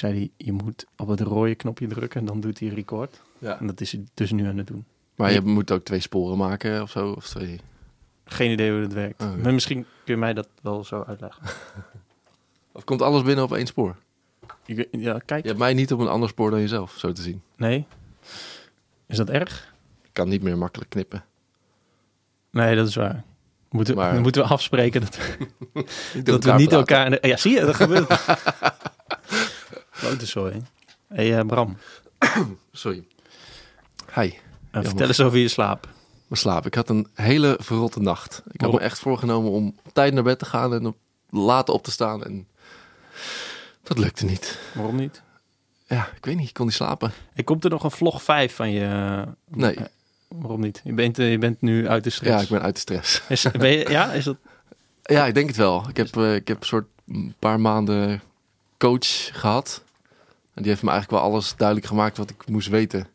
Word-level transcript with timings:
toen 0.00 0.10
zei 0.10 0.14
hij, 0.18 0.46
je 0.46 0.52
moet 0.52 0.86
op 0.96 1.08
het 1.08 1.20
rode 1.20 1.54
knopje 1.54 1.86
drukken 1.86 2.20
en 2.20 2.26
dan 2.26 2.40
doet 2.40 2.58
hij 2.60 2.68
record. 2.68 3.20
Ja. 3.38 3.58
En 3.60 3.66
dat 3.66 3.80
is 3.80 3.92
hij 3.92 4.04
dus 4.14 4.30
nu 4.32 4.46
aan 4.46 4.56
het 4.58 4.66
doen. 4.66 4.84
Maar 5.14 5.32
je 5.32 5.40
moet 5.40 5.70
ook 5.70 5.84
twee 5.84 6.00
sporen 6.00 6.38
maken 6.38 6.82
of 6.82 6.90
zo. 6.90 7.10
Of 7.10 7.28
twee. 7.28 7.60
Geen 8.24 8.50
idee 8.50 8.70
hoe 8.72 8.80
dat 8.80 8.92
werkt. 8.92 9.22
Oh. 9.22 9.34
Maar 9.42 9.52
misschien 9.54 9.86
kun 10.04 10.14
je 10.14 10.16
mij 10.20 10.34
dat 10.34 10.48
wel 10.62 10.84
zo 10.84 11.04
uitleggen. 11.06 11.42
Of 12.72 12.84
komt 12.84 13.02
alles 13.02 13.22
binnen 13.22 13.44
op 13.44 13.52
één 13.54 13.66
spoor? 13.66 13.96
Ik- 14.66 14.88
Ja, 14.90 15.18
kijk. 15.24 15.42
Je 15.42 15.48
hebt 15.48 15.60
mij 15.60 15.74
niet 15.74 15.92
op 15.92 16.00
een 16.00 16.08
ander 16.08 16.28
spoor 16.28 16.50
dan 16.50 16.60
jezelf, 16.60 16.94
zo 16.96 17.12
te 17.12 17.22
zien. 17.22 17.42
Nee. 17.56 17.86
Is 19.06 19.16
dat 19.16 19.30
erg? 19.30 19.74
Ik 20.02 20.10
kan 20.12 20.28
niet 20.28 20.42
meer 20.42 20.58
makkelijk 20.58 20.90
knippen. 20.90 21.24
Nee, 22.50 22.76
dat 22.76 22.88
is 22.88 22.94
waar. 22.94 23.24
Moeten, 23.70 23.94
Maar- 23.96 24.20
moeten 24.20 24.42
we 24.42 24.48
afspreken 24.48 25.00
dat, 25.00 25.18
dat 26.24 26.44
we 26.44 26.52
niet 26.52 26.72
elkaar... 26.72 27.26
Ja, 27.26 27.36
zie 27.36 27.52
je, 27.54 27.60
dat 27.60 27.74
gebeurt. 27.74 28.08
Grote 30.04 30.26
zooi. 30.26 30.62
hey, 31.08 31.38
eh, 31.38 31.46
Bram, 31.46 31.76
Sorry. 32.72 33.04
Hi. 34.14 34.32
eh, 34.70 34.82
vertel 34.82 35.06
eens 35.06 35.20
over 35.20 35.38
je 35.38 35.48
slaap. 35.48 35.88
Mijn 36.26 36.40
slaap. 36.40 36.66
Ik 36.66 36.74
had 36.74 36.88
een 36.88 37.06
hele 37.14 37.56
verrotte 37.60 38.00
nacht. 38.00 38.42
Ik 38.50 38.60
had 38.60 38.72
me 38.72 38.80
echt 38.80 38.98
voorgenomen 38.98 39.50
om 39.50 39.74
op 39.84 39.92
tijd 39.92 40.14
naar 40.14 40.22
bed 40.22 40.38
te 40.38 40.44
gaan 40.44 40.74
en 40.74 40.86
op 40.86 40.96
laat 41.30 41.68
op 41.68 41.82
te 41.82 41.90
staan. 41.90 42.24
En 42.24 42.46
dat 43.82 43.98
lukte 43.98 44.24
niet. 44.24 44.58
Waarom 44.74 44.96
niet? 44.96 45.22
Ja, 45.86 46.08
ik 46.16 46.24
weet 46.24 46.36
niet. 46.36 46.48
Ik 46.48 46.54
kon 46.54 46.66
niet 46.66 46.74
slapen. 46.74 47.12
Ik 47.34 47.44
komt 47.44 47.64
er 47.64 47.70
nog 47.70 47.84
een 47.84 47.90
vlog 47.90 48.22
5 48.22 48.54
van 48.54 48.70
je... 48.70 48.84
eh, 48.84 49.32
Nee. 49.58 49.76
waarom 50.28 50.60
niet? 50.60 50.80
Je 50.84 50.92
bent, 50.92 51.16
je 51.16 51.38
bent 51.38 51.60
nu 51.60 51.88
uit 51.88 52.04
de 52.04 52.10
stress. 52.10 52.34
Ja, 52.34 52.40
ik 52.40 52.48
ben 52.48 52.62
uit 52.62 52.74
de 52.74 52.80
stress. 52.80 53.22
Is, 53.28 53.46
ben 53.50 53.70
je, 53.70 53.90
ja, 53.90 54.12
is 54.12 54.24
dat... 54.24 54.36
Ja, 55.02 55.26
ik 55.26 55.34
denk 55.34 55.46
het 55.48 55.56
wel. 55.56 55.88
Ik 55.88 55.96
heb, 55.96 56.16
eh, 56.16 56.34
ik 56.34 56.48
heb 56.48 56.60
een 56.60 56.66
soort 56.66 56.86
een 57.06 57.34
paar 57.38 57.60
maanden 57.60 58.22
coach 58.78 59.28
gehad. 59.40 59.83
En 60.54 60.62
die 60.62 60.70
heeft 60.70 60.82
me 60.82 60.90
eigenlijk 60.90 61.22
wel 61.22 61.30
alles 61.32 61.54
duidelijk 61.56 61.86
gemaakt 61.88 62.16
wat 62.16 62.30
ik 62.30 62.48
moest 62.48 62.68
weten. 62.68 63.06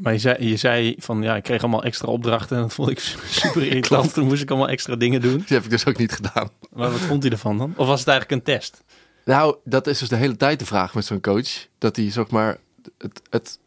Maar 0.00 0.12
je 0.12 0.18
zei, 0.18 0.48
je 0.48 0.56
zei 0.56 0.94
van, 0.98 1.22
ja, 1.22 1.36
ik 1.36 1.42
kreeg 1.42 1.62
allemaal 1.62 1.82
extra 1.84 2.08
opdrachten 2.08 2.56
en 2.56 2.62
dat 2.62 2.72
vond 2.72 2.90
ik 2.90 2.98
super 3.40 3.62
irritant. 3.66 4.14
Toen 4.14 4.26
moest 4.26 4.42
ik 4.42 4.50
allemaal 4.50 4.68
extra 4.68 4.96
dingen 4.96 5.20
doen. 5.20 5.36
Die 5.36 5.46
heb 5.56 5.64
ik 5.64 5.70
dus 5.70 5.86
ook 5.86 5.96
niet 5.96 6.12
gedaan. 6.12 6.48
Maar 6.72 6.90
wat 6.90 7.00
vond 7.00 7.22
hij 7.22 7.32
ervan 7.32 7.58
dan? 7.58 7.72
Of 7.76 7.86
was 7.86 7.98
het 8.00 8.08
eigenlijk 8.08 8.38
een 8.46 8.54
test? 8.54 8.84
Nou, 9.24 9.56
dat 9.64 9.86
is 9.86 9.98
dus 9.98 10.08
de 10.08 10.16
hele 10.16 10.36
tijd 10.36 10.58
de 10.58 10.66
vraag 10.66 10.94
met 10.94 11.04
zo'n 11.04 11.20
coach. 11.20 11.66
Dat 11.78 11.96
hij, 11.96 12.10
zeg 12.10 12.30
maar, 12.30 12.58
het, 12.98 13.22
het, 13.30 13.58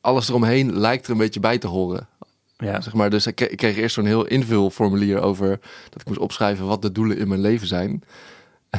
alles 0.00 0.28
eromheen 0.28 0.78
lijkt 0.78 1.04
er 1.06 1.12
een 1.12 1.18
beetje 1.18 1.40
bij 1.40 1.58
te 1.58 1.66
horen. 1.66 2.08
Ja, 2.56 2.80
Zeg 2.80 2.92
maar, 2.94 3.10
dus 3.10 3.26
ik, 3.26 3.34
kreeg- 3.34 3.48
ik 3.48 3.56
kreeg 3.56 3.76
eerst 3.76 3.94
zo'n 3.94 4.06
heel 4.06 4.24
invulformulier 4.26 5.20
over 5.20 5.48
dat 5.90 6.00
ik 6.00 6.06
moest 6.06 6.18
opschrijven 6.18 6.66
wat 6.66 6.82
de 6.82 6.92
doelen 6.92 7.18
in 7.18 7.28
mijn 7.28 7.40
leven 7.40 7.66
zijn. 7.66 8.02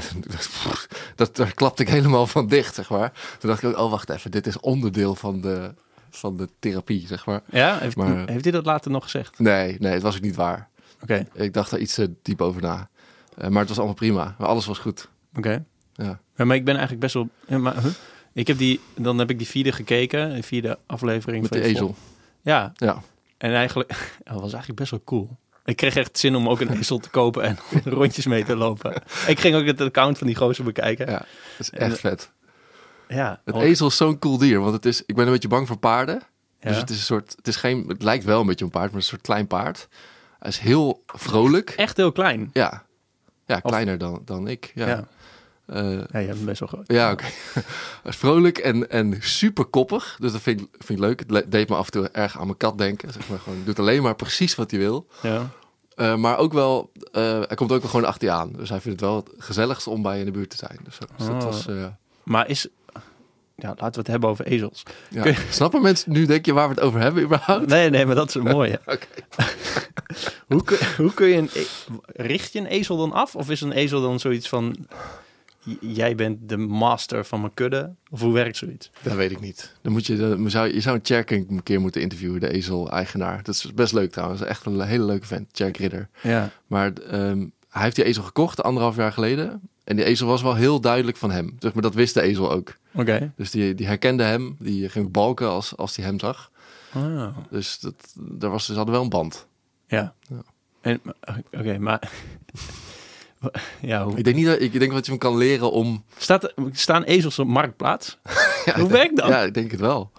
Dat, 1.16 1.36
daar 1.36 1.54
klapte 1.54 1.82
ik 1.82 1.90
helemaal 1.90 2.28
van 2.28 2.48
dicht, 2.48 2.76
zeg 2.76 2.90
maar. 2.90 3.12
Toen 3.40 3.50
dacht 3.50 3.64
ik 3.64 3.70
ook, 3.70 3.78
oh 3.78 3.90
wacht 3.92 4.10
even, 4.10 4.32
dit 4.32 4.48
is 4.48 4.60
onderdeel 4.60 5.16
van 5.16 5.42
de, 5.42 5.74
van 6.10 6.38
de 6.38 6.50
therapie, 6.60 7.08
zeg 7.08 7.26
maar. 7.26 7.42
ja? 7.52 7.78
Heeft, 7.78 7.96
Maar- 7.96 8.28
heeft 8.30 8.44
hij 8.44 8.54
dat 8.54 8.66
later 8.66 8.92
nog 8.92 9.04
gezegd? 9.04 9.40
Nee, 9.40 9.76
nee, 9.80 9.94
het 9.94 10.02
was 10.02 10.16
ook 10.16 10.22
niet 10.22 10.36
waar. 10.36 10.70
Oké, 11.02 11.28
Ik 11.34 11.54
dacht 11.54 11.70
daar 11.72 11.80
iets 11.80 11.94
te 11.94 12.14
diep 12.22 12.42
over 12.42 12.62
na. 12.62 12.90
Eh, 13.38 13.50
maar 13.50 13.60
het 13.60 13.68
was 13.68 13.78
allemaal 13.78 13.96
prima. 13.96 14.36
Alles 14.40 14.66
was 14.66 14.78
goed. 14.78 15.10
oké. 15.38 15.66
Ja. 15.94 16.20
Ja, 16.36 16.46
maar 16.46 16.56
ik 16.56 16.66
ben 16.66 16.74
eigenlijk 16.74 17.02
best 17.02 17.14
wel... 17.14 17.30
Ja, 17.48 17.58
maar, 17.58 17.82
huh? 17.82 17.92
Ik 18.34 18.48
heb 18.48 18.58
die, 18.58 18.80
dan 18.96 19.18
heb 19.18 19.30
ik 19.30 19.38
die 19.38 19.48
vierde 19.48 19.72
gekeken, 19.72 20.36
de 20.36 20.44
vierde 20.44 20.80
aflevering 20.86 21.42
Met 21.42 21.52
van 21.52 21.62
de 21.62 21.68
ezel. 21.68 21.96
Ja, 22.42 22.72
Ja. 22.76 23.02
en 23.38 23.54
eigenlijk... 23.54 23.90
Dat 24.24 24.34
was 24.34 24.52
eigenlijk 24.52 24.76
best 24.80 24.92
wel 24.92 25.02
cool. 25.06 25.30
Ik 25.66 25.76
kreeg 25.76 25.96
echt 25.96 26.20
zin 26.20 26.36
om 26.36 26.50
ook 26.50 26.60
een 26.60 26.78
ezel 26.78 26.98
te 27.00 27.10
kopen 27.10 27.44
en 27.44 27.58
rondjes 27.86 28.26
mee 28.26 28.46
te 28.46 28.56
lopen. 28.56 28.94
Ik 29.28 29.40
ging 29.40 29.56
ook 29.56 29.66
het 29.66 29.82
account 29.82 30.18
van 30.18 30.28
die 30.28 30.36
gozer 30.36 30.64
bekijken. 30.64 31.10
ja, 31.10 31.18
dat 31.18 31.28
is 31.58 31.70
En- 31.70 31.80
echt 31.92 32.00
vet. 32.00 32.32
Ja, 33.08 33.42
Het 33.46 33.56
ook- 33.56 33.62
ezel 33.62 33.88
is 33.88 33.98
zo'n 33.98 34.20
cool 34.20 34.38
dier, 34.38 34.60
want 34.60 34.74
het 34.74 34.86
is, 34.86 35.04
ik 35.06 35.16
ben 35.16 35.26
een 35.26 35.32
beetje 35.32 35.48
bang 35.48 35.68
voor 35.68 35.78
paarden. 35.78 36.22
ja. 36.60 36.70
Dus 36.70 36.78
het 36.78 36.90
is 36.90 36.98
een 36.98 37.04
soort, 37.04 37.34
het 37.36 37.48
is 37.48 37.56
geen, 37.56 37.86
het 37.88 38.04
lijkt 38.04 38.24
wel 38.24 38.40
een 38.42 38.48
beetje 38.48 38.66
een 38.66 38.72
paard, 38.72 38.88
maar 38.92 39.00
een 39.00 39.06
soort 39.06 39.22
klein 39.22 39.48
paard. 39.48 39.88
Hij 40.40 40.50
is 40.50 40.58
heel 40.60 41.04
vrolijk. 41.06 41.70
echt 41.70 41.98
heel 41.98 42.12
klein. 42.12 42.50
Ja, 42.54 42.84
ja 43.46 43.60
kleiner 43.60 43.98
dan, 43.98 44.22
dan 44.26 44.48
ik. 44.48 44.72
Ja, 44.76 44.88
Ja, 44.88 45.08
ja, 45.68 46.06
ja 46.12 46.20
je 46.20 46.28
bent 46.28 46.46
best 46.46 46.60
wel 46.60 46.70
groot. 46.70 46.84
ja 46.88 47.12
oké. 47.12 47.24
Hij 48.04 48.12
is 48.12 48.16
vrolijk 48.16 48.58
en, 48.58 48.90
en 48.90 49.18
super 49.20 49.66
koppig, 49.66 50.18
dus 50.20 50.32
dat 50.32 50.42
vind 50.42 50.62
ik, 50.62 50.68
vind 50.72 51.00
ik 51.00 51.06
leuk. 51.06 51.20
Het 51.20 51.32
le- 51.32 51.48
deed 51.50 51.70
me 51.70 51.76
af 51.76 51.86
en 51.86 51.92
toe 51.92 52.10
erg 52.10 52.38
aan 52.40 52.46
mijn 52.46 52.58
kat 52.58 52.78
denken. 52.78 53.14
Zeg 53.14 53.30
maar 53.30 53.40
gewoon, 53.40 53.62
doet 53.66 53.80
alleen 53.80 54.02
maar 54.02 54.16
precies 54.16 54.56
wat 54.56 54.72
hij 54.72 54.80
wil. 54.80 55.08
Ja. 55.22 55.50
Eh, 55.96 56.16
maar 56.16 56.38
ook 56.38 56.54
wel, 56.54 56.92
eh, 57.12 57.22
hij 57.24 57.56
komt 57.56 57.72
ook 57.72 57.82
wel 57.82 57.90
gewoon 57.90 58.06
achter 58.06 58.28
je 58.28 58.34
aan. 58.34 58.52
Dus 58.54 58.70
hij 58.70 58.82
vindt 58.82 59.00
het 59.00 59.10
wel 59.10 59.16
het 59.16 59.30
gezelligste 59.38 59.90
om 59.90 60.02
bij 60.02 60.14
je 60.14 60.20
in 60.20 60.26
de 60.26 60.32
buurt 60.32 60.50
te 60.50 60.58
zijn. 60.58 60.80
Dus. 60.84 60.98
Dus 61.18 61.26
dat 61.28 61.36
Oh. 61.36 61.44
was, 61.44 61.66
Maar 62.24 62.50
is... 62.50 62.68
Ja, 63.58 63.68
laten 63.68 63.92
we 63.92 63.98
het 63.98 64.08
hebben 64.08 64.30
over 64.30 64.46
ezels. 64.46 64.84
ja. 65.10 65.22
Kun 65.22 65.36
Snappen 65.50 65.82
mensen 65.82 66.12
nu, 66.12 66.26
denk 66.26 66.46
je, 66.46 66.54
waar 66.54 66.68
we 66.68 66.74
het 66.74 66.84
over 66.84 67.00
hebben 67.00 67.24
überhaupt? 67.24 67.68
Nee, 67.68 67.90
nee, 67.90 68.06
maar 68.06 68.16
dat 68.16 68.28
is. 68.28 68.36
Oké. 68.42 68.78
hoe, 70.48 70.64
kun, 70.64 70.78
hoe 70.98 71.14
kun 71.14 71.28
je 71.28 71.36
een... 71.38 71.50
e- 71.54 71.66
Richt 72.06 72.54
je 72.54 72.60
een 72.60 72.66
ezel 72.66 72.98
dan 72.98 73.12
af? 73.12 73.36
Of 73.36 73.50
is 73.50 73.62
een 73.62 73.72
ezel 73.72 74.02
dan 74.02 74.20
zoiets 74.20 74.50
van... 74.50 74.76
Jij 75.80 76.16
bent 76.16 76.50
de 76.50 76.58
master 76.58 77.26
van 77.26 77.40
mijn 77.42 77.54
kudde? 77.54 77.94
Of 78.10 78.22
hoe 78.22 78.34
werkt 78.34 78.58
zoiets? 78.58 78.92
Dat 79.02 79.14
weet 79.14 79.32
ik 79.32 79.40
niet. 79.40 79.76
Dan 79.82 79.92
moet 79.92 80.06
je, 80.06 80.18
dan 80.18 80.50
zou, 80.50 80.74
je 80.74 80.82
zou 80.82 81.00
een 81.04 81.64
keer 81.64 81.82
moeten 81.82 82.02
interviewen, 82.02 82.40
de 82.40 82.52
ezel-eigenaar. 82.52 83.44
Dat 83.44 83.56
is 83.56 83.74
best 83.74 83.94
leuk 83.94 84.12
trouwens. 84.12 84.42
Echt 84.42 84.66
een 84.66 84.82
hele 84.82 85.04
leuke 85.04 85.28
vent, 85.28 85.50
Cherk 85.52 85.78
Ridder. 85.78 86.10
Ja. 86.22 86.50
Maar 86.68 86.94
ehm, 86.94 87.46
hij 87.70 87.84
heeft 87.84 87.96
die 87.96 88.06
ezel 88.06 88.24
gekocht 88.24 88.64
anderhalf 88.64 88.96
jaar 88.96 89.12
geleden. 89.12 89.62
En 89.84 89.96
die 89.96 90.06
ezel 90.06 90.28
was 90.28 90.42
wel 90.42 90.56
heel 90.56 90.82
duidelijk 90.82 91.18
van 91.18 91.32
hem. 91.32 91.56
Zeg 91.60 91.74
maar, 91.74 91.84
dat 91.84 91.94
wist 91.94 92.14
de 92.14 92.22
ezel 92.22 92.52
ook. 92.52 92.76
Oké. 92.94 93.34
Dus 93.36 93.52
die, 93.52 93.76
die 93.76 93.88
herkende 93.88 94.24
hem. 94.24 94.56
Die 94.60 94.90
ging 94.90 95.12
balken 95.12 95.50
als, 95.50 95.78
als 95.78 95.96
hij 95.96 96.06
hem 96.06 96.20
zag. 96.20 96.52
Ah. 96.94 97.38
Dus 97.50 97.80
dat, 97.80 98.14
daar 98.16 98.50
was, 98.50 98.66
ze 98.66 98.74
hadden 98.74 98.94
wel 98.94 99.04
een 99.04 99.10
band. 99.10 99.48
Ja. 99.88 100.14
Ja. 100.20 100.44
En, 100.82 101.02
Oké, 101.52 101.78
maar... 101.78 102.02
ja, 103.82 104.04
hoe... 104.04 104.18
Ik 104.18 104.24
denk 104.24 104.36
niet 104.36 104.46
dat 104.46 104.62
ik 104.62 104.80
denk 104.80 104.92
dat 104.92 105.06
je 105.06 105.12
hem 105.12 105.20
kan 105.20 105.38
leren 105.38 105.72
om. 105.72 106.04
Staat, 106.18 106.54
staan 106.72 107.04
ezels 107.04 107.40
op 107.40 107.48
marktplaats? 107.48 108.18
Ja, 108.66 108.80
Hoe 108.80 108.90
werkt 108.90 109.16
dat? 109.16 109.28
Ja, 109.28 109.42
ik 109.42 109.54
denk 109.54 109.72
het 109.72 109.80
wel. 109.80 110.12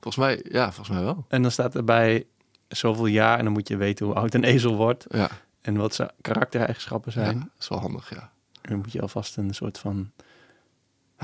Volgens 0.00 0.16
mij, 0.16 0.44
ja, 0.48 0.64
volgens 0.72 0.96
mij 0.96 1.04
wel. 1.04 1.24
En 1.28 1.42
dan 1.42 1.50
staat 1.50 1.74
er 1.74 1.84
bij 1.84 2.26
zoveel 2.68 3.06
jaar... 3.06 3.38
en 3.38 3.44
dan 3.44 3.52
moet 3.52 3.68
je 3.68 3.76
weten 3.76 4.06
hoe 4.06 4.14
oud 4.14 4.34
een 4.34 4.44
ezel 4.44 4.76
wordt... 4.76 5.04
Ja, 5.08 5.30
en 5.60 5.76
wat 5.76 5.94
zijn 5.94 6.10
karaktereigenschappen 6.20 7.12
zijn. 7.12 7.34
ja 7.34 7.38
dat 7.38 7.48
is 7.58 7.68
wel 7.68 7.78
handig. 7.78 8.10
Ja. 8.10 8.30
En 8.62 8.70
dan 8.70 8.76
moet 8.78 8.92
je 8.92 9.00
alvast 9.00 9.36
een 9.36 9.54
soort 9.54 9.78
van 9.78 10.10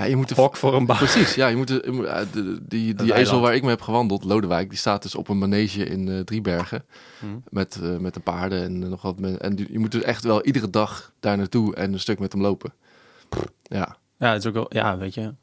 Ja, 0.01 0.07
je 0.07 0.17
moet 0.17 0.31
hok 0.31 0.57
voor 0.57 0.75
een 0.75 0.87
bouw. 0.87 0.97
Precies, 0.97 1.35
ja. 1.35 1.47
Je 1.49 1.57
moet 1.57 1.69
de, 1.69 1.83
eh, 1.83 2.21
de- 2.33 2.59
die, 2.63 2.95
die 2.95 3.15
ezel 3.15 3.41
waar 3.41 3.55
ik 3.55 3.61
mee 3.63 3.71
heb 3.71 3.81
gewandeld, 3.81 4.25
Lodewijk, 4.25 4.69
die 4.69 4.79
staat 4.79 5.03
dus 5.03 5.15
op 5.15 5.29
een 5.29 5.39
manege 5.39 5.85
in 5.85 6.09
eh, 6.09 6.21
Driebergen. 6.21 6.85
Hmm. 7.19 7.43
Met, 7.49 7.79
eh, 7.83 7.97
met 7.97 8.15
de 8.15 8.21
paarden 8.21 8.63
en 8.63 8.79
nog 8.79 9.03
wat. 9.03 9.19
men- 9.19 9.41
En 9.41 9.67
je 9.71 9.79
moet 9.79 9.93
dus 9.93 10.03
echt 10.03 10.25
wel 10.25 10.45
iedere 10.45 10.71
dag 10.71 11.13
daar 11.21 11.37
naartoe 11.37 11.75
en 11.75 11.93
een 11.93 12.01
stuk 12.01 12.19
met 12.19 12.33
hem 12.33 12.43
lopen. 12.43 12.73
Ja, 13.63 13.97
Ja, 14.19 14.33
het 14.33 14.43
is 14.43 14.47
ook 14.49 14.55
wel, 14.55 14.67
ja, 14.69 14.99
weet 14.99 15.15
je, 15.15 15.35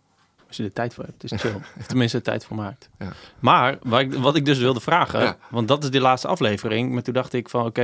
als 0.47 0.57
je 0.57 0.63
er 0.63 0.73
tijd 0.73 0.93
voor 0.93 1.03
hebt, 1.03 1.23
is 1.23 1.31
chill. 1.41 1.55
of 1.79 1.85
tenminste, 1.87 2.21
tijd 2.21 2.45
voor 2.45 2.55
maakt. 2.57 2.89
Ja. 2.99 3.11
Maar 3.39 3.77
waar 3.81 4.01
ik, 4.01 4.13
wat 4.13 4.35
ik 4.35 4.45
dus 4.45 4.57
wilde 4.57 4.79
vragen, 4.79 5.19
Ja. 5.19 5.37
want 5.49 5.67
dat 5.67 5.83
is 5.83 5.89
die 5.89 6.01
laatste 6.01 6.27
aflevering, 6.27 6.91
maar 6.93 7.03
toen 7.03 7.13
dacht 7.13 7.33
ik 7.33 7.49
van, 7.49 7.65
oké, 7.65 7.81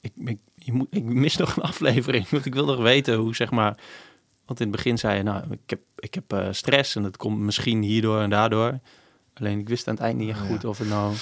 ik, 0.00 0.12
ik, 0.24 0.38
je 0.54 0.72
moet, 0.72 0.86
ik 0.90 1.02
mis 1.04 1.36
nog 1.36 1.56
een 1.56 1.62
aflevering, 1.62 2.28
want 2.30 2.44
ik 2.44 2.54
wil 2.54 2.64
nog 2.64 2.78
weten 2.78 3.14
hoe, 3.16 3.34
zeg 3.34 3.50
maar, 3.50 3.78
want 4.46 4.60
in 4.60 4.66
het 4.66 4.76
begin 4.76 4.98
zei 4.98 5.16
je, 5.16 5.22
nou, 5.22 5.44
ik 5.50 5.70
heb, 5.70 5.80
ik 5.96 6.14
heb 6.14 6.32
eh, 6.32 6.48
stress 6.50 6.96
en 6.96 7.02
dat 7.02 7.16
komt 7.16 7.38
misschien 7.38 7.82
hierdoor 7.82 8.20
en 8.20 8.30
daardoor. 8.30 8.78
Alleen 9.34 9.58
ik 9.58 9.68
wist 9.68 9.88
aan 9.88 9.94
het 9.94 10.02
eind 10.02 10.18
niet 10.18 10.28
echt 10.30 10.38
Ja. 10.40 10.46
goed 10.46 10.64
of 10.64 10.78
het 10.78 10.88
nou... 10.88 11.14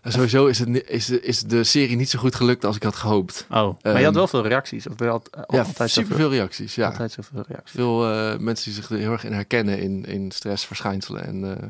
en 0.00 0.12
sowieso 0.12 0.46
is, 0.46 0.58
het, 0.58 0.88
is, 0.88 1.06
de, 1.06 1.20
is 1.20 1.42
de 1.42 1.64
serie 1.64 1.96
niet 1.96 2.10
zo 2.10 2.18
goed 2.18 2.34
gelukt 2.34 2.64
als 2.64 2.76
ik 2.76 2.82
had 2.82 2.96
gehoopt. 2.96 3.46
Oh, 3.50 3.54
maar 3.56 3.74
je 3.82 3.88
Ehm, 3.98 4.04
had 4.04 4.14
wel 4.14 4.26
veel 4.28 4.46
reacties. 4.46 4.86
Of 4.88 4.98
je 4.98 5.08
al- 5.08 5.22
Ja, 5.48 5.62
altijd 5.62 5.90
superveel 5.90 6.30
reacties. 6.30 6.74
Ja. 6.74 6.86
altijd 6.88 7.12
zoveel 7.12 7.44
reacties. 7.48 7.74
Veel 7.74 8.10
eh, 8.12 8.38
mensen 8.38 8.64
die 8.64 8.74
zich 8.82 8.90
er 8.90 8.98
heel 8.98 9.12
erg 9.12 9.24
in 9.24 9.32
herkennen 9.32 9.78
in, 9.78 10.04
in 10.04 10.30
stressverschijnselen 10.30 11.24
en 11.26 11.58
eh 11.58 11.68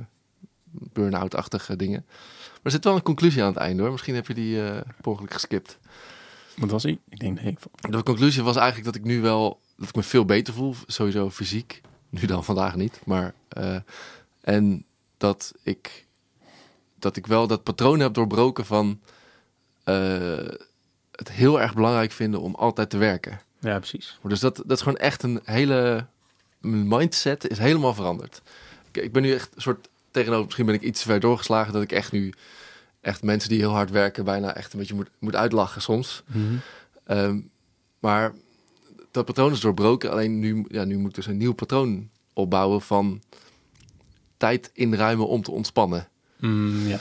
burn-out-achtige 0.92 1.76
dingen. 1.76 2.04
Maar 2.06 2.60
er 2.62 2.70
zit 2.70 2.84
wel 2.84 2.94
een 2.94 3.02
conclusie 3.02 3.42
aan 3.42 3.48
het 3.48 3.56
einde 3.56 3.82
hoor. 3.82 3.90
Misschien 3.90 4.14
heb 4.14 4.26
je 4.26 4.34
die 4.34 4.62
eh 4.64 4.76
per 5.00 5.10
ongeluk 5.10 5.32
geskipt. 5.32 5.78
Wat 6.56 6.70
was 6.70 6.82
hij? 6.82 6.98
Ik 7.08 7.18
denk, 7.18 7.40
nee. 7.42 7.56
De 7.90 8.02
conclusie 8.02 8.42
was 8.42 8.56
eigenlijk 8.56 8.86
dat 8.86 8.94
ik 8.94 9.04
nu 9.04 9.20
wel 9.20 9.60
dat 9.76 9.88
ik 9.88 9.94
me 9.94 10.02
veel 10.02 10.24
beter 10.24 10.54
voel, 10.54 10.74
sowieso 10.86 11.30
fysiek. 11.30 11.80
Nu 12.08 12.26
dan 12.26 12.44
vandaag 12.44 12.74
niet, 12.74 13.00
maar 13.04 13.34
eh, 13.48 13.76
en 14.40 14.84
dat 15.16 15.52
ik 15.62 16.06
dat 16.98 17.16
ik 17.16 17.26
wel 17.26 17.46
dat 17.46 17.62
patroon 17.62 18.00
heb 18.00 18.14
doorbroken 18.14 18.66
van 18.66 19.00
eh, 19.84 20.48
het 21.10 21.30
heel 21.30 21.60
erg 21.60 21.74
belangrijk 21.74 22.12
vinden 22.12 22.40
om 22.40 22.54
altijd 22.54 22.90
te 22.90 22.96
werken. 22.96 23.40
Ja, 23.60 23.78
precies. 23.78 24.18
Dus 24.22 24.40
dat, 24.40 24.56
dat 24.56 24.76
is 24.76 24.82
gewoon 24.82 24.98
echt 24.98 25.22
een 25.22 25.40
hele 25.44 26.06
mijn 26.60 26.88
mindset 26.88 27.50
is 27.50 27.58
helemaal 27.58 27.94
veranderd. 27.94 28.42
Ik, 28.90 29.02
ik 29.02 29.12
ben 29.12 29.22
nu 29.22 29.32
echt 29.32 29.50
een 29.54 29.62
soort 29.62 29.88
tegenover 30.10 30.44
misschien 30.44 30.66
ben 30.66 30.74
ik 30.74 30.82
iets 30.82 31.00
te 31.00 31.06
ver 31.06 31.20
doorgeslagen 31.20 31.72
dat 31.72 31.82
ik 31.82 31.92
echt 31.92 32.12
nu 32.12 32.32
echt 33.00 33.22
mensen 33.22 33.48
die 33.48 33.58
heel 33.58 33.72
hard 33.72 33.90
werken 33.90 34.24
bijna 34.24 34.54
echt 34.54 34.72
een 34.72 34.78
beetje 34.78 34.94
moet, 34.94 35.10
moet 35.18 35.36
uitlachen 35.36 35.82
soms. 35.82 36.22
Ehm, 37.04 37.40
maar 37.98 38.32
dat 39.14 39.24
patroon 39.24 39.52
is 39.52 39.60
doorbroken. 39.60 40.10
Alleen 40.10 40.38
nu, 40.38 40.64
ja, 40.68 40.84
nu 40.84 40.96
moet 40.98 41.08
ik 41.08 41.14
dus 41.14 41.26
een 41.26 41.36
nieuw 41.36 41.52
patroon 41.52 42.10
opbouwen 42.32 42.80
van 42.82 43.22
tijd 44.36 44.70
inruimen 44.72 45.28
om 45.28 45.42
te 45.42 45.50
ontspannen. 45.50 46.08
Mm, 46.38 46.86
ja. 46.86 46.98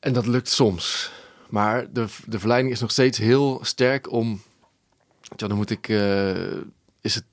En 0.00 0.12
dat 0.12 0.26
lukt 0.26 0.48
soms. 0.48 1.12
Maar 1.48 1.92
de, 1.92 2.06
de 2.26 2.38
verleiding 2.38 2.74
is 2.74 2.80
nog 2.80 2.90
steeds 2.90 3.18
heel 3.18 3.60
sterk 3.64 4.10
om. 4.12 4.42
Ja, 5.36 5.46
dan 5.46 5.56
moet 5.56 5.70
ik. 5.70 5.88
eh, 5.88 6.56
is 7.00 7.14
het 7.14 7.24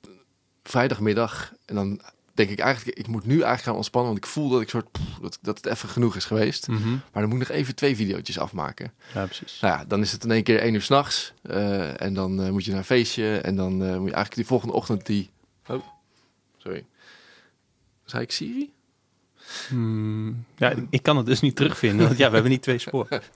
vrijdagmiddag. 0.62 1.52
En 1.64 1.74
dan 1.74 2.00
denk 2.34 2.50
ik 2.50 2.58
eigenlijk. 2.58 2.98
Ik 2.98 3.06
moet 3.06 3.26
nu 3.26 3.32
eigenlijk 3.32 3.62
gaan 3.62 3.74
ontspannen. 3.74 4.12
Want 4.12 4.24
ik 4.24 4.30
voel 4.30 4.48
dat 4.48 4.60
ik 4.60 4.68
soort. 4.68 4.92
pff, 4.92 5.18
dat, 5.20 5.38
dat 5.42 5.56
het 5.56 5.66
even 5.66 5.88
genoeg 5.88 6.16
is 6.16 6.24
geweest. 6.24 6.68
Mhm. 6.68 6.90
Maar 6.90 7.22
dan 7.22 7.28
moet 7.28 7.40
ik 7.40 7.48
nog 7.48 7.56
even 7.56 7.74
twee 7.74 7.96
video's 7.96 8.38
afmaken. 8.38 8.92
ja, 9.14 9.24
precies. 9.24 9.60
Nou 9.60 9.78
ja, 9.78 9.84
dan 9.84 10.00
is 10.00 10.12
het 10.12 10.24
in 10.24 10.30
één 10.30 10.42
keer 10.42 10.60
één 10.60 10.74
uur 10.74 10.82
s'nachts. 10.82 11.32
nachts 11.42 11.98
en 12.00 12.14
dan 12.14 12.42
eh, 12.42 12.50
moet 12.50 12.64
je 12.64 12.70
naar 12.70 12.78
een 12.78 12.84
feestje. 12.84 13.38
En 13.38 13.56
dan 13.56 13.72
eh, 13.72 13.78
moet 13.78 14.08
je 14.08 14.14
eigenlijk 14.14 14.34
die 14.34 14.46
volgende 14.46 14.74
ochtend 14.74 15.06
die... 15.06 15.30
Oh, 15.66 15.82
sorry. 16.56 16.86
Zei 18.04 18.22
ik 18.22 18.32
Siri? 18.32 18.72
Mm, 19.70 20.44
ja, 20.56 20.72
ik 20.90 21.02
kan 21.02 21.16
het 21.16 21.26
dus 21.26 21.40
niet 21.40 21.56
terugvinden. 21.56 22.06
Want 22.06 22.18
ja, 22.18 22.26
we 22.26 22.32
hebben 22.34 22.52
niet 22.52 22.62
twee 22.62 22.78
sporen. 22.78 23.22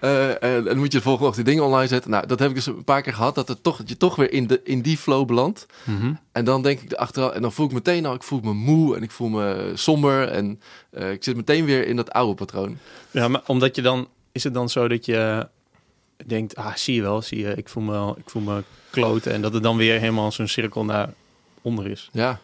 Eh, 0.00 0.42
en 0.42 0.64
dan 0.64 0.76
moet 0.76 0.92
je 0.92 0.98
de 0.98 1.04
volgende 1.04 1.28
ochtend 1.28 1.46
die 1.46 1.54
dingen 1.54 1.68
online 1.68 1.88
zetten. 1.88 2.10
Nou, 2.10 2.26
dat 2.26 2.38
heb 2.38 2.48
ik 2.48 2.54
dus 2.54 2.66
een 2.66 2.84
paar 2.84 3.02
keer 3.02 3.14
gehad. 3.14 3.34
Dat, 3.34 3.48
het 3.48 3.62
toch, 3.62 3.76
dat 3.76 3.88
je 3.88 3.96
toch 3.96 4.16
weer 4.16 4.32
in, 4.32 4.46
de, 4.46 4.60
in 4.64 4.80
die 4.80 4.96
flow 4.96 5.26
belandt. 5.26 5.66
Mhm. 5.84 6.14
En 6.32 6.44
dan 6.44 6.62
denk 6.62 6.80
ik 6.80 6.92
achteraf... 6.92 7.32
En 7.32 7.42
dan 7.42 7.52
voel 7.52 7.66
ik 7.66 7.72
meteen 7.72 8.06
al... 8.06 8.14
Ik 8.14 8.22
voel 8.22 8.40
me 8.40 8.52
moe 8.52 8.96
en 8.96 9.02
ik 9.02 9.10
voel 9.10 9.28
me 9.28 9.72
somber. 9.74 10.28
En 10.28 10.60
eh, 10.90 11.10
ik 11.10 11.24
zit 11.24 11.36
meteen 11.36 11.64
weer 11.64 11.86
in 11.86 11.96
dat 11.96 12.10
oude 12.10 12.34
patroon. 12.34 12.78
Ja, 13.10 13.28
maar 13.28 13.42
omdat 13.46 13.76
je 13.76 13.82
dan... 13.82 14.08
Is 14.32 14.44
het 14.44 14.54
dan 14.54 14.68
zo 14.68 14.88
dat 14.88 15.06
je 15.06 15.48
denkt... 16.26 16.56
Ah, 16.56 16.74
zie 16.74 16.94
je 16.94 17.02
wel, 17.02 17.22
zie 17.22 17.38
je. 17.38 17.54
Ik 17.54 17.68
voel 17.68 17.82
me, 17.82 18.14
ik 18.16 18.30
voel 18.30 18.42
me 18.42 18.62
kloten. 18.90 19.32
En 19.32 19.42
dat 19.42 19.52
het 19.52 19.62
dan 19.62 19.76
weer 19.76 20.00
helemaal 20.00 20.32
zo'n 20.32 20.48
cirkel 20.48 20.84
naar 20.84 21.12
onder 21.62 21.86
is. 21.90 22.08
Ja. 22.12 22.40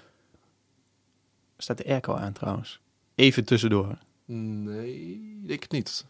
Staat 1.58 1.78
de 1.78 1.86
airco 1.86 2.14
aan 2.14 2.32
trouwens. 2.32 2.80
Even 3.16 3.44
tussendoor. 3.44 3.98
Nee, 4.24 5.10
ik 5.42 5.48
denk 5.48 5.62
het 5.62 5.72
niet. 5.72 6.06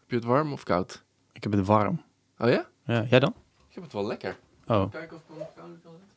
Heb 0.00 0.10
je 0.10 0.16
het 0.16 0.24
warm 0.24 0.52
of 0.52 0.62
koud? 0.62 1.02
Ik 1.32 1.42
heb 1.42 1.52
het 1.52 1.66
warm. 1.66 2.02
Oh 2.38 2.48
ja? 2.48 2.68
Ja, 2.84 3.02
jij 3.04 3.20
dan? 3.20 3.34
Ik 3.68 3.74
heb 3.74 3.82
het 3.82 3.92
wel 3.92 4.06
lekker. 4.06 4.38
Oh, 4.66 4.90
Kijken 4.90 5.16
of 5.16 5.22
ik 5.22 5.28
hem 5.28 5.38
nog 5.38 5.54
koud 5.54 5.66
kan 5.82 5.92
zetten. 5.92 6.08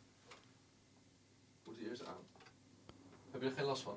Moet 1.66 1.76
hij 1.80 1.88
eerst 1.90 2.06
aan. 2.08 2.14
Heb 3.32 3.42
je 3.42 3.48
er 3.48 3.54
geen 3.56 3.66
last 3.66 3.82
van? 3.84 3.94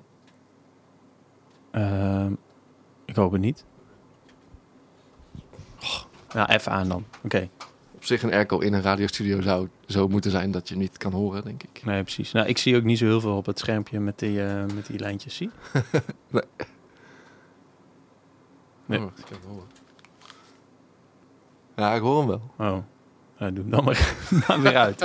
ehm, 1.70 2.32
ik 3.04 3.16
hoop 3.16 3.32
het 3.32 3.40
niet. 3.40 3.64
Oh, 5.82 6.02
nou, 6.34 6.48
even 6.52 6.72
aan 6.72 6.88
dan. 6.88 7.04
Oké. 7.24 7.48
Op 8.04 8.10
zich 8.10 8.22
een 8.22 8.32
airco 8.32 8.58
in 8.58 8.72
een 8.72 8.82
radiostudio 8.82 9.40
zou 9.40 9.68
zo 9.86 10.08
moeten 10.08 10.30
zijn 10.30 10.50
dat 10.50 10.68
je 10.68 10.76
niet 10.76 10.96
kan 10.98 11.12
horen, 11.12 11.44
denk 11.44 11.62
ik. 11.62 11.84
Nee, 11.84 12.02
precies. 12.02 12.32
Nou, 12.32 12.46
ik 12.46 12.58
zie 12.58 12.76
ook 12.76 12.82
niet 12.82 12.98
zo 12.98 13.04
heel 13.04 13.20
veel 13.20 13.36
op 13.36 13.46
het 13.46 13.58
schermpje 13.58 14.00
met 14.00 14.18
die, 14.18 14.44
eh, 14.44 14.64
met 14.74 14.86
die 14.86 14.98
lijntjes. 14.98 15.36
Zie? 15.36 15.50
Nee. 18.86 19.00
Oh, 19.00 19.10
ik 19.16 19.24
kan 19.24 19.38
hem 19.40 19.50
horen. 19.50 19.68
Ja, 21.76 21.94
ik 21.94 22.00
hoor 22.00 22.18
hem 22.18 22.26
wel. 22.26 22.42
Oh, 22.58 22.78
nou, 23.38 23.52
doe 23.52 23.62
hem 23.62 23.70
dan 23.70 23.84
maar, 23.84 24.16
maar 24.48 24.60
weer 24.60 24.76
uit. 24.76 25.02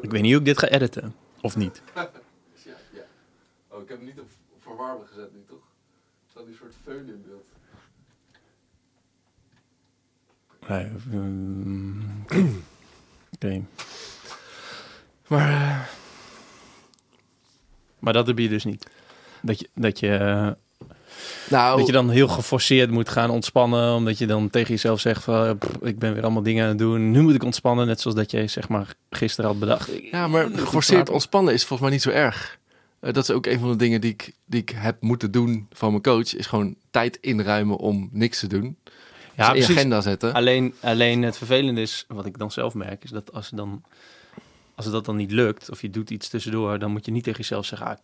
Ik 0.00 0.10
weet 0.10 0.22
niet 0.22 0.30
hoe 0.30 0.40
ik 0.40 0.44
dit 0.44 0.58
ga 0.58 0.68
editen. 0.68 1.14
Of 1.40 1.56
niet. 1.56 1.82
Ja, 1.94 2.10
ja. 2.92 3.02
Oh, 3.68 3.82
ik 3.82 3.88
heb 3.88 3.96
hem 3.96 4.06
niet 4.06 4.20
op 4.20 4.28
verwarmen 4.58 5.06
gezet 5.06 5.32
nu, 5.32 5.44
toch? 5.48 5.58
Er 6.24 6.30
staat 6.30 6.46
een 6.46 6.56
soort 6.58 6.74
feun 6.84 7.08
in 7.08 7.24
beeld. 7.26 7.46
Nee, 10.68 10.86
mm, 11.10 12.24
Oké. 13.34 13.62
Maar 15.26 15.50
eh, 15.50 15.80
Maar 17.98 18.12
dat 18.12 18.26
heb 18.26 18.38
je 18.38 18.48
dus 18.48 18.64
niet. 18.64 18.86
Dat 19.42 19.58
je, 19.58 19.68
dat, 19.74 19.98
je, 20.00 20.14
eh, 20.16 20.48
nou, 21.50 21.78
dat 21.78 21.86
je 21.86 21.92
dan 21.92 22.10
heel 22.10 22.28
geforceerd 22.28 22.90
moet 22.90 23.08
gaan 23.08 23.30
ontspannen. 23.30 23.94
Omdat 23.94 24.18
je 24.18 24.26
dan 24.26 24.50
tegen 24.50 24.68
jezelf 24.70 25.00
zegt 25.00 25.24
van... 25.24 25.44
eh, 25.44 25.88
ik 25.88 25.98
ben 25.98 26.14
weer 26.14 26.22
allemaal 26.22 26.42
dingen 26.42 26.62
aan 26.62 26.68
het 26.68 26.78
doen. 26.78 27.10
Nu 27.10 27.22
moet 27.22 27.34
ik 27.34 27.42
ontspannen. 27.42 27.86
Net 27.86 28.00
zoals 28.00 28.16
dat 28.16 28.30
je 28.30 28.46
zeg 28.46 28.68
maar 28.68 28.94
gisteren 29.10 29.50
had 29.50 29.58
bedacht. 29.58 29.90
ja, 30.10 30.28
maar 30.28 30.48
geforceerd 30.54 31.10
ontspannen 31.10 31.54
is 31.54 31.64
volgens 31.64 31.80
mij 31.80 31.90
niet 31.90 32.02
zo 32.02 32.10
erg. 32.10 32.58
Eh, 33.00 33.12
dat 33.12 33.22
is 33.28 33.30
ook 33.34 33.46
een 33.46 33.58
van 33.58 33.70
de 33.70 33.76
dingen 33.76 34.00
die 34.00 34.10
ik, 34.12 34.32
die 34.44 34.60
ik 34.60 34.72
heb 34.74 34.96
moeten 35.02 35.30
doen 35.30 35.66
van 35.72 35.90
mijn 35.90 36.02
coach. 36.02 36.34
Is 36.34 36.46
gewoon 36.46 36.74
tijd 36.90 37.18
inruimen 37.20 37.76
om 37.76 38.08
niks 38.12 38.40
te 38.40 38.46
doen. 38.46 38.76
Ja, 39.36 39.48
in 39.48 39.54
je 39.54 39.60
precies. 39.60 39.76
agenda 39.76 40.00
zetten. 40.00 40.32
Alleen, 40.34 40.74
alleen 40.80 41.22
het 41.22 41.36
vervelende 41.36 41.80
is, 41.80 42.04
wat 42.08 42.26
ik 42.26 42.38
dan 42.38 42.50
zelf 42.50 42.74
merk, 42.74 43.04
is 43.04 43.10
dat 43.10 43.32
als, 43.32 43.48
dan, 43.48 43.82
als 44.74 44.84
het 44.84 44.94
dat 44.94 45.04
dan 45.04 45.16
niet 45.16 45.30
lukt, 45.30 45.70
of 45.70 45.82
je 45.82 45.90
doet 45.90 46.10
iets 46.10 46.28
tussendoor, 46.28 46.78
dan 46.78 46.90
moet 46.90 47.04
je 47.04 47.10
niet 47.10 47.24
tegen 47.24 47.40
jezelf 47.40 47.66
zeggen, 47.66 47.86
ah, 47.86 47.96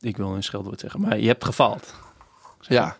ik 0.00 0.16
wil 0.16 0.34
een 0.34 0.42
scheldwoord 0.42 0.80
zeggen, 0.80 1.00
maar 1.00 1.18
je 1.18 1.26
hebt 1.26 1.44
gefaald. 1.44 1.94
Ja. 2.60 2.96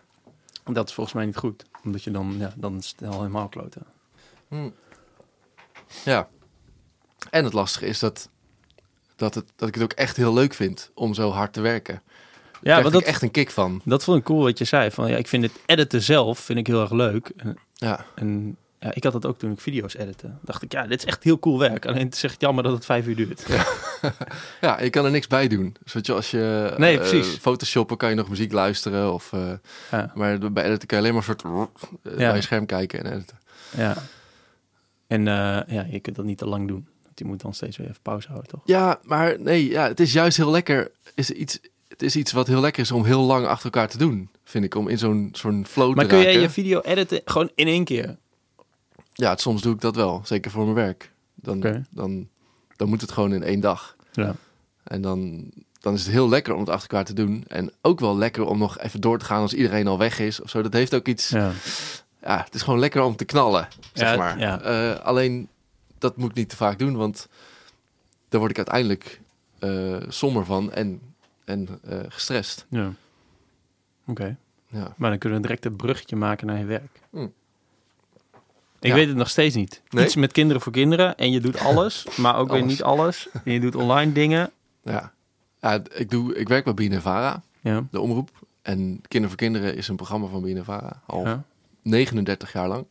En 0.63 0.73
Dat 0.73 0.87
is 0.87 0.93
volgens 0.93 1.15
mij 1.15 1.25
niet 1.25 1.37
goed, 1.37 1.65
omdat 1.83 2.03
je 2.03 2.11
dan, 2.11 2.35
ja, 2.37 2.53
dan 2.55 2.77
is 2.77 2.95
het 2.97 3.13
helemaal 3.13 3.49
kloten. 3.49 3.85
Hm. 4.47 4.69
Ja. 6.05 6.29
En 7.29 7.43
het 7.43 7.53
lastige 7.53 7.85
is 7.85 7.99
dat, 7.99 8.29
dat, 9.15 9.35
het, 9.35 9.45
dat 9.55 9.67
ik 9.67 9.73
het 9.73 9.83
ook 9.83 9.93
echt 9.93 10.17
heel 10.17 10.33
leuk 10.33 10.53
vind 10.53 10.91
om 10.93 11.13
zo 11.13 11.29
hard 11.29 11.53
te 11.53 11.61
werken. 11.61 12.01
Ja, 12.63 12.77
krijg 12.77 12.91
dat, 12.93 13.01
ik 13.01 13.07
echt 13.07 13.21
een 13.21 13.31
kick 13.31 13.49
van. 13.51 13.81
dat 13.85 14.03
vond 14.03 14.17
ik 14.17 14.23
cool 14.23 14.43
wat 14.43 14.57
je 14.57 14.65
zei, 14.65 14.91
van 14.91 15.09
ja, 15.09 15.17
ik 15.17 15.27
vind 15.27 15.43
het 15.43 15.51
editen 15.65 16.01
zelf, 16.01 16.39
vind 16.39 16.59
ik 16.59 16.67
heel 16.67 16.81
erg 16.81 16.91
leuk. 16.91 17.31
En, 17.37 17.57
Ja. 17.73 18.05
en 18.15 18.57
ja, 18.79 18.93
ik 18.93 19.03
had 19.03 19.13
dat 19.13 19.25
ook 19.25 19.37
toen 19.37 19.51
ik 19.51 19.59
video's 19.59 19.95
editte. 19.95 20.29
Dacht 20.41 20.61
ik, 20.61 20.71
ja, 20.71 20.87
dit 20.87 20.99
is 20.99 21.05
echt 21.05 21.23
heel 21.23 21.39
cool 21.39 21.59
werk. 21.59 21.85
Alleen 21.85 22.05
het 22.05 22.15
is 22.15 22.23
echt 22.23 22.41
jammer 22.41 22.63
dat 22.63 22.73
het 22.73 22.85
vijf 22.85 23.07
uur 23.07 23.15
duurt. 23.15 23.45
ja, 24.61 24.81
je 24.83 24.89
kan 24.89 25.05
er 25.05 25.11
niks 25.11 25.27
bij 25.27 25.47
doen. 25.47 25.75
Zoals 25.85 26.05
je, 26.07 26.13
als 26.13 26.31
je 26.31 26.73
Nee, 26.77 26.99
eh, 26.99 27.09
precies. 27.09 27.37
photoshoppen 27.37 27.97
kan 27.97 28.09
je 28.09 28.15
nog 28.15 28.29
muziek 28.29 28.51
luisteren. 28.51 29.13
Of, 29.13 29.33
eh, 29.33 29.51
Ja. 29.91 30.11
maar 30.15 30.51
bij 30.51 30.63
editen 30.65 30.87
kan 30.87 30.97
je 30.97 31.03
alleen 31.03 31.15
maar 31.17 31.29
een 31.29 31.37
soort 31.39 31.71
eh, 32.03 32.15
bij 32.17 32.35
je 32.35 32.41
scherm 32.41 32.65
kijken 32.65 33.03
en 33.03 33.13
editen. 33.13 33.39
Ja. 33.77 33.95
En 35.07 35.25
ja, 35.67 35.85
je 35.89 35.99
kunt 35.99 36.15
dat 36.15 36.25
niet 36.25 36.37
te 36.37 36.45
lang 36.47 36.67
doen. 36.67 36.87
Want 37.03 37.19
je 37.19 37.25
moet 37.25 37.41
dan 37.41 37.53
steeds 37.53 37.77
weer 37.77 37.87
even 37.87 38.01
pauze 38.01 38.27
houden, 38.27 38.49
toch? 38.49 38.61
Ja, 38.65 38.99
maar 39.03 39.39
nee, 39.39 39.69
ja, 39.69 39.87
het 39.87 39.99
is 39.99 40.13
juist 40.13 40.37
heel 40.37 40.51
lekker. 40.51 40.91
Is 41.15 41.29
iets, 41.31 41.59
is 42.03 42.15
iets 42.15 42.31
wat 42.31 42.47
heel 42.47 42.59
lekker 42.61 42.81
is 42.81 42.91
om 42.91 43.05
heel 43.05 43.21
lang 43.21 43.45
achter 43.45 43.65
elkaar 43.65 43.87
te 43.89 43.97
doen, 43.97 44.29
vind 44.43 44.65
ik. 44.65 44.75
Om 44.75 44.87
in 44.87 44.97
zo'n 44.97 45.29
zo'n 45.31 45.65
flow 45.69 45.95
Maar 45.95 46.03
te 46.05 46.09
kun 46.09 46.17
jij 46.19 46.27
raken. 46.27 46.41
je 46.41 46.49
video 46.49 46.79
editen 46.81 47.21
gewoon 47.25 47.51
in 47.55 47.67
één 47.67 47.83
keer? 47.83 48.17
Ja, 49.13 49.37
soms 49.37 49.61
doe 49.61 49.73
ik 49.73 49.81
dat 49.81 49.95
wel. 49.95 50.21
Zeker 50.25 50.51
voor 50.51 50.63
mijn 50.63 50.75
werk. 50.75 51.11
Dan, 51.35 51.85
dan, 51.89 52.27
dan 52.75 52.89
moet 52.89 53.01
het 53.01 53.11
gewoon 53.11 53.33
in 53.33 53.43
één 53.43 53.59
dag. 53.59 53.95
Ja. 54.11 54.35
En 54.83 55.01
dan, 55.01 55.49
dan 55.79 55.93
is 55.93 56.03
het 56.03 56.11
heel 56.11 56.29
lekker 56.29 56.53
om 56.53 56.59
het 56.59 56.69
achter 56.69 56.89
elkaar 56.89 57.05
te 57.05 57.13
doen. 57.13 57.43
En 57.47 57.71
ook 57.81 57.99
wel 57.99 58.17
lekker 58.17 58.45
om 58.45 58.57
nog 58.57 58.79
even 58.79 59.01
door 59.01 59.19
te 59.19 59.25
gaan 59.25 59.41
als 59.41 59.53
iedereen 59.53 59.87
al 59.87 59.97
weg 59.97 60.19
is 60.19 60.41
of 60.41 60.49
zo. 60.49 60.61
Dat 60.61 60.73
heeft 60.73 60.93
ook 60.95 61.07
iets... 61.07 61.29
Ja, 61.29 61.51
Ja. 62.21 62.41
het 62.45 62.55
is 62.55 62.61
gewoon 62.61 62.79
lekker 62.79 63.01
om 63.01 63.15
te 63.15 63.25
knallen, 63.25 63.67
zeg 63.93 64.09
Ja, 64.11 64.17
maar. 64.17 64.39
ja. 64.39 64.61
Eh, 64.61 64.99
alleen, 65.05 65.47
dat 65.97 66.17
moet 66.17 66.29
ik 66.29 66.35
niet 66.35 66.49
te 66.49 66.55
vaak 66.55 66.79
doen, 66.79 66.95
want 66.95 67.27
daar 68.29 68.39
word 68.39 68.51
ik 68.51 68.57
uiteindelijk 68.57 69.21
eh 69.59 69.95
somber 70.07 70.45
van 70.45 70.71
en, 70.71 71.01
en 71.45 71.67
eh, 71.83 71.99
gestrest. 72.09 72.65
ja. 72.69 72.93
Oké. 74.07 74.37
Ja. 74.67 74.93
Maar 74.97 75.09
dan 75.09 75.19
kunnen 75.19 75.41
we 75.41 75.47
direct 75.47 75.65
een 75.65 75.75
bruggetje 75.75 76.15
maken 76.15 76.47
naar 76.47 76.57
je 76.59 76.65
werk. 76.65 76.99
Hm. 77.09 77.27
Ik 78.79 78.89
Ja. 78.89 78.93
weet 78.95 79.07
het 79.07 79.15
nog 79.17 79.29
steeds 79.29 79.55
niet. 79.55 79.81
Nee? 79.89 80.05
Iets 80.05 80.15
met 80.15 80.31
kinderen 80.31 80.61
voor 80.61 80.71
kinderen. 80.71 81.17
En 81.17 81.31
je 81.31 81.39
doet 81.39 81.59
alles, 81.59 82.07
maar 82.17 82.35
ook 82.37 82.49
weer 82.51 82.63
niet 82.65 82.83
alles. 82.83 83.27
En 83.43 83.51
je 83.53 83.59
doet 83.59 83.75
online 83.75 84.11
dingen. 84.11 84.51
Ja. 84.83 85.13
ja 85.61 85.81
ik, 85.93 86.09
doe, 86.09 86.35
ik 86.35 86.47
werk 86.47 86.63
bij 86.63 86.73
BNNVARA, 86.73 87.43
Ja. 87.61 87.83
de 87.91 87.99
omroep. 87.99 88.29
En 88.61 89.01
Kinder 89.07 89.29
voor 89.29 89.39
Kinderen 89.39 89.75
is 89.75 89.87
een 89.87 89.95
programma 89.95 90.27
van 90.27 90.41
BNNVARA, 90.41 91.01
al 91.05 91.25
ja. 91.25 91.43
39 91.81 92.51
jaar 92.53 92.67
lang. 92.67 92.85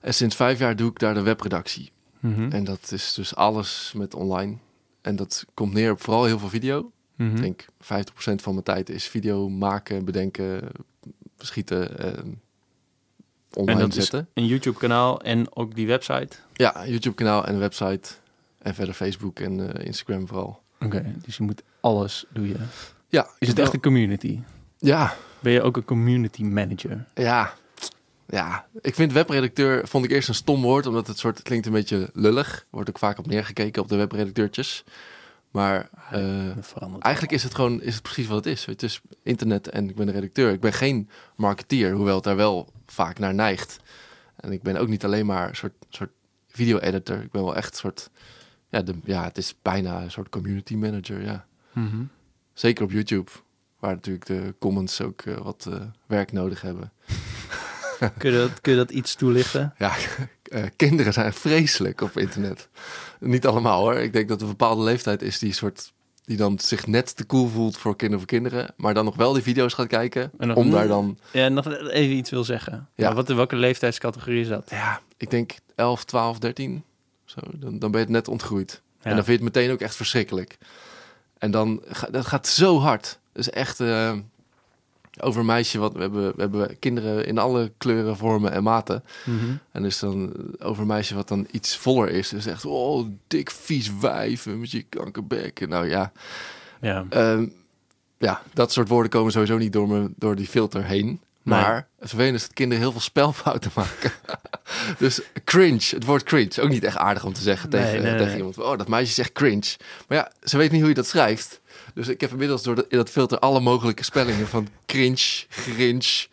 En 0.00 0.14
sinds 0.14 0.36
vijf 0.36 0.58
jaar 0.58 0.76
doe 0.76 0.90
ik 0.90 0.98
daar 0.98 1.14
de 1.14 1.22
webredactie. 1.22 1.90
Mhm. 2.20 2.50
En 2.52 2.64
dat 2.64 2.92
is 2.92 3.14
dus 3.14 3.34
alles 3.34 3.92
met 3.96 4.14
online. 4.14 4.56
En 5.00 5.16
dat 5.16 5.44
komt 5.54 5.72
neer 5.72 5.90
op 5.90 6.00
vooral 6.02 6.24
heel 6.24 6.38
veel 6.38 6.48
video. 6.48 6.90
Mhm. 7.18 7.34
Ik 7.36 7.40
denk 7.42 7.64
50% 7.80 8.42
van 8.42 8.52
mijn 8.52 8.64
tijd 8.64 8.88
is 8.88 9.08
video 9.08 9.48
maken, 9.48 10.04
bedenken, 10.04 10.68
schieten, 11.38 11.98
eh, 11.98 12.22
online 13.54 13.72
En 13.82 13.88
dat 13.88 13.96
is 13.96 14.02
zetten. 14.02 14.28
een 14.34 14.46
YouTube 14.46 14.78
kanaal 14.78 15.20
en 15.20 15.56
ook 15.56 15.74
die 15.74 15.86
website. 15.86 16.36
Ja, 16.52 16.86
YouTube 16.86 17.14
kanaal 17.14 17.46
en 17.46 17.52
een 17.54 17.60
website. 17.60 18.08
En 18.58 18.74
verder 18.74 18.94
Facebook 18.94 19.40
en 19.40 19.72
eh, 19.74 19.86
Instagram 19.86 20.28
vooral. 20.28 20.62
Oké, 20.80 21.14
dus 21.24 21.36
je 21.36 21.42
moet 21.42 21.62
alles 21.80 22.24
doen 22.32 22.48
je. 22.48 22.56
Ja, 23.08 23.28
Is 23.38 23.48
het 23.48 23.58
echt 23.58 23.72
een 23.74 23.80
community? 23.80 24.40
Ja, 24.78 25.14
Ben 25.40 25.52
je 25.52 25.62
ook 25.62 25.76
een 25.76 25.84
community 25.84 26.42
manager? 26.42 27.04
ja. 27.14 27.54
Ja, 28.30 28.66
ik 28.80 28.94
vind 28.94 29.12
webredacteur, 29.12 29.88
vond 29.88 30.04
ik 30.04 30.10
eerst 30.10 30.28
een 30.28 30.34
stom 30.34 30.62
woord, 30.62 30.86
omdat 30.86 31.06
het 31.06 31.18
soort, 31.18 31.36
het 31.38 31.46
klinkt 31.46 31.66
een 31.66 31.72
beetje 31.72 32.10
lullig. 32.12 32.66
Wordt 32.70 32.88
ook 32.88 32.98
vaak 32.98 33.18
op 33.18 33.26
neergekeken 33.26 33.82
op 33.82 33.88
de 33.88 33.96
webredacteurtjes. 33.96 34.84
Maar 35.50 35.90
eh. 36.10 37.00
Eigenlijk 37.00 37.32
is 37.32 37.42
het 37.42 37.54
gewoon 37.54 37.82
is 37.82 37.94
het 37.94 38.02
precies 38.02 38.26
wat 38.26 38.44
het 38.44 38.46
is. 38.46 38.64
Het 38.64 38.82
is 38.82 39.00
internet 39.22 39.68
en 39.68 39.88
ik 39.88 39.96
ben 39.96 40.08
een 40.08 40.14
redacteur. 40.14 40.52
Ik 40.52 40.60
ben 40.60 40.72
geen 40.72 41.08
marketeer, 41.36 41.92
hoewel 41.92 42.14
het 42.14 42.24
daar 42.24 42.36
wel 42.36 42.72
vaak 42.86 43.18
naar 43.18 43.34
neigt. 43.34 43.80
En 44.36 44.52
ik 44.52 44.62
ben 44.62 44.76
ook 44.76 44.88
niet 44.88 45.04
alleen 45.04 45.26
maar 45.26 45.48
een 45.48 45.56
soort, 45.56 45.74
soort 45.88 46.10
video-editor. 46.48 47.22
Ik 47.22 47.30
ben 47.30 47.44
wel 47.44 47.56
echt 47.56 47.70
een 47.70 47.78
soort 47.78 48.10
ja, 48.70 48.82
de, 48.82 48.94
ja, 49.04 49.24
het 49.24 49.38
is 49.38 49.54
bijna 49.62 50.02
een 50.02 50.10
soort 50.10 50.28
community 50.28 50.74
manager, 50.74 51.22
ja. 51.22 51.46
Mhm. 51.72 52.02
Zeker 52.52 52.84
op 52.84 52.90
YouTube, 52.90 53.30
waar 53.78 53.94
natuurlijk 53.94 54.26
de 54.26 54.54
comments 54.58 55.00
ook 55.00 55.20
eh, 55.20 55.36
wat 55.36 55.66
eh, 55.70 55.80
werk 56.06 56.32
nodig 56.32 56.60
hebben. 56.60 56.92
kun, 58.18 58.32
je 58.32 58.38
dat, 58.38 58.60
kun 58.60 58.72
je 58.72 58.78
dat 58.78 58.90
iets 58.90 59.14
toelichten? 59.14 59.74
Ja, 59.78 59.94
eh, 60.48 60.62
kinderen 60.76 61.12
zijn 61.12 61.32
vreselijk 61.32 62.00
op 62.00 62.18
internet. 62.18 62.68
Niet 63.20 63.46
allemaal 63.46 63.80
hoor. 63.80 63.94
Ik 63.94 64.12
denk 64.12 64.28
dat 64.28 64.36
er 64.40 64.42
een 64.46 64.56
bepaalde 64.56 64.82
leeftijd 64.82 65.22
is 65.22 65.38
die 65.38 65.52
soort 65.52 65.92
die 66.24 66.36
dan 66.36 66.58
zich 66.58 66.86
net 66.86 67.16
te 67.16 67.26
cool 67.26 67.48
voelt 67.48 67.78
voor 67.78 67.96
kinderen 67.96 68.18
voor 68.18 68.28
kinderen, 68.38 68.74
maar 68.76 68.94
dan 68.94 69.04
nog 69.04 69.16
wel 69.16 69.32
die 69.32 69.42
video's 69.42 69.74
gaat 69.74 69.86
kijken 69.86 70.30
En 70.38 70.54
om 70.54 70.70
daar 70.70 70.88
dan, 70.88 71.18
Ja, 71.32 71.48
nog 71.48 71.66
even 71.88 72.16
iets 72.16 72.30
wil 72.30 72.44
zeggen. 72.44 72.88
Ja. 72.94 73.14
Wat, 73.14 73.28
welke 73.28 73.56
leeftijdscategorie 73.56 74.40
is 74.40 74.48
dat? 74.48 74.66
ja, 74.70 75.00
ik 75.16 75.30
denk 75.30 75.52
11, 75.74 76.04
12, 76.04 76.38
13, 76.38 76.84
zo, 77.24 77.40
dan, 77.54 77.78
dan 77.78 77.90
ben 77.90 78.00
je 78.00 78.06
het 78.06 78.14
net 78.14 78.28
ontgroeid. 78.28 78.70
Ja. 79.00 79.04
En 79.10 79.14
dan 79.16 79.24
vind 79.24 79.38
je 79.38 79.44
het 79.44 79.54
meteen 79.54 79.72
ook 79.72 79.80
echt 79.80 79.96
verschrikkelijk. 79.96 80.58
En 81.38 81.50
dan 81.50 81.82
ga- 81.88 82.08
dat 82.10 82.26
gaat 82.26 82.46
zo 82.46 82.78
hard. 82.78 83.18
Dus 83.32 83.50
echt 83.50 83.80
eh, 83.80 84.12
over 85.20 85.40
een 85.40 85.46
meisje 85.46 85.78
wat 85.78 85.92
we 85.92 86.00
hebben, 86.00 86.26
we 86.36 86.40
hebben 86.40 86.78
kinderen 86.78 87.26
in 87.26 87.38
alle 87.38 87.72
kleuren, 87.78 88.16
vormen 88.16 88.52
en 88.52 88.62
maten. 88.62 89.04
Mhm. 89.24 89.36
En 89.72 89.82
dus 89.82 89.98
dan 89.98 90.32
over 90.58 90.80
een 90.82 90.88
meisje 90.88 91.14
wat 91.14 91.28
dan 91.28 91.46
iets 91.50 91.76
voller 91.76 92.08
is. 92.10 92.28
Dus 92.28 92.46
echt, 92.46 92.64
oh, 92.64 93.06
dik 93.26 93.50
vies 93.50 93.90
wijf 94.00 94.46
met 94.46 94.70
je 94.70 94.82
kankerbek. 94.82 95.68
Nou 95.68 95.88
ja, 95.88 96.12
Ja. 96.80 97.04
Ehm, 97.08 97.46
ja, 98.18 98.42
dat 98.52 98.72
soort 98.72 98.88
woorden 98.88 99.10
komen 99.10 99.32
sowieso 99.32 99.56
niet 99.58 99.72
door, 99.72 99.88
me, 99.88 100.10
door 100.16 100.36
die 100.36 100.46
filter 100.46 100.84
heen. 100.84 101.20
Maar 101.42 101.88
het 101.98 102.08
vervelende 102.08 102.36
is 102.38 102.42
dat 102.44 102.52
kinderen 102.52 102.82
heel 102.82 102.92
veel 102.92 103.00
spelfouten 103.00 103.70
maken. 103.76 104.12
dus 104.98 105.20
cringe, 105.44 105.80
het 105.90 106.04
woord 106.04 106.22
cringe, 106.22 106.62
ook 106.62 106.68
niet 106.68 106.84
echt 106.84 106.96
aardig 106.96 107.24
om 107.24 107.32
te 107.32 107.40
zeggen 107.40 107.70
Nee, 107.70 107.82
tegen, 107.82 108.02
nee, 108.02 108.10
nee. 108.10 108.20
tegen 108.20 108.36
iemand. 108.36 108.58
Oh, 108.58 108.78
dat 108.78 108.88
meisje 108.88 109.12
zegt 109.12 109.32
cringe. 109.32 109.76
Maar 110.08 110.18
ja, 110.18 110.32
ze 110.42 110.56
weet 110.56 110.70
niet 110.70 110.80
hoe 110.80 110.88
je 110.88 110.94
dat 110.94 111.06
schrijft. 111.06 111.60
Dus 111.98 112.08
ik 112.08 112.20
heb 112.20 112.30
inmiddels 112.30 112.62
door 112.62 112.74
dat, 112.74 112.86
in 112.88 112.96
dat 112.96 113.10
filter 113.10 113.38
alle 113.38 113.60
mogelijke 113.60 114.02
spellingen 114.04 114.46
van 114.48 114.68
cringe, 114.86 115.44
grinch. 115.48 116.26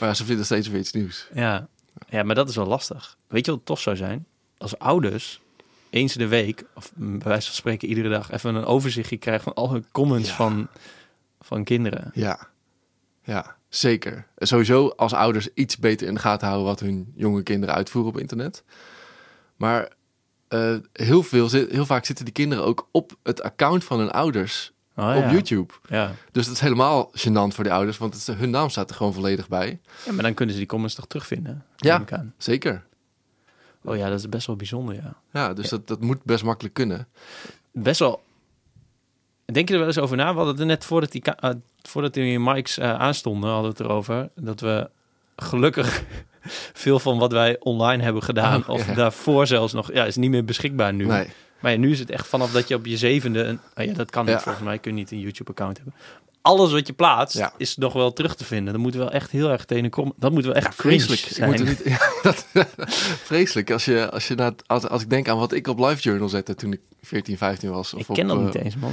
Maar 0.00 0.16
ze 0.16 0.24
vinden 0.24 0.44
steeds 0.44 0.68
weer 0.68 0.80
iets 0.80 0.92
nieuws. 0.92 1.28
Ja. 1.34 1.68
ja, 2.08 2.22
maar 2.22 2.34
dat 2.34 2.48
is 2.48 2.56
wel 2.56 2.66
lastig. 2.66 3.16
Weet 3.28 3.46
je 3.46 3.50
wat 3.52 3.60
tof 3.64 3.80
zou 3.80 3.96
zijn? 3.96 4.26
Als 4.58 4.78
ouders 4.78 5.40
eens 5.90 6.12
in 6.16 6.18
de 6.22 6.28
week, 6.28 6.64
of 6.74 6.92
bij 6.94 7.28
wijze 7.28 7.46
van 7.46 7.54
spreken 7.56 7.88
iedere 7.88 8.08
dag, 8.08 8.30
even 8.30 8.54
een 8.54 8.64
overzichtje 8.64 9.16
krijgen 9.16 9.44
van 9.44 9.54
al 9.54 9.70
hun 9.72 9.86
comments 9.92 10.28
Ja. 10.28 10.34
van, 10.34 10.68
van 11.40 11.64
kinderen. 11.64 12.10
Ja, 12.14 12.48
ja, 13.24 13.56
zeker. 13.68 14.26
Sowieso 14.38 14.88
als 14.88 15.12
ouders 15.12 15.48
iets 15.54 15.78
beter 15.78 16.06
in 16.06 16.14
de 16.14 16.20
gaten 16.20 16.46
houden 16.46 16.66
wat 16.68 16.80
hun 16.80 17.12
jonge 17.16 17.42
kinderen 17.42 17.74
uitvoeren 17.74 18.12
op 18.12 18.18
internet. 18.20 18.64
Maar 19.56 19.92
eh, 20.48 20.76
heel, 20.92 21.22
veel, 21.22 21.48
zit- 21.48 21.70
heel 21.70 21.86
vaak 21.86 22.04
zitten 22.04 22.24
die 22.24 22.34
kinderen 22.34 22.64
ook 22.64 22.88
op 22.92 23.16
het 23.22 23.42
account 23.42 23.84
van 23.84 23.98
hun 23.98 24.10
ouders 24.10 24.74
Oh, 24.96 25.16
op 25.16 25.22
ja. 25.22 25.30
YouTube. 25.30 25.72
Ja. 25.88 26.12
Dus 26.32 26.44
dat 26.46 26.54
is 26.54 26.60
helemaal 26.60 27.10
gênant 27.18 27.54
voor 27.54 27.64
de 27.64 27.70
ouders, 27.72 27.98
want 27.98 28.14
het, 28.14 28.38
hun 28.38 28.50
naam 28.50 28.68
staat 28.68 28.90
er 28.90 28.96
gewoon 28.96 29.12
volledig 29.12 29.48
bij. 29.48 29.78
ja, 30.04 30.12
maar 30.12 30.22
dan 30.22 30.34
kunnen 30.34 30.54
ze 30.54 30.60
die 30.60 30.70
comments 30.70 30.94
toch 30.94 31.06
terugvinden? 31.06 31.64
Ja. 31.76 32.04
aan. 32.10 32.34
Zeker. 32.38 32.84
Oh 33.84 33.96
ja, 33.96 34.08
dat 34.08 34.18
is 34.18 34.28
best 34.28 34.46
wel 34.46 34.56
bijzonder, 34.56 34.94
ja. 34.94 35.14
Ja, 35.32 35.52
dus 35.54 35.68
Dat, 35.68 35.86
dat 35.86 36.00
moet 36.00 36.24
best 36.24 36.44
makkelijk 36.44 36.74
kunnen. 36.74 37.08
Best 37.72 37.98
wel... 38.00 38.24
Denk 39.44 39.68
je 39.68 39.74
er 39.74 39.80
wel 39.80 39.88
eens 39.88 39.98
over 39.98 40.16
na? 40.16 40.30
We 40.30 40.36
hadden 40.36 40.52
het 40.52 40.60
er 40.60 40.66
net 40.66 40.84
voordat 40.84 41.12
die, 41.12 41.22
eh, 41.22 41.50
voordat 41.82 42.14
die 42.14 42.38
mics 42.40 42.78
eh, 42.78 42.94
aanstonden, 42.94 43.50
hadden 43.50 43.70
we 43.72 43.76
het 43.78 43.86
erover. 43.86 44.28
Dat 44.34 44.60
we 44.60 44.90
gelukkig 45.36 46.02
veel 46.84 46.98
van 46.98 47.18
wat 47.18 47.32
wij 47.32 47.56
online 47.60 48.02
hebben 48.02 48.22
gedaan, 48.22 48.62
Oh, 48.66 48.68
of 48.68 48.86
daarvoor 48.86 49.46
zelfs 49.46 49.72
nog, 49.72 49.92
ja, 49.92 50.04
is 50.04 50.16
niet 50.16 50.30
meer 50.30 50.44
beschikbaar 50.44 50.94
nu. 50.94 51.06
Nee. 51.06 51.28
Maar 51.60 51.72
ja, 51.72 51.78
nu 51.78 51.90
is 51.90 51.98
het 51.98 52.10
echt 52.10 52.26
vanaf 52.26 52.52
dat 52.52 52.68
je 52.68 52.74
op 52.74 52.86
je 52.86 52.96
zevende, 52.96 53.42
een, 53.42 53.60
oh 53.76 53.84
ja, 53.84 53.92
dat 53.92 54.10
kan 54.10 54.24
niet 54.24 54.34
Ja. 54.34 54.40
volgens 54.40 54.64
mij, 54.64 54.78
kun 54.78 54.90
je 54.90 54.96
niet 54.98 55.10
een 55.10 55.20
YouTube-account 55.20 55.76
hebben. 55.76 55.94
Alles 56.42 56.72
wat 56.72 56.86
je 56.86 56.92
plaatst 56.92 57.36
Ja. 57.36 57.52
is 57.56 57.76
nog 57.76 57.92
wel 57.92 58.12
terug 58.12 58.34
te 58.36 58.44
vinden. 58.44 58.72
Dat 58.72 58.82
moet 58.82 58.94
wel 58.94 59.10
echt 59.10 59.30
heel 59.30 59.50
erg 59.50 59.64
tegen 59.64 59.90
komen. 59.90 60.12
Dat 60.16 60.32
moet 60.32 60.44
wel 60.44 60.54
echt 60.54 60.74
Vreselijk. 60.74 61.20
vreselijk 61.20 61.52
Ik 61.52 61.56
zijn. 61.56 61.76
moet 61.76 61.84
niet, 61.84 62.12
dat, 62.22 62.46
vreselijk. 63.30 63.70
Als, 63.70 63.84
je, 63.84 64.10
als, 64.10 64.28
je 64.28 64.34
naar, 64.34 64.52
als, 64.66 64.88
als 64.88 65.02
ik 65.02 65.10
denk 65.10 65.28
aan 65.28 65.38
wat 65.38 65.52
ik 65.52 65.66
op 65.66 65.78
Live 65.78 66.00
Journal 66.02 66.28
zette 66.28 66.54
toen 66.54 66.72
ik 66.72 66.80
14, 67.02 67.36
15 67.38 67.70
was. 67.70 67.94
Of 67.94 68.00
Ik 68.00 68.08
op, 68.08 68.14
ken 68.14 68.26
dat 68.26 68.36
eh, 68.38 68.44
niet 68.44 68.54
eens, 68.54 68.76
man. 68.76 68.92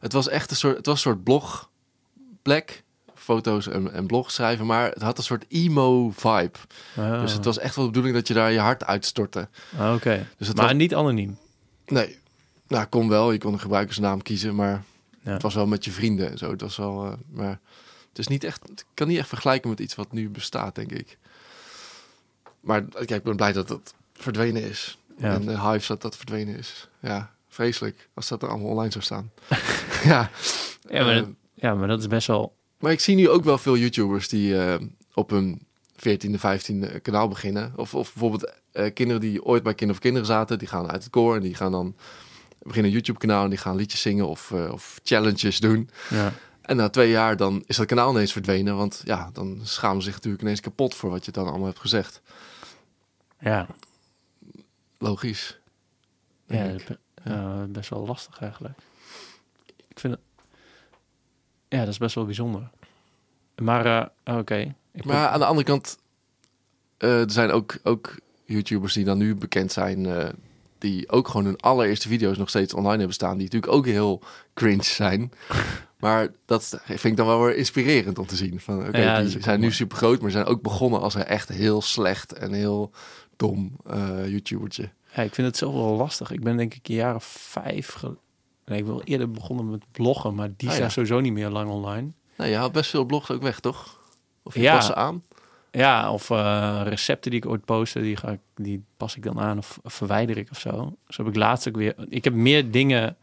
Het 0.00 0.12
was 0.12 0.28
echt 0.28 0.50
een 0.50 0.56
soort, 0.56 0.76
het 0.76 0.86
was 0.86 0.94
een 0.94 1.00
soort 1.00 1.24
blogplek. 1.24 2.82
Foto's 3.22 3.66
en, 3.68 3.92
en 3.92 4.06
blog 4.06 4.30
schrijven, 4.30 4.66
maar 4.66 4.90
het 4.90 5.02
had 5.02 5.18
een 5.18 5.24
soort 5.24 5.44
emo-vibe. 5.48 6.58
Oh. 6.96 7.20
Dus 7.20 7.32
het 7.32 7.44
was 7.44 7.58
echt 7.58 7.74
wel 7.76 7.84
de 7.84 7.90
bedoeling 7.90 8.16
dat 8.16 8.28
je 8.28 8.34
daar 8.34 8.52
je 8.52 8.58
hart 8.58 8.84
uitstortte. 8.84 9.48
Ah, 9.78 9.94
Oké, 9.94 10.26
Dus 10.38 10.52
maar 10.52 10.64
was, 10.66 10.74
niet 10.74 10.94
anoniem. 10.94 11.38
nee, 11.86 12.18
nou 12.68 12.84
kon 12.86 13.08
wel. 13.08 13.32
Je 13.32 13.38
kon 13.38 13.52
een 13.52 13.60
gebruikersnaam 13.60 14.22
kiezen, 14.22 14.54
maar 14.54 14.82
Ja. 15.20 15.32
het 15.32 15.42
was 15.42 15.54
wel 15.54 15.66
met 15.66 15.84
je 15.84 15.90
vrienden 15.90 16.30
en 16.30 16.38
zo. 16.38 16.50
Het 16.50 16.60
was 16.60 16.76
wel, 16.76 17.04
eh, 17.06 17.12
maar 17.30 17.60
het 18.08 18.18
is 18.18 18.26
niet 18.26 18.44
echt, 18.44 18.84
kan 18.94 19.08
niet 19.08 19.18
echt 19.18 19.28
vergelijken 19.28 19.70
met 19.70 19.80
iets 19.80 19.94
wat 19.94 20.12
nu 20.12 20.28
bestaat, 20.30 20.74
denk 20.74 20.92
ik. 20.92 21.18
Maar 22.60 22.82
kijk, 22.84 23.10
ik 23.10 23.22
ben 23.22 23.36
blij 23.36 23.52
dat 23.52 23.68
dat 23.68 23.94
verdwenen 24.14 24.62
is. 24.62 24.98
Ja. 25.18 25.32
En 25.34 25.44
de 25.46 25.60
Hives 25.60 25.86
dat 25.86 26.02
dat 26.02 26.16
verdwenen 26.16 26.56
is. 26.58 26.88
Ja, 27.00 27.30
vreselijk 27.48 28.08
als 28.14 28.28
dat 28.28 28.42
er 28.42 28.48
allemaal 28.48 28.68
online 28.70 28.90
zou 28.92 29.04
staan. 29.04 29.30
ja. 30.12 30.30
Ja, 30.88 31.04
maar, 31.04 31.14
Eh, 31.14 31.20
dat, 31.20 31.28
ja, 31.54 31.74
maar 31.74 31.88
dat 31.88 32.00
is 32.00 32.06
best 32.06 32.26
wel... 32.26 32.54
Maar 32.82 32.92
ik 32.92 33.00
zie 33.00 33.16
nu 33.16 33.28
ook 33.28 33.44
wel 33.44 33.58
veel 33.58 33.76
YouTubers 33.76 34.28
die 34.28 34.58
eh, 34.58 34.80
op 35.14 35.30
hun 35.30 35.66
14e, 35.96 36.40
15e 36.40 37.02
kanaal 37.02 37.28
beginnen. 37.28 37.72
Of, 37.76 37.94
of 37.94 38.12
bijvoorbeeld 38.12 38.52
eh, 38.72 38.92
kinderen 38.94 39.20
die 39.20 39.44
ooit 39.44 39.62
bij 39.62 39.72
Kinderen 39.72 39.94
of 39.94 40.00
Kinderen 40.00 40.26
zaten. 40.26 40.58
Die 40.58 40.68
gaan 40.68 40.90
uit 40.90 41.02
het 41.02 41.12
koor 41.12 41.34
en 41.36 41.42
die 41.42 41.54
gaan 41.54 41.72
dan 41.72 41.96
beginnen 42.58 42.90
een 42.90 42.96
YouTube 42.96 43.18
kanaal. 43.18 43.44
En 43.44 43.50
die 43.50 43.58
gaan 43.58 43.76
liedjes 43.76 44.00
zingen 44.00 44.28
of, 44.28 44.50
eh, 44.52 44.72
of 44.72 45.00
challenges 45.02 45.60
doen. 45.60 45.90
Ja. 46.10 46.32
En 46.62 46.76
na 46.76 46.88
twee 46.88 47.10
jaar 47.10 47.36
dan 47.36 47.64
is 47.66 47.76
dat 47.76 47.86
kanaal 47.86 48.10
ineens 48.10 48.32
verdwenen. 48.32 48.76
Want 48.76 49.02
ja, 49.04 49.30
dan 49.32 49.60
schamen 49.62 50.02
ze 50.02 50.06
zich 50.06 50.14
natuurlijk 50.14 50.42
ineens 50.42 50.60
kapot 50.60 50.94
voor 50.94 51.10
wat 51.10 51.24
je 51.24 51.32
dan 51.32 51.46
allemaal 51.46 51.66
hebt 51.66 51.80
gezegd. 51.80 52.20
Ja, 53.40 53.66
Logisch. 54.98 55.58
ja, 56.46 56.74
ja, 57.24 57.66
best 57.68 57.90
wel 57.90 58.06
lastig 58.06 58.40
eigenlijk. 58.40 58.78
Ik 59.88 59.98
vind 59.98 60.12
het... 60.12 60.22
Ja, 61.72 61.78
dat 61.78 61.88
is 61.88 61.98
best 61.98 62.14
wel 62.14 62.24
bijzonder. 62.24 62.70
Maar, 63.62 64.10
eh, 64.24 64.36
oké. 64.38 64.74
Ik 64.92 65.04
Maar 65.04 65.28
aan 65.28 65.38
de 65.38 65.46
andere 65.46 65.66
kant, 65.66 65.98
eh, 66.98 67.20
er 67.20 67.30
zijn 67.30 67.50
ook, 67.50 67.78
ook 67.82 68.14
YouTubers 68.44 68.92
die 68.92 69.04
dan 69.04 69.18
nu 69.18 69.34
bekend 69.34 69.72
zijn, 69.72 70.06
eh, 70.06 70.28
die 70.78 71.10
ook 71.10 71.28
gewoon 71.28 71.44
hun 71.44 71.60
allereerste 71.60 72.08
video's 72.08 72.36
nog 72.38 72.48
steeds 72.48 72.74
online 72.74 72.96
hebben 72.96 73.14
staan, 73.14 73.36
die 73.36 73.44
natuurlijk 73.44 73.72
ook 73.72 73.86
heel 73.86 74.22
cringe 74.54 74.82
zijn. 74.82 75.32
maar 76.00 76.28
dat 76.44 76.80
vind 76.84 77.04
ik 77.04 77.16
dan 77.16 77.26
wel 77.26 77.42
weer 77.42 77.56
inspirerend 77.56 78.18
om 78.18 78.26
te 78.26 78.36
zien. 78.36 78.60
Van, 78.60 78.86
oké, 78.86 78.98
Ja, 78.98 79.22
die 79.22 79.42
zijn 79.42 79.60
nu 79.60 79.72
super 79.72 79.96
groot, 79.96 80.20
maar 80.20 80.30
zijn 80.30 80.44
ook 80.44 80.62
begonnen 80.62 81.00
als 81.00 81.14
een 81.14 81.24
echt 81.24 81.48
heel 81.48 81.82
slecht 81.82 82.32
en 82.32 82.52
heel 82.52 82.90
dom 83.36 83.76
YouTubertje. 84.26 84.90
Ja, 85.14 85.22
ik 85.22 85.34
vind 85.34 85.46
het 85.46 85.56
zelf 85.56 85.74
wel 85.74 85.96
lastig. 85.96 86.30
Ik 86.30 86.42
ben 86.42 86.56
denk 86.56 86.74
ik 86.74 86.88
een 86.88 86.94
jaar 86.94 87.14
of 87.14 87.24
vijf... 87.24 88.04
Nee, 88.66 88.78
ik 88.78 88.84
wil 88.84 89.02
eerder 89.04 89.30
begonnen 89.30 89.70
met 89.70 89.84
bloggen, 89.92 90.34
maar 90.34 90.48
die 90.56 90.68
Ah, 90.68 90.74
zijn 90.74 90.86
ja. 90.86 90.92
sowieso 90.92 91.20
niet 91.20 91.32
meer 91.32 91.48
lang 91.48 91.70
online. 91.70 92.10
Nou, 92.36 92.50
je 92.50 92.56
haalt 92.56 92.72
best 92.72 92.90
veel 92.90 93.04
blogs 93.04 93.30
ook 93.30 93.42
weg, 93.42 93.60
toch? 93.60 94.00
Of 94.42 94.54
je 94.54 94.60
Ja. 94.60 94.74
past 94.74 94.86
ze 94.86 94.94
aan? 94.94 95.22
Ja, 95.70 96.12
of 96.12 96.30
eh, 96.30 96.80
recepten 96.84 97.30
die 97.30 97.40
ik 97.40 97.46
ooit 97.48 97.64
postte, 97.64 98.00
die, 98.00 98.16
ga 98.16 98.28
ik, 98.30 98.40
die 98.56 98.84
pas 98.96 99.16
ik 99.16 99.22
dan 99.22 99.40
aan 99.40 99.58
of, 99.58 99.78
of 99.82 99.92
verwijder 99.94 100.36
ik 100.36 100.50
of 100.50 100.58
zo. 100.60 100.96
Zo 101.08 101.22
heb 101.24 101.32
ik 101.32 101.38
laatst 101.38 101.68
ook 101.68 101.76
weer... 101.76 101.94
Ik 102.08 102.24
heb 102.24 102.34
meer 102.34 102.70
dingen 102.70 103.16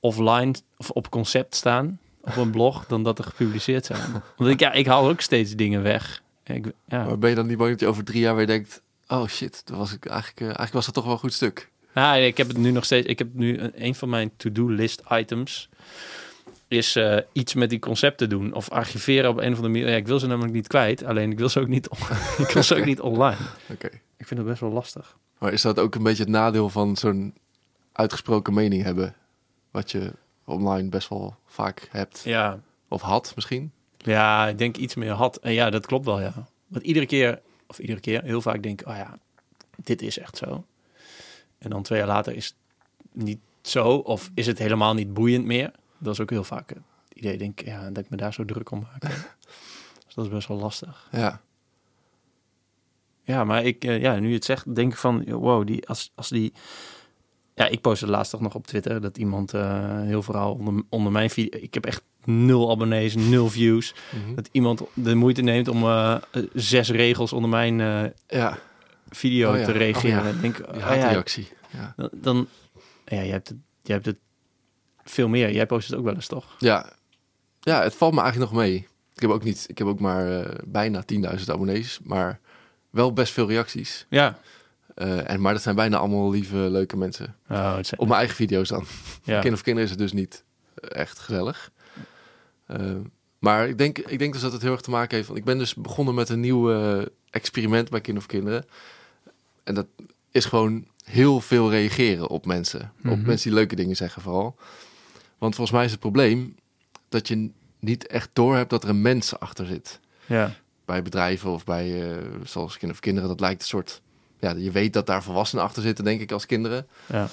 offline 0.00 0.54
of 0.76 0.90
op 0.90 1.10
concept 1.10 1.54
staan 1.54 1.98
op 2.20 2.36
een 2.36 2.50
blog 2.50 2.86
dan 2.86 3.02
dat 3.02 3.18
er 3.18 3.24
gepubliceerd 3.24 3.84
zijn. 3.86 4.00
Want 4.36 4.50
ik, 4.50 4.60
ja, 4.60 4.72
ik 4.72 4.86
haal 4.86 5.08
ook 5.08 5.20
steeds 5.20 5.54
dingen 5.54 5.82
weg. 5.82 6.22
Ik, 6.44 6.72
ja. 6.88 7.04
Maar 7.04 7.18
ben 7.18 7.30
je 7.30 7.36
dan 7.36 7.46
niet 7.46 7.56
bang 7.58 7.70
dat 7.70 7.80
je 7.80 7.86
over 7.86 8.04
drie 8.04 8.20
jaar 8.20 8.36
weer 8.36 8.46
denkt, 8.46 8.82
oh 9.08 9.26
shit, 9.26 9.62
dat 9.66 9.76
was 9.76 9.92
ik 9.92 10.06
eigenlijk, 10.06 10.40
eh, 10.40 10.44
eigenlijk 10.46 10.74
was 10.74 10.84
dat 10.84 10.94
toch 10.94 11.04
wel 11.04 11.12
een 11.12 11.18
goed 11.18 11.32
stuk. 11.32 11.70
Nou, 11.94 12.18
ik 12.18 12.36
heb 12.36 12.48
het 12.48 12.56
nu 12.56 12.70
nog 12.70 12.84
steeds. 12.84 13.06
Ik 13.06 13.18
heb 13.18 13.28
nu 13.32 13.58
een, 13.58 13.72
een 13.84 13.94
van 13.94 14.08
mijn 14.08 14.36
to-do 14.36 14.66
list 14.68 15.02
items 15.10 15.68
is 16.68 16.96
eh, 16.96 17.16
iets 17.32 17.54
met 17.54 17.70
die 17.70 17.78
concepten 17.78 18.28
doen 18.28 18.54
of 18.54 18.70
archiveren 18.70 19.30
op 19.30 19.36
een 19.36 19.52
of 19.52 19.56
andere 19.56 19.68
manier. 19.68 19.88
Ja, 19.88 19.96
ik 19.96 20.06
wil 20.06 20.18
ze 20.18 20.26
namelijk 20.26 20.54
niet 20.54 20.66
kwijt, 20.66 21.04
alleen 21.04 21.30
ik 21.30 21.38
wil 21.38 21.48
ze 21.48 21.60
ook 21.60 21.68
niet, 21.68 21.88
ik 22.46 22.48
wil 22.48 22.62
ze 22.62 22.74
ook 22.76 22.84
niet 22.84 23.00
online. 23.00 23.36
Oké. 23.72 23.86
Ik 24.16 24.26
vind 24.26 24.40
het 24.40 24.48
best 24.48 24.60
wel 24.60 24.70
lastig. 24.70 25.16
Maar 25.38 25.52
is 25.52 25.62
dat 25.62 25.78
ook 25.78 25.94
een 25.94 26.02
beetje 26.02 26.22
het 26.22 26.32
nadeel 26.32 26.68
van 26.68 26.96
zo'n 26.96 27.34
uitgesproken 27.92 28.54
mening 28.54 28.82
hebben? 28.82 29.14
Wat 29.70 29.90
je 29.90 30.12
online 30.44 30.88
best 30.88 31.08
wel 31.08 31.36
vaak 31.46 31.88
hebt. 31.90 32.22
Ja, 32.24 32.60
Of 32.88 33.02
had 33.02 33.32
misschien. 33.34 33.72
ja, 33.96 34.48
ik 34.48 34.58
denk 34.58 34.76
iets 34.76 34.94
meer 34.94 35.12
had. 35.12 35.36
En 35.36 35.52
ja, 35.52 35.70
dat 35.70 35.86
klopt 35.86 36.04
wel, 36.04 36.20
ja. 36.20 36.32
Want 36.66 36.84
iedere 36.84 37.06
keer, 37.06 37.40
of 37.66 37.78
iedere 37.78 38.00
keer, 38.00 38.22
heel 38.22 38.40
vaak 38.40 38.62
denk 38.62 38.80
ik, 38.80 38.88
oh 38.88 38.96
ja, 38.96 39.18
dit 39.76 40.02
is 40.02 40.18
echt 40.18 40.36
zo. 40.36 40.64
En 41.64 41.70
dan 41.70 41.82
twee 41.82 41.98
jaar 41.98 42.08
later 42.08 42.34
is 42.34 42.46
het 42.46 42.56
niet 43.24 43.38
zo, 43.62 43.88
of 43.96 44.30
is 44.34 44.46
het 44.46 44.58
helemaal 44.58 44.94
niet 44.94 45.14
boeiend 45.14 45.44
meer. 45.44 45.70
Dat 45.98 46.12
is 46.12 46.20
ook 46.20 46.30
heel 46.30 46.44
vaak 46.44 46.68
het 46.68 46.78
idee, 47.14 47.38
denk 47.38 47.60
ik, 47.60 47.66
ja, 47.66 47.90
dat 47.90 48.04
ik 48.04 48.10
me 48.10 48.16
daar 48.16 48.32
zo 48.32 48.44
druk 48.44 48.70
om 48.70 48.86
maak. 48.92 49.00
dus 50.04 50.14
dat 50.14 50.24
is 50.24 50.30
best 50.30 50.48
wel 50.48 50.58
lastig. 50.58 51.08
Ja. 51.12 51.40
Ja, 53.22 53.44
maar 53.44 53.64
ik, 53.64 53.84
eh, 53.84 54.00
ja, 54.00 54.18
nu 54.18 54.28
je 54.28 54.34
het 54.34 54.44
zegt, 54.44 54.74
denk 54.74 54.92
ik 54.92 54.98
van, 54.98 55.24
wow, 55.24 55.66
die, 55.66 55.88
als, 55.88 56.12
als 56.14 56.28
die 56.28 56.52
ja, 57.54 57.66
ik 57.66 57.80
postte 57.80 58.06
laatst 58.06 58.30
toch 58.30 58.40
nog 58.40 58.54
op 58.54 58.66
Twitter 58.66 59.00
dat 59.00 59.18
iemand 59.18 59.54
eh, 59.54 60.00
heel 60.00 60.22
vooral 60.22 60.52
onder, 60.52 60.84
onder 60.88 61.12
mijn 61.12 61.30
video... 61.30 61.60
Ik 61.60 61.74
heb 61.74 61.86
echt 61.86 62.02
nul 62.24 62.70
abonnees, 62.70 63.14
nul 63.14 63.48
views. 63.48 63.94
Mhm. 64.24 64.34
Dat 64.34 64.48
iemand 64.52 64.82
de 64.94 65.14
moeite 65.14 65.42
neemt 65.42 65.68
om 65.68 65.82
eh, 65.82 66.16
zes 66.52 66.90
regels 66.90 67.32
onder 67.32 67.50
mijn 67.50 67.76
Ja, 68.26 68.58
video 69.14 69.52
Oh 69.52 69.58
ja, 69.58 69.64
te 69.64 69.72
reageren. 69.72 70.18
oh 70.18 70.24
ja. 70.24 70.30
En 70.30 70.34
ik 70.34 70.40
denk, 70.40 70.68
oh 70.68 70.74
ja, 70.76 70.80
haatreactie. 70.80 71.48
Ja. 71.70 71.92
dan, 71.96 72.10
dan 72.12 72.48
ja, 73.04 73.20
je 73.20 73.30
hebt 73.30 73.48
het, 73.48 73.56
je 73.82 73.92
hebt 73.92 74.06
het 74.06 74.16
veel 75.04 75.28
meer. 75.28 75.50
Jij 75.52 75.66
post 75.66 75.88
het 75.88 75.98
ook 75.98 76.04
wel 76.04 76.14
eens, 76.14 76.26
toch? 76.26 76.54
Ja. 76.58 76.92
ja, 77.60 77.82
het 77.82 77.94
valt 77.94 78.14
me 78.14 78.20
eigenlijk 78.20 78.52
nog 78.52 78.60
mee. 78.60 78.88
Ik 79.14 79.20
heb 79.22 79.30
ook, 79.30 79.44
niet, 79.44 79.64
ik 79.68 79.78
heb 79.78 79.86
ook 79.86 80.00
maar 80.00 80.40
eh, 80.40 80.58
bijna 80.66 81.04
10.000 81.12 81.20
abonnees, 81.46 82.00
maar 82.02 82.40
wel 82.90 83.12
best 83.12 83.32
veel 83.32 83.48
reacties. 83.48 84.06
Ja. 84.08 84.38
Eh, 84.94 85.30
en, 85.30 85.40
maar 85.40 85.52
dat 85.52 85.62
zijn 85.62 85.74
bijna 85.74 85.96
allemaal 85.96 86.30
lieve, 86.30 86.56
leuke 86.56 86.96
mensen. 86.96 87.36
Oh, 87.50 87.76
het 87.76 87.86
zijn- 87.86 88.00
Op 88.00 88.06
mijn 88.06 88.18
eigen 88.18 88.36
video's 88.36 88.68
dan. 88.68 88.84
ja. 89.22 89.40
Kind 89.40 89.54
of 89.54 89.62
kinderen 89.62 89.84
is 89.90 89.90
het 89.96 90.04
dus 90.04 90.12
niet 90.12 90.44
echt 90.88 91.18
gezellig. 91.18 91.70
Eh, 92.66 92.80
maar 93.38 93.68
ik 93.68 93.78
denk, 93.78 93.98
ik 93.98 94.18
denk 94.18 94.32
dus 94.32 94.42
dat 94.42 94.52
het 94.52 94.62
heel 94.62 94.72
erg 94.72 94.80
te 94.80 94.90
maken 94.90 95.14
heeft. 95.14 95.26
Want 95.28 95.38
ik 95.38 95.44
ben 95.44 95.58
dus 95.58 95.74
begonnen 95.74 96.14
met 96.14 96.28
een 96.28 96.40
nieuw 96.40 96.70
experiment 97.30 97.90
bij 97.90 98.00
Kind 98.00 98.18
of 98.18 98.26
Kinderen. 98.26 98.64
En 99.64 99.74
dat 99.74 99.86
is 100.30 100.44
gewoon 100.44 100.86
heel 101.04 101.40
veel 101.40 101.70
reageren 101.70 102.28
op 102.28 102.46
mensen. 102.46 102.92
Op 102.98 103.04
Mhm. 103.16 103.26
mensen 103.26 103.48
die 103.48 103.58
leuke 103.58 103.76
dingen 103.76 103.96
zeggen 103.96 104.22
vooral. 104.22 104.56
Want 105.38 105.54
volgens 105.54 105.76
mij 105.76 105.84
is 105.84 105.90
het 105.90 106.00
probleem 106.00 106.56
dat 107.08 107.28
je 107.28 107.50
niet 107.78 108.06
echt 108.06 108.28
door 108.32 108.56
hebt 108.56 108.70
dat 108.70 108.82
er 108.82 108.88
een 108.88 109.02
mens 109.02 109.38
achter 109.38 109.66
zit. 109.66 110.00
ja. 110.26 110.54
Bij 110.84 111.02
bedrijven 111.02 111.50
of 111.50 111.64
bij, 111.64 112.10
eh, 112.10 112.16
zoals 112.44 112.78
Kind 112.78 112.92
of 112.92 113.00
Kinderen, 113.00 113.28
dat 113.28 113.40
lijkt 113.40 113.60
een 113.60 113.66
soort... 113.66 114.00
Ja, 114.38 114.50
je 114.56 114.70
weet 114.70 114.92
dat 114.92 115.06
daar 115.06 115.22
volwassenen 115.22 115.64
achter 115.64 115.82
zitten, 115.82 116.04
denk 116.04 116.20
ik, 116.20 116.32
als 116.32 116.46
kinderen. 116.46 116.86
ja. 117.06 117.28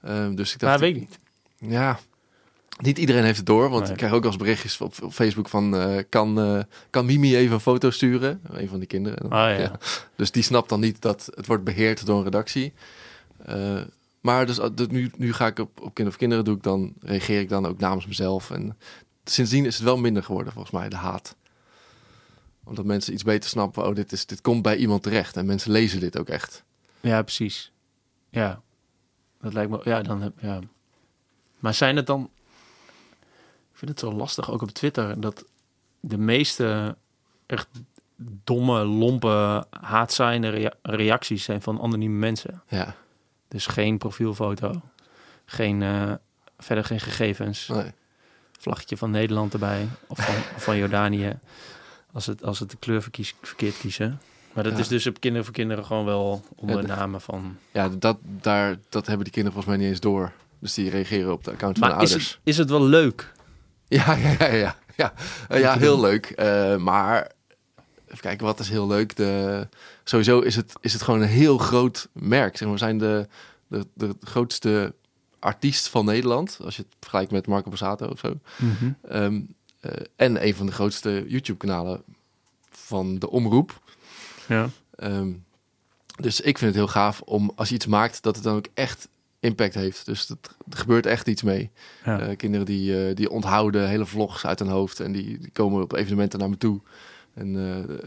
Eh, 0.00 0.28
dus 0.34 0.54
ik 0.54 0.60
Maar 0.60 0.70
dacht, 0.70 0.80
weet 0.80 0.96
ik 0.96 1.00
niet. 1.00 1.18
ja, 1.72 1.98
niet 2.80 2.98
iedereen 2.98 3.24
heeft 3.24 3.36
het 3.36 3.46
door. 3.46 3.68
Want 3.68 3.82
Nee. 3.82 3.90
ik 3.90 3.96
krijg 3.96 4.12
ook 4.12 4.24
als 4.24 4.36
berichtjes 4.36 4.80
op, 4.80 4.94
op 5.02 5.12
Facebook 5.12 5.48
van... 5.48 5.76
eh, 5.76 6.02
kan, 6.08 6.40
eh, 6.40 6.62
kan 6.90 7.06
Mimi 7.06 7.36
even 7.36 7.54
een 7.54 7.60
foto 7.60 7.90
sturen? 7.90 8.40
Een 8.50 8.68
van 8.68 8.78
die 8.78 8.88
kinderen. 8.88 9.30
Ah, 9.30 9.58
ja. 9.58 9.78
Dus 10.16 10.30
die 10.30 10.42
snapt 10.42 10.68
dan 10.68 10.80
niet 10.80 11.02
dat 11.02 11.30
het 11.34 11.46
wordt 11.46 11.64
beheerd 11.64 12.06
door 12.06 12.18
een 12.18 12.24
redactie. 12.24 12.72
Eh, 13.44 13.80
maar 14.20 14.46
dus, 14.46 14.56
dat 14.56 14.90
nu, 14.90 15.10
nu 15.16 15.32
ga 15.32 15.46
ik 15.46 15.58
op, 15.58 15.80
op 15.80 15.94
Kind 15.94 16.08
of 16.08 16.16
Kinderen 16.16 16.44
doe 16.44 16.56
ik 16.56 16.62
dan... 16.62 16.92
reageer 17.00 17.40
ik 17.40 17.48
dan 17.48 17.66
ook 17.66 17.78
namens 17.78 18.06
mezelf. 18.06 18.50
En 18.50 18.76
sindsdien 19.24 19.64
is 19.66 19.74
het 19.74 19.84
wel 19.84 19.96
minder 19.98 20.22
geworden 20.22 20.52
volgens 20.52 20.74
mij, 20.74 20.88
de 20.88 20.96
haat. 20.96 21.36
Omdat 22.64 22.84
mensen 22.84 23.12
iets 23.12 23.22
beter 23.22 23.50
snappen... 23.50 23.86
oh, 23.86 23.94
dit, 23.94 24.12
is, 24.12 24.26
dit 24.26 24.40
komt 24.40 24.62
bij 24.62 24.76
iemand 24.76 25.02
terecht. 25.02 25.36
En 25.36 25.46
mensen 25.46 25.70
lezen 25.70 26.00
dit 26.00 26.18
ook 26.18 26.28
echt. 26.28 26.64
Ja, 27.00 27.22
precies. 27.22 27.72
Ja. 28.30 28.60
Dat 29.40 29.52
lijkt 29.52 29.70
me... 29.70 29.80
Ja, 29.84 30.02
dan 30.02 30.22
heb... 30.22 30.32
Ja. 30.40 30.58
Maar 31.58 31.74
zijn 31.74 31.96
het 31.96 32.06
dan... 32.06 32.30
Ik 33.80 33.86
vind 33.86 34.00
het 34.00 34.10
zo 34.10 34.16
lastig, 34.16 34.50
ook 34.50 34.62
op 34.62 34.70
Twitter, 34.70 35.20
dat 35.20 35.44
de 36.00 36.18
meeste 36.18 36.96
echt 37.46 37.68
domme, 38.44 38.84
lompe, 38.84 39.64
haatzijnde 39.70 40.48
rea- 40.48 40.74
reacties 40.82 41.44
zijn 41.44 41.62
van 41.62 41.80
anonieme 41.80 42.18
mensen. 42.18 42.62
Ja, 42.68 42.94
Dus 43.48 43.66
geen 43.66 43.98
profielfoto, 43.98 44.80
geen, 45.44 45.82
eh, 45.82 46.12
verder 46.58 46.84
geen 46.84 47.00
gegevens, 47.00 47.68
nee. 47.68 47.92
vlaggetje 48.58 48.96
van 48.96 49.10
Nederland 49.10 49.52
erbij 49.52 49.88
of 50.06 50.18
van, 50.24 50.34
of 50.56 50.64
van 50.64 50.76
Jordanië, 50.76 51.38
als 52.12 52.26
het, 52.26 52.44
als 52.44 52.58
het 52.58 52.70
de 52.70 52.76
kleur 52.76 53.02
verkies, 53.02 53.34
verkeerd 53.42 53.78
kiezen. 53.78 54.20
Maar 54.52 54.64
dat 54.64 54.72
Ja. 54.72 54.78
is 54.78 54.88
dus 54.88 55.06
op 55.06 55.20
Kinderen 55.20 55.44
voor 55.46 55.54
Kinderen 55.54 55.84
gewoon 55.84 56.04
wel 56.04 56.44
onder 56.56 56.80
Ja, 56.86 56.96
namen 56.96 57.20
van... 57.20 57.56
Ja, 57.72 57.88
dat, 57.88 58.18
daar, 58.22 58.76
dat 58.88 59.06
hebben 59.06 59.24
die 59.24 59.32
kinderen 59.32 59.52
volgens 59.52 59.66
mij 59.66 59.76
niet 59.76 59.88
eens 59.94 60.00
door. 60.04 60.32
Dus 60.58 60.74
die 60.74 60.90
reageren 60.90 61.32
op 61.32 61.44
de 61.44 61.50
account 61.50 61.78
van 61.78 61.88
de 61.88 61.94
Maar 61.94 62.02
is 62.04 62.10
ouders. 62.10 62.30
het, 62.32 62.40
is 62.44 62.56
het 62.58 62.70
wel 62.70 62.82
leuk? 62.84 63.32
Ja, 63.98 64.14
ja, 64.14 64.34
ja, 64.38 64.46
ja. 64.46 64.76
Ja, 64.96 65.12
Eh, 65.48 65.60
ja 65.60 65.78
heel 65.78 66.00
leuk. 66.00 66.26
Eh, 66.26 66.76
maar 66.76 67.30
even 68.06 68.20
kijken, 68.20 68.46
wat 68.46 68.58
is 68.58 68.68
heel 68.68 68.86
leuk? 68.86 69.16
De, 69.16 69.68
sowieso 70.04 70.40
is 70.40 70.56
het, 70.56 70.72
is 70.80 70.92
het 70.92 71.02
gewoon 71.02 71.20
een 71.20 71.28
heel 71.28 71.58
groot 71.58 72.08
merk. 72.12 72.56
Zeg 72.56 72.62
maar, 72.68 72.76
we 72.76 72.78
zijn 72.84 72.98
de, 72.98 73.28
de, 73.66 73.86
de 73.94 74.14
grootste 74.20 74.94
artiest 75.38 75.88
van 75.88 76.04
Nederland. 76.04 76.58
Als 76.64 76.76
je 76.76 76.82
het 76.82 76.96
vergelijkt 77.00 77.30
met 77.30 77.46
Marco 77.46 77.68
Borsato 77.68 78.06
of 78.06 78.18
zo. 78.18 78.34
Ehm, 79.08 79.40
eh, 79.80 79.92
en 80.16 80.46
een 80.46 80.54
van 80.54 80.66
de 80.66 80.72
grootste 80.72 81.24
YouTube-kanalen 81.28 82.02
van 82.70 83.18
de 83.18 83.30
omroep. 83.30 83.80
Ja. 84.48 84.68
Ehm, 84.96 85.32
dus 86.16 86.40
ik 86.40 86.58
vind 86.58 86.74
het 86.74 86.80
heel 86.84 86.92
gaaf 86.92 87.20
om 87.20 87.52
als 87.54 87.68
je 87.68 87.74
iets 87.74 87.86
maakt, 87.86 88.22
dat 88.22 88.34
het 88.34 88.44
dan 88.44 88.56
ook 88.56 88.66
echt 88.74 89.08
impact 89.40 89.74
heeft. 89.74 90.06
Dus 90.06 90.26
dat, 90.26 90.56
er 90.70 90.76
gebeurt 90.76 91.06
echt 91.06 91.28
iets 91.28 91.42
mee. 91.42 91.70
Ja. 92.04 92.20
Eh, 92.20 92.36
kinderen 92.36 92.66
die, 92.66 93.08
eh, 93.08 93.16
die 93.16 93.30
onthouden 93.30 93.88
hele 93.88 94.06
vlogs 94.06 94.46
uit 94.46 94.58
hun 94.58 94.68
hoofd 94.68 95.00
en 95.00 95.12
die, 95.12 95.38
die 95.38 95.50
komen 95.50 95.82
op 95.82 95.92
evenementen 95.92 96.38
naar 96.38 96.50
me 96.50 96.56
toe. 96.56 96.80
En 97.34 97.76
eh, 97.88 97.98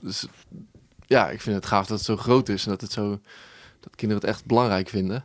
dus 0.00 0.26
ja, 1.06 1.30
ik 1.30 1.40
vind 1.40 1.56
het 1.56 1.66
gaaf 1.66 1.86
dat 1.86 1.96
het 1.96 2.06
zo 2.06 2.16
groot 2.16 2.48
is 2.48 2.64
en 2.64 2.70
dat 2.70 2.80
het 2.80 2.92
zo 2.92 3.20
dat 3.80 3.96
kinderen 3.96 4.22
het 4.22 4.32
echt 4.32 4.44
belangrijk 4.46 4.88
vinden. 4.88 5.24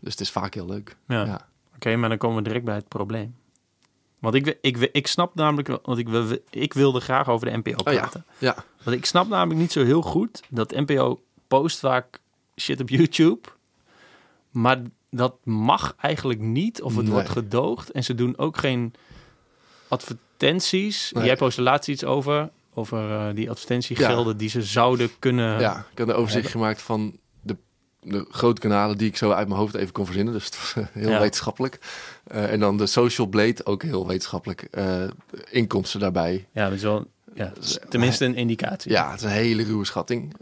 Dus 0.00 0.12
het 0.12 0.20
is 0.20 0.30
vaak 0.30 0.54
heel 0.54 0.66
leuk. 0.66 0.96
Ja. 1.08 1.24
Ja. 1.24 1.48
Oké, 1.74 1.96
maar 1.96 2.08
dan 2.08 2.18
komen 2.18 2.36
we 2.36 2.42
direct 2.42 2.64
bij 2.64 2.74
het 2.74 2.88
probleem. 2.88 3.36
Want 4.18 4.34
ik, 4.34 4.58
ik, 4.60 4.76
ik 4.76 5.06
snap 5.06 5.34
namelijk, 5.34 5.68
want 5.82 5.98
ik, 5.98 6.08
ik 6.50 6.72
wilde 6.72 7.00
graag 7.00 7.28
over 7.28 7.50
de 7.50 7.56
NPO 7.56 7.70
Oh 7.84 7.92
ja. 7.92 8.00
praten. 8.00 8.24
Ja. 8.38 8.64
Want 8.82 8.96
ik 8.96 9.04
snap 9.04 9.28
namelijk 9.28 9.60
niet 9.60 9.72
zo 9.72 9.84
heel 9.84 10.02
goed 10.02 10.42
dat 10.48 10.70
NPO 10.70 11.22
post 11.48 11.78
vaak 11.78 12.20
shit 12.56 12.80
op 12.80 12.88
YouTube. 12.88 13.48
Maar 14.52 14.78
dat 15.10 15.34
mag 15.44 15.94
eigenlijk 16.00 16.40
niet, 16.40 16.82
of 16.82 16.94
het 16.94 17.04
Nee. 17.04 17.12
wordt 17.12 17.28
gedoogd. 17.28 17.90
En 17.90 18.04
ze 18.04 18.14
doen 18.14 18.38
ook 18.38 18.56
geen 18.56 18.94
advertenties. 19.88 21.12
Nee. 21.12 21.24
Jij 21.24 21.36
post 21.36 21.56
er 21.56 21.62
laatst 21.62 21.88
iets 21.88 22.04
over, 22.04 22.50
over 22.74 23.10
eh, 23.10 23.34
die 23.34 23.50
advertentiegelden 23.50 24.36
die 24.36 24.48
ze 24.48 24.62
zouden 24.62 25.10
kunnen... 25.18 25.60
ja, 25.60 25.86
ik 25.92 25.98
had 25.98 26.08
een 26.08 26.14
overzicht 26.14 26.42
hebben. 26.44 26.60
gemaakt 26.60 26.82
van 26.82 27.18
de, 27.40 27.56
de 28.00 28.26
grote 28.30 28.60
kanalen 28.60 28.98
die 28.98 29.08
ik 29.08 29.16
zo 29.16 29.30
uit 29.30 29.48
mijn 29.48 29.60
hoofd 29.60 29.74
even 29.74 29.92
kon 29.92 30.04
verzinnen. 30.06 30.32
Dus 30.34 30.44
het 30.44 30.58
was 30.58 30.74
eh, 30.76 30.84
heel 30.92 31.10
Ja. 31.10 31.20
wetenschappelijk. 31.20 31.78
Eh, 32.26 32.52
en 32.52 32.60
dan 32.60 32.76
de 32.76 32.86
Social 32.86 33.26
Blade, 33.26 33.64
ook 33.66 33.82
heel 33.82 34.06
wetenschappelijk. 34.06 34.68
Inkomsten 35.50 36.00
daarbij. 36.00 36.46
Ja, 36.52 36.64
dat 36.64 36.72
is 36.76 36.82
wel, 36.82 37.06
ja, 37.34 37.52
tenminste 37.88 38.24
een 38.24 38.34
indicatie. 38.34 38.90
Ja, 38.90 39.10
het 39.10 39.20
is 39.20 39.26
een 39.26 39.32
hele 39.32 39.62
ruwe 39.62 39.84
schatting. 39.84 40.34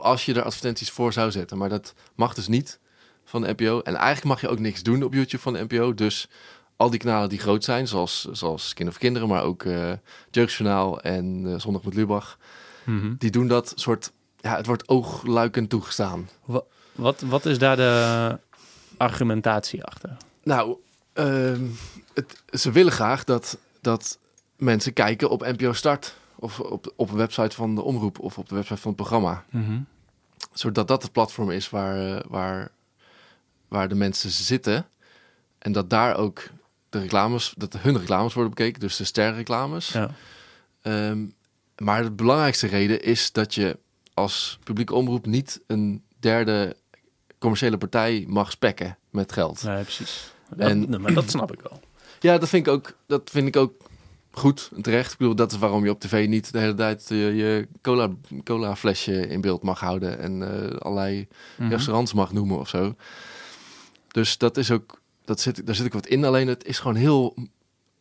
Als 0.00 0.24
je 0.24 0.34
er 0.34 0.42
advertenties 0.42 0.90
voor 0.90 1.12
zou 1.12 1.30
zetten. 1.30 1.58
Maar 1.58 1.68
dat 1.68 1.94
mag 2.14 2.34
dus 2.34 2.48
niet 2.48 2.78
van 3.34 3.42
de 3.42 3.54
NPO. 3.56 3.80
En 3.80 3.94
eigenlijk 3.94 4.24
mag 4.24 4.40
je 4.40 4.48
ook 4.48 4.58
niks 4.58 4.82
doen 4.82 5.02
op 5.02 5.14
YouTube 5.14 5.42
van 5.42 5.52
de 5.52 5.64
NPO. 5.68 5.94
Dus 5.94 6.28
al 6.76 6.90
die 6.90 6.98
kanalen 6.98 7.28
die 7.28 7.38
groot 7.38 7.64
zijn, 7.64 7.88
zoals, 7.88 8.28
zoals 8.32 8.74
Kind 8.74 8.88
of 8.88 8.98
Kinderen, 8.98 9.28
maar 9.28 9.42
ook 9.42 9.62
eh 9.64 9.92
Jeugdjournaal 10.30 11.00
en 11.00 11.42
eh, 11.46 11.60
Zondag 11.60 11.82
met 11.82 11.94
Lubach. 11.94 12.38
Mhm. 12.84 13.14
Die 13.18 13.30
doen 13.30 13.48
dat 13.48 13.72
soort... 13.74 14.12
Ja, 14.36 14.56
het 14.56 14.66
wordt 14.66 14.88
oogluikend 14.88 15.70
toegestaan. 15.70 16.28
Wat, 16.92 17.20
wat 17.20 17.46
is 17.46 17.58
daar 17.58 17.76
de 17.76 18.38
argumentatie 18.96 19.84
achter? 19.84 20.16
Nou, 20.42 20.76
ehm, 21.12 21.66
het, 22.14 22.42
ze 22.60 22.70
willen 22.70 22.92
graag 22.92 23.24
dat, 23.24 23.58
dat 23.80 24.18
mensen 24.56 24.92
kijken 24.92 25.30
op 25.30 25.40
NPO 25.40 25.72
Start. 25.72 26.14
Of 26.34 26.60
op, 26.60 26.92
op 26.96 27.10
een 27.10 27.16
website 27.16 27.56
van 27.56 27.74
de 27.74 27.82
omroep 27.82 28.18
of 28.18 28.38
op 28.38 28.48
de 28.48 28.54
website 28.54 28.80
van 28.80 28.90
het 28.90 29.00
programma. 29.00 29.44
zodat 30.52 30.88
dat 30.88 31.02
het 31.02 31.12
platform 31.12 31.50
is 31.50 31.70
waar, 31.70 32.16
eh, 32.16 32.20
waar, 32.28 32.70
waar 33.68 33.88
de 33.88 33.94
mensen 33.94 34.30
zitten. 34.30 34.86
En 35.58 35.72
dat 35.72 35.90
daar 35.90 36.16
ook 36.16 36.42
de 36.88 36.98
reclames, 36.98 37.54
dat 37.56 37.76
hun 37.78 37.98
reclames 37.98 38.34
worden 38.34 38.54
bekeken, 38.54 38.80
dus 38.80 38.96
de 38.96 39.04
sterreclames. 39.04 39.88
Ja. 39.88 40.10
Ehm, 40.82 41.24
maar 41.78 42.02
de 42.02 42.10
belangrijkste 42.10 42.66
reden 42.66 43.02
is 43.02 43.32
dat 43.32 43.54
je 43.54 43.78
als 44.14 44.58
publieke 44.64 44.94
omroep 44.94 45.26
niet 45.26 45.60
een 45.66 46.02
derde 46.20 46.76
commerciële 47.38 47.78
partij 47.78 48.24
mag 48.28 48.50
spekken 48.50 48.98
met 49.10 49.32
geld. 49.32 49.62
Nee, 49.62 49.82
precies. 49.82 50.32
En- 50.56 50.90
Dat, 50.90 51.00
maar 51.00 51.14
dat 51.14 51.30
snap 51.30 51.52
ik 51.52 51.60
wel. 51.60 51.80
Ja, 52.20 52.38
dat 52.38 52.48
vind 52.48 52.66
ik 52.66 52.72
ook, 52.72 52.96
dat 53.06 53.30
vind 53.30 53.46
ik 53.46 53.56
ook 53.56 53.72
goed 54.30 54.70
en 54.76 54.82
terecht. 54.82 55.12
Ik 55.12 55.18
bedoel, 55.18 55.34
dat 55.34 55.52
is 55.52 55.58
waarom 55.58 55.84
je 55.84 55.90
op 55.90 56.00
tv 56.00 56.28
niet 56.28 56.52
de 56.52 56.58
hele 56.58 56.74
tijd 56.74 57.04
je, 57.08 57.16
je 57.16 57.68
cola, 57.82 58.08
cola 58.44 58.76
flesje 58.76 59.26
in 59.26 59.40
beeld 59.40 59.62
mag 59.62 59.80
houden 59.80 60.18
en 60.18 60.42
eh, 60.70 60.76
allerlei 60.78 61.28
Mhm. 61.58 61.70
restaurants 61.70 62.12
mag 62.12 62.32
noemen 62.32 62.58
of 62.58 62.68
zo. 62.68 62.94
Dus 64.14 64.38
dat 64.38 64.56
is 64.56 64.70
ook, 64.70 65.00
dat 65.24 65.40
zit, 65.40 65.66
daar 65.66 65.74
zit 65.74 65.86
ik 65.86 65.92
wat 65.92 66.06
in. 66.06 66.24
Alleen 66.24 66.48
het 66.48 66.64
is 66.64 66.78
gewoon 66.78 66.96
heel 66.96 67.34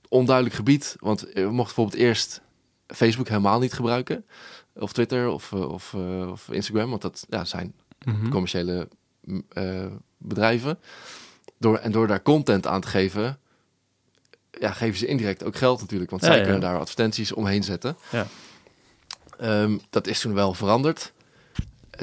onduidelijk 0.10 0.56
gebied. 0.56 0.96
Want 1.00 1.22
we 1.22 1.30
mochten 1.42 1.56
bijvoorbeeld 1.56 1.96
eerst 1.98 2.42
Facebook 2.88 3.28
helemaal 3.28 3.60
niet 3.60 3.74
gebruiken. 3.74 4.26
Of 4.76 4.94
Twitter 4.94 5.30
of, 5.30 5.52
eh, 5.54 5.70
of, 5.70 5.94
eh, 5.94 6.30
of 6.32 6.50
Instagram. 6.52 6.90
Want 6.90 7.02
dat 7.02 7.26
ja, 7.30 7.46
zijn 7.46 7.74
Mhm. 8.06 8.30
commerciële 8.30 8.88
m, 9.22 9.40
eh, 9.50 9.86
bedrijven. 10.18 10.80
Door, 11.58 11.78
en 11.78 11.92
door 11.92 12.08
daar 12.08 12.22
content 12.22 12.68
aan 12.68 12.82
te 12.82 12.88
geven, 12.88 13.40
ja, 14.60 14.72
geven 14.72 14.98
ze 14.98 15.06
indirect 15.06 15.44
ook 15.44 15.56
geld 15.56 15.80
natuurlijk. 15.80 16.10
Want 16.10 16.22
Ja, 16.22 16.28
zij 16.28 16.38
ja. 16.38 16.44
kunnen 16.44 16.62
daar 16.62 16.80
advertenties 16.80 17.32
omheen 17.34 17.64
zetten. 17.64 17.98
Ja. 18.12 18.28
Ehm, 19.40 19.78
dat 19.90 20.08
is 20.08 20.20
toen 20.20 20.34
wel 20.34 20.54
veranderd. 20.54 21.14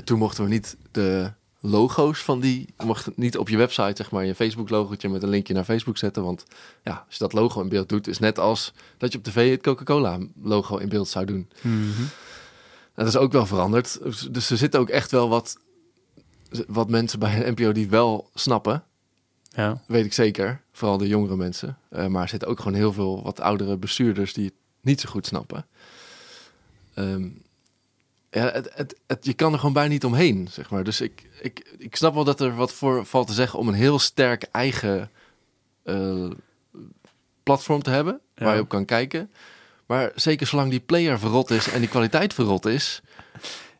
Toen 0.04 0.18
mochten 0.18 0.44
we 0.44 0.50
niet 0.50 0.76
de 0.90 1.32
logo's 1.60 2.18
van 2.22 2.40
die. 2.40 2.74
Je 2.78 2.86
mag 2.86 3.08
niet 3.14 3.38
op 3.38 3.48
je 3.48 3.56
website, 3.56 3.92
zeg 3.94 4.10
maar, 4.10 4.24
je 4.24 4.34
Facebook-logotje 4.34 5.08
met 5.08 5.22
een 5.22 5.28
linkje 5.28 5.54
naar 5.54 5.64
Facebook 5.64 5.98
zetten. 5.98 6.22
Want 6.22 6.44
ja, 6.84 7.04
als 7.06 7.16
je 7.16 7.24
dat 7.24 7.32
logo 7.32 7.60
in 7.60 7.68
beeld 7.68 7.88
doet, 7.88 8.06
is 8.06 8.18
net 8.18 8.38
als 8.38 8.72
dat 8.98 9.12
je 9.12 9.18
op 9.18 9.24
tv 9.24 9.50
het 9.50 9.62
Coca-Cola-logo 9.62 10.76
in 10.76 10.88
beeld 10.88 11.08
zou 11.08 11.24
doen. 11.24 11.48
Mhm. 11.60 12.02
Dat 12.94 13.06
is 13.06 13.16
ook 13.16 13.32
wel 13.32 13.46
veranderd. 13.46 13.98
Dus- 14.30 14.50
er 14.50 14.56
zitten 14.56 14.80
ook 14.80 14.88
echt 14.88 15.10
wel 15.10 15.28
wat, 15.28 15.58
wat 16.66 16.90
mensen 16.90 17.18
bij 17.18 17.46
een 17.46 17.52
NPO 17.52 17.72
die 17.72 17.88
wel 17.88 18.30
snappen. 18.34 18.84
Ja. 19.48 19.82
Weet 19.86 20.04
ik 20.04 20.12
zeker. 20.12 20.60
Vooral 20.72 20.98
de 20.98 21.08
jongere 21.08 21.36
mensen. 21.36 21.78
Eh, 21.88 22.06
maar 22.06 22.22
er 22.22 22.28
zitten 22.28 22.48
ook 22.48 22.58
gewoon 22.58 22.74
heel 22.74 22.92
veel 22.92 23.22
wat 23.22 23.40
oudere 23.40 23.76
bestuurders 23.76 24.32
die 24.32 24.44
het 24.44 24.54
niet 24.80 25.00
zo 25.00 25.08
goed 25.10 25.26
snappen. 25.26 25.66
Ehm, 26.94 27.28
ja, 28.30 28.50
het, 28.50 28.70
het, 28.74 29.00
het, 29.06 29.24
je 29.24 29.32
kan 29.32 29.52
er 29.52 29.58
gewoon 29.58 29.74
bijna 29.74 29.90
niet 29.90 30.04
omheen, 30.04 30.48
zeg 30.50 30.70
maar. 30.70 30.84
Dus 30.84 31.00
ik, 31.00 31.28
ik, 31.40 31.74
ik 31.78 31.96
snap 31.96 32.14
wel 32.14 32.24
dat 32.24 32.40
er 32.40 32.54
wat 32.54 32.72
voor 32.72 33.06
valt 33.06 33.26
te 33.26 33.32
zeggen 33.32 33.58
om 33.58 33.68
een 33.68 33.74
heel 33.74 33.98
sterk 33.98 34.42
eigen 34.50 35.10
eh, 35.82 36.30
platform 37.42 37.82
te 37.82 37.90
hebben. 37.90 38.20
Waar 38.34 38.54
je 38.54 38.60
op 38.60 38.68
kan 38.68 38.84
kijken. 38.84 39.30
Maar 39.86 40.12
zeker 40.14 40.46
zolang 40.46 40.70
die 40.70 40.80
player 40.80 41.18
verrot 41.18 41.50
is 41.50 41.70
en 41.70 41.80
die 41.80 41.88
kwaliteit 41.88 42.34
verrot 42.34 42.66
is. 42.66 43.00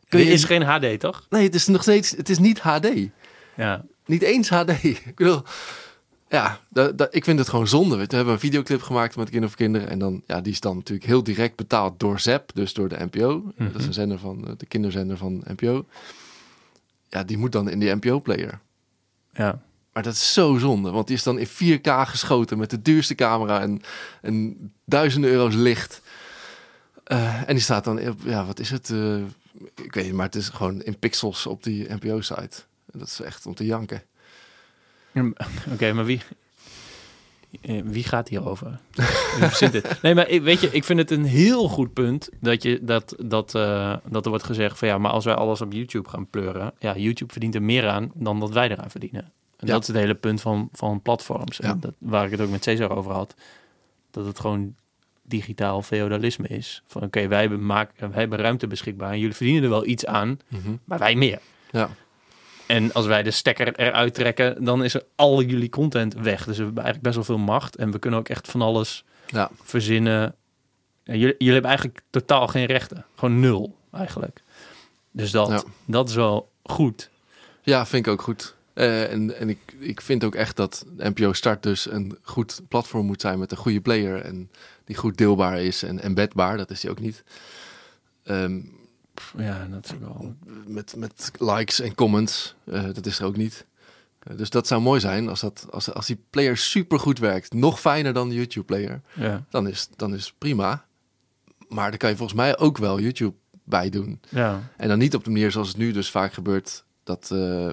Kun 0.07 0.19
je... 0.19 0.25
is 0.25 0.43
geen 0.43 0.63
HD, 0.63 0.99
toch? 0.99 1.25
Nee, 1.29 1.43
het 1.43 1.55
is 1.55 1.67
nog 1.67 1.81
steeds. 1.81 2.11
Het 2.11 2.29
is 2.29 2.37
niet 2.37 2.59
HD. 2.59 2.89
Ja. 3.55 3.85
Niet 4.05 4.21
eens 4.21 4.49
HD. 4.49 4.83
Ik 4.83 5.15
bedoel, 5.15 5.43
ja, 6.31 6.59
da, 6.69 6.91
da- 6.91 7.07
ik 7.11 7.23
vind 7.23 7.39
het 7.39 7.49
gewoon 7.49 7.67
zonde. 7.67 7.95
We 7.95 8.15
hebben 8.15 8.33
een 8.33 8.39
videoclip 8.39 8.81
gemaakt 8.81 9.15
met 9.15 9.29
Kind 9.29 9.45
of 9.45 9.55
Kinderen. 9.55 9.89
En 9.89 9.99
dan, 9.99 10.23
ja, 10.27 10.41
die 10.41 10.51
is 10.51 10.59
dan 10.59 10.75
natuurlijk 10.75 11.07
heel 11.07 11.23
direct 11.23 11.55
betaald 11.55 11.99
door 11.99 12.19
ZEP, 12.19 12.51
dus 12.53 12.73
door 12.73 12.89
de 12.89 12.97
NPO. 13.11 13.51
Dat 13.57 13.75
is 13.81 13.85
een 13.85 13.93
zender 13.93 14.19
van, 14.19 14.47
eh, 14.47 14.53
de 14.57 14.65
kinderzender 14.65 15.17
van 15.17 15.43
NPO. 15.47 15.85
Ja, 17.09 17.23
die 17.23 17.37
moet 17.37 17.51
dan 17.51 17.69
in 17.69 17.79
die 17.79 17.95
NPO-player. 17.95 18.59
Ja. 19.33 19.61
Maar 19.93 20.03
dat 20.03 20.13
is 20.13 20.33
zo 20.33 20.57
zonde, 20.57 20.91
want 20.91 21.07
die 21.07 21.15
is 21.15 21.23
dan 21.23 21.39
in 21.39 21.47
4K 21.47 22.07
geschoten 22.07 22.57
met 22.57 22.69
de 22.69 22.81
duurste 22.81 23.15
camera 23.15 23.61
en, 23.61 23.81
en 24.21 24.57
duizenden 24.85 25.29
euro's 25.29 25.55
licht. 25.55 26.01
Eh, 27.03 27.39
en 27.47 27.53
die 27.53 27.63
staat 27.63 27.83
dan, 27.83 28.07
op, 28.07 28.19
ja, 28.23 28.45
wat 28.45 28.59
is 28.59 28.69
het? 28.69 28.89
Eh, 28.89 29.15
ik 29.83 29.93
weet 29.93 30.03
niet, 30.05 30.13
maar 30.13 30.25
het 30.25 30.35
is 30.35 30.49
gewoon 30.49 30.81
in 30.81 30.99
pixels 30.99 31.45
op 31.47 31.63
die 31.63 31.93
NPO-site. 31.93 32.57
Dat 32.91 33.07
is 33.07 33.21
echt 33.21 33.45
om 33.45 33.55
te 33.55 33.65
janken. 33.65 34.03
Oké, 35.73 35.93
maar 35.93 36.05
wie... 36.05 36.19
eh, 37.61 37.81
Wie 37.85 38.03
gaat 38.03 38.27
hierover? 38.29 38.79
Nee, 40.01 40.15
maar 40.15 40.27
weet 40.27 40.61
je, 40.61 40.69
ik 40.71 40.83
vind 40.83 40.99
het 40.99 41.11
een 41.11 41.25
heel 41.25 41.67
goed 41.67 41.93
punt 41.93 42.29
dat, 42.39 42.63
je, 42.63 42.79
dat, 42.81 43.15
dat, 43.19 43.55
eh, 43.55 43.95
dat 44.09 44.23
er 44.23 44.29
wordt 44.29 44.45
gezegd 44.45 44.77
van 44.77 44.87
ja, 44.87 44.97
maar 44.97 45.11
als 45.11 45.25
wij 45.25 45.33
alles 45.35 45.61
op 45.61 45.73
YouTube 45.73 46.09
gaan 46.09 46.27
pleuren, 46.29 46.73
ja, 46.79 46.97
YouTube 46.97 47.31
verdient 47.31 47.55
er 47.55 47.61
meer 47.63 47.87
aan 47.87 48.11
dan 48.13 48.39
dat 48.39 48.51
wij 48.51 48.69
eraan 48.69 48.89
verdienen. 48.91 49.21
En 49.57 49.67
Ja. 49.67 49.73
dat 49.73 49.81
is 49.81 49.87
het 49.87 49.97
hele 49.97 50.15
punt 50.15 50.41
van, 50.41 50.69
van 50.73 51.01
platforms. 51.01 51.57
Ja. 51.57 51.69
En 51.69 51.79
dat, 51.79 51.93
waar 51.97 52.25
ik 52.25 52.31
het 52.31 52.41
ook 52.41 52.49
met 52.49 52.63
Cesar 52.63 52.89
over 52.95 53.11
had. 53.11 53.35
Dat 54.11 54.25
het 54.25 54.39
gewoon 54.39 54.75
digitaal 55.23 55.81
feodalisme 55.81 56.47
is. 56.47 56.83
Van 56.87 57.03
oké, 57.03 57.27
wij, 57.27 57.41
hebben 57.41 57.65
maak- 57.65 57.91
wij 57.97 58.09
hebben 58.13 58.39
ruimte 58.39 58.67
beschikbaar 58.67 59.11
en 59.11 59.19
jullie 59.19 59.35
verdienen 59.35 59.63
er 59.63 59.69
wel 59.69 59.85
iets 59.85 60.05
aan, 60.05 60.39
maar 60.83 60.99
wij 60.99 61.15
meer. 61.15 61.39
Ja, 61.71 61.89
En 62.71 62.93
als 62.93 63.05
wij 63.05 63.23
de 63.23 63.31
stekker 63.31 63.75
eruit 63.79 64.13
trekken, 64.13 64.63
dan 64.63 64.83
is 64.83 64.93
er 64.93 65.03
al 65.15 65.41
jullie 65.41 65.69
content 65.69 66.13
weg. 66.13 66.45
Dus 66.45 66.57
we 66.57 66.63
hebben 66.63 66.83
eigenlijk 66.83 67.03
best 67.03 67.15
wel 67.15 67.37
veel 67.37 67.45
macht. 67.45 67.75
En 67.75 67.91
we 67.91 67.99
kunnen 67.99 68.19
ook 68.19 68.29
echt 68.29 68.47
van 68.47 68.61
alles 68.61 69.03
ja, 69.27 69.49
verzinnen. 69.63 70.35
En 71.03 71.19
jullie, 71.19 71.35
jullie 71.37 71.53
hebben 71.53 71.69
eigenlijk 71.69 72.01
totaal 72.09 72.47
geen 72.47 72.65
rechten. 72.65 73.05
Gewoon 73.15 73.39
nul, 73.39 73.75
eigenlijk. 73.91 74.41
Dus 75.11 75.31
dat, 75.31 75.49
Ja. 75.49 75.63
dat 75.85 76.09
is 76.09 76.15
wel 76.15 76.51
goed. 76.63 77.09
ja 77.61 77.85
vind 77.85 78.05
ik 78.05 78.11
ook 78.11 78.21
goed. 78.21 78.55
Eh, 78.73 79.11
en 79.11 79.37
en 79.37 79.49
ik, 79.49 79.59
ik 79.79 80.01
vind 80.01 80.23
ook 80.23 80.35
echt 80.35 80.55
dat 80.55 80.85
NPO 80.97 81.33
Start 81.33 81.63
dus 81.63 81.91
een 81.91 82.17
goed 82.21 82.61
platform 82.67 83.05
moet 83.05 83.21
zijn 83.21 83.39
met 83.39 83.51
een 83.51 83.57
goede 83.57 83.81
player. 83.81 84.21
En 84.21 84.51
die 84.85 84.95
goed 84.95 85.17
deelbaar 85.17 85.61
is 85.61 85.83
en 85.83 85.99
embedbaar, 85.99 86.57
dat 86.57 86.69
is 86.69 86.79
die 86.79 86.89
ook 86.89 86.99
niet. 86.99 87.23
Ehm, 88.23 88.59
Ja, 89.37 89.67
dat 89.71 89.85
is 89.85 89.93
ook 89.93 89.99
wel... 89.99 90.35
met, 90.67 90.95
met 90.95 91.31
likes 91.39 91.79
en 91.79 91.95
comments. 91.95 92.55
eh, 92.65 92.83
dat 92.93 93.05
is 93.05 93.19
er 93.19 93.25
ook 93.25 93.37
niet. 93.37 93.65
Eh, 94.19 94.37
dus 94.37 94.49
dat 94.49 94.67
zou 94.67 94.81
mooi 94.81 94.99
zijn 94.99 95.29
als, 95.29 95.39
dat, 95.41 95.67
als, 95.71 95.93
als 95.93 96.05
die 96.07 96.19
player 96.29 96.57
super 96.57 96.99
goed 96.99 97.19
werkt. 97.19 97.53
Nog 97.53 97.79
fijner 97.79 98.13
dan 98.13 98.29
de 98.29 98.35
YouTube 98.35 98.65
player. 98.65 99.01
Ja, 99.13 99.43
Dan 99.49 99.67
is, 99.67 99.89
dan 99.95 100.13
is 100.13 100.25
het 100.25 100.33
prima. 100.37 100.85
Maar 101.69 101.89
daar 101.89 101.97
kan 101.99 102.09
je 102.09 102.15
volgens 102.15 102.37
mij 102.37 102.57
ook 102.57 102.77
wel 102.77 102.99
YouTube 102.99 103.35
bij 103.63 103.89
doen. 103.89 104.19
ja. 104.29 104.59
En 104.77 104.87
dan 104.87 104.97
niet 104.97 105.15
op 105.15 105.23
de 105.23 105.29
manier 105.29 105.51
zoals 105.51 105.67
het 105.67 105.77
nu 105.77 105.91
dus 105.91 106.09
vaak 106.11 106.33
gebeurt. 106.33 106.83
Dat 107.03 107.29
eh, 107.31 107.69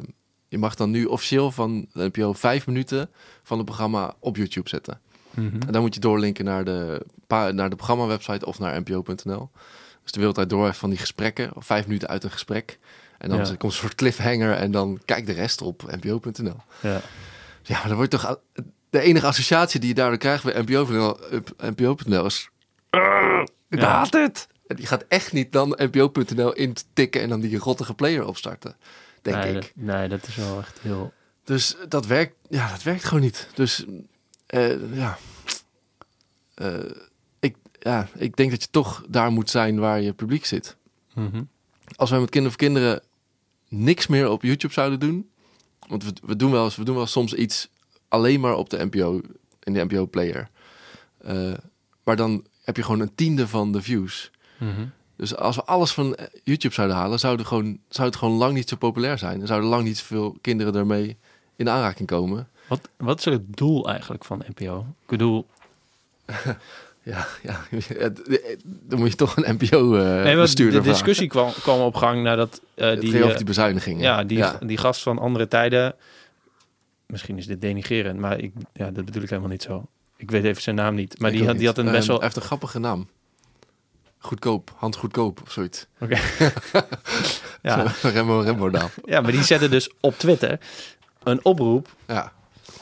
je 0.49 0.59
mag 0.59 0.75
dan 0.75 0.91
nu 0.91 1.05
officieel 1.05 1.51
van 1.51 1.87
de 1.93 2.11
NPO 2.13 2.33
vijf 2.33 2.67
minuten 2.67 3.11
van 3.43 3.57
het 3.57 3.67
programma 3.67 4.15
op 4.19 4.37
YouTube 4.37 4.69
zetten. 4.69 5.01
Mhm. 5.31 5.61
En 5.67 5.73
dan 5.73 5.81
moet 5.83 5.95
je 5.95 6.01
doorlinken 6.01 6.45
naar 6.45 6.65
de, 6.65 7.07
naar 7.29 7.71
de 7.71 7.77
programmawebsite 7.77 8.47
of 8.47 8.59
naar 8.59 8.81
npo.nl. 8.81 9.51
Dus 10.09 10.17
de 10.17 10.27
wereldwijd 10.27 10.51
door 10.51 10.75
van 10.75 10.91
die 10.91 10.99
gesprekken, 10.99 11.57
of 11.57 11.67
vijf 11.67 11.87
minuten 11.87 12.09
uit 12.09 12.25
een 12.25 12.31
gesprek. 12.31 12.79
En 13.19 13.29
dan 13.29 13.39
Ja. 13.39 13.45
komt 13.45 13.63
een 13.63 13.79
soort 13.79 13.95
cliffhanger 13.95 14.53
en 14.53 14.71
dan 14.71 15.01
kijk 15.05 15.27
de 15.27 15.33
rest 15.33 15.63
op 15.63 15.83
npo.nl. 16.01 16.57
ja. 16.81 17.01
Ja, 17.63 17.79
maar 17.79 17.87
dan 17.89 17.97
wordt 17.97 18.11
toch... 18.11 18.39
De 18.91 19.01
enige 19.01 19.27
associatie 19.27 19.81
die 19.81 19.89
je 19.89 19.95
daardoor 19.95 20.19
krijgt 20.19 20.45
bij 20.45 20.79
op 20.79 21.49
npo.nl 21.61 22.25
is... 22.27 22.49
"Arr, 22.91 23.49
Ik 23.69 23.81
Ja. 23.81 23.87
haat 23.89 24.13
het! 24.13 24.49
En 24.67 24.77
die 24.77 24.87
gaat 24.87 25.05
echt 25.09 25.33
niet 25.33 25.53
dan 25.53 25.69
npo.nl 25.83 26.53
intikken 26.53 27.21
en 27.21 27.29
dan 27.29 27.41
die 27.41 27.59
rottige 27.59 27.95
player 27.95 28.27
opstarten. 28.27 28.77
Denk 29.23 29.37
nee, 29.37 29.49
ik. 29.55 29.61
Dat, 29.63 29.71
nee, 29.75 30.09
dat 30.09 30.27
is 30.27 30.37
wel 30.37 30.59
echt 30.59 30.79
heel... 30.83 31.13
Dus 31.45 31.77
dat 31.89 32.07
werkt, 32.07 32.35
ja, 32.49 32.71
dat 32.71 32.83
werkt 32.83 33.05
gewoon 33.05 33.23
niet. 33.23 33.49
Dus 33.55 33.85
eh, 34.47 34.95
ja. 34.95 35.19
Eh, 36.55 36.75
ja, 37.81 38.09
ik 38.15 38.37
denk 38.37 38.51
dat 38.51 38.63
je 38.63 38.69
toch 38.71 39.05
daar 39.09 39.31
moet 39.31 39.51
zijn 39.51 39.79
waar 39.79 40.01
je 40.01 40.13
publiek 40.13 40.45
zit. 40.45 40.77
Mhm. 41.15 41.43
Als 41.97 42.11
wij 42.11 42.21
met 42.21 42.31
Kind 42.31 42.47
of 42.47 42.57
Kinderen 42.57 43.03
niks 43.69 44.07
meer 44.07 44.31
op 44.31 44.43
YouTube 44.43 44.73
zouden 44.73 45.01
doen. 45.01 45.31
Want 45.89 46.05
we, 46.05 46.13
we, 46.23 46.37
doen 46.37 46.51
wel 46.51 46.65
eens, 46.65 46.77
we 46.77 46.85
doen 46.85 46.97
wel 46.97 47.07
soms 47.07 47.35
iets 47.35 47.69
alleen 48.09 48.41
maar 48.41 48.57
op 48.57 48.71
de 48.71 48.85
NPO, 48.85 49.21
in 49.63 49.73
de 49.73 49.85
NPO-player. 49.85 50.49
Eh, 51.19 51.53
maar 52.05 52.17
dan 52.17 52.47
heb 52.63 52.77
je 52.77 52.83
gewoon 52.83 53.01
een 53.01 53.15
tiende 53.15 53.49
van 53.49 53.73
de 53.73 53.83
views. 53.83 54.31
Mhm. 54.59 54.87
Dus 55.17 55.37
als 55.37 55.57
we 55.57 55.65
alles 55.65 55.93
van 55.93 56.17
YouTube 56.45 56.75
zouden 56.75 56.97
halen, 56.97 57.19
zou 57.19 57.37
het, 57.37 57.47
gewoon, 57.47 57.79
zou 57.89 58.09
het 58.09 58.17
gewoon 58.17 58.37
lang 58.37 58.55
niet 58.55 58.69
zo 58.69 58.77
populair 58.77 59.19
zijn. 59.19 59.41
Er 59.41 59.47
zouden 59.47 59.69
lang 59.69 59.85
niet 59.85 59.99
zoveel 59.99 60.37
kinderen 60.41 60.75
ermee 60.75 61.17
in 61.57 61.69
aanraking 61.69 62.09
komen. 62.09 62.49
Wat, 62.69 62.89
wat 62.97 63.19
is 63.19 63.25
het 63.25 63.57
doel 63.57 63.89
eigenlijk 63.89 64.25
van 64.25 64.45
NPO? 64.55 64.87
Ik 65.03 65.07
bedoel, 65.07 65.47
Ja, 67.09 67.27
ja, 67.43 67.61
het- 67.99 68.21
dan 68.65 68.99
moet 68.99 69.11
je 69.11 69.17
toch 69.17 69.37
een 69.37 69.59
nee, 69.59 69.69
maar 69.71 70.35
NPO-bestuurder 70.35 70.83
de 70.83 70.89
discussie 70.89 71.29
kwam, 71.29 71.53
kwam 71.53 71.81
op 71.81 71.95
gang 71.95 72.23
nadat 72.23 72.61
eh, 72.75 73.01
die, 73.01 73.11
ging 73.11 73.17
over 73.23 73.31
eh, 73.31 73.37
die 73.37 73.47
bezuinigingen. 73.47 74.03
ja, 74.03 74.25
die, 74.25 74.39
ja. 74.39 74.59
die 74.67 74.77
gast 74.79 75.03
van 75.03 75.19
andere 75.19 75.49
tijden. 75.49 75.95
Misschien 77.07 77.39
is 77.39 77.47
dit 77.47 77.61
denigerend, 77.61 78.19
maar 78.19 78.39
ik, 78.39 78.53
ja, 78.73 78.91
dat 78.91 79.05
bedoel 79.05 79.23
ik 79.23 79.29
helemaal 79.29 79.51
niet 79.51 79.63
zo. 79.63 79.87
Ik 80.17 80.31
weet 80.31 80.45
even 80.45 80.63
zijn 80.63 80.77
naam 80.77 80.95
niet. 80.95 81.19
Maar 81.19 81.31
Ik 81.31 81.37
die 81.37 81.47
had, 81.47 81.57
die 81.59 81.67
had 81.67 81.79
een 81.79 81.85
Ehm, 81.85 81.95
best 81.95 82.07
wel. 82.07 82.17
Hij 82.17 82.25
heeft 82.25 82.37
een 82.37 82.43
grappige 82.43 82.79
naam. 82.79 83.09
Goedkoop, 84.19 84.73
Hand 84.77 84.97
Goedkoop 84.97 85.41
of 85.43 85.53
zoiets. 85.53 85.87
Oké. 86.01 86.19
ja. 87.63 87.95
Rembo 88.03 88.41
Rembo 88.41 88.69
naam. 88.69 88.89
ja, 89.05 89.21
maar 89.21 89.33
die 89.33 89.43
zette 89.45 89.69
dus 89.69 89.91
op 90.01 90.19
Twitter 90.19 90.59
een 91.23 91.45
oproep 91.45 91.89
Ja, 92.07 92.33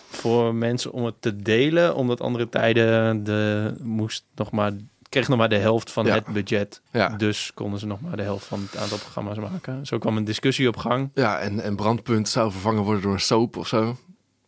voor 0.08 0.54
mensen 0.54 0.92
om 0.92 1.04
het 1.04 1.14
te 1.20 1.36
delen, 1.36 1.94
omdat 1.94 2.20
andere 2.20 2.48
tijden 2.48 3.24
de 3.24 3.74
moest 3.82 4.24
nog 4.34 4.50
maar 4.50 4.72
kreeg 5.08 5.28
nog 5.28 5.38
maar 5.38 5.48
de 5.48 5.56
helft 5.56 5.90
van 5.90 6.06
Ja. 6.06 6.14
het 6.14 6.26
budget. 6.26 6.80
ja. 6.92 7.08
Dus 7.08 7.50
konden 7.54 7.78
ze 7.80 7.86
nog 7.86 8.00
maar 8.00 8.16
de 8.16 8.22
helft 8.22 8.44
van 8.46 8.60
het 8.70 8.76
aantal 8.80 8.98
programma's 8.98 9.38
maken. 9.38 9.86
Zo 9.86 9.98
kwam 9.98 10.16
een 10.16 10.24
discussie 10.24 10.68
op 10.68 10.76
gang. 10.76 11.10
ja 11.14 11.38
en, 11.38 11.60
en 11.60 11.76
Brandpunt 11.76 12.28
zou 12.28 12.50
vervangen 12.52 12.82
worden 12.82 13.02
door 13.02 13.12
een 13.12 13.20
soap 13.20 13.56
of 13.56 13.68
zo. 13.68 13.96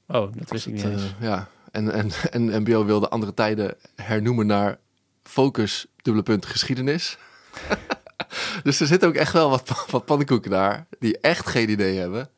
Oh, 0.09 0.33
dat 0.35 0.51
wist 0.51 0.67
ik 0.67 0.73
niet 0.73 0.85
eens. 0.85 1.03
eh, 1.03 1.09
ja, 1.21 1.49
en, 1.71 1.93
en, 1.93 2.11
en 2.31 2.63
NBO 2.63 2.85
wilde 2.85 3.09
andere 3.09 3.35
tijden 3.35 3.75
hernoemen 3.97 4.47
naar 4.47 4.79
Focus, 5.23 5.87
dubbele 6.03 6.25
punt, 6.25 6.47
geschiedenis. 6.47 7.17
dus 8.63 8.81
er 8.81 8.87
zitten 8.87 9.09
ook 9.09 9.15
echt 9.15 9.33
wel 9.33 9.51
wat, 9.51 9.87
wat 9.91 10.05
pannenkoeken 10.05 10.51
daar, 10.51 10.87
die 10.99 11.19
echt 11.21 11.47
geen 11.47 11.71
idee 11.71 11.99
hebben. 11.99 12.29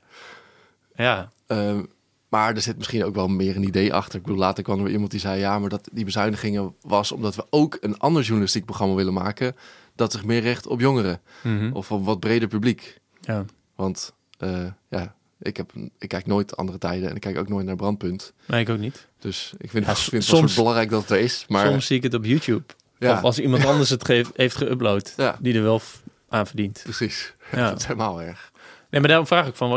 Ja, 0.95 1.31
Ehm, 1.47 1.83
maar 2.31 2.55
er 2.55 2.61
zit 2.61 2.77
misschien 2.77 3.05
ook 3.05 3.15
wel 3.15 3.29
meer 3.29 3.57
een 3.57 3.63
idee 3.67 3.95
achter. 3.95 4.19
Ik 4.19 4.23
bedoel, 4.25 4.39
later 4.39 4.63
kwam 4.63 4.77
er 4.79 4.83
weer 4.85 4.93
iemand 4.93 5.11
die 5.11 5.21
zei... 5.21 5.41
ja, 5.41 5.59
maar 5.59 5.69
dat 5.69 5.89
die 5.93 6.05
bezuinigingen 6.05 6.75
was 6.81 7.13
omdat 7.13 7.35
we 7.35 7.47
ook 7.51 7.79
een 7.81 7.99
ander 7.99 8.23
journalistiek 8.23 8.65
programma 8.65 8.95
willen 8.95 9.13
maken... 9.13 9.57
dat 9.95 10.13
zich 10.13 10.25
meer 10.25 10.41
richt 10.41 10.67
op 10.67 10.81
jongeren 10.81 11.21
Mhm. 11.43 11.73
of 11.73 11.91
op 11.93 12.05
wat 12.05 12.21
breder 12.21 12.49
publiek. 12.49 13.01
ja. 13.21 13.45
Want 13.75 14.13
eh, 14.39 14.67
ja, 14.89 15.15
ik, 15.39 15.57
heb, 15.57 15.73
ik 15.99 16.09
kijk 16.09 16.27
nooit 16.27 16.57
andere 16.57 16.79
tijden 16.79 17.09
en 17.09 17.15
ik 17.15 17.21
kijk 17.21 17.39
ook 17.39 17.49
nooit 17.49 17.67
naar 17.67 17.77
Brandpunt. 17.77 18.33
Nee, 18.47 18.61
ik 18.61 18.69
ook 18.69 18.79
niet. 18.79 19.07
Dus 19.19 19.53
ik 19.59 19.71
vind, 19.71 19.85
Ja, 19.85 19.91
ik 19.91 19.97
vind 19.97 20.13
het 20.13 20.25
soms- 20.25 20.41
soort 20.41 20.55
belangrijk 20.55 20.91
dat 20.91 21.01
het 21.01 21.11
er 21.11 21.19
is. 21.19 21.45
Maar 21.49 21.67
Soms 21.67 21.87
zie 21.87 21.97
ik 21.97 22.03
het 22.03 22.15
op 22.15 22.25
YouTube. 22.25 22.63
ja, 22.99 23.13
Of 23.13 23.23
als 23.23 23.39
iemand 23.39 23.65
anders 23.67 23.91
het 23.91 24.05
geeft, 24.05 24.31
heeft 24.35 24.65
geüpload, 24.65 25.15
Ja. 25.17 25.37
die 25.41 25.55
er 25.55 25.63
wel 25.63 25.81
aan 26.29 26.47
verdient. 26.47 26.81
precies. 26.83 27.33
Ja. 27.53 27.69
Dat 27.71 27.79
is 27.79 27.87
helemaal 27.87 28.23
erg. 28.23 28.50
Nee, 28.91 29.01
maar 29.01 29.09
daarom 29.09 29.27
vraag 29.27 29.47
ik 29.47 29.55
van, 29.57 29.69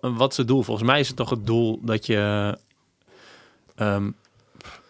wat 0.00 0.30
is 0.30 0.36
het 0.36 0.48
doel? 0.48 0.62
Volgens 0.62 0.86
mij 0.86 1.00
is 1.00 1.08
het 1.08 1.16
toch 1.16 1.30
het 1.30 1.46
doel 1.46 1.80
dat 1.82 2.06
je... 2.06 2.58
ehm, 3.74 4.10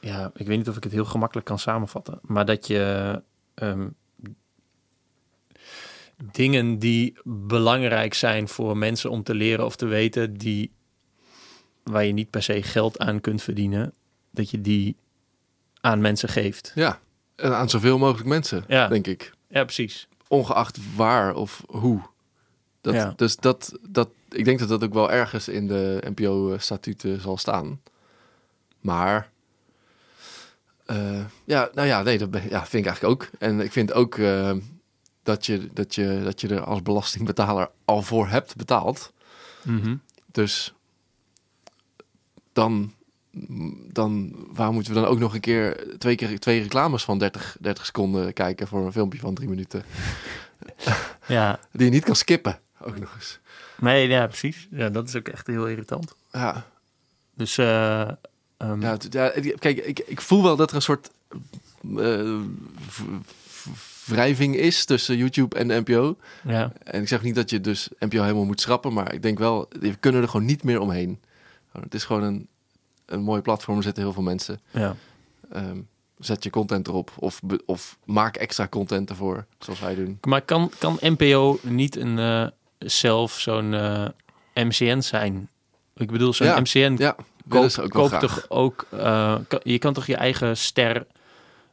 ja, 0.00 0.30
ik 0.34 0.46
weet 0.46 0.56
niet 0.58 0.68
of 0.68 0.76
ik 0.76 0.84
het 0.84 0.92
heel 0.92 1.04
gemakkelijk 1.04 1.46
kan 1.46 1.58
samenvatten. 1.58 2.18
Maar 2.22 2.44
dat 2.44 2.66
je 2.66 3.22
ehm, 3.54 3.88
dingen 6.32 6.78
die 6.78 7.18
belangrijk 7.24 8.14
zijn 8.14 8.48
voor 8.48 8.76
mensen 8.76 9.10
om 9.10 9.22
te 9.22 9.34
leren 9.34 9.64
of 9.64 9.76
te 9.76 9.86
weten... 9.86 10.34
Die, 10.34 10.72
waar 11.82 12.04
je 12.04 12.12
niet 12.12 12.30
per 12.30 12.42
se 12.42 12.62
geld 12.62 12.98
aan 12.98 13.20
kunt 13.20 13.42
verdienen... 13.42 13.92
dat 14.30 14.50
je 14.50 14.60
die 14.60 14.96
aan 15.80 16.00
mensen 16.00 16.28
geeft. 16.28 16.72
Ja, 16.74 17.00
en 17.36 17.56
aan 17.56 17.70
zoveel 17.70 17.98
mogelijk 17.98 18.28
mensen, 18.28 18.64
Ja. 18.68 18.88
denk 18.88 19.06
ik. 19.06 19.32
Ja, 19.48 19.64
precies. 19.64 20.08
Ongeacht 20.28 20.78
waar 20.96 21.34
of 21.34 21.62
hoe. 21.66 22.00
Dat, 22.82 22.94
Ja. 22.94 23.12
Dus 23.16 23.36
dat, 23.36 23.78
dat, 23.88 24.08
ik 24.30 24.44
denk 24.44 24.58
dat 24.58 24.68
dat 24.68 24.84
ook 24.84 24.92
wel 24.94 25.10
ergens 25.10 25.48
in 25.48 25.66
de 25.66 26.02
NPO-statuten 26.14 27.20
zal 27.20 27.36
staan. 27.36 27.80
Maar, 28.80 29.30
eh, 30.86 31.24
ja, 31.44 31.70
nou 31.74 31.86
ja, 31.88 32.02
nee, 32.02 32.18
dat 32.18 32.30
ben- 32.30 32.48
ja, 32.48 32.66
vind 32.66 32.84
ik 32.86 32.90
eigenlijk 32.90 33.04
ook. 33.22 33.28
En 33.38 33.60
ik 33.60 33.72
vind 33.72 33.92
ook 33.92 34.18
eh, 34.18 34.52
dat, 35.22 35.46
je, 35.46 35.68
dat, 35.72 35.94
je, 35.94 36.20
dat 36.24 36.40
je 36.40 36.48
er 36.48 36.64
als 36.64 36.82
belastingbetaler 36.82 37.70
al 37.84 38.02
voor 38.02 38.28
hebt 38.28 38.56
betaald. 38.56 39.12
Mhm. 39.62 39.96
Dus 40.32 40.74
dan, 42.52 42.92
dan 43.92 44.34
waar 44.52 44.72
moeten 44.72 44.94
we 44.94 45.00
dan 45.00 45.08
ook 45.08 45.18
nog 45.18 45.34
een 45.34 45.40
keer 45.40 45.86
twee, 45.98 46.14
keer 46.14 46.38
twee 46.40 46.62
reclames 46.62 47.04
van 47.04 47.18
30, 47.18 47.56
30 47.60 47.86
seconden 47.86 48.32
kijken 48.32 48.68
voor 48.68 48.86
een 48.86 48.92
filmpje 48.92 49.18
van 49.18 49.34
drie 49.34 49.48
minuten. 49.48 49.84
Ja, 51.26 51.58
Die 51.72 51.84
je 51.86 51.92
niet 51.92 52.04
kan 52.04 52.16
skippen, 52.16 52.60
ook 52.88 52.98
nog 52.98 53.14
eens. 53.14 53.38
nee, 53.78 54.08
ja, 54.08 54.26
precies. 54.26 54.68
Ja, 54.70 54.88
dat 54.88 55.08
is 55.08 55.16
ook 55.16 55.28
echt 55.28 55.46
heel 55.46 55.66
irritant. 55.68 56.14
Ja, 56.32 56.66
Dus, 57.34 57.58
eh, 57.58 58.00
ehm, 58.56 58.80
ja, 58.80 58.96
kijk, 59.58 59.78
ik, 59.78 59.98
ik 59.98 60.20
voel 60.20 60.42
wel 60.42 60.56
dat 60.56 60.70
er 60.70 60.76
een 60.76 60.82
soort 60.82 61.10
eh, 61.96 62.38
wrijving 64.04 64.56
is 64.56 64.84
tussen 64.84 65.16
YouTube 65.16 65.58
en 65.58 65.66
NPO. 65.66 66.16
ja. 66.44 66.72
En 66.84 67.00
ik 67.02 67.08
zeg 67.08 67.22
niet 67.22 67.34
dat 67.34 67.50
je 67.50 67.60
dus 67.60 67.88
NPO 67.98 68.20
helemaal 68.22 68.44
moet 68.44 68.60
schrappen, 68.60 68.92
maar 68.92 69.12
ik 69.14 69.22
denk 69.22 69.38
wel, 69.38 69.68
we 69.80 69.94
kunnen 69.94 70.22
er 70.22 70.28
gewoon 70.28 70.46
niet 70.46 70.62
meer 70.64 70.80
omheen. 70.80 71.20
Het 71.80 71.94
is 71.94 72.04
gewoon 72.04 72.22
een, 72.22 72.48
een 73.06 73.20
mooi 73.22 73.40
platform, 73.42 73.76
er 73.76 73.82
zitten 73.82 74.02
heel 74.02 74.12
veel 74.12 74.22
mensen. 74.22 74.60
ja. 74.70 74.96
Ehm, 75.52 75.78
zet 76.18 76.42
je 76.44 76.50
content 76.50 76.88
erop 76.88 77.10
of, 77.18 77.40
be- 77.42 77.62
of 77.66 77.98
maak 78.04 78.36
extra 78.36 78.68
content 78.68 79.10
ervoor, 79.10 79.46
zoals 79.58 79.80
wij 79.80 79.94
doen. 79.94 80.18
Maar 80.20 80.42
kan, 80.42 80.70
kan 80.78 80.96
NPO 81.00 81.58
niet 81.62 81.96
een 81.96 82.18
eh, 82.18 82.46
zelf 82.86 83.32
zo'n 83.40 83.74
eh, 83.74 84.06
MCN 84.54 85.00
zijn? 85.00 85.48
Ik 85.96 86.10
bedoel, 86.10 86.32
zo'n 86.32 86.46
Ja, 86.46 86.60
MCN 86.60 86.94
Ja, 86.98 87.16
koop, 87.48 87.70
koopt 87.88 88.20
toch 88.20 88.44
ook... 88.48 88.86
eh, 88.90 89.34
kan- 89.48 89.60
je 89.62 89.78
kan 89.78 89.92
toch 89.92 90.06
je 90.06 90.16
eigen 90.16 90.56
ster 90.56 91.06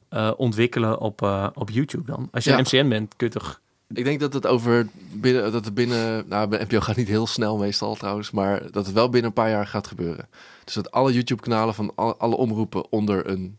eh, 0.09 0.31
ontwikkelen 0.37 0.99
op, 0.99 1.21
op 1.53 1.69
YouTube 1.69 2.11
dan? 2.11 2.27
Als 2.31 2.43
je 2.43 2.49
Ja. 2.49 2.57
een 2.57 2.63
MCN 2.71 2.87
bent, 2.89 3.15
kun 3.15 3.27
je 3.27 3.33
toch... 3.33 3.59
Ik 3.93 4.03
denk 4.03 4.19
dat 4.19 4.33
het 4.33 4.47
over 4.47 4.87
binnen, 5.13 5.51
dat 5.51 5.65
het 5.65 5.73
binnen, 5.73 6.25
nou, 6.27 6.47
NPO 6.63 6.79
gaat 6.79 6.95
niet 6.95 7.07
heel 7.07 7.27
snel 7.27 7.57
meestal 7.57 7.95
trouwens, 7.95 8.31
maar 8.31 8.71
dat 8.71 8.85
het 8.85 8.95
wel 8.95 9.09
binnen 9.09 9.29
een 9.29 9.35
paar 9.43 9.49
jaar 9.49 9.67
gaat 9.67 9.87
gebeuren. 9.87 10.27
Dus 10.63 10.73
dat 10.73 10.91
alle 10.91 11.13
YouTube-kanalen 11.13 11.73
van 11.73 11.91
alle, 11.95 12.15
alle 12.17 12.35
omroepen 12.35 12.91
onder 12.91 13.29
een, 13.29 13.57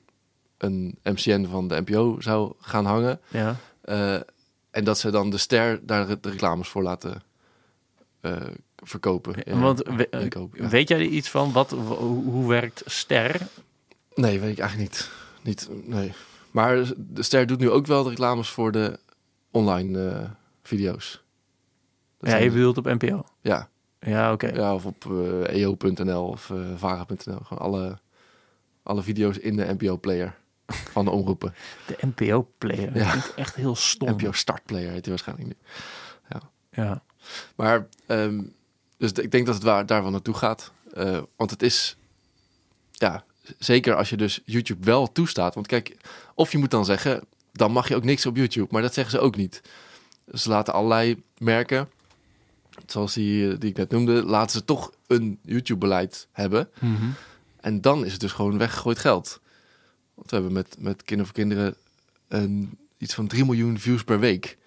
een 0.58 0.98
MCN 1.02 1.46
van 1.50 1.68
de 1.68 1.82
NPO 1.86 2.16
zou 2.20 2.52
gaan 2.60 2.84
hangen. 2.84 3.20
Ja. 3.28 3.56
En 4.70 4.84
dat 4.84 4.98
ze 4.98 5.10
dan 5.10 5.30
de 5.30 5.38
ster 5.38 5.80
daar 5.86 6.06
de 6.06 6.18
reclames 6.30 6.68
voor 6.68 6.82
laten 6.82 7.22
verkopen. 8.76 9.34
Ja, 9.44 9.58
Want 9.58 9.82
we- 9.82 10.08
eh, 10.08 10.20
inkopen, 10.22 10.62
ja. 10.62 10.68
weet 10.68 10.88
jij 10.88 10.98
er 10.98 11.04
iets 11.04 11.28
van? 11.30 11.52
Wat, 11.52 11.70
hoe, 11.70 12.48
werkt 12.48 12.82
ster? 12.86 13.40
Nee, 14.14 14.40
weet 14.40 14.52
ik 14.52 14.58
eigenlijk 14.58 14.90
niet. 14.90 15.10
niet 15.42 15.68
nee. 15.88 16.12
Maar 16.50 16.84
de 16.96 17.22
ster 17.22 17.46
doet 17.46 17.58
nu 17.58 17.70
ook 17.70 17.86
wel 17.86 18.02
de 18.02 18.08
reclames 18.08 18.48
voor 18.48 18.72
de 18.72 18.98
online 19.50 20.08
eh, 20.10 20.30
video's. 20.62 21.22
Dat 22.18 22.30
ja, 22.30 22.36
je 22.36 22.50
bedoelt 22.50 22.78
op 22.78 22.84
NPO. 22.84 23.24
ja, 23.40 23.68
Ja, 24.00 24.32
oké. 24.32 24.46
ja, 24.48 24.74
of 24.74 24.86
op 24.86 25.04
eh, 25.10 25.60
eo.nl 25.62 26.26
of 26.26 26.50
eh 26.50 26.56
vara.nl. 26.76 27.38
Gewoon 27.44 27.58
alle, 27.58 27.98
alle 28.82 29.02
video's 29.02 29.36
in 29.36 29.56
de 29.56 29.74
NPO-player 29.78 30.36
van 30.92 31.04
de 31.04 31.10
omroepen. 31.10 31.54
De 31.86 31.96
NPO-player. 32.06 32.96
Ja. 32.96 33.14
Echt 33.36 33.54
heel 33.54 33.74
stom. 33.76 34.10
NPO 34.10 34.32
Start-player 34.32 34.90
heet 34.90 35.02
die 35.04 35.12
waarschijnlijk 35.12 35.48
nu. 35.48 35.54
Ja. 36.70 37.02
Maar 37.54 37.86
ehm, 38.06 38.42
dus 39.00 39.12
ik 39.12 39.30
denk 39.30 39.46
dat 39.46 39.54
het 39.54 39.64
waar, 39.64 39.86
daar 39.86 40.02
wel 40.02 40.10
naartoe 40.10 40.34
gaat. 40.34 40.72
Eh, 40.92 41.22
want 41.36 41.50
het 41.50 41.62
is, 41.62 41.96
ja, 42.92 43.24
zeker 43.58 43.94
als 43.94 44.10
je 44.10 44.16
dus 44.16 44.40
YouTube 44.44 44.84
wel 44.84 45.12
toestaat. 45.12 45.54
Want 45.54 45.66
kijk, 45.66 45.96
of 46.34 46.52
je 46.52 46.58
moet 46.58 46.70
dan 46.70 46.84
zeggen, 46.84 47.24
dan 47.52 47.72
mag 47.72 47.88
je 47.88 47.96
ook 47.96 48.04
niks 48.04 48.26
op 48.26 48.36
YouTube. 48.36 48.68
Maar 48.70 48.82
dat 48.82 48.94
zeggen 48.94 49.18
ze 49.18 49.24
ook 49.24 49.36
niet. 49.36 49.62
Ze 50.34 50.48
laten 50.48 50.74
allerlei 50.74 51.22
merken, 51.38 51.88
zoals 52.86 53.14
die, 53.14 53.50
eh, 53.50 53.58
die 53.58 53.70
ik 53.70 53.76
net 53.76 53.90
noemde, 53.90 54.24
laten 54.24 54.58
ze 54.58 54.64
toch 54.64 54.92
een 55.06 55.38
YouTube-beleid 55.42 56.28
hebben. 56.32 56.68
Mhm. 56.78 57.08
En 57.60 57.80
dan 57.80 58.04
is 58.04 58.12
het 58.12 58.20
dus 58.20 58.32
gewoon 58.32 58.58
weggegooid 58.58 58.98
geld. 58.98 59.40
Want 60.14 60.30
we 60.30 60.36
hebben 60.36 60.52
met, 60.52 60.76
met 60.78 61.02
Kinderen 61.02 61.26
voor 61.26 61.42
Kinderen 61.42 61.74
een, 62.28 62.78
iets 62.98 63.14
van 63.14 63.26
3 63.26 63.44
miljoen 63.44 63.78
views 63.78 64.04
per 64.04 64.18
week. 64.18 64.58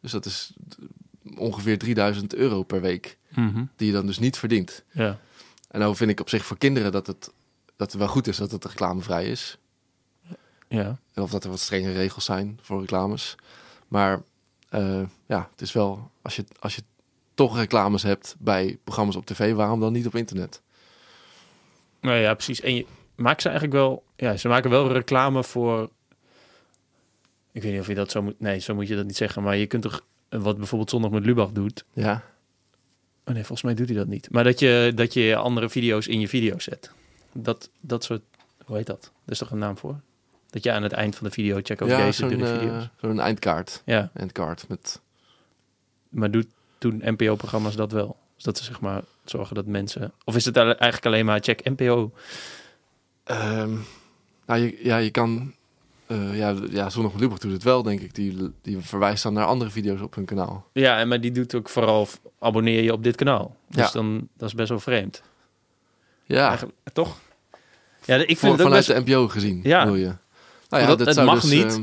Dus 0.00 0.10
dat 0.10 0.26
is 0.26 0.52
ongeveer 1.36 1.78
3000 1.78 2.34
euro 2.34 2.62
per 2.62 2.80
week. 2.80 3.18
Mhm. 3.28 3.64
Die 3.76 3.86
je 3.86 3.92
dan 3.92 4.06
dus 4.06 4.18
niet 4.18 4.38
verdient. 4.38 4.84
Ja. 4.90 5.18
En 5.70 5.80
nou 5.80 5.96
vind 5.96 6.10
ik 6.10 6.20
op 6.20 6.28
zich 6.28 6.44
voor 6.44 6.58
kinderen 6.58 6.92
dat 6.92 7.06
het, 7.06 7.32
dat 7.76 7.90
het 7.90 8.00
wel 8.00 8.08
goed 8.08 8.26
is 8.26 8.36
dat 8.36 8.50
het 8.50 8.64
reclamevrij 8.64 9.26
is. 9.26 9.58
Ja. 10.68 10.98
Of 11.14 11.30
dat 11.30 11.44
er 11.44 11.50
wat 11.50 11.60
strenge 11.60 11.92
regels 11.92 12.24
zijn 12.24 12.58
voor 12.62 12.80
reclames. 12.80 13.34
Maar 13.88 14.22
eh, 14.68 15.02
ja, 15.26 15.48
het 15.50 15.60
is 15.60 15.72
wel, 15.72 16.10
als 16.22 16.36
je, 16.36 16.44
als 16.58 16.74
je 16.74 16.82
toch 17.34 17.56
reclames 17.56 18.02
hebt 18.02 18.36
bij 18.38 18.78
programma's 18.84 19.16
op 19.16 19.26
tv, 19.26 19.54
waarom 19.54 19.80
dan 19.80 19.92
niet 19.92 20.06
op 20.06 20.14
internet? 20.14 20.62
Nou 22.00 22.16
ja, 22.16 22.34
precies. 22.34 22.60
En 22.60 22.74
je 22.74 22.86
maakt 23.14 23.42
ze 23.42 23.48
eigenlijk 23.48 23.78
wel... 23.78 24.04
Ja, 24.16 24.36
ze 24.36 24.48
maken 24.48 24.70
wel 24.70 24.92
reclame 24.92 25.44
voor... 25.44 25.90
Ik 27.52 27.62
weet 27.62 27.72
niet 27.72 27.80
of 27.80 27.86
je 27.86 27.94
dat 27.94 28.10
zo 28.10 28.22
moet... 28.22 28.40
Nee, 28.40 28.58
zo 28.58 28.74
moet 28.74 28.88
je 28.88 28.96
dat 28.96 29.06
niet 29.06 29.16
zeggen. 29.16 29.42
Maar 29.42 29.56
je 29.56 29.66
kunt 29.66 29.82
toch... 29.82 30.04
Wat 30.30 30.56
bijvoorbeeld 30.56 30.90
Zondag 30.90 31.10
met 31.10 31.24
Lubach 31.24 31.50
doet... 31.50 31.84
Ja, 31.92 32.24
Oh 33.30 33.36
nee, 33.36 33.44
volgens 33.44 33.62
mij 33.62 33.74
doet 33.74 33.88
hij 33.88 33.96
dat 33.96 34.06
niet. 34.06 34.30
Maar 34.30 34.44
dat 34.44 34.58
je, 34.58 34.92
dat 34.94 35.12
je 35.12 35.36
andere 35.36 35.68
video's 35.68 36.06
in 36.06 36.20
je 36.20 36.28
video 36.28 36.58
zet. 36.58 36.90
Dat, 37.32 37.70
dat 37.80 38.04
soort... 38.04 38.22
Hoe 38.64 38.76
heet 38.76 38.86
dat? 38.86 39.12
Er 39.24 39.32
is 39.32 39.38
toch 39.38 39.50
een 39.50 39.58
naam 39.58 39.76
voor? 39.76 40.00
Dat 40.50 40.62
je 40.62 40.72
aan 40.72 40.82
het 40.82 40.92
eind 40.92 41.16
van 41.16 41.26
de 41.26 41.32
video 41.32 41.60
checkt 41.62 41.82
ook 41.82 41.88
ja 41.88 42.04
deze 42.04 42.26
de 42.26 42.44
eh, 42.44 42.58
video's. 42.58 42.88
zo'n 43.00 43.20
eindkaart. 43.20 43.82
Ja, 43.84 44.10
Eindkaart 44.14 44.68
met 44.68 45.00
maar 46.08 46.30
doet 46.30 46.46
toen 46.78 47.02
NPO-programma's 47.04 47.76
dat 47.76 47.92
wel? 47.92 48.16
Dus 48.34 48.44
dat 48.44 48.58
ze 48.58 48.64
zeg 48.64 48.80
maar 48.80 49.02
zorgen 49.24 49.54
dat 49.54 49.66
mensen... 49.66 50.12
Of 50.24 50.36
is 50.36 50.44
het 50.44 50.56
eigenlijk 50.56 51.06
alleen 51.06 51.24
maar 51.24 51.40
check 51.40 51.64
NPO? 51.64 52.12
Ehm, 53.24 53.76
nou, 54.46 54.60
je, 54.60 54.78
ja, 54.82 54.96
je 54.96 55.10
kan... 55.10 55.54
eh, 56.10 56.36
ja, 56.38 56.54
ja, 56.70 56.90
Zondag 56.90 57.12
met 57.12 57.20
Lubach 57.20 57.38
doet 57.38 57.52
het 57.52 57.62
wel, 57.62 57.82
denk 57.82 58.00
ik. 58.00 58.14
Die, 58.14 58.36
die 58.62 58.78
verwijst 58.78 59.22
dan 59.22 59.32
naar 59.32 59.44
andere 59.44 59.70
video's 59.70 60.00
op 60.00 60.14
hun 60.14 60.24
kanaal. 60.24 60.66
Ja, 60.72 60.98
en 60.98 61.08
maar 61.08 61.20
die 61.20 61.30
doet 61.32 61.54
ook 61.54 61.68
vooral... 61.68 62.08
Abonneer 62.38 62.82
je 62.82 62.92
op 62.92 63.02
dit 63.04 63.16
kanaal. 63.16 63.56
Dus 63.68 63.84
Ja. 63.86 63.90
dan... 63.92 64.28
Dat 64.36 64.48
is 64.48 64.54
best 64.54 64.68
wel 64.68 64.80
vreemd. 64.80 65.22
Ja, 66.24 66.48
Eigenlijk, 66.48 66.78
toch? 66.92 67.18
Ja, 68.04 68.14
ik 68.16 68.26
vind 68.26 68.38
voor, 68.38 68.48
het 68.48 68.60
ook 68.60 68.66
vanuit 68.66 68.86
best... 68.86 69.06
de 69.06 69.12
NPO 69.12 69.28
gezien, 69.28 69.60
Ja. 69.62 69.84
wil 69.84 69.96
je. 69.96 70.12
Nou 70.68 70.86
Want 70.86 70.98
dat- 70.98 71.16
het 71.16 71.24
mag 71.24 71.42
niet. 71.44 71.82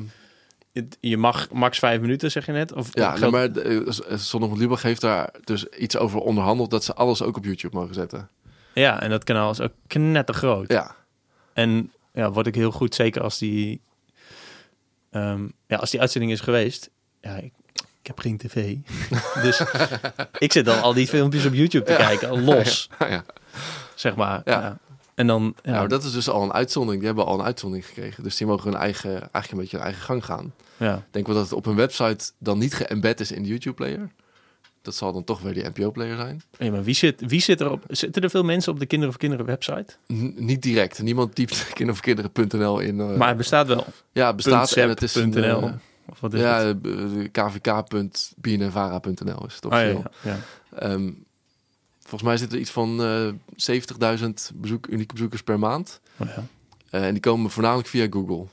ehm, 0.74 0.86
Je 1.00 1.18
mag 1.18 1.50
max 1.52 1.80
vijf 1.80 2.02
minuten, 2.02 2.32
zeg 2.32 2.46
je 2.46 2.52
net? 2.52 2.74
Of 2.74 2.90
ja, 2.92 3.14
of 3.14 3.20
nee, 3.20 3.30
maar 3.32 3.52
de, 3.52 3.62
eh, 4.08 4.18
Zondag 4.18 4.50
met 4.50 4.58
Lubach 4.58 4.82
heeft 4.82 5.02
daar 5.02 5.34
dus 5.44 5.66
iets 5.66 5.98
over 5.98 6.20
onderhandeld... 6.20 6.72
dat 6.72 6.84
ze 6.84 6.94
alles 6.94 7.22
ook 7.22 7.38
op 7.38 7.46
YouTube 7.46 7.76
mogen 7.78 7.94
zetten. 7.94 8.30
ja, 8.74 9.02
en 9.02 9.10
dat 9.10 9.24
kanaal 9.24 9.52
is 9.52 9.62
ook 9.62 9.72
knettergroot. 9.88 10.72
Ja, 10.72 10.96
En 11.54 11.92
ja, 12.14 12.32
word 12.32 12.48
ik 12.48 12.56
heel 12.56 12.72
goed, 12.72 12.96
zeker 12.96 13.22
als 13.22 13.38
die, 13.38 13.82
ehm, 15.12 15.48
ja, 15.68 15.78
als 15.78 15.90
die 15.92 16.00
uitzending 16.00 16.32
is 16.32 16.40
geweest. 16.42 16.90
Ja, 17.22 17.36
ik, 17.36 17.54
ik 17.74 18.08
heb 18.08 18.20
geen 18.20 18.38
tv. 18.38 18.76
dus 19.46 19.62
ik 20.38 20.52
zit 20.52 20.66
dan 20.66 20.82
al 20.82 20.94
die 20.94 21.08
filmpjes 21.08 21.46
op 21.46 21.54
YouTube 21.54 21.86
te 21.86 21.92
Ja. 21.92 21.98
kijken, 21.98 22.44
los, 22.44 22.90
ja. 23.00 23.24
zeg 23.96 24.16
maar. 24.16 24.42
Ja. 24.46 24.78
En 25.16 25.28
dan, 25.28 25.56
ja, 25.64 25.72
maar 25.72 25.88
dat 25.88 26.04
is 26.04 26.12
dus 26.12 26.30
al 26.30 26.44
een 26.44 26.54
uitzondering. 26.54 27.00
Die 27.04 27.08
hebben 27.14 27.26
al 27.34 27.40
een 27.40 27.46
uitzondering 27.46 27.88
gekregen. 27.88 28.24
Dus 28.24 28.38
die 28.38 28.48
mogen 28.48 28.70
hun 28.72 28.80
eigen, 28.80 29.12
eigenlijk 29.12 29.52
een 29.52 29.58
beetje 29.58 29.76
hun 29.78 29.86
eigen 29.86 30.04
gang 30.04 30.26
gaan. 30.26 30.54
ja. 30.78 31.04
Denk 31.12 31.26
wel 31.26 31.36
dat 31.36 31.44
het 31.44 31.54
op 31.54 31.66
hun 31.66 31.76
website 31.76 32.32
dan 32.38 32.58
niet 32.58 32.74
geëmbed 32.74 33.20
is 33.20 33.32
in 33.32 33.44
de 33.44 33.50
YouTube-player. 33.50 34.12
Dat 34.88 34.96
zal 34.96 35.14
dan 35.14 35.24
toch 35.24 35.42
weer 35.42 35.54
die 35.54 35.64
NPO-player 35.74 36.16
zijn. 36.16 36.42
Hey, 36.58 36.72
maar 36.72 36.84
wie 36.84 36.94
zit, 36.96 37.22
wie 37.28 37.42
zit 37.42 37.62
er 37.62 37.72
op? 37.72 37.84
Zitten 37.88 38.22
er 38.22 38.30
veel 38.30 38.44
mensen 38.44 38.72
op 38.72 38.80
de 38.80 38.86
Kinderen 38.86 39.14
voor 39.14 39.22
Kinderen 39.22 39.46
website? 39.46 39.86
N- 40.14 40.34
niet 40.38 40.62
direct. 40.62 41.02
Niemand 41.02 41.36
typt 41.36 41.68
kindervoorkinderen.nl 41.74 42.80
in. 42.80 43.00
eh, 43.00 43.16
maar 43.16 43.28
het 43.28 43.38
bestaat 43.38 43.68
wel. 43.68 43.86
ja, 44.12 44.28
het 44.28 44.36
bestaat 44.36 44.72
en 44.72 44.90
het 44.90 45.02
is 45.02 45.16
een, 45.16 45.44
eh, 45.44 45.64
Of 46.10 46.20
wat 46.20 46.34
is 46.34 46.42
ja, 46.42 46.60
het? 46.66 46.78
eh, 46.88 46.94
kvk.bnnvara.nl 47.32 49.46
is 49.46 49.54
het 49.54 49.62
toch 49.62 49.72
ja, 49.74 49.80
ja, 49.82 50.02
ja. 50.24 50.38
Ehm, 50.76 51.12
volgens 52.00 52.24
mij 52.24 52.38
zitten 52.38 52.56
er 52.58 52.64
iets 52.64 52.72
van 52.72 53.04
eh 53.04 53.28
70.000 53.56 54.52
bezoek, 54.56 54.88
unieke 54.88 55.14
bezoekers 55.14 55.44
per 55.44 55.60
maand. 55.60 56.00
Oh 56.18 56.28
ja. 56.28 56.44
En 56.90 57.12
die 57.14 57.22
komen 57.22 57.52
voornamelijk 57.52 57.88
via 57.88 58.08
Google. 58.10 58.46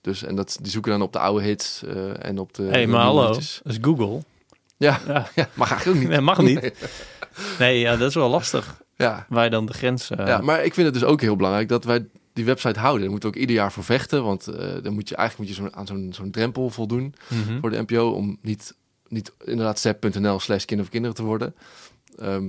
Dus, 0.00 0.22
en 0.22 0.34
dat, 0.36 0.58
die 0.62 0.70
zoeken 0.70 0.90
dan 0.90 1.02
op 1.02 1.12
de 1.12 1.18
oude 1.18 1.44
hits 1.44 1.82
en 2.18 2.38
op 2.38 2.54
de... 2.54 2.62
Hé, 2.62 2.70
hey, 2.70 2.86
maar 2.86 3.02
hallo, 3.02 3.26
dat 3.26 3.36
is 3.36 3.60
Google. 3.80 4.22
Ja, 4.76 5.00
Ja, 5.06 5.28
ja, 5.34 5.48
mag 5.54 5.70
eigenlijk 5.70 5.96
ook 5.96 6.02
niet. 6.02 6.12
nee, 6.12 6.20
mag 6.20 6.38
niet. 6.38 6.60
Nee. 6.60 6.72
Nee, 7.58 7.78
ja, 7.78 7.96
dat 7.96 8.08
is 8.08 8.14
wel 8.14 8.28
lastig. 8.28 8.82
Ja, 8.96 9.26
Waar 9.28 9.44
je 9.44 9.50
dan 9.50 9.66
de 9.66 9.72
grens... 9.72 10.10
eh, 10.10 10.26
ja, 10.26 10.38
maar 10.38 10.64
ik 10.64 10.74
vind 10.74 10.86
het 10.86 10.94
dus 10.94 11.04
ook 11.04 11.20
heel 11.20 11.36
belangrijk 11.36 11.68
dat 11.68 11.84
wij 11.84 12.06
die 12.32 12.44
website 12.44 12.78
houden. 12.78 13.00
Daar 13.00 13.10
moeten 13.10 13.28
we 13.30 13.34
ook 13.34 13.40
ieder 13.40 13.56
jaar 13.56 13.72
voor 13.72 13.84
vechten. 13.84 14.24
Want 14.24 14.46
eh, 14.46 14.82
dan 14.82 14.94
moet 14.94 15.08
je 15.08 15.16
eigenlijk 15.16 15.50
moet 15.50 15.58
je 15.58 15.62
zo, 15.62 15.78
aan 15.78 15.86
zo'n 15.86 16.12
zo'n 16.12 16.30
drempel 16.30 16.70
voldoen 16.70 17.14
mhm. 17.28 17.60
voor 17.60 17.70
de 17.70 17.82
NPO. 17.82 18.10
Om 18.10 18.38
niet, 18.42 18.74
niet 19.08 19.32
inderdaad 19.44 19.78
zep.nl 19.78 20.40
slash 20.40 20.64
kind 20.64 20.80
of 20.80 20.88
kinderen 20.88 21.16
te 21.16 21.22
worden. 21.22 21.54
Ehm, 22.18 22.44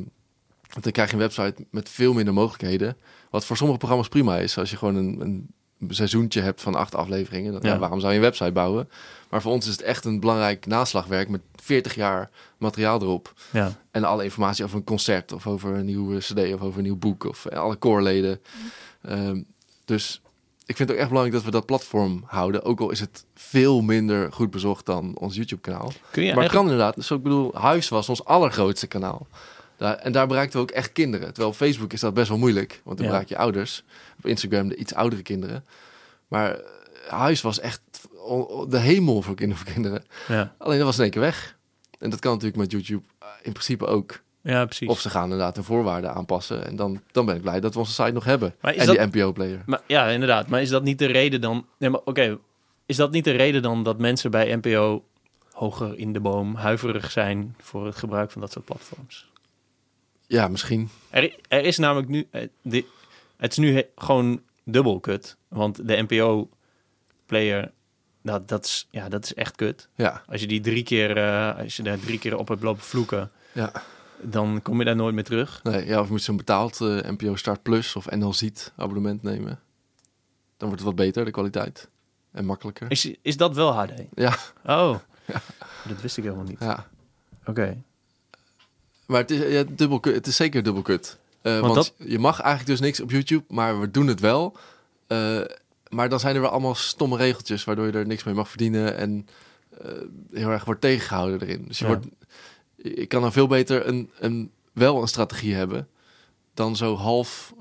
want 0.70 0.84
dan 0.84 0.92
krijg 0.92 1.10
je 1.10 1.16
een 1.16 1.22
website 1.22 1.66
met 1.72 1.90
veel 1.90 2.14
minder 2.14 2.34
mogelijkheden. 2.34 2.98
Wat 3.30 3.46
voor 3.46 3.58
sommige 3.58 3.80
programma's 3.80 4.08
prima 4.10 4.38
is. 4.38 4.58
Als 4.58 4.70
je 4.70 4.78
gewoon 4.78 4.96
een, 4.96 5.22
een 5.22 5.48
seizoentje 5.88 6.42
hebt 6.42 6.62
van 6.62 6.76
acht 6.76 6.96
afleveringen. 6.96 7.52
Dan, 7.52 7.62
Ja. 7.64 7.74
ja, 7.74 7.80
waarom 7.80 8.00
zou 8.00 8.12
je 8.12 8.18
een 8.18 8.24
website 8.24 8.52
bouwen? 8.52 8.90
Maar 9.30 9.42
voor 9.42 9.52
ons 9.52 9.66
is 9.66 9.72
het 9.72 9.82
echt 9.82 10.06
een 10.06 10.20
belangrijk 10.20 10.66
naslagwerk 10.66 11.30
met 11.30 11.42
40 11.56 11.96
jaar 11.96 12.30
materiaal 12.58 13.02
erop. 13.02 13.34
Ja. 13.52 13.72
En 13.92 14.04
alle 14.04 14.24
informatie 14.24 14.64
over 14.64 14.78
een 14.78 14.84
concert 14.84 15.32
of 15.32 15.48
over 15.48 15.74
een 15.76 15.86
nieuwe 15.86 16.18
CD 16.18 16.54
of 16.54 16.62
over 16.62 16.78
een 16.78 16.84
nieuw 16.84 16.98
boek 16.98 17.24
of 17.24 17.48
alle 17.48 17.76
koorleden. 17.76 18.40
Ehm, 19.02 19.42
dus 19.86 20.22
ik 20.66 20.76
vind 20.76 20.90
het 20.90 20.92
ook 20.92 20.98
echt 20.98 21.08
belangrijk 21.10 21.36
dat 21.44 21.46
we 21.46 21.58
dat 21.58 21.66
platform 21.66 22.24
houden. 22.26 22.64
Ook 22.64 22.80
al 22.80 22.90
is 22.92 23.00
het 23.00 23.26
veel 23.36 23.82
minder 23.82 24.34
goed 24.34 24.52
bezocht 24.52 24.86
dan 24.86 25.18
ons 25.18 25.36
YouTube-kanaal. 25.36 25.92
Maar 26.34 26.44
het 26.44 26.52
kan 26.52 26.64
inderdaad. 26.64 26.96
Dus 26.96 27.12
ik 27.12 27.24
bedoel, 27.24 27.52
Huis 27.56 27.90
was 27.90 28.10
ons 28.10 28.26
allergrootste 28.26 28.88
kanaal. 28.88 29.28
Daar, 29.78 29.96
en 29.96 30.12
daar 30.12 30.28
bereikten 30.28 30.60
we 30.60 30.66
ook 30.66 30.72
echt 30.72 30.92
kinderen. 30.92 31.28
Terwijl 31.28 31.48
op 31.50 31.56
Facebook 31.56 31.94
is 31.94 32.00
dat 32.00 32.14
best 32.14 32.30
wel 32.30 32.38
moeilijk. 32.38 32.82
Want 32.84 32.98
dan 32.98 33.06
Ja. 33.06 33.12
bereik 33.12 33.30
je 33.30 33.38
ouders. 33.38 33.84
Op 34.18 34.26
Instagram 34.26 34.68
de 34.68 34.76
iets 34.76 34.94
oudere 34.94 35.22
kinderen. 35.22 35.66
Maar 36.28 36.52
eh, 36.56 36.62
Huis 37.08 37.42
was 37.42 37.60
echt 37.60 37.82
de 38.70 38.78
hemel 38.80 39.22
voor 39.22 39.36
kinderen. 39.36 40.04
Ja. 40.28 40.54
Alleen 40.58 40.78
dat 40.78 40.86
was 40.86 40.96
in 40.98 41.02
één 41.04 41.12
keer 41.12 41.22
weg. 41.22 41.56
En 42.00 42.10
dat 42.10 42.20
kan 42.20 42.32
natuurlijk 42.32 42.60
met 42.60 42.72
YouTube 42.72 43.04
eh, 43.20 43.28
in 43.42 43.52
principe 43.52 43.86
ook. 43.86 44.20
ja, 44.42 44.66
precies. 44.66 44.88
Of 44.90 45.00
ze 45.00 45.10
gaan 45.10 45.24
inderdaad 45.24 45.56
de 45.56 45.64
voorwaarden 45.64 46.14
aanpassen. 46.14 46.66
En 46.68 46.76
dan, 46.76 47.02
dan 47.12 47.26
ben 47.26 47.36
ik 47.36 47.42
blij 47.42 47.60
dat 47.60 47.74
we 47.74 47.80
onze 47.80 47.92
site 47.94 48.12
nog 48.12 48.24
hebben. 48.24 48.56
Maar 48.62 48.74
is 48.74 48.80
en 48.80 48.86
dat- 48.96 49.12
die 49.12 49.22
NPO-player. 49.22 49.64
Ja, 49.88 50.08
inderdaad. 50.08 50.48
Maar 50.48 50.62
is 50.62 50.70
dat 50.70 50.84
niet 50.84 51.00
de 51.00 51.06
reden 51.06 51.42
dan... 51.42 51.66
Nee, 51.78 51.90
maar 51.90 52.02
oké. 52.06 52.38
Is 52.86 52.96
dat 52.96 53.12
niet 53.12 53.24
de 53.24 53.32
reden 53.32 53.62
dan 53.62 53.84
dat 53.84 53.98
mensen 54.00 54.32
bij 54.32 54.56
NPO 54.56 55.04
hoger 55.52 55.98
in 55.98 56.14
de 56.14 56.20
boom 56.20 56.56
huiverig 56.56 57.12
zijn 57.12 57.56
voor 57.62 57.86
het 57.86 57.96
gebruik 57.96 58.32
van 58.32 58.42
dat 58.42 58.52
soort 58.52 58.66
platforms? 58.66 59.30
Ja, 60.28 60.48
misschien. 60.48 60.90
Er, 61.10 61.36
er 61.48 61.64
is 61.66 61.78
namelijk 61.78 62.08
nu... 62.08 62.28
eh, 62.32 62.48
de- 62.62 62.86
het 63.38 63.52
is 63.52 63.58
nu 63.58 63.74
he- 63.76 63.88
gewoon 63.96 64.42
dubbel 64.64 65.00
kut. 65.00 65.38
Want 65.48 65.88
de 65.88 66.06
NPO-player, 66.08 67.72
dat, 68.22 68.48
dat, 68.48 68.66
is, 68.66 68.88
ja, 68.92 69.10
dat 69.10 69.24
is 69.24 69.34
echt 69.34 69.56
kut. 69.56 69.90
Ja, 69.96 70.24
Als 70.28 70.42
je 70.42 70.48
die 70.48 70.62
drie 70.62 70.84
keer, 70.84 71.18
eh, 71.18 71.58
als 71.58 71.76
je 71.76 71.84
daar 71.84 72.00
drie 72.00 72.20
keer 72.20 72.38
op 72.38 72.48
hebt 72.48 72.64
lopen 72.64 72.84
vloeken, 72.84 73.32
ja. 73.52 73.72
dan 74.22 74.62
kom 74.62 74.80
je 74.80 74.86
daar 74.86 74.96
nooit 74.96 75.16
meer 75.16 75.24
terug. 75.24 75.64
Nee, 75.64 75.86
ja, 75.86 76.00
of 76.00 76.06
je 76.06 76.12
moet 76.12 76.22
zo'n 76.22 76.38
betaald 76.38 76.82
eh, 76.82 76.88
NPO 77.12 77.36
Start 77.36 77.62
Plus 77.64 77.96
of 77.96 78.10
NL 78.10 78.34
Ziet 78.34 78.74
abonnement 78.76 79.24
nemen. 79.24 79.60
Dan 80.58 80.68
wordt 80.68 80.84
het 80.84 80.96
wat 80.96 80.96
beter, 81.06 81.26
de 81.26 81.32
kwaliteit. 81.32 81.90
En 82.32 82.46
makkelijker. 82.46 82.92
Is, 82.92 83.12
is 83.22 83.38
dat 83.38 83.56
wel 83.56 83.72
HD? 83.74 83.92
Ja, 84.16 84.36
Oh, 84.66 84.96
dat 85.88 86.02
wist 86.02 86.18
ik 86.18 86.24
helemaal 86.24 86.46
niet. 86.46 86.60
ja. 86.60 86.88
Oké. 87.46 87.82
Maar 89.08 89.22
het 89.22 89.32
is, 89.32 89.52
ja, 89.54 89.64
dubbel 89.70 90.00
het 90.02 90.28
is 90.28 90.36
zeker 90.36 90.64
dubbel 90.64 90.82
kut. 90.82 91.18
Eh, 91.42 91.60
Want 91.60 91.94
je 91.98 92.20
mag 92.20 92.40
eigenlijk 92.40 92.70
dus 92.70 92.88
niks 92.88 93.00
op 93.00 93.12
YouTube, 93.12 93.44
maar 93.54 93.80
we 93.80 93.92
doen 93.92 94.08
het 94.08 94.20
wel. 94.20 94.58
Eh, 95.08 95.42
maar 95.90 96.10
dan 96.10 96.20
zijn 96.20 96.36
er 96.36 96.42
wel 96.42 96.50
allemaal 96.50 96.76
stomme 96.76 97.18
regeltjes 97.18 97.64
waardoor 97.64 97.86
je 97.86 97.92
er 97.92 98.08
niks 98.08 98.24
mee 98.24 98.34
mag 98.34 98.50
verdienen 98.50 98.98
en 98.98 99.28
eh, 99.82 99.92
heel 100.32 100.50
erg 100.50 100.66
wordt 100.66 100.82
tegengehouden 100.82 101.42
erin. 101.42 101.66
Dus 101.68 101.80
je, 101.80 101.86
Ja. 101.88 101.92
wordt, 101.92 102.06
je 102.98 103.06
kan 103.06 103.22
dan 103.22 103.32
veel 103.32 103.48
beter 103.48 103.88
een, 103.88 104.10
een, 104.20 104.52
wel 104.74 105.02
een 105.02 105.08
strategie 105.08 105.54
hebben 105.56 105.88
dan 106.54 106.76
zo 106.76 106.96
half, 106.96 107.54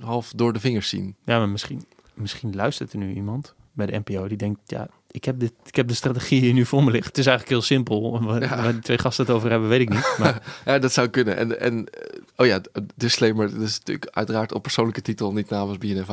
half 0.00 0.32
door 0.36 0.52
de 0.52 0.60
vingers 0.60 0.88
zien. 0.88 1.14
Ja, 1.24 1.38
maar 1.38 1.48
misschien, 1.48 1.84
misschien 2.14 2.54
luistert 2.54 2.92
er 2.92 2.98
nu 2.98 3.14
iemand 3.14 3.54
bij 3.72 3.86
de 3.86 3.98
NPO 4.04 4.28
die 4.28 4.36
denkt, 4.36 4.60
ja, 4.66 4.88
ik 5.10 5.24
heb, 5.24 5.40
dit, 5.40 5.52
ik 5.64 5.76
heb 5.76 5.88
de 5.88 5.94
strategie 5.94 6.40
hier 6.40 6.52
nu 6.52 6.64
voor 6.66 6.84
me 6.84 6.90
liggen. 6.90 7.08
Het 7.08 7.18
is 7.18 7.26
eigenlijk 7.26 7.56
heel 7.56 7.66
simpel. 7.66 8.22
Waar, 8.24 8.42
Ja. 8.42 8.62
waar 8.62 8.72
die 8.72 8.80
twee 8.82 8.98
gasten 8.98 9.26
het 9.26 9.34
over 9.34 9.50
hebben, 9.50 9.68
weet 9.68 9.80
ik 9.80 9.88
niet. 9.88 10.14
Maar 10.18 10.42
Ja, 10.64 10.78
dat 10.78 10.92
zou 10.92 11.08
kunnen. 11.08 11.36
En, 11.36 11.60
en 11.60 11.86
eh, 11.90 12.20
oh 12.36 12.46
ja, 12.46 12.60
disclaimer, 12.94 13.50
dit 13.52 13.60
is 13.60 13.78
natuurlijk 13.78 14.08
uiteraard 14.10 14.52
op 14.52 14.62
persoonlijke 14.62 15.02
titel, 15.02 15.32
niet 15.32 15.50
namens 15.50 15.78
dat 15.78 16.08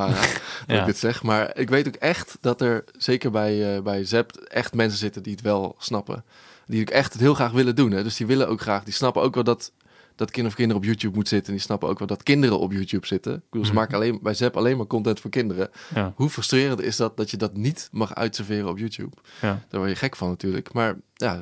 Ja. 0.66 0.80
ik 0.80 0.86
dit 0.86 0.98
zeg. 0.98 1.22
Maar 1.22 1.56
ik 1.58 1.68
weet 1.68 1.86
ook 1.86 1.94
echt 1.94 2.36
dat 2.40 2.60
er, 2.60 2.84
zeker 2.96 3.30
bij, 3.30 3.74
eh 3.76 3.82
bij 3.82 4.04
ZEP, 4.04 4.30
echt 4.36 4.74
mensen 4.74 4.98
zitten 4.98 5.22
die 5.22 5.32
het 5.32 5.42
wel 5.42 5.74
snappen. 5.78 6.24
Die 6.66 6.80
ook 6.80 6.90
echt 6.90 7.12
het 7.12 7.22
heel 7.22 7.34
graag 7.34 7.50
willen 7.52 7.76
doen. 7.76 7.90
Hè? 7.90 8.02
Dus 8.02 8.16
die 8.16 8.26
willen 8.26 8.48
ook 8.48 8.60
graag, 8.60 8.84
die 8.84 8.94
snappen 8.94 9.22
ook 9.22 9.34
wel 9.34 9.44
dat, 9.44 9.72
dat 10.16 10.30
kind 10.30 10.46
of 10.46 10.54
kinderen 10.54 10.82
op 10.82 10.88
YouTube 10.88 11.14
moet 11.14 11.28
zitten. 11.28 11.46
En 11.48 11.54
die 11.54 11.62
snappen 11.66 11.88
ook 11.88 11.98
wel 11.98 12.06
dat 12.08 12.22
kinderen 12.22 12.58
op 12.58 12.72
YouTube 12.72 13.06
zitten. 13.06 13.34
Ik 13.34 13.40
bedoel, 13.50 13.64
ze 13.66 13.72
Mhm. 13.72 13.80
maken 13.80 13.96
alleen, 13.96 14.18
bij 14.22 14.34
ZEP 14.34 14.56
alleen 14.56 14.76
maar 14.76 14.86
content 14.86 15.20
voor 15.20 15.30
kinderen. 15.30 15.70
ja, 15.94 16.12
Hoe 16.16 16.28
frustrerend 16.30 16.80
is 16.80 16.96
dat, 16.96 17.16
dat 17.16 17.30
je 17.30 17.36
dat 17.36 17.56
niet 17.56 17.88
mag 17.92 18.14
uitserveren 18.14 18.68
op 18.68 18.78
YouTube? 18.78 19.16
ja. 19.40 19.64
Daar 19.68 19.80
word 19.80 19.92
je 19.92 19.96
gek 19.98 20.16
van 20.16 20.28
natuurlijk. 20.28 20.72
Maar 20.72 20.96
ja, 21.14 21.40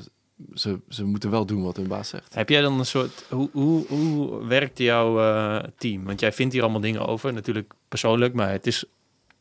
ze, 0.55 0.79
ze 0.89 1.05
moeten 1.05 1.31
wel 1.31 1.47
doen 1.47 1.63
wat 1.63 1.77
hun 1.77 1.89
baas 1.89 2.09
zegt. 2.09 2.35
Heb 2.35 2.49
jij 2.49 2.61
dan 2.61 2.79
een 2.79 2.87
soort, 2.87 3.25
hoe, 3.31 3.49
hoe, 3.53 3.87
hoe 3.87 4.45
werkt 4.47 4.79
jouw 4.79 5.21
eh, 5.21 5.69
team? 5.77 6.05
Want 6.05 6.21
jij 6.21 6.33
vindt 6.33 6.53
hier 6.53 6.63
allemaal 6.63 6.81
dingen 6.81 7.07
over, 7.07 7.33
natuurlijk 7.33 7.73
persoonlijk, 7.89 8.35
maar 8.35 8.51
het 8.51 8.67
is 8.67 8.85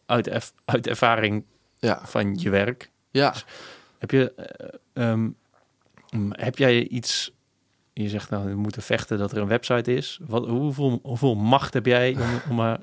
uit, 0.05 0.53
uit 0.65 0.87
ervaring 0.87 1.43
Ja, 1.79 2.01
van 2.05 2.35
je 2.39 2.49
werk. 2.49 2.89
ja. 3.11 3.33
Heb 3.97 4.11
je, 4.11 4.33
eh, 4.33 5.09
ehm, 5.09 5.29
heb 6.29 6.57
jij 6.57 6.87
iets, 6.87 7.31
je 7.93 8.09
zegt 8.09 8.29
nou, 8.29 8.45
we 8.49 8.55
moeten 8.55 8.81
vechten 8.81 9.17
dat 9.17 9.31
er 9.31 9.37
een 9.37 9.47
website 9.47 9.93
is. 9.95 10.19
Wat, 10.27 10.47
hoeveel, 10.47 10.99
hoeveel 11.03 11.35
macht 11.35 11.73
heb 11.73 11.85
jij 11.85 12.13
om, 12.19 12.41
om 12.49 12.55
maar, 12.55 12.79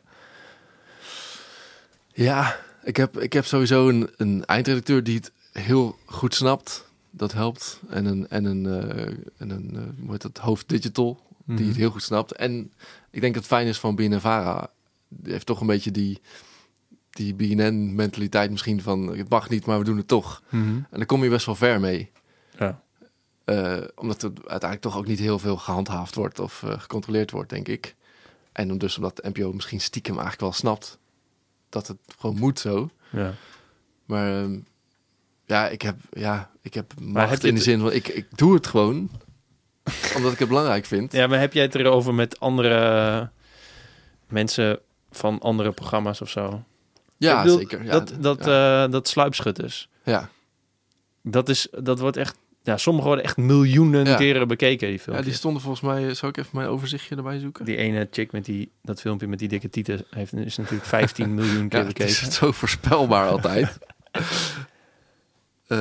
Ja, 2.12 2.56
ik 2.82 2.96
heb, 2.96 3.18
ik 3.20 3.32
heb 3.32 3.44
sowieso 3.44 3.88
een, 3.88 4.10
een 4.16 4.44
eindredacteur 4.44 5.04
die 5.04 5.16
het 5.16 5.32
heel 5.52 5.96
goed 6.06 6.34
snapt. 6.34 6.86
Dat 7.10 7.32
helpt. 7.32 7.80
En 7.88 8.04
een, 8.04 8.28
en 8.28 8.44
een, 8.44 8.66
eh, 8.66 9.06
en 9.38 9.50
een 9.50 9.70
eh, 9.76 9.82
hoe 10.02 10.10
heet 10.10 10.22
dat, 10.22 10.38
hoofd 10.38 10.68
digital, 10.68 11.20
die 11.44 11.56
Mhm. 11.58 11.68
het 11.68 11.76
heel 11.76 11.90
goed 11.90 12.02
snapt. 12.02 12.32
En 12.32 12.72
ik 13.10 13.20
denk 13.20 13.34
dat 13.34 13.42
het 13.42 13.52
fijn 13.52 13.66
is 13.66 13.78
van 13.78 13.94
BNNVARA. 13.94 14.70
Die 15.08 15.32
heeft 15.32 15.46
toch 15.46 15.60
een 15.60 15.66
beetje 15.66 15.90
die, 15.90 16.20
die 17.10 17.34
BNN-mentaliteit 17.34 18.50
misschien 18.50 18.82
van... 18.82 19.16
het 19.16 19.28
mag 19.28 19.48
niet, 19.48 19.66
maar 19.66 19.78
we 19.78 19.84
doen 19.84 19.96
het 19.96 20.08
toch. 20.08 20.42
Mhm. 20.48 20.66
En 20.68 20.86
daar 20.90 21.06
kom 21.06 21.22
je 21.24 21.30
best 21.30 21.46
wel 21.46 21.54
ver 21.54 21.80
mee. 21.80 22.10
Ja. 22.58 22.82
Eh, 23.48 23.78
omdat 23.94 24.22
het 24.22 24.38
uiteindelijk 24.38 24.80
toch 24.80 24.96
ook 24.96 25.06
niet 25.06 25.18
heel 25.18 25.38
veel 25.38 25.56
gehandhaafd 25.56 26.14
wordt 26.14 26.38
of 26.38 26.62
eh, 26.62 26.80
gecontroleerd 26.80 27.30
wordt, 27.30 27.50
denk 27.50 27.68
ik. 27.68 27.94
En 28.52 28.78
dus 28.78 28.96
omdat 28.96 29.16
de 29.16 29.28
NPO 29.28 29.52
misschien 29.52 29.80
stiekem 29.80 30.12
eigenlijk 30.12 30.42
wel 30.42 30.52
snapt 30.52 30.98
dat 31.68 31.86
het 31.86 31.98
gewoon 32.18 32.38
moet 32.38 32.58
zo. 32.58 32.90
ja. 33.10 33.34
Maar 34.04 34.42
ehm, 34.42 34.58
ja, 35.44 35.68
ik 35.68 35.82
heb, 35.82 35.96
ja, 36.10 36.50
ik 36.62 36.74
heb 36.74 36.92
macht 37.00 37.30
heb 37.30 37.44
in 37.44 37.54
de 37.54 37.60
zin 37.60 37.80
van 37.80 37.92
ik, 37.92 38.08
ik 38.08 38.26
doe 38.36 38.54
het 38.54 38.66
gewoon 38.66 39.10
omdat 40.16 40.32
ik 40.32 40.38
het 40.38 40.48
belangrijk 40.48 40.86
vind. 40.86 41.12
ja, 41.12 41.26
maar 41.26 41.40
heb 41.40 41.52
jij 41.52 41.62
het 41.62 41.74
erover 41.74 42.14
met 42.14 42.40
andere 42.40 43.30
mensen 44.26 44.80
van 45.10 45.38
andere 45.40 45.72
programma's 45.72 46.20
of 46.20 46.30
zo? 46.30 46.64
Ja, 47.16 47.42
bedoel, 47.42 47.58
zeker. 47.58 47.84
Ja, 47.84 47.90
dat, 47.90 48.12
dat, 48.20 48.44
ja. 48.44 48.84
eh, 48.84 48.90
dat 48.90 49.08
sluipschutters, 49.08 49.88
ja. 50.04 50.30
dat, 51.22 51.48
is, 51.48 51.68
dat 51.70 51.98
wordt 51.98 52.16
echt, 52.16 52.36
ja, 52.68 52.76
sommige 52.76 53.06
worden 53.06 53.24
echt 53.24 53.36
miljoenen 53.36 54.04
Ja. 54.06 54.16
keren 54.16 54.48
bekeken, 54.48 54.88
die 54.88 54.96
ja, 54.96 55.02
filmpjes. 55.02 55.26
die 55.26 55.34
stonden 55.36 55.62
volgens 55.62 55.82
mij. 55.82 56.14
Zou 56.14 56.32
ik 56.32 56.36
even 56.38 56.50
mijn 56.56 56.68
overzichtje 56.68 57.16
erbij 57.16 57.38
zoeken? 57.38 57.64
Die 57.64 57.76
ene 57.76 58.08
chick 58.10 58.32
met 58.32 58.44
die, 58.44 58.70
dat 58.82 59.00
filmpje 59.00 59.26
met 59.28 59.38
die 59.38 59.48
dikke 59.48 59.70
tieten 59.70 60.04
heeft 60.10 60.34
is 60.34 60.56
natuurlijk 60.56 60.84
15 60.86 61.34
miljoen 61.34 61.68
keer 61.68 61.78
ja, 61.80 61.84
het 61.86 61.94
bekeken. 61.96 62.28
is 62.28 62.34
zo 62.34 62.52
voorspelbaar 62.52 63.28
altijd. 63.28 63.78
Eh, 65.68 65.78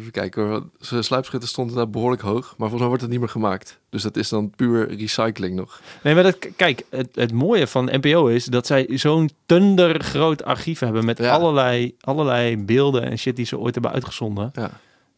even 0.00 0.10
kijken 0.10 0.42
hoor. 0.46 0.64
Zijn 0.80 1.04
sluipschutter 1.04 1.48
stond 1.48 1.74
daar 1.74 1.90
behoorlijk 1.90 2.22
hoog. 2.22 2.44
Maar 2.44 2.54
volgens 2.56 2.78
mij 2.78 2.86
wordt 2.88 3.02
het 3.02 3.10
niet 3.10 3.20
meer 3.20 3.28
gemaakt. 3.28 3.78
Dus 3.90 4.02
dat 4.02 4.16
is 4.16 4.28
dan 4.28 4.50
puur 4.50 4.96
recycling 4.96 5.54
nog. 5.56 5.80
Nee, 6.02 6.14
maar 6.14 6.22
dat, 6.22 6.38
kijk, 6.56 6.82
het, 6.90 7.08
het 7.14 7.32
mooie 7.32 7.66
van 7.66 7.84
NPO 7.92 8.26
is 8.26 8.44
dat 8.44 8.66
zij 8.66 8.88
zo'n 8.94 9.30
tundergroot 9.46 10.44
archief 10.44 10.78
hebben 10.78 11.04
met 11.04 11.18
Ja. 11.18 11.30
allerlei, 11.30 11.94
allerlei 12.00 12.56
beelden 12.56 13.02
en 13.02 13.18
shit 13.18 13.36
die 13.36 13.46
ze 13.46 13.58
ooit 13.58 13.74
hebben 13.74 13.92
uitgezonden. 13.92 14.50
Ja. 14.54 14.70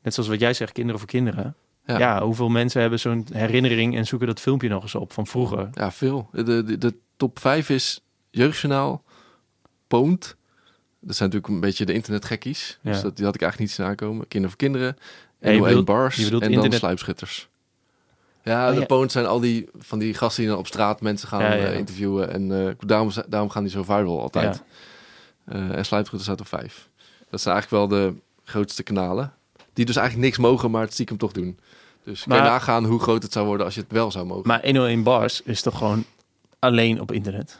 Net 0.02 0.14
zoals 0.14 0.28
wat 0.28 0.40
jij 0.40 0.54
zegt, 0.54 0.72
kinderen 0.72 1.00
voor 1.00 1.08
kinderen. 1.08 1.54
Ja. 1.86 1.98
Ja, 1.98 2.22
hoeveel 2.22 2.48
mensen 2.48 2.80
hebben 2.80 3.00
zo'n 3.00 3.26
herinnering 3.32 3.96
en 3.96 4.06
zoeken 4.06 4.26
dat 4.28 4.40
filmpje 4.40 4.68
nog 4.68 4.82
eens 4.82 4.94
op 4.94 5.12
van 5.12 5.26
vroeger. 5.26 5.68
Ja, 5.72 5.90
veel. 5.92 6.28
De, 6.32 6.42
de, 6.64 6.78
de 6.78 6.94
top 7.16 7.38
5 7.38 7.68
is 7.70 8.02
Jeugdjournaal, 8.30 9.02
Poont. 9.88 10.36
Dat 11.00 11.16
zijn 11.16 11.28
natuurlijk 11.28 11.54
een 11.54 11.60
beetje 11.68 11.84
de 11.84 11.92
internetgekkies. 11.92 12.78
Ja. 12.82 12.92
Dus 12.92 13.00
dat, 13.00 13.16
die 13.16 13.24
had 13.24 13.34
ik 13.34 13.40
eigenlijk 13.42 13.70
niet 13.70 13.78
zien 13.80 13.86
aankomen. 13.90 14.28
Kinderen 14.28 14.48
voor 14.48 14.66
kinderen, 14.66 14.96
Ja, 15.40 15.50
je 15.50 15.58
101 15.58 15.68
bedoelt- 15.68 15.84
bars 15.98 16.18
en 16.24 16.30
dan 16.30 16.42
internet- 16.42 16.78
sluipschutters. 16.78 17.48
Ja, 18.42 18.68
Oh, 18.68 18.74
de 18.74 18.80
ja. 18.80 18.86
Poons 18.86 19.12
zijn 19.12 19.26
al 19.26 19.40
die 19.40 19.68
van 19.78 19.98
die 19.98 20.14
gasten 20.14 20.42
die 20.42 20.50
dan 20.50 20.60
op 20.60 20.66
straat 20.66 21.00
mensen 21.00 21.28
gaan 21.28 21.40
Ja, 21.42 21.52
ja, 21.52 21.56
eh, 21.64 21.72
ja. 21.72 21.78
interviewen. 21.78 22.30
En 22.30 22.66
eh, 22.66 22.74
daarom, 22.86 23.10
daarom 23.28 23.50
gaan 23.50 23.62
die 23.62 23.72
zo 23.72 23.82
viral 23.82 24.20
altijd. 24.20 24.62
Eh, 25.44 25.76
en 25.76 25.84
Sluipgroeten 25.84 26.26
staat 26.28 26.40
op 26.40 26.46
vijf. 26.46 26.88
Dat 27.30 27.40
zijn 27.40 27.54
eigenlijk 27.54 27.90
wel 27.90 28.00
de 28.00 28.14
grootste 28.44 28.82
kanalen. 28.82 29.32
Die 29.80 29.88
dus 29.88 29.98
eigenlijk 29.98 30.26
niks 30.28 30.38
mogen, 30.48 30.70
maar 30.70 30.82
het 30.82 30.92
stiekem 30.92 31.16
toch 31.16 31.32
doen. 31.32 31.58
Dus 32.04 32.22
kan 32.22 32.36
je 32.36 32.42
Maar- 32.42 32.50
nagaan 32.50 32.84
hoe 32.84 33.00
groot 33.00 33.22
het 33.22 33.32
zou 33.32 33.46
worden 33.46 33.66
als 33.66 33.74
je 33.74 33.80
het 33.80 33.92
wel 33.92 34.10
zou 34.10 34.26
mogen. 34.26 34.48
Maar 34.48 34.62
101 34.62 35.02
Bars 35.02 35.42
is 35.42 35.62
toch 35.62 35.78
gewoon 35.78 36.04
alleen 36.58 37.00
op 37.00 37.12
internet? 37.12 37.58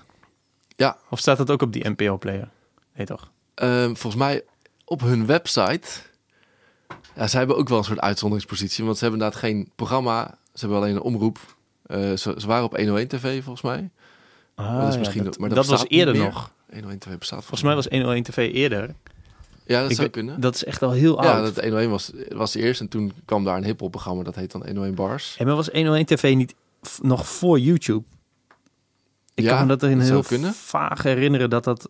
Ja. 0.76 0.96
Of 1.10 1.18
staat 1.18 1.36
dat 1.36 1.50
ook 1.50 1.62
op 1.62 1.72
die 1.72 1.88
NPO-player? 1.88 2.48
Nee, 2.94 3.06
toch? 3.06 3.30
Ehm, 3.54 3.84
volgens 3.84 4.14
mij 4.14 4.42
op 4.84 5.00
hun 5.00 5.26
website. 5.26 5.88
Ja, 7.16 7.26
ze 7.26 7.36
hebben 7.36 7.56
ook 7.56 7.68
wel 7.68 7.78
een 7.78 7.84
soort 7.84 8.00
uitzonderingspositie. 8.00 8.84
Want 8.84 8.98
ze 8.98 9.02
hebben 9.04 9.20
inderdaad 9.22 9.44
geen 9.44 9.70
programma. 9.76 10.38
Ze 10.54 10.60
hebben 10.60 10.78
alleen 10.78 10.94
een 10.94 11.02
omroep. 11.02 11.38
Eh, 11.86 11.98
ze, 11.98 12.34
ze 12.38 12.46
waren 12.46 12.64
op 12.64 12.76
101 12.76 13.08
TV 13.08 13.42
volgens 13.42 13.62
mij. 13.62 13.90
Ah, 14.54 14.78
dat 14.78 14.88
is 14.88 14.92
ja, 14.92 14.98
misschien 14.98 15.24
dat, 15.24 15.38
maar 15.38 15.48
dat 15.48 15.58
dat 15.58 15.66
was 15.66 15.84
eerder 15.88 16.16
nog. 16.16 16.50
101 16.72 16.98
TV 16.98 17.18
bestaat 17.18 17.38
Volgens 17.40 17.62
mij 17.62 17.74
was 17.74 17.86
101 17.86 18.22
TV 18.22 18.50
eerder. 18.52 18.94
Ja, 19.66 19.80
dat 19.80 19.90
Ik 19.90 19.96
zou 19.96 20.06
weet- 20.06 20.16
kunnen. 20.16 20.40
Dat 20.40 20.54
is 20.54 20.64
echt 20.64 20.82
al 20.82 20.90
heel 20.90 21.22
Ja, 21.22 21.32
oud. 21.32 21.44
dat 21.54 21.64
101 21.64 21.90
was, 21.90 22.10
was 22.28 22.54
eerst. 22.54 22.80
En 22.80 22.88
toen 22.88 23.12
kwam 23.24 23.44
daar 23.44 23.56
een 23.56 23.64
hiphop 23.64 23.90
programma. 23.90 24.22
Dat 24.22 24.34
heet 24.34 24.50
dan 24.52 24.62
101 24.66 24.94
Bars. 24.94 25.34
Hey, 25.36 25.46
maar 25.46 25.56
was 25.56 25.68
101 25.68 26.04
TV 26.06 26.34
niet 26.34 26.54
nog 27.02 27.28
voor 27.28 27.58
YouTube? 27.58 28.04
Ik 29.34 29.44
Ja, 29.44 29.50
kan 29.56 29.66
me 29.66 29.76
dat 29.76 29.90
in 29.90 29.96
dat 29.98 30.06
zou 30.06 30.18
heel 30.20 30.28
kunnen. 30.28 30.54
vaag 30.54 31.02
herinneren 31.02 31.50
dat 31.50 31.64
dat... 31.64 31.88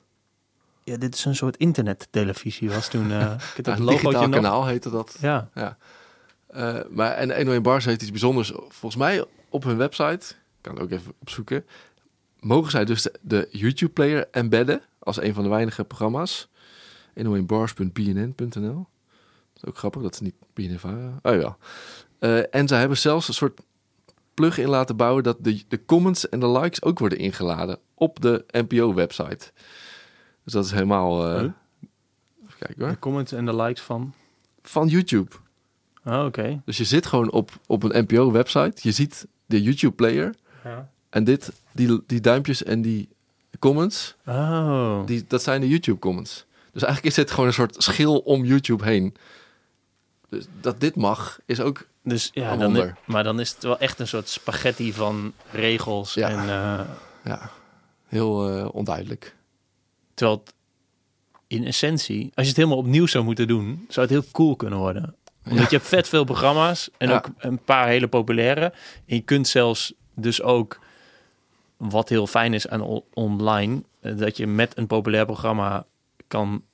Ja, 0.84 0.96
dit 0.96 1.14
is 1.14 1.24
een 1.24 1.36
soort 1.36 1.56
internettelevisie 1.56 2.70
was 2.70 2.88
toen. 2.88 3.10
eh 3.12 3.20
ik 3.56 3.56
Ja, 3.56 3.62
dat 3.62 3.78
logootje 3.78 4.20
nog. 4.26 4.30
kanaal 4.30 4.66
heette 4.66 4.90
dat. 4.90 5.16
Ja. 5.20 5.48
Eh, 6.46 6.74
maar 6.90 7.10
en 7.12 7.28
101 7.36 7.62
Bars 7.62 7.84
heeft 7.84 8.02
iets 8.02 8.10
bijzonders. 8.10 8.52
Volgens 8.68 8.96
mij 8.96 9.24
op 9.48 9.64
hun 9.64 9.76
website, 9.76 10.26
ik 10.30 10.36
kan 10.60 10.74
het 10.74 10.82
ook 10.82 10.90
even 10.90 11.12
opzoeken, 11.20 11.64
mogen 12.40 12.70
zij 12.70 12.84
dus 12.84 13.02
de, 13.02 13.12
de 13.22 13.48
YouTube-player 13.50 14.28
embedden 14.30 14.80
als 14.98 15.20
een 15.22 15.34
van 15.34 15.42
de 15.42 15.48
weinige 15.48 15.84
programma's. 15.84 16.48
101bars.bnn.nl. 17.26 18.86
Dat 19.52 19.62
is 19.62 19.64
ook 19.64 19.78
grappig, 19.78 20.02
dat 20.02 20.14
is 20.14 20.20
niet 20.20 20.34
BNNVARA. 20.54 21.18
Oh 21.22 21.40
ja. 21.40 21.56
Eh, 22.18 22.54
en 22.54 22.68
zij 22.68 22.78
hebben 22.78 22.98
zelfs 22.98 23.28
een 23.28 23.34
soort 23.34 23.60
plug-in 24.34 24.68
laten 24.68 24.96
bouwen 24.96 25.22
dat 25.22 25.36
de, 25.40 25.62
de 25.68 25.84
comments 25.84 26.28
en 26.28 26.40
de 26.40 26.48
likes 26.48 26.82
ook 26.82 26.98
worden 26.98 27.18
ingeladen 27.18 27.78
op 27.94 28.20
de 28.20 28.44
NPO-website. 28.50 29.52
Dus 30.44 30.52
dat 30.52 30.64
is 30.64 30.70
helemaal... 30.70 31.30
Huh? 31.30 31.50
Even 32.44 32.58
kijken 32.58 32.82
hoor. 32.82 32.88
De 32.88 32.98
comments 32.98 33.32
en 33.32 33.46
de 33.46 33.56
likes 33.56 33.82
van... 33.82 34.14
Van 34.62 34.88
YouTube. 34.88 35.30
Oh, 36.04 36.24
oké. 36.24 36.62
Dus 36.64 36.76
je 36.76 36.84
zit 36.84 37.06
gewoon 37.06 37.30
op, 37.30 37.50
op 37.66 37.82
een 37.82 38.04
NPO-website. 38.04 38.72
Je 38.82 38.92
ziet 38.92 39.26
de 39.46 39.62
YouTube-player. 39.62 40.34
Ja. 40.64 40.90
En 41.10 41.24
dit, 41.24 41.52
die, 41.72 42.02
die 42.06 42.20
duimpjes 42.20 42.62
en 42.62 42.82
die 42.82 43.08
comments, 43.58 44.16
Oh. 44.26 45.06
die, 45.06 45.24
dat 45.28 45.42
zijn 45.42 45.60
de 45.60 45.68
YouTube-comments. 45.68 46.46
Dus 46.72 46.82
eigenlijk 46.82 47.04
is 47.16 47.22
dit 47.22 47.30
gewoon 47.30 47.46
een 47.46 47.52
soort 47.54 47.82
schil 47.82 48.18
om 48.18 48.44
YouTube 48.44 48.84
heen. 48.84 49.14
Dus 50.28 50.44
dat 50.60 50.80
dit 50.80 50.96
mag, 50.96 51.38
is 51.46 51.60
ook... 51.60 51.88
Dus 52.02 52.30
ja, 52.32 52.56
dan, 52.56 52.94
maar 53.04 53.24
dan 53.24 53.40
is 53.40 53.50
het 53.50 53.62
wel 53.62 53.78
echt 53.78 53.98
een 53.98 54.08
soort 54.08 54.28
spaghetti 54.28 54.92
van 54.92 55.32
regels. 55.50 56.14
Ja. 56.14 56.28
En, 56.28 56.38
eh, 56.38 56.86
Ja, 57.24 57.50
heel 58.06 58.48
eh, 58.58 58.68
onduidelijk. 58.74 59.34
terwijl 60.14 60.38
het 60.44 60.54
in 61.46 61.66
essentie, 61.66 62.22
als 62.34 62.44
je 62.44 62.48
het 62.48 62.56
helemaal 62.56 62.78
opnieuw 62.78 63.06
zou 63.06 63.24
moeten 63.24 63.48
doen, 63.48 63.84
zou 63.88 64.06
het 64.06 64.14
heel 64.14 64.30
cool 64.32 64.56
kunnen 64.56 64.78
worden. 64.78 65.14
Omdat 65.44 65.58
Ja. 65.62 65.66
je 65.70 65.76
hebt 65.76 65.88
vet 65.88 66.08
veel 66.08 66.24
programma's 66.24 66.90
en 66.98 67.08
Ja. 67.08 67.14
ook 67.16 67.28
een 67.38 67.58
paar 67.58 67.86
hele 67.86 68.08
populaire. 68.08 68.64
En 69.06 69.14
je 69.16 69.20
kunt 69.20 69.48
zelfs 69.48 69.92
dus 70.14 70.42
ook, 70.42 70.78
wat 71.76 72.08
heel 72.08 72.26
fijn 72.26 72.54
is 72.54 72.68
aan 72.68 73.02
online, 73.14 73.82
eh, 74.00 74.16
dat 74.16 74.36
je 74.36 74.46
met 74.46 74.76
een 74.78 74.86
populair 74.86 75.24
programma 75.26 75.86
kan 76.30 76.64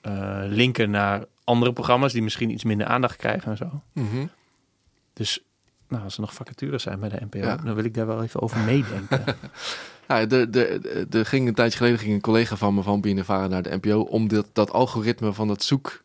eh, 0.00 0.40
linken 0.46 0.90
naar 0.90 1.24
andere 1.44 1.72
programma's 1.72 2.12
die 2.12 2.22
misschien 2.22 2.50
iets 2.50 2.64
minder 2.64 2.86
aandacht 2.86 3.16
krijgen 3.16 3.50
en 3.50 3.56
zo. 3.56 3.82
Dus 5.12 5.40
nou, 5.88 6.04
als 6.04 6.14
er 6.14 6.20
nog 6.20 6.34
vacatures 6.34 6.82
zijn 6.82 7.00
bij 7.00 7.08
de 7.08 7.18
NPO, 7.20 7.38
Ja. 7.38 7.56
dan 7.56 7.74
wil 7.74 7.84
ik 7.84 7.94
daar 7.94 8.06
wel 8.06 8.22
even 8.22 8.42
over 8.42 8.58
meedenken. 8.60 9.24
Ja, 10.08 10.20
er, 10.28 10.50
er, 10.56 11.06
er 11.16 11.26
ging 11.26 11.48
een 11.48 11.54
tijdje 11.54 11.76
geleden 11.78 11.98
ging 11.98 12.14
een 12.14 12.20
collega 12.20 12.56
van 12.56 12.74
me 12.74 12.82
van 12.82 13.00
BNNVARA 13.00 13.46
naar 13.46 13.62
de 13.62 13.78
NPO... 13.80 14.00
om 14.00 14.28
dit, 14.28 14.46
dat 14.52 14.70
algoritme 14.72 15.32
van 15.32 15.48
dat 15.48 15.62
zoek... 15.62 16.02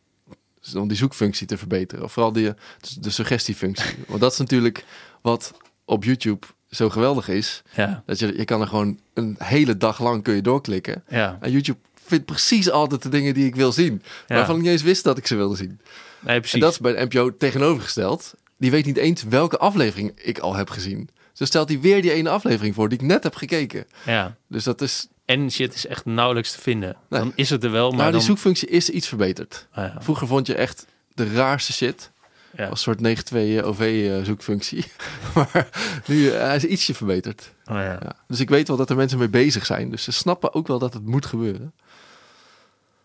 om 0.74 0.88
die 0.88 0.96
zoekfunctie 0.96 1.46
te 1.46 1.58
verbeteren. 1.58 2.04
Of 2.04 2.12
vooral 2.12 2.32
die, 2.32 2.52
de 3.00 3.10
suggestiefunctie. 3.10 3.94
Want 4.08 4.20
dat 4.20 4.32
is 4.32 4.38
natuurlijk 4.38 4.84
wat 5.22 5.54
op 5.84 6.04
YouTube 6.04 6.46
zo 6.70 6.88
geweldig 6.90 7.28
is. 7.28 7.62
ja, 7.74 8.02
Dat 8.06 8.18
je, 8.18 8.36
je 8.36 8.44
kan 8.44 8.60
er 8.60 8.66
gewoon 8.66 9.00
een 9.14 9.36
hele 9.38 9.76
dag 9.76 10.00
lang 10.00 10.22
kun 10.22 10.34
je 10.34 10.42
doorklikken. 10.42 11.04
ja, 11.08 11.36
En 11.40 11.50
YouTube 11.50 11.78
vindt 12.04 12.24
precies 12.24 12.70
altijd 12.70 13.02
de 13.02 13.08
dingen 13.08 13.34
die 13.34 13.46
ik 13.46 13.54
wil 13.54 13.72
zien. 13.72 14.02
ja. 14.26 14.34
Waarvan 14.34 14.56
ik 14.56 14.62
niet 14.62 14.70
eens 14.70 14.82
wist 14.82 15.04
dat 15.04 15.18
ik 15.18 15.26
ze 15.26 15.36
wilde 15.36 15.56
zien. 15.56 15.80
Nee, 16.20 16.38
precies. 16.38 16.54
En 16.54 16.60
dat 16.60 16.72
is 16.72 16.78
bij 16.78 16.92
de 16.92 17.04
NPO 17.04 17.36
tegenovergesteld. 17.36 18.34
Die 18.58 18.70
weet 18.70 18.86
niet 18.86 18.96
eens 18.96 19.22
welke 19.22 19.58
aflevering 19.58 20.12
ik 20.22 20.38
al 20.38 20.54
heb 20.54 20.70
gezien. 20.70 21.08
Zo 21.32 21.44
stelt 21.44 21.68
hij 21.68 21.80
weer 21.80 22.02
die 22.02 22.12
ene 22.12 22.28
aflevering 22.28 22.74
voor 22.74 22.88
die 22.88 22.98
ik 22.98 23.04
net 23.04 23.22
heb 23.22 23.34
gekeken. 23.34 23.86
Ja. 24.06 24.36
Dus 24.48 24.64
dat 24.64 24.80
is... 24.80 25.06
En 25.24 25.50
shit 25.50 25.74
is 25.74 25.86
echt 25.86 26.04
nauwelijks 26.04 26.52
te 26.52 26.60
vinden. 26.60 26.96
Nee. 27.08 27.20
Dan 27.20 27.32
is 27.34 27.50
het 27.50 27.64
er 27.64 27.70
wel, 27.70 27.88
maar 27.88 27.98
nou, 27.98 28.10
die 28.10 28.18
dan... 28.18 28.26
zoekfunctie 28.26 28.68
is 28.68 28.90
iets 28.90 29.08
verbeterd. 29.08 29.66
Ah, 29.72 29.84
ja. 29.84 30.02
Vroeger 30.02 30.26
vond 30.26 30.46
je 30.46 30.54
echt 30.54 30.86
de 31.14 31.32
raarste 31.32 31.72
shit. 31.72 32.10
Ja. 32.56 32.62
Als 32.62 32.70
een 32.70 32.76
soort 32.76 32.98
92 32.98 33.62
OV 33.64 33.80
eh, 33.80 34.24
zoekfunctie. 34.24 34.84
maar 35.34 35.68
nu 36.06 36.28
eh, 36.28 36.40
hij 36.40 36.56
is 36.56 36.64
ietsje 36.64 36.94
verbeterd. 36.94 37.52
Oh, 37.64 37.76
ja. 37.76 37.98
Ja. 38.02 38.16
Dus 38.28 38.40
ik 38.40 38.48
weet 38.48 38.68
wel 38.68 38.76
dat 38.76 38.90
er 38.90 38.96
mensen 38.96 39.18
mee 39.18 39.28
bezig 39.28 39.66
zijn. 39.66 39.90
Dus 39.90 40.02
ze 40.02 40.12
snappen 40.12 40.54
ook 40.54 40.66
wel 40.66 40.78
dat 40.78 40.94
het 40.94 41.06
moet 41.06 41.26
gebeuren. 41.26 41.72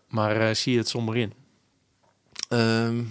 Maar 0.08 0.40
eh, 0.48 0.54
zie 0.54 0.72
je 0.72 0.78
het 0.78 0.88
somber 0.88 1.16
in? 1.16 1.32
Ehm, 2.48 3.02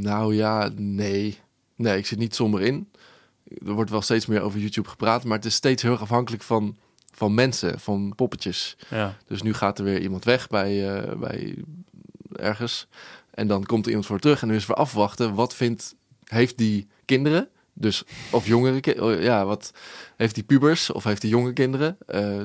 nou 0.00 0.34
ja, 0.34 0.70
nee. 0.76 1.38
Nee, 1.76 1.98
ik 1.98 2.06
zit 2.06 2.18
niet 2.18 2.34
somber 2.34 2.60
in. 2.60 2.88
Er 3.66 3.72
wordt 3.72 3.90
wel 3.90 4.02
steeds 4.02 4.26
meer 4.26 4.40
over 4.40 4.60
YouTube 4.60 4.88
gepraat, 4.88 5.24
maar 5.24 5.36
het 5.36 5.46
is 5.46 5.54
steeds 5.54 5.82
heel 5.82 5.92
erg 5.92 6.00
afhankelijk 6.00 6.42
van, 6.42 6.76
van 7.14 7.34
mensen, 7.34 7.80
van 7.80 8.12
poppetjes. 8.16 8.76
Ja. 8.90 9.16
Dus 9.26 9.42
nu 9.42 9.54
gaat 9.54 9.78
er 9.78 9.84
weer 9.84 10.00
iemand 10.00 10.24
weg 10.24 10.48
bij, 10.48 10.96
eh, 10.96 11.16
bij 11.16 11.56
ergens. 12.32 12.86
En 13.30 13.46
dan 13.46 13.64
komt 13.64 13.82
er 13.82 13.88
iemand 13.88 14.06
voor 14.06 14.18
terug 14.18 14.42
en 14.42 14.48
nu 14.48 14.54
is 14.54 14.66
weer 14.66 14.76
afwachten. 14.76 15.34
Wat 15.34 15.54
vindt, 15.54 15.94
heeft 16.24 16.58
die 16.58 16.88
kinderen? 17.04 17.48
Dus, 17.72 18.04
of 18.30 18.46
jongere 18.46 19.02
oh, 19.02 19.22
ja, 19.22 19.44
wat 19.44 19.72
heeft 20.16 20.34
die 20.34 20.44
pubers 20.44 20.90
of 20.90 21.04
heeft 21.04 21.20
die 21.20 21.30
jonge 21.30 21.52
kinderen? 21.52 21.96
Eh, 22.06 22.40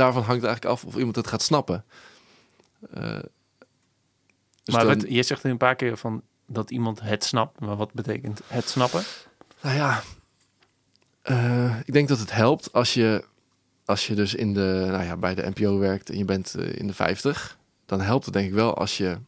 daarvan 0.00 0.22
hangt 0.22 0.42
het 0.42 0.50
eigenlijk 0.50 0.64
af 0.80 0.84
of 0.84 0.96
iemand 0.96 1.16
het 1.16 1.26
gaat 1.26 1.42
snappen. 1.42 1.84
Eh, 2.90 3.18
dus 4.64 4.74
maar 4.74 4.84
dan- 4.84 4.98
wat, 4.98 5.10
je 5.10 5.22
zegt 5.22 5.44
een 5.44 5.56
paar 5.56 5.76
keer 5.76 5.96
van 5.96 6.22
dat 6.46 6.70
iemand 6.70 7.00
het 7.00 7.24
snapt. 7.24 7.60
Maar 7.60 7.76
wat 7.76 7.92
betekent 7.92 8.40
het 8.46 8.68
snappen? 8.68 9.02
Nou 9.62 9.76
ja, 9.76 10.02
eh, 11.22 11.78
ik 11.84 11.92
denk 11.92 12.08
dat 12.08 12.18
het 12.18 12.32
helpt 12.32 12.72
als 12.72 12.94
je, 12.94 13.24
als 13.84 14.06
je 14.06 14.14
dus 14.14 14.34
in 14.34 14.54
de, 14.54 14.84
nou 14.90 15.04
ja, 15.04 15.16
bij 15.16 15.34
de 15.34 15.50
NPO 15.54 15.78
werkt 15.78 16.10
en 16.10 16.18
je 16.18 16.24
bent 16.24 16.54
eh, 16.54 16.78
in 16.78 16.86
de 16.86 16.94
50. 16.94 17.58
Dan 17.86 18.00
helpt 18.00 18.24
het 18.24 18.34
denk 18.34 18.46
ik 18.48 18.54
wel 18.54 18.74
als 18.76 18.96
je 18.96 19.18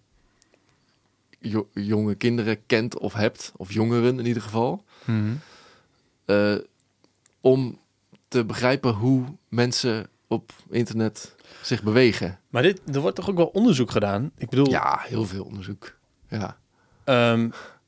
jo- 1.39 1.69
jonge 1.73 2.15
kinderen 2.15 2.67
kent 2.67 2.99
of 2.99 3.13
hebt, 3.13 3.53
of 3.57 3.73
jongeren 3.73 4.19
in 4.19 4.27
ieder 4.27 4.43
geval. 4.43 4.85
eh, 6.25 6.55
om 7.41 7.79
te 8.29 8.45
begrijpen 8.45 8.93
hoe 8.93 9.25
mensen 9.49 10.09
op 10.33 10.53
internet 10.71 11.35
zich 11.63 11.83
bewegen. 11.83 12.39
Maar 12.49 12.63
dit, 12.63 12.81
er 12.95 13.01
wordt 13.01 13.17
toch 13.17 13.31
ook 13.31 13.37
wel 13.37 13.47
onderzoek 13.47 13.91
gedaan? 13.91 14.31
Ik 14.39 14.49
bedoel, 14.49 14.71
Ja, 14.71 14.99
heel 15.03 15.27
veel 15.27 15.45
onderzoek. 15.45 15.95
Ja, 16.29 16.57
ehm, 17.05 17.39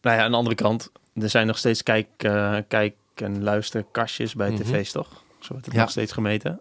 nou 0.00 0.16
ja, 0.16 0.22
aan 0.24 0.30
de 0.30 0.36
andere 0.36 0.56
kant, 0.56 0.90
er 1.14 1.30
zijn 1.30 1.46
nog 1.46 1.58
steeds 1.58 1.82
kijk, 1.82 2.06
eh, 2.16 2.56
kijk- 2.68 2.94
en 3.14 3.42
luisterkastjes 3.42 4.34
bij 4.34 4.50
Mhm. 4.50 4.62
tv's, 4.62 4.92
toch? 4.92 5.08
Zo 5.38 5.48
wordt 5.52 5.64
het 5.66 5.74
Ja. 5.74 5.80
nog 5.80 5.90
steeds 5.90 6.12
gemeten. 6.12 6.60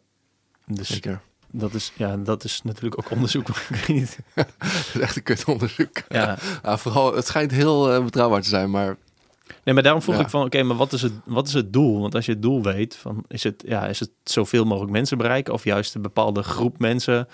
Dus 0.65 0.87
zeker. 0.87 1.21
dat 1.51 1.73
is, 1.73 1.91
ja, 1.95 2.17
dat 2.17 2.43
is 2.43 2.61
natuurlijk 2.61 2.97
ook 3.05 3.11
onderzoek. 3.11 3.47
ik 3.49 3.55
weet 3.69 3.87
niet. 3.87 4.17
Het 4.35 4.91
is 4.93 4.99
echt 4.99 5.15
een 5.15 5.23
kut 5.23 5.45
onderzoek. 5.45 6.01
Ja. 6.09 6.37
Ja, 6.63 6.77
vooral, 6.77 7.15
het 7.15 7.25
schijnt 7.27 7.51
heel 7.51 7.91
eh, 7.93 8.03
betrouwbaar 8.03 8.41
te 8.41 8.49
zijn, 8.49 8.69
maar 8.69 8.97
Nee, 9.63 9.73
maar 9.73 9.83
daarom 9.83 10.01
vroeg 10.01 10.15
Ja. 10.15 10.21
ik 10.21 10.29
van, 10.29 10.45
oké, 10.45 10.63
maar 10.63 10.77
wat 10.77 10.93
is, 10.93 11.01
het, 11.01 11.13
wat 11.25 11.47
is 11.47 11.53
het 11.53 11.73
doel? 11.73 12.01
Want 12.01 12.15
als 12.15 12.25
je 12.25 12.31
het 12.31 12.41
doel 12.41 12.63
weet, 12.63 12.95
van, 12.95 13.23
is, 13.27 13.43
het, 13.43 13.63
ja, 13.67 13.87
is 13.87 13.99
het 13.99 14.09
zoveel 14.23 14.65
mogelijk 14.65 14.91
mensen 14.91 15.17
bereiken? 15.17 15.53
Of 15.53 15.63
juist 15.63 15.95
een 15.95 16.01
bepaalde 16.01 16.43
groep 16.43 16.79
mensen 16.79 17.27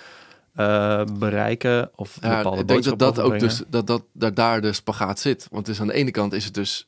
eh, 0.54 1.04
bereiken? 1.20 1.92
Of 1.96 2.18
een 2.22 2.30
Ja, 2.30 2.36
bepaalde 2.38 2.62
ik 2.62 2.68
denk 2.68 2.84
dat 2.84 3.00
dat 3.00 3.20
ook 3.20 3.40
dus 3.40 3.62
dat, 3.68 3.88
dat, 3.88 4.04
dat 4.14 4.36
daar 4.36 4.62
de 4.62 4.74
spagaat 4.74 5.20
zit. 5.20 5.48
Want 5.52 5.68
is 5.68 5.82
aan 5.82 5.88
de 5.88 5.94
ene 5.94 6.12
kant 6.12 6.34
is 6.34 6.46
het 6.46 6.54
dus 6.54 6.88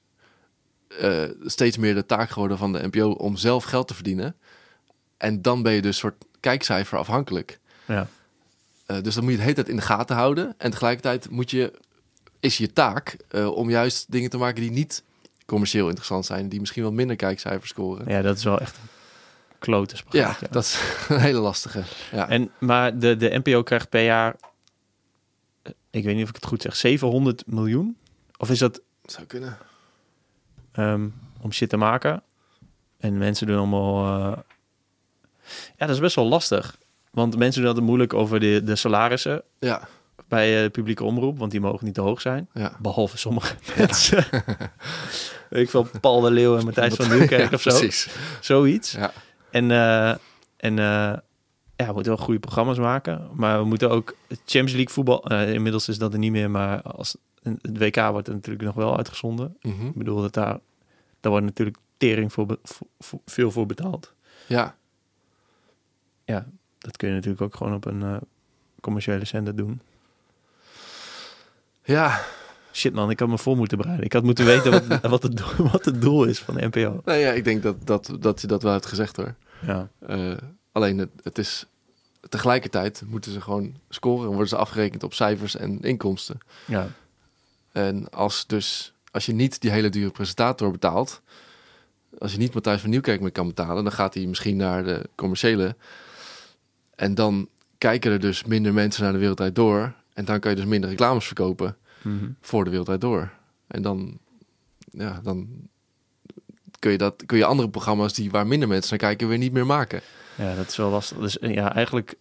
eh, 1.00 1.24
steeds 1.46 1.78
meer 1.78 1.96
de 1.96 2.06
taak 2.06 2.30
geworden 2.30 2.58
van 2.58 2.74
de 2.74 2.88
NPO 2.88 3.12
om 3.12 3.36
zelf 3.36 3.64
geld 3.64 3.88
te 3.88 3.94
verdienen. 3.94 4.36
En 5.18 5.42
dan 5.42 5.62
ben 5.64 5.74
je 5.74 5.82
dus 5.82 5.98
soort 5.98 6.26
kijkcijfer 6.40 6.98
afhankelijk. 6.98 7.60
Ja. 7.86 8.08
Eh, 8.86 9.02
dus 9.02 9.14
dan 9.16 9.24
moet 9.24 9.32
je 9.32 9.38
het 9.38 9.48
hele 9.48 9.56
tijd 9.56 9.70
in 9.70 9.76
de 9.76 9.82
gaten 9.82 10.16
houden. 10.16 10.56
En 10.58 10.72
tegelijkertijd 10.72 11.30
moet 11.30 11.52
je, 11.52 11.74
is 12.40 12.58
je 12.58 12.74
taak 12.74 13.18
om 13.54 13.70
juist 13.70 14.12
dingen 14.12 14.30
te 14.30 14.38
maken 14.38 14.62
die 14.62 14.72
niet 14.72 15.04
commercieel 15.46 15.86
interessant 15.88 16.26
zijn, 16.26 16.50
die 16.50 16.60
misschien 16.60 16.84
wat 16.84 16.92
minder 16.92 17.16
kijkcijfers 17.16 17.70
scoren. 17.70 18.08
Ja, 18.10 18.22
dat 18.22 18.38
is 18.38 18.44
wel 18.44 18.60
echt 18.60 18.76
een 18.78 18.90
klote 19.60 19.96
Ja, 20.10 20.36
ja. 20.42 20.48
dat 20.52 20.64
is 20.64 20.82
een 21.10 21.20
hele 21.20 21.40
lastige. 21.40 21.84
Ja, 22.12 22.30
En, 22.30 22.52
maar 22.60 23.00
de, 23.00 23.16
de 23.16 23.40
NPO 23.44 23.64
krijgt 23.64 23.90
per 23.90 24.04
jaar, 24.04 24.36
eh, 25.62 25.72
ik 25.90 26.04
weet 26.04 26.14
niet 26.16 26.24
of 26.24 26.30
ik 26.30 26.36
het 26.36 26.46
goed 26.46 26.62
zeg, 26.62 26.76
700 26.76 27.44
miljoen? 27.48 27.98
Of 28.38 28.50
is 28.50 28.60
dat 28.60 28.82
zou 29.06 29.26
kunnen. 29.28 29.58
ehm, 30.72 31.08
om 31.42 31.52
shit 31.52 31.70
te 31.70 31.78
maken? 31.78 32.24
En 33.00 33.18
mensen 33.18 33.48
doen 33.48 33.58
allemaal... 33.58 34.06
eh, 34.32 34.38
Ja, 35.78 35.86
dat 35.86 35.90
is 35.90 36.00
best 36.00 36.16
wel 36.16 36.28
lastig. 36.28 36.78
Want 37.12 37.38
mensen 37.38 37.60
doen 37.62 37.70
altijd 37.70 37.88
moeilijk 37.88 38.14
over 38.14 38.40
de, 38.40 38.62
de 38.64 38.76
salarissen 38.76 39.44
Ja, 39.60 39.88
bij 40.28 40.58
eh, 40.58 40.64
de 40.64 40.70
publieke 40.70 41.04
omroep, 41.04 41.38
want 41.38 41.52
die 41.52 41.60
mogen 41.62 41.86
niet 41.86 41.94
te 41.94 42.02
hoog 42.02 42.22
zijn. 42.22 42.48
ja. 42.54 42.78
Behalve 42.80 43.18
sommige 43.18 43.56
mensen. 43.78 44.26
Ik 45.50 45.70
veel, 45.70 45.88
Paul 46.02 46.22
de 46.22 46.32
Leeuw 46.32 46.58
en 46.58 46.66
Matthijs 46.66 46.96
van 46.96 47.10
Nieuwkerk 47.18 47.52
of 47.52 47.62
zo. 47.62 47.70
Precies. 47.70 48.08
Zoiets. 48.42 48.92
Ja. 48.92 49.12
En, 49.52 49.72
eh, 49.72 50.10
en 50.58 50.80
eh, 50.80 51.14
ja, 51.76 51.88
we 51.88 51.94
moeten 51.94 52.16
wel 52.16 52.24
goede 52.26 52.40
programma's 52.40 52.78
maken. 52.78 53.30
Maar 53.34 53.60
we 53.60 53.66
moeten 53.66 53.90
ook 53.90 54.16
Champions 54.28 54.72
League 54.72 54.90
voetbal... 54.94 55.32
inmiddels 55.32 55.88
is 55.90 55.98
dat 55.98 56.14
er 56.14 56.20
niet 56.20 56.32
meer, 56.32 56.52
maar 56.52 56.82
als 56.82 57.18
het 57.42 57.78
WK 57.78 57.96
wordt 57.96 58.28
er 58.28 58.34
natuurlijk 58.34 58.66
nog 58.66 58.76
wel 58.76 58.98
uitgezonden. 58.98 59.58
Mhm. 59.62 59.86
Ik 59.88 59.96
bedoel, 59.96 60.22
dat 60.22 60.34
daar, 60.34 60.60
daar 61.20 61.32
wordt 61.32 61.46
natuurlijk 61.46 61.78
tering 61.98 62.34
voor, 62.34 62.58
voor- 62.64 62.88
voor- 63.00 63.22
veel 63.26 63.52
voor 63.52 63.66
betaald. 63.66 64.14
ja. 64.48 64.76
Ja, 66.26 66.46
dat 66.78 66.98
kun 66.98 67.08
je 67.08 67.14
natuurlijk 67.14 67.42
ook 67.42 67.56
gewoon 67.56 67.74
op 67.74 67.86
een 67.86 68.20
commerciële 68.82 69.26
zender 69.26 69.56
doen. 69.56 69.82
Ja, 71.84 72.22
Shit 72.74 72.94
man, 72.94 73.10
ik 73.10 73.20
had 73.20 73.30
me 73.30 73.38
voor 73.38 73.58
moeten 73.58 73.78
bereiden. 73.78 74.06
Ik 74.06 74.14
had 74.14 74.24
moeten 74.24 74.46
weten 74.46 74.72
wat, 74.72 75.02
wat, 75.12 75.24
het, 75.24 75.38
doel, 75.38 75.70
wat 75.72 75.86
het 75.86 76.02
doel 76.02 76.24
is 76.24 76.40
van 76.40 76.56
de 76.56 76.66
NPO. 76.68 77.02
nou 77.06 77.18
ja, 77.20 77.32
ik 77.32 77.44
denk 77.44 77.64
dat, 77.64 77.76
dat, 77.88 78.12
dat 78.20 78.42
je 78.42 78.48
dat 78.48 78.64
wel 78.64 78.72
hebt 78.72 78.86
gezegd 78.86 79.16
hoor. 79.16 79.36
Ja, 79.66 79.90
Eh, 80.00 80.32
alleen 80.72 80.98
het, 80.98 81.10
het 81.24 81.38
is 81.38 81.66
tegelijkertijd 82.30 83.04
moeten 83.08 83.32
ze 83.32 83.42
gewoon 83.42 83.76
scoren 83.90 84.22
en 84.24 84.30
worden 84.30 84.48
ze 84.48 84.56
afgerekend 84.56 85.04
op 85.04 85.14
cijfers 85.14 85.56
en 85.56 85.82
inkomsten. 85.82 86.38
ja. 86.66 86.88
En 87.72 88.10
als 88.10 88.48
dus 88.48 88.94
als 89.12 89.26
je 89.26 89.34
niet 89.34 89.62
die 89.62 89.72
hele 89.72 89.90
dure 89.90 90.12
presentator 90.12 90.72
betaalt, 90.72 91.22
als 92.20 92.32
je 92.32 92.38
niet 92.38 92.54
Matthijs 92.54 92.82
van 92.82 92.90
Nieuwkerk 92.90 93.22
meer 93.22 93.32
kan 93.32 93.48
betalen, 93.48 93.84
dan 93.84 93.94
gaat 93.94 94.14
hij 94.14 94.26
misschien 94.26 94.58
naar 94.58 94.84
de 94.84 95.10
commerciële. 95.16 95.76
En 96.96 97.16
dan 97.16 97.48
kijken 97.78 98.12
er 98.12 98.20
dus 98.20 98.44
minder 98.44 98.74
mensen 98.74 99.04
naar 99.04 99.12
de 99.12 99.18
wereldwijd 99.18 99.56
door. 99.56 99.94
En 100.22 100.28
dan 100.28 100.40
kan 100.40 100.52
je 100.52 100.58
dus 100.58 100.66
minder 100.66 100.90
reclames 100.90 101.26
verkopen 101.26 101.76
Mhm. 102.02 102.30
voor 102.42 102.64
de 102.64 102.70
wereldwijd 102.70 103.02
door. 103.02 103.32
En 103.68 103.82
dan, 103.82 104.18
ja, 104.92 105.20
dan 105.24 105.48
kun 106.80 106.92
je, 106.92 106.98
dat, 106.98 107.26
kun 107.26 107.38
je 107.38 107.46
andere 107.46 107.70
programma's 107.70 108.14
die 108.14 108.32
waar 108.32 108.48
minder 108.48 108.68
mensen 108.68 108.90
naar 108.90 109.00
kijken 109.00 109.28
weer 109.28 109.38
niet 109.38 109.52
meer 109.52 109.66
maken. 109.66 110.02
Ja, 110.36 110.56
dat 110.56 110.68
is 110.68 110.76
wel 110.78 110.90
lastig. 110.90 111.18
Dus 111.18 111.40
eh, 111.40 111.54
ja, 111.54 111.74
eigenlijk... 111.76 112.16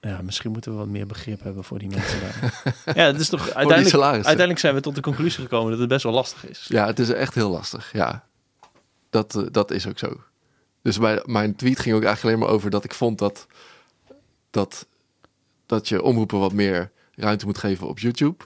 Ja, 0.00 0.22
misschien 0.22 0.50
moeten 0.52 0.70
we 0.72 0.78
wat 0.78 0.86
meer 0.86 1.06
begrip 1.06 1.42
hebben 1.42 1.64
voor 1.64 1.78
die 1.78 1.88
mensen 1.88 2.20
daar. 2.20 2.72
ja, 2.96 3.06
het 3.06 3.20
is 3.20 3.28
toch 3.28 3.50
uiteindelijk, 3.50 4.02
uiteindelijk 4.02 4.58
zijn 4.58 4.74
we 4.74 4.80
tot 4.80 4.94
de 4.94 5.00
conclusie 5.00 5.42
gekomen 5.42 5.70
dat 5.70 5.80
het 5.80 5.88
best 5.88 6.02
wel 6.02 6.12
lastig 6.12 6.48
is. 6.48 6.64
Ja, 6.68 6.86
het 6.86 6.98
is 6.98 7.08
echt 7.08 7.34
heel 7.34 7.50
lastig. 7.50 7.92
Ja, 7.92 8.24
dat, 9.10 9.34
eh, 9.34 9.42
dat 9.50 9.70
is 9.70 9.86
ook 9.86 9.98
zo. 9.98 10.20
Dus 10.82 10.98
mijn, 10.98 11.20
mijn 11.24 11.56
tweet 11.56 11.78
ging 11.80 11.96
ook 11.96 12.02
eigenlijk 12.04 12.34
alleen 12.36 12.46
maar 12.46 12.56
over 12.56 12.70
dat 12.70 12.84
ik 12.84 12.94
vond 12.94 13.18
dat, 13.18 13.46
dat, 14.50 14.86
dat 15.72 15.88
je 15.88 16.02
omroepen 16.02 16.38
wat 16.38 16.52
meer 16.52 16.90
ruimte 17.14 17.46
moet 17.46 17.58
geven 17.58 17.88
op 17.88 17.98
YouTube. 17.98 18.44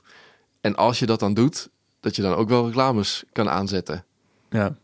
En 0.61 0.77
als 0.77 0.99
je 0.99 1.07
dat 1.07 1.21
dan 1.21 1.35
doet, 1.35 1.69
dat 2.01 2.17
je 2.17 2.23
dan 2.23 2.35
ook 2.35 2.49
wel 2.49 2.67
reclames 2.67 3.25
kan 3.33 3.49
aanzetten. 3.49 4.05
Ja, 4.51 4.77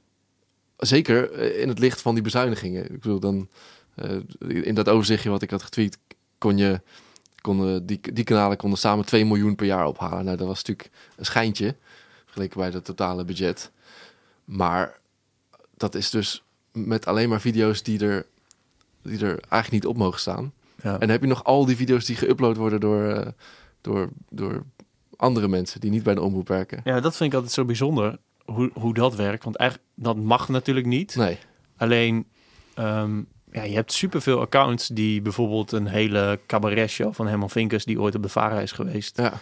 Zeker 0.77 1.33
eh, 1.33 1.61
in 1.61 1.69
het 1.69 1.79
licht 1.79 2.01
van 2.01 2.15
die 2.15 2.23
bezuinigingen. 2.23 2.85
Ik 2.85 3.01
bedoel, 3.01 3.21
dan 3.21 3.49
eh, 3.95 4.17
in 4.49 4.75
dat 4.75 4.89
overzichtje 4.89 5.31
wat 5.31 5.43
ik 5.43 5.51
had 5.51 5.63
getweet, 5.63 5.99
kon 6.39 6.57
je, 6.57 6.81
konden 7.41 7.87
die, 7.87 8.13
die 8.13 8.25
kanalen 8.25 8.57
konden 8.57 8.79
samen 8.79 9.05
2 9.05 9.25
miljoen 9.25 9.55
per 9.55 9.67
jaar 9.67 9.87
ophalen. 9.87 10.25
Nou, 10.25 10.37
dat 10.37 10.47
was 10.47 10.57
natuurlijk 10.57 10.91
een 11.17 11.25
schijntje, 11.25 11.77
vergeleken 12.25 12.59
bij 12.59 12.71
het 12.71 12.85
totale 12.85 13.25
budget. 13.25 13.71
Maar 14.45 14.99
dat 15.77 15.95
is 15.95 16.11
dus 16.11 16.43
met 16.73 17.07
alleen 17.07 17.29
maar 17.29 17.41
video's 17.41 17.83
die 17.83 18.07
er, 18.07 18.27
die 19.03 19.19
er 19.19 19.39
eigenlijk 19.49 19.71
niet 19.71 19.87
op 19.87 19.97
mogen 19.97 20.21
staan. 20.21 20.53
Ja. 20.83 20.93
En 20.93 20.99
dan 20.99 21.09
heb 21.09 21.21
je 21.21 21.27
nog 21.27 21.45
al 21.45 21.67
die 21.67 21.77
video's 21.77 22.05
die 22.05 22.17
geüpload 22.17 22.57
worden 22.57 22.81
door, 22.81 23.09
eh, 23.09 23.27
door, 23.81 24.09
door 24.29 24.65
andere 25.17 25.49
mensen 25.49 25.81
die 25.81 25.91
niet 25.91 26.03
bij 26.03 26.15
de 26.15 26.23
omroep 26.23 26.49
werken. 26.49 26.81
ja, 26.85 27.01
dat 27.01 27.17
vind 27.17 27.31
ik 27.31 27.35
altijd 27.35 27.55
zo 27.55 27.65
bijzonder, 27.65 28.19
hoe, 28.45 28.71
hoe 28.75 28.95
dat 28.95 29.15
werkt. 29.17 29.45
Want 29.45 29.57
eigenlijk, 29.57 29.91
dat 29.95 30.17
mag 30.17 30.49
natuurlijk 30.49 30.87
niet. 30.87 31.17
Nee, 31.17 31.39
Alleen, 31.77 32.27
ehm, 32.75 33.23
ja, 33.53 33.63
je 33.63 33.75
hebt 33.75 33.93
superveel 33.93 34.41
accounts 34.41 34.89
die 34.89 35.23
bijvoorbeeld 35.23 35.73
een 35.73 35.87
hele 35.87 36.41
cabaret-show 36.47 37.15
van 37.15 37.27
Herman 37.27 37.51
Vinkers, 37.51 37.85
die 37.85 38.01
ooit 38.01 38.15
op 38.15 38.23
de 38.23 38.29
VARA 38.29 38.61
is 38.61 38.73
geweest, 38.73 39.17
ja, 39.17 39.33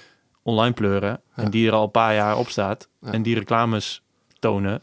online 0.43 0.75
pleuren. 0.75 1.21
Ja. 1.37 1.43
En 1.43 1.51
die 1.51 1.67
er 1.67 1.73
al 1.73 1.85
een 1.85 1.91
paar 1.91 2.15
jaar 2.15 2.39
op 2.39 2.49
staat. 2.49 2.89
Ja. 3.01 3.13
En 3.13 3.23
die 3.23 3.35
reclames 3.35 4.03
tonen. 4.39 4.83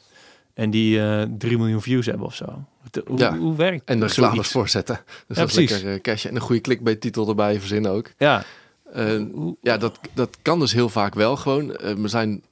En 0.58 0.70
die 0.70 1.00
eh 1.02 1.24
3 1.38 1.58
miljoen 1.58 1.82
views 1.82 2.06
hebben 2.06 2.26
of 2.26 2.36
zo. 2.36 2.66
Hoe, 3.06 3.18
Ja. 3.18 3.38
hoe 3.38 3.56
werkt 3.56 3.86
en 3.90 4.00
de 4.00 4.06
reclames 4.06 4.48
voorzetten. 4.52 5.00
Dus 5.28 5.38
Ja, 5.38 5.44
dat 5.44 5.50
is 5.58 5.70
lekker 5.70 5.94
eh, 5.94 6.02
cash 6.02 6.26
en 6.26 6.36
een 6.36 6.42
goede 6.42 6.62
clickbait-titel 6.62 7.28
erbij 7.30 7.60
verzinnen 7.60 7.92
ook. 7.92 8.12
Ja, 8.18 8.44
ja, 9.62 9.78
dat, 9.78 10.00
dat 10.14 10.38
kan 10.42 10.60
dus 10.60 10.74
heel 10.74 10.90
vaak 10.90 11.14
wel 11.16 11.36
gewoon. 11.36 11.76
Eh, 11.76 11.94
we 11.94 12.08
zijn 12.08 12.44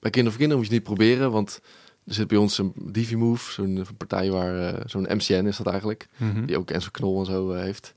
bij 0.00 0.10
Kinder 0.10 0.30
voor 0.32 0.40
Kinderen 0.40 0.56
moet 0.56 0.66
je 0.66 0.72
niet 0.72 0.82
proberen, 0.82 1.30
want 1.30 1.60
er 2.06 2.14
zit 2.14 2.26
bij 2.28 2.36
ons 2.38 2.58
een 2.58 2.72
Divimove, 2.76 3.52
zo'n 3.52 3.86
partij 3.96 4.30
waar 4.30 4.82
zo'n 4.86 5.06
MCN 5.10 5.46
is 5.46 5.56
dat 5.56 5.66
eigenlijk, 5.66 6.08
Mhm. 6.16 6.44
die 6.46 6.58
ook 6.58 6.70
Enzo 6.70 6.88
Knol 6.90 7.18
en 7.20 7.26
zo 7.26 7.52
heeft. 7.52 7.94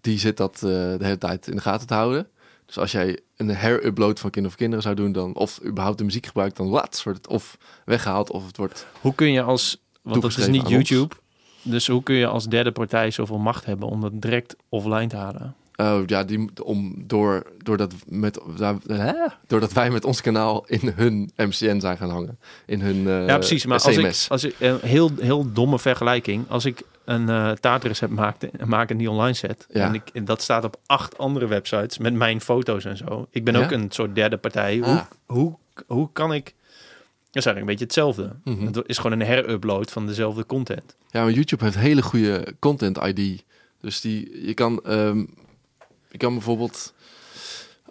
Die 0.00 0.18
zit 0.18 0.36
dat 0.36 0.58
de 0.58 0.96
hele 1.00 1.18
tijd 1.18 1.46
in 1.48 1.54
de 1.56 1.62
gaten 1.62 1.86
te 1.86 1.94
houden. 1.94 2.28
Dus 2.66 2.78
als 2.78 2.92
jij 2.92 3.20
een 3.36 3.48
herupload 3.48 4.20
van 4.20 4.30
Kinder 4.30 4.50
voor 4.50 4.60
Kinderen 4.60 4.84
zou 4.84 4.94
doen, 4.94 5.12
dan 5.12 5.34
of 5.34 5.60
überhaupt 5.64 5.98
de 5.98 6.04
muziek 6.04 6.26
gebruikt, 6.26 6.56
dan 6.56 6.68
wat 6.68 7.02
wordt 7.04 7.18
het 7.18 7.28
of 7.28 7.58
weggehaald 7.84 8.30
of 8.30 8.46
het 8.46 8.56
wordt. 8.56 8.86
Hoe 9.00 9.14
kun 9.14 9.32
je 9.32 9.42
als, 9.42 9.82
want 10.02 10.22
dat 10.22 10.36
is 10.36 10.46
niet 10.46 10.62
ons. 10.62 10.70
YouTube, 10.70 11.14
dus 11.62 11.86
hoe 11.86 12.02
kun 12.02 12.14
je 12.14 12.26
als 12.26 12.48
derde 12.48 12.72
partij 12.72 13.10
zoveel 13.10 13.38
macht 13.38 13.64
hebben 13.64 13.88
om 13.88 14.00
dat 14.00 14.22
direct 14.22 14.56
offline 14.68 15.06
te 15.06 15.16
halen? 15.16 15.54
Oh 15.76 16.00
ja, 16.06 16.24
die 16.24 16.38
moet- 16.38 16.62
om 16.62 16.94
door 17.06 17.42
doordat 17.62 17.94
met 18.06 18.40
hè? 18.86 19.12
doordat 19.46 19.72
wij 19.72 19.90
met 19.90 20.04
ons 20.04 20.20
kanaal 20.20 20.64
in 20.66 20.92
hun 20.94 21.30
MCN 21.36 21.80
zijn 21.80 21.96
gaan 21.96 22.10
hangen, 22.10 22.38
in 22.66 22.80
hun 22.80 23.08
eh, 23.08 23.26
ja, 23.26 23.36
precies. 23.36 23.66
Maar 23.66 23.82
als 23.82 23.96
ik, 23.96 24.26
als 24.28 24.44
ik 24.44 24.54
een 24.60 24.78
heel, 24.82 25.10
heel 25.20 25.52
domme 25.52 25.78
vergelijking, 25.78 26.44
als 26.48 26.64
ik 26.64 26.82
een 27.04 27.28
eh 27.28 27.50
taartrecept 27.50 28.12
maak, 28.12 28.36
maak 28.66 28.90
en 28.90 28.96
die 28.96 29.10
online 29.10 29.34
zet, 29.34 29.66
Ja. 29.72 29.86
en, 29.86 29.94
ik, 29.94 30.02
en 30.12 30.24
dat 30.24 30.42
staat 30.42 30.64
op 30.64 30.76
acht 30.86 31.18
andere 31.18 31.46
websites 31.46 31.98
met 31.98 32.14
mijn 32.14 32.40
foto's 32.40 32.84
en 32.84 32.96
zo. 32.96 33.26
Ik 33.30 33.44
ben 33.44 33.54
Ja? 33.54 33.64
ook 33.64 33.70
een 33.70 33.86
soort 33.90 34.14
derde 34.14 34.36
partij. 34.36 34.82
Ah. 34.82 34.88
Hoe, 34.88 35.04
hoe, 35.38 35.56
hoe 35.86 36.08
kan 36.12 36.32
ik? 36.34 36.44
Dat 36.44 37.42
is 37.44 37.52
eigenlijk 37.52 37.58
een 37.58 37.66
beetje 37.66 37.84
hetzelfde. 37.84 38.36
Mhm. 38.44 38.66
Het 38.74 38.82
is 38.86 38.98
gewoon 38.98 39.20
een 39.20 39.26
herupload 39.26 39.90
van 39.90 40.06
dezelfde 40.06 40.46
content. 40.46 40.96
Ja, 41.10 41.22
maar 41.22 41.32
YouTube 41.32 41.64
heeft 41.64 41.76
hele 41.76 42.02
goede 42.02 42.54
content 42.58 42.98
ID. 42.98 43.44
Dus 43.80 44.00
die, 44.00 44.46
je 44.46 44.54
kan, 44.54 44.80
ehm, 44.84 45.24
je 46.14 46.20
kan 46.20 46.32
bijvoorbeeld, 46.32 46.92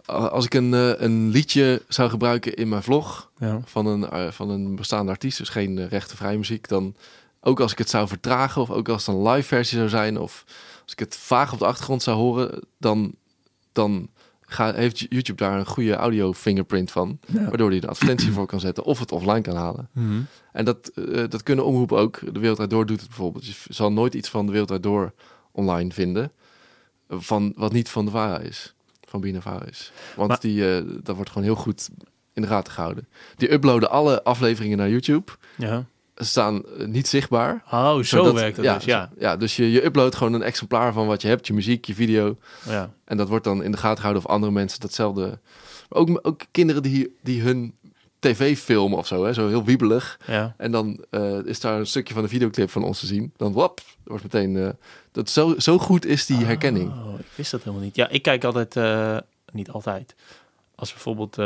als 0.05 0.45
ik 0.45 0.53
een, 0.53 0.73
eh, 0.73 0.91
een 1.01 1.29
liedje 1.29 1.81
zou 1.87 2.09
gebruiken 2.09 2.53
in 2.53 2.69
mijn 2.69 2.83
vlog 2.83 3.31
Ja. 3.37 3.59
van 3.65 3.85
een, 3.85 4.09
eh, 4.09 4.31
van 4.31 4.49
een 4.49 4.75
bestaande 4.75 5.11
artiest, 5.11 5.37
dus 5.37 5.49
geen 5.49 5.77
uh, 5.77 5.87
rechtenvrije 5.87 6.37
muziek, 6.37 6.67
dan 6.67 6.95
ook 7.41 7.59
als 7.59 7.71
ik 7.71 7.77
het 7.77 7.89
zou 7.89 8.07
vertragen 8.07 8.61
of 8.61 8.69
ook 8.71 8.89
als 8.89 9.05
het 9.05 9.15
een 9.15 9.27
live 9.27 9.47
versie 9.47 9.77
zou 9.77 9.89
zijn 9.89 10.19
of 10.19 10.43
als 10.83 10.91
ik 10.91 10.99
het 10.99 11.15
vaag 11.17 11.53
op 11.53 11.59
de 11.59 11.65
achtergrond 11.65 12.03
zou 12.03 12.17
horen, 12.17 12.59
dan, 12.77 13.13
dan 13.71 14.09
ga, 14.41 14.73
heeft 14.73 14.99
YouTube 14.99 15.43
daar 15.43 15.59
een 15.59 15.65
goede 15.65 15.93
audio 15.95 16.33
fingerprint 16.33 16.91
van, 16.91 17.19
Ja. 17.25 17.43
waardoor 17.43 17.69
hij 17.69 17.79
de 17.79 17.87
advertentie 17.87 18.31
voor 18.31 18.45
kan 18.45 18.59
zetten 18.59 18.83
of 18.83 18.99
het 18.99 19.11
offline 19.11 19.41
kan 19.41 19.55
halen. 19.55 19.89
Mhm. 19.91 20.21
En 20.51 20.65
dat, 20.65 20.87
eh, 20.95 21.23
dat 21.29 21.43
kunnen 21.43 21.65
omroepen 21.65 21.97
ook. 21.97 22.33
De 22.33 22.39
Wereld 22.39 22.69
Door 22.69 22.85
doet 22.85 22.99
het 22.99 23.07
bijvoorbeeld. 23.09 23.45
Je 23.45 23.53
zal 23.67 23.91
nooit 23.91 24.13
iets 24.13 24.29
van 24.29 24.45
de 24.45 24.51
Wereld 24.51 24.83
Door 24.83 25.13
online 25.51 25.91
vinden. 25.91 26.31
Van, 27.17 27.53
wat 27.55 27.71
niet 27.71 27.89
van 27.89 28.05
de 28.05 28.11
VARA 28.11 28.39
is. 28.39 28.73
Van 29.07 29.21
BNVARA 29.21 29.65
is. 29.65 29.91
Want 30.15 30.29
Maar- 30.29 30.39
die, 30.39 30.75
eh, 30.77 30.83
dat 31.03 31.15
wordt 31.15 31.29
gewoon 31.31 31.47
heel 31.47 31.55
goed 31.55 31.89
in 32.33 32.41
de 32.41 32.47
gaten 32.47 32.73
gehouden. 32.73 33.07
Die 33.35 33.51
uploaden 33.53 33.89
alle 33.89 34.23
afleveringen 34.23 34.77
naar 34.77 34.89
YouTube. 34.89 35.31
Ja. 35.57 35.85
Ze 36.15 36.25
staan 36.25 36.63
eh, 36.65 36.85
niet 36.87 37.07
zichtbaar. 37.07 37.63
Oh, 37.71 37.95
zo 37.95 38.01
zodat- 38.03 38.33
werkt 38.33 38.55
dat 38.55 38.65
ja, 38.65 38.73
dus. 38.75 38.85
Ja. 38.85 39.09
Ja, 39.17 39.37
dus 39.37 39.55
je, 39.55 39.71
je 39.71 39.85
uploadt 39.85 40.15
gewoon 40.15 40.33
een 40.33 40.41
exemplaar 40.43 40.93
van 40.93 41.07
wat 41.07 41.21
je 41.21 41.27
hebt. 41.27 41.47
Je 41.47 41.53
muziek, 41.53 41.85
je 41.85 41.93
video. 41.93 42.37
ja. 42.65 42.93
En 43.05 43.17
dat 43.17 43.27
wordt 43.27 43.43
dan 43.43 43.63
in 43.63 43.71
de 43.71 43.77
gaten 43.77 43.97
gehouden 43.97 44.23
of 44.25 44.29
andere 44.31 44.51
mensen 44.51 44.79
datzelfde... 44.79 45.39
Maar 45.89 45.99
ook, 46.01 46.19
ook 46.21 46.41
kinderen 46.51 46.83
die, 46.83 47.15
die 47.23 47.41
hun 47.41 47.73
tv 48.23 48.57
filmen 48.57 48.97
of 48.97 49.07
zo. 49.07 49.23
Hè, 49.25 49.33
zo 49.33 49.47
heel 49.47 49.63
wiebelig. 49.63 50.19
ja. 50.27 50.53
En 50.57 50.71
dan 50.71 51.05
eh, 51.09 51.45
is 51.45 51.59
daar 51.59 51.79
een 51.79 51.85
stukje 51.87 52.13
van 52.13 52.23
de 52.23 52.29
videoclip 52.29 52.69
van 52.69 52.83
ons 52.83 52.99
te 52.99 53.05
zien. 53.05 53.33
Dan 53.37 53.53
wap, 53.53 53.79
wordt 54.03 54.23
meteen. 54.23 54.57
eh, 54.57 54.69
dat 55.11 55.29
zo, 55.29 55.53
zo 55.57 55.77
goed 55.77 56.05
is 56.05 56.25
die 56.25 56.45
herkenning. 56.45 56.89
Oh, 56.91 57.19
ik 57.19 57.25
wist 57.35 57.51
dat 57.51 57.63
helemaal 57.63 57.83
niet. 57.85 57.95
Ja, 57.95 58.09
ik 58.09 58.21
kijk 58.21 58.43
altijd, 58.43 58.75
eh, 58.75 59.17
niet 59.51 59.69
altijd. 59.69 60.15
als 60.75 60.91
bijvoorbeeld, 60.91 61.37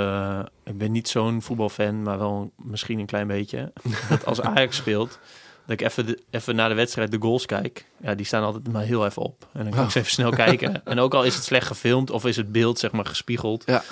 ik 0.64 0.78
ben 0.78 0.92
niet 0.92 1.08
zo'n 1.10 1.42
voetbalfan, 1.42 2.02
maar 2.02 2.18
wel 2.18 2.52
misschien 2.56 3.00
een 3.00 3.06
klein 3.06 3.28
beetje. 3.28 3.72
dat 4.10 4.26
als 4.26 4.42
Ajax 4.42 4.76
speelt, 4.76 5.20
dat 5.66 5.80
ik 5.82 5.88
even, 5.88 6.06
de, 6.06 6.20
even 6.30 6.56
naar 6.56 6.70
de 6.70 6.76
wedstrijd 6.76 7.12
de 7.12 7.18
goals 7.22 7.46
kijk. 7.46 7.86
Ja, 8.02 8.16
die 8.16 8.26
staan 8.26 8.44
altijd 8.44 8.72
maar 8.72 8.84
heel 8.84 9.06
even 9.06 9.22
op. 9.22 9.48
En 9.54 9.64
dan 9.64 9.74
kan 9.74 9.84
ik 9.84 9.92
ze 9.92 10.00
even 10.00 10.12
snel 10.12 10.30
kijken. 10.32 10.82
En 10.86 11.00
ook 11.00 11.14
al 11.14 11.24
is 11.24 11.36
het 11.36 11.44
slecht 11.44 11.68
gefilmd 11.68 12.10
of 12.12 12.26
is 12.26 12.36
het 12.38 12.52
beeld 12.52 12.80
zeg 12.80 12.92
maar 12.92 13.06
gespiegeld, 13.06 13.64
Ja. 13.66 13.84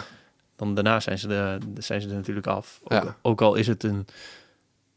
Dan 0.55 0.75
daarna 0.75 0.99
zijn 0.99 1.19
ze, 1.19 1.27
de, 1.27 1.57
zijn 1.77 2.01
ze 2.01 2.07
er 2.09 2.15
natuurlijk 2.15 2.47
af. 2.47 2.79
Ook, 2.83 2.91
Ja. 2.91 3.15
ook 3.21 3.41
al 3.41 3.55
is 3.55 3.67
het 3.67 3.83
een, 3.83 4.05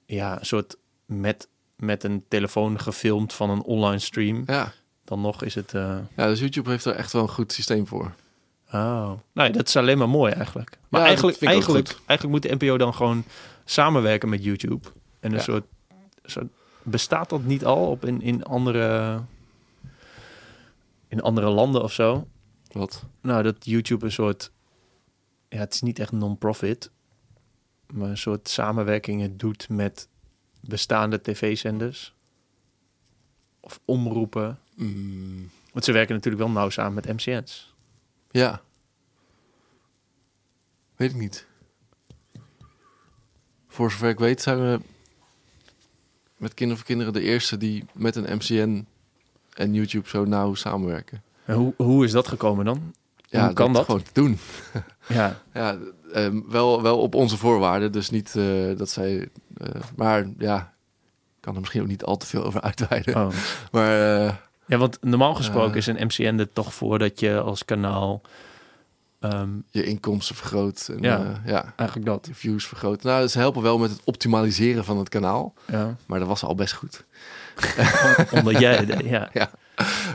ja, 0.07 0.39
een 0.39 0.47
soort 0.47 0.77
met, 1.07 1.49
met 1.77 2.05
een 2.05 2.25
telefoon 2.29 2.81
gefilmd 2.81 3.33
van 3.33 3.51
een 3.51 3.63
online 3.63 3.99
stream, 3.99 4.43
Ja. 4.47 4.73
dan 5.05 5.21
nog 5.21 5.43
is 5.43 5.55
het... 5.55 5.75
eh, 5.75 5.97
ja, 6.17 6.27
dus 6.27 6.41
YouTube 6.41 6.71
heeft 6.71 6.85
er 6.85 6.95
echt 6.95 7.13
wel 7.13 7.23
een 7.23 7.29
goed 7.29 7.53
systeem 7.53 7.87
voor. 7.87 8.13
Oh, 8.73 9.11
nou, 9.33 9.51
dat 9.51 9.69
is 9.69 9.77
alleen 9.77 9.99
maar 9.99 10.09
mooi 10.09 10.33
eigenlijk. 10.33 10.79
Maar 10.89 11.03
eigenlijk, 11.03 11.43
eigenlijk, 11.43 11.89
eigenlijk 12.07 12.29
moet 12.29 12.43
de 12.59 12.65
NPO 12.67 12.79
dan 12.79 12.95
gewoon 12.95 13.25
samenwerken 13.65 14.29
met 14.29 14.45
YouTube. 14.45 14.89
En 15.21 15.31
een 15.31 15.37
Ja. 15.37 15.43
soort, 15.43 15.65
soort- 16.25 16.47
bestaat 16.83 17.29
dat 17.29 17.45
niet 17.45 17.65
al 17.65 17.91
op 17.91 18.05
in, 18.05 18.23
in 18.23 18.45
andere 18.45 19.21
in 21.09 21.23
andere 21.23 21.49
landen 21.49 21.83
of 21.83 21.93
zo? 21.93 22.27
Wat? 22.73 23.05
Nou, 23.21 23.43
dat 23.43 23.57
YouTube 23.65 24.05
een 24.05 24.13
soort, 24.13 24.51
ja, 25.49 25.59
het 25.59 25.75
is 25.75 25.81
niet 25.83 25.99
echt 25.99 26.13
non-profit, 26.13 26.91
maar 27.93 28.09
een 28.09 28.19
soort 28.19 28.49
samenwerkingen 28.49 29.37
doet 29.37 29.69
met 29.69 30.09
bestaande 30.61 31.21
tv-zenders 31.21 32.15
of 33.61 33.81
omroepen. 33.85 34.59
Mm, 34.75 35.51
Want 35.73 35.85
ze 35.85 35.93
werken 35.93 36.15
natuurlijk 36.15 36.45
wel 36.45 36.53
nauw 36.53 36.69
samen 36.71 36.95
met 36.95 37.07
MCN's. 37.07 37.75
ja. 38.31 38.63
Weet 40.97 41.11
ik 41.11 41.17
niet. 41.17 41.47
Voor 43.69 43.91
zover 43.91 44.09
ik 44.09 44.19
weet 44.19 44.43
zijn 44.43 44.59
we 44.59 44.81
met 46.37 46.55
Kinderen 46.55 46.79
voor 46.79 46.87
Kinderen 46.87 47.13
de 47.13 47.21
eerste 47.21 47.57
die 47.57 47.85
met 47.93 48.17
een 48.17 48.37
MCN 48.37 48.87
en 49.53 49.75
YouTube 49.75 50.09
zo 50.09 50.25
nauw 50.25 50.55
samenwerken. 50.55 51.23
En 51.45 51.55
hoe, 51.55 51.75
hoe 51.77 52.05
is 52.05 52.13
dat 52.13 52.29
gekomen 52.29 52.65
dan? 52.65 52.95
Ja, 53.31 53.45
Hoe 53.45 53.53
kan 53.55 53.73
dat? 53.73 53.85
Gewoon 53.85 54.03
te 54.03 54.11
doen. 54.13 54.39
Ja, 55.09 55.37
Ja, 55.55 55.77
ehm, 56.13 56.41
wel, 56.49 56.83
wel 56.83 56.99
op 57.01 57.15
onze 57.15 57.37
voorwaarden. 57.37 57.93
Dus 57.93 58.11
niet 58.11 58.37
eh, 58.37 58.77
dat 58.77 58.91
zij... 58.91 59.29
eh, 59.57 59.69
maar 59.97 60.27
ja, 60.39 60.57
ik 61.37 61.41
kan 61.41 61.53
er 61.55 61.61
misschien 61.61 61.83
ook 61.83 61.89
niet 61.89 62.05
al 62.05 62.17
te 62.17 62.27
veel 62.27 62.45
over 62.45 62.61
uitweiden. 62.61 63.17
oh. 63.17 63.29
Maar 63.73 64.25
eh, 64.27 64.33
Ja, 64.67 64.77
want 64.77 64.99
normaal 65.01 65.35
gesproken 65.35 65.77
is 65.77 65.87
een 65.87 66.07
MCN 66.07 66.39
er 66.39 66.53
toch 66.53 66.75
voor 66.75 66.99
dat 66.99 67.21
je 67.21 67.41
als 67.41 67.65
kanaal 67.65 68.21
ehm, 69.21 69.51
je 69.71 69.85
inkomsten 69.85 70.37
vergroot. 70.37 70.89
En, 70.97 71.03
Ja. 71.03 71.17
ja. 71.19 71.41
ja, 71.45 71.73
eigenlijk 71.77 72.09
dat. 72.09 72.27
je 72.27 72.35
views 72.35 72.67
vergroot. 72.67 73.03
Nou, 73.03 73.27
ze 73.29 73.39
helpen 73.39 73.63
wel 73.63 73.79
met 73.79 73.91
het 73.91 74.01
optimaliseren 74.05 74.85
van 74.85 74.99
het 74.99 75.09
kanaal. 75.09 75.55
Ja. 75.67 75.97
Maar 76.07 76.19
dat 76.19 76.29
was 76.29 76.43
al 76.45 76.55
best 76.55 76.75
goed. 76.75 77.05
Omdat 78.35 78.59
jij, 78.59 78.85
deed, 78.87 79.05
ja. 79.05 79.31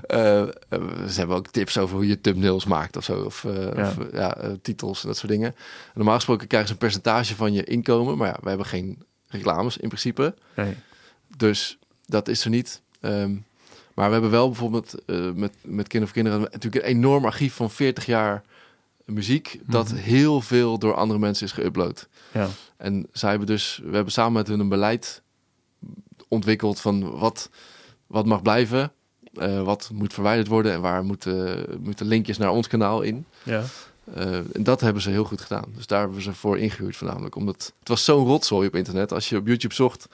Eh, 0.08 0.42
eh, 0.42 0.48
ze 1.08 1.14
hebben 1.20 1.36
ook 1.36 1.48
tips 1.48 1.78
over 1.78 1.96
hoe 1.96 2.08
je 2.08 2.22
thumbnails 2.22 2.66
maakt 2.66 2.98
of 2.98 3.04
zo. 3.04 3.22
Of, 3.24 3.44
eh, 3.46 3.74
Ja. 3.76 3.88
of, 3.90 3.98
ja, 4.14 4.38
titels 4.62 5.02
en 5.02 5.08
dat 5.08 5.18
soort 5.18 5.32
dingen. 5.32 5.48
En 5.48 5.92
normaal 5.94 6.16
gesproken 6.16 6.48
krijgen 6.48 6.68
ze 6.70 6.74
een 6.74 6.80
percentage 6.80 7.36
van 7.36 7.54
je 7.54 7.64
inkomen. 7.64 8.18
Maar 8.18 8.28
ja, 8.28 8.38
we 8.42 8.48
hebben 8.50 8.68
geen 8.68 9.04
reclames 9.28 9.78
in 9.78 9.88
principe. 9.88 10.36
Nee. 10.56 10.76
Dus 11.38 11.78
dat 12.06 12.28
is 12.28 12.44
er 12.44 12.50
niet. 12.50 12.82
Ehm, 13.00 13.32
maar 13.94 14.06
we 14.08 14.14
hebben 14.14 14.32
wel 14.32 14.48
bijvoorbeeld 14.48 15.06
eh, 15.06 15.32
met, 15.32 15.54
met 15.62 15.88
Kinderen 15.88 16.08
voor 16.08 16.24
Kinderen 16.24 16.42
natuurlijk 16.42 16.86
een 16.86 16.92
enorm 16.92 17.26
archief 17.26 17.54
van 17.54 17.72
40 17.72 18.06
jaar 18.06 18.44
muziek. 19.06 19.60
Dat 19.66 19.88
Mhm. 19.92 19.96
heel 20.02 20.42
veel 20.42 20.78
door 20.80 20.94
andere 20.96 21.20
mensen 21.20 21.46
is 21.48 21.54
geüpload. 21.60 22.08
Ja. 22.34 22.48
En 22.78 23.08
zij 23.12 23.30
hebben 23.30 23.48
dus, 23.48 23.82
we 23.84 23.96
hebben 23.96 24.14
samen 24.14 24.34
met 24.34 24.48
hun 24.48 24.60
een 24.60 24.70
beleid 24.70 25.22
ontwikkeld 26.28 26.80
van 26.80 27.18
wat, 27.20 27.50
wat 28.08 28.26
mag 28.26 28.42
blijven, 28.42 28.92
eh, 29.34 29.62
wat 29.62 29.90
moet 29.94 30.14
verwijderd 30.14 30.48
worden 30.48 30.72
en 30.72 30.82
waar 30.82 31.04
moeten, 31.04 31.66
moeten 31.80 32.06
linkjes 32.06 32.38
naar 32.38 32.52
ons 32.52 32.68
kanaal 32.68 33.02
in. 33.02 33.26
Ja. 33.44 33.64
Eh, 34.14 34.36
en 34.36 34.64
dat 34.64 34.82
hebben 34.82 35.02
ze 35.02 35.10
heel 35.10 35.24
goed 35.24 35.42
gedaan. 35.42 35.66
Dus 35.76 35.88
daar 35.88 36.00
hebben 36.00 36.18
we 36.18 36.24
ze 36.24 36.34
voor 36.34 36.60
ingehuurd 36.60 36.96
voornamelijk. 36.96 37.36
Omdat 37.36 37.74
het 37.80 37.88
was 37.88 38.06
zo'n 38.06 38.26
rotzooi 38.26 38.68
op 38.68 38.76
internet. 38.76 39.14
Als 39.14 39.30
je 39.30 39.38
op 39.38 39.48
YouTube 39.48 39.74
zocht 39.74 40.08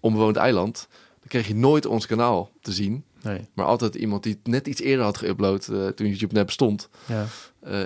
onbewoond 0.00 0.36
eiland, 0.36 0.88
dan 1.18 1.28
kreeg 1.28 1.46
je 1.46 1.54
nooit 1.54 1.86
ons 1.86 2.06
kanaal 2.06 2.50
te 2.60 2.72
zien. 2.72 3.04
Nee. 3.22 3.40
Maar 3.52 3.66
altijd 3.66 3.94
iemand 3.94 4.22
die 4.22 4.32
het 4.32 4.46
net 4.46 4.66
iets 4.66 4.80
eerder 4.80 5.04
had 5.04 5.24
geüpload 5.24 5.72
eh, 5.72 5.86
toen 5.86 6.06
YouTube 6.06 6.34
net 6.34 6.46
bestond. 6.46 6.88
Ja. 7.06 7.26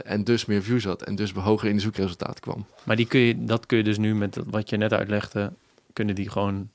en 0.04 0.24
dus 0.24 0.44
meer 0.44 0.62
views 0.62 0.84
had 0.84 1.02
en 1.02 1.14
dus 1.14 1.32
hoger 1.32 1.68
in 1.68 1.74
de 1.74 1.82
zoekresultaten 1.82 2.40
kwam. 2.40 2.66
Maar 2.82 2.96
die 2.96 3.06
kun 3.06 3.20
je, 3.20 3.44
dat 3.44 3.66
kun 3.66 3.76
je 3.78 3.84
dus 3.84 3.98
nu 3.98 4.14
met 4.14 4.38
wat 4.46 4.70
je 4.70 4.76
net 4.76 4.92
uitlegde, 4.92 5.52
kunnen 5.92 6.14
die 6.14 6.30
gewoon 6.30 6.70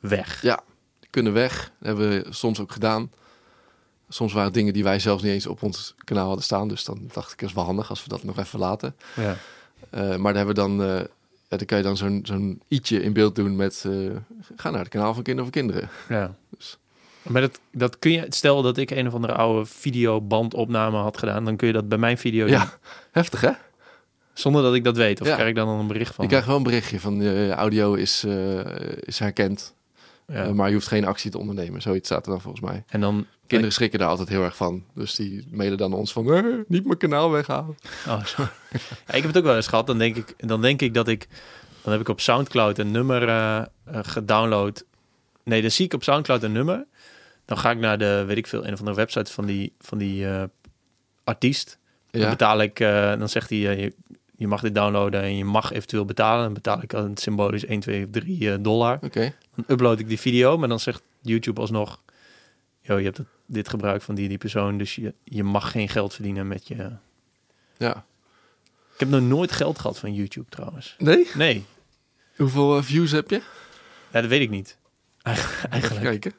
weg. 0.00 0.42
Ja, 0.42 0.62
die 1.00 1.10
kunnen 1.10 1.32
weg. 1.32 1.72
Dat 1.78 1.86
hebben 1.86 2.08
we 2.08 2.26
soms 2.30 2.60
ook 2.60 2.72
gedaan. 2.72 3.10
Soms 4.12 4.32
waren 4.32 4.44
het 4.48 4.54
dingen 4.54 4.72
die 4.72 4.82
wij 4.84 4.98
zelfs 4.98 5.22
niet 5.22 5.32
eens 5.32 5.46
op 5.46 5.62
ons 5.62 5.94
kanaal 6.04 6.26
hadden 6.26 6.44
staan. 6.44 6.68
Dus 6.68 6.84
dan 6.84 7.10
dacht 7.12 7.32
ik, 7.32 7.38
dat 7.38 7.48
is 7.48 7.54
wel 7.54 7.64
handig 7.64 7.90
als 7.90 8.02
we 8.02 8.08
dat 8.08 8.24
nog 8.24 8.38
even 8.38 8.58
laten. 8.58 8.96
Ja. 9.16 9.36
Eh, 9.90 10.00
maar 10.16 10.32
daar 10.34 10.44
hebben 10.46 10.68
we 10.68 10.76
dan, 10.76 10.86
ja, 11.48 11.56
dan 11.56 11.64
kan 11.66 11.78
je 11.78 11.84
dan 11.84 11.96
zo'n 11.96 12.20
zo'n 12.22 12.62
i'tje 12.68 13.02
in 13.02 13.12
beeld 13.12 13.34
doen 13.34 13.56
met... 13.56 13.84
eh, 13.86 13.92
ga 14.56 14.70
naar 14.70 14.80
het 14.80 14.88
kanaal 14.88 15.14
van 15.14 15.22
Kinderen 15.22 15.52
voor 15.52 15.60
Kinderen. 15.62 15.88
ja. 16.08 16.34
Dus- 16.56 16.78
Maar 17.22 17.40
dat, 17.42 17.60
dat 17.72 17.98
kun 17.98 18.10
je, 18.12 18.26
stel 18.28 18.62
dat 18.62 18.76
ik 18.76 18.90
een 18.90 19.06
of 19.06 19.14
andere 19.14 19.32
oude 19.32 19.66
videobandopname 19.66 20.96
had 20.96 21.18
gedaan, 21.18 21.44
dan 21.44 21.56
kun 21.56 21.66
je 21.66 21.72
dat 21.72 21.88
bij 21.88 21.98
mijn 21.98 22.18
video 22.18 22.46
doen. 22.46 22.54
Ja, 22.54 22.72
heftig 23.10 23.40
hè? 23.40 23.50
Zonder 24.32 24.62
dat 24.62 24.74
ik 24.74 24.84
dat 24.84 24.96
weet. 24.96 25.20
Of 25.20 25.26
Ja. 25.26 25.34
krijg 25.34 25.48
ik 25.48 25.54
dan 25.54 25.68
een 25.68 25.86
bericht 25.86 26.14
van? 26.14 26.24
Je 26.24 26.30
krijgt 26.30 26.46
wel 26.46 26.56
een 26.56 26.62
berichtje 26.62 27.00
van 27.00 27.24
audio 27.50 27.94
is, 27.94 28.24
is 29.00 29.18
herkend. 29.18 29.74
Ja. 30.26 30.52
Maar 30.52 30.68
je 30.68 30.74
hoeft 30.74 30.86
geen 30.86 31.04
actie 31.04 31.30
te 31.30 31.38
ondernemen. 31.38 31.82
Zoiets 31.82 32.08
staat 32.08 32.24
er 32.26 32.30
dan 32.32 32.40
volgens 32.40 32.62
mij. 32.64 32.84
en 32.88 33.00
dan... 33.00 33.26
Kinderen 33.50 33.74
schrikken 33.74 33.98
daar 33.98 34.08
altijd 34.08 34.28
heel 34.28 34.44
erg 34.44 34.56
van. 34.56 34.84
Dus 34.94 35.14
die 35.14 35.46
mailen 35.50 35.78
dan 35.78 35.92
ons 35.92 36.12
van, 36.12 36.32
eh, 36.32 36.44
niet 36.66 36.84
mijn 36.84 36.98
kanaal 36.98 37.30
weghalen. 37.30 37.76
Oh, 38.08 38.22
ja, 38.36 38.50
ik 39.06 39.22
heb 39.22 39.24
het 39.24 39.38
ook 39.38 39.44
wel 39.44 39.56
eens 39.56 39.66
gehad. 39.66 39.86
Dan 39.86 39.98
denk 39.98 40.16
ik, 40.16 40.34
dan 40.36 40.60
denk 40.60 40.82
ik 40.82 40.94
dat 40.94 41.08
ik... 41.08 41.28
Dan 41.82 41.92
heb 41.92 42.00
ik 42.00 42.08
op 42.08 42.20
Soundcloud 42.20 42.78
een 42.78 42.90
nummer 42.90 43.28
eh, 43.28 43.56
eh, 43.56 43.64
gedownload. 44.02 44.84
Nee, 45.44 45.60
dan 45.60 45.70
zie 45.70 45.84
ik 45.84 45.94
op 45.94 46.02
Soundcloud 46.02 46.42
een 46.42 46.52
nummer. 46.52 46.86
Dan 47.44 47.58
ga 47.58 47.70
ik 47.70 47.78
naar 47.78 47.98
de, 47.98 48.24
weet 48.26 48.36
ik 48.36 48.46
veel, 48.46 48.66
een 48.66 48.72
of 48.72 48.78
andere 48.78 48.96
website 48.96 49.32
van 49.32 49.46
die, 49.46 49.72
van 49.78 49.98
die 49.98 50.26
artiest. 51.24 51.78
Dan 52.10 52.20
Ja, 52.20 52.28
betaal 52.28 52.60
ik, 52.60 52.78
dan 53.18 53.28
zegt 53.28 53.50
hij, 53.50 53.58
je, 53.58 53.92
je 54.40 54.46
mag 54.46 54.60
dit 54.60 54.74
downloaden 54.74 55.22
en 55.22 55.36
je 55.36 55.44
mag 55.44 55.72
eventueel 55.72 56.04
betalen. 56.04 56.44
Dan 56.44 56.52
betaal 56.52 56.82
ik 56.82 56.92
een 56.92 57.16
symbolisch 57.16 57.64
1, 57.64 57.80
2 57.80 58.04
of 58.04 58.10
3 58.10 58.52
eh, 58.52 58.58
dollar. 58.60 58.98
oké. 59.02 59.34
Dan 59.54 59.64
upload 59.66 59.98
ik 59.98 60.08
die 60.08 60.20
video, 60.20 60.58
maar 60.58 60.68
dan 60.68 60.80
zegt 60.80 61.02
YouTube 61.20 61.60
alsnog... 61.60 62.02
Yo, 62.80 62.96
je 62.98 63.04
hebt 63.04 63.16
het, 63.16 63.26
dit 63.52 63.68
gebruik 63.68 64.02
van 64.02 64.14
die, 64.14 64.28
die 64.28 64.38
persoon, 64.38 64.78
dus 64.78 64.94
je, 64.94 65.14
je 65.24 65.44
mag 65.44 65.70
geen 65.70 65.88
geld 65.88 66.14
verdienen 66.14 66.48
met 66.48 66.68
je... 66.68 66.90
Ja. 67.76 68.04
Ik 68.94 69.00
heb 69.00 69.08
nog 69.08 69.20
nooit 69.20 69.52
geld 69.52 69.78
gehad 69.78 69.98
van 69.98 70.14
YouTube 70.14 70.50
trouwens. 70.50 70.94
Nee? 70.98 71.26
Nee, 71.34 71.64
Hoeveel 72.36 72.76
eh, 72.76 72.82
views 72.82 73.10
heb 73.10 73.30
je? 73.30 73.42
ja, 74.12 74.20
dat 74.20 74.30
weet 74.30 74.40
ik 74.40 74.50
niet. 74.50 74.76
Eigen- 75.22 75.48
Even 75.56 75.70
Eigenlijk. 75.70 76.02
kijken. 76.04 76.32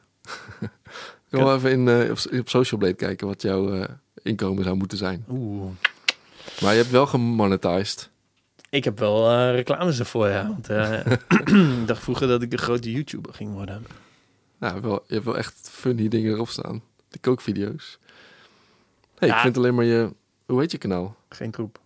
Ik 0.60 1.38
wil 1.38 1.44
wel 1.44 1.56
even 1.56 1.70
in, 1.70 1.88
eh, 1.88 2.10
op, 2.10 2.18
op 2.40 2.48
Social 2.48 2.80
Blade 2.80 2.94
kijken 2.94 3.26
wat 3.26 3.42
jouw 3.42 3.74
eh, 3.74 3.88
inkomen 4.22 4.64
zou 4.64 4.76
moeten 4.76 4.98
zijn. 4.98 5.24
Oeh. 5.30 5.70
Maar 6.60 6.72
je 6.72 6.78
hebt 6.78 6.90
wel 6.90 7.06
gemonetized. 7.06 8.10
Ik 8.70 8.84
heb 8.84 8.98
wel 8.98 9.50
reclames 9.50 9.98
ervoor, 9.98 10.28
ja. 10.28 10.48
Want 10.48 10.68
ik 11.80 11.86
dacht 11.86 12.02
vroeger 12.02 12.26
dat 12.28 12.42
ik 12.42 12.50
de 12.50 12.56
grote 12.58 12.90
YouTuber 12.92 13.34
ging 13.34 13.52
worden. 13.52 13.86
Nou, 14.58 14.80
wel, 14.80 15.04
je 15.06 15.14
hebt 15.14 15.26
wel 15.26 15.36
echt 15.38 15.68
funny 15.72 16.08
dingen 16.08 16.32
erop 16.32 16.48
staan. 16.48 16.82
De 17.12 17.18
kookvideo's. 17.18 17.98
hey, 19.18 19.28
Ja. 19.28 19.34
ik 19.34 19.40
vind 19.40 19.56
alleen 19.56 19.74
maar 19.74 19.84
je... 19.84 20.12
Hoe 20.46 20.60
heet 20.60 20.70
je 20.70 20.78
kanaal? 20.78 21.16
Geen 21.28 21.50
troep. 21.50 21.80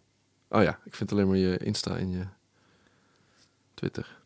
Oh 0.49 0.63
ja, 0.63 0.79
ik 0.85 0.95
vind 0.95 1.13
alleen 1.13 1.27
maar 1.29 1.37
je 1.37 1.57
Insta 1.59 1.97
en 1.97 2.11
je 2.11 2.25
Twitter. 3.75 4.17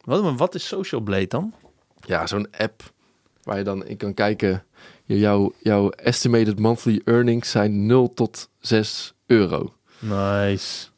Wat, 0.00 0.22
maar 0.22 0.36
wat 0.36 0.54
is 0.54 0.66
Social 0.66 1.00
Blade 1.00 1.26
dan? 1.26 1.54
Ja, 2.00 2.26
zo'n 2.26 2.50
app 2.58 2.92
waar 3.42 3.58
je 3.58 3.64
dan 3.64 3.86
in 3.86 3.96
kan 3.96 4.14
kijken. 4.14 4.64
Je- 5.04 5.18
Jouw, 5.18 5.52
jouw 5.62 5.90
estimated 5.90 6.58
monthly 6.58 7.00
earnings 7.04 7.50
zijn 7.50 7.86
0 7.86 8.14
tot 8.14 8.48
6 8.60 9.14
euro. 9.26 9.74
Nice. 9.98 10.88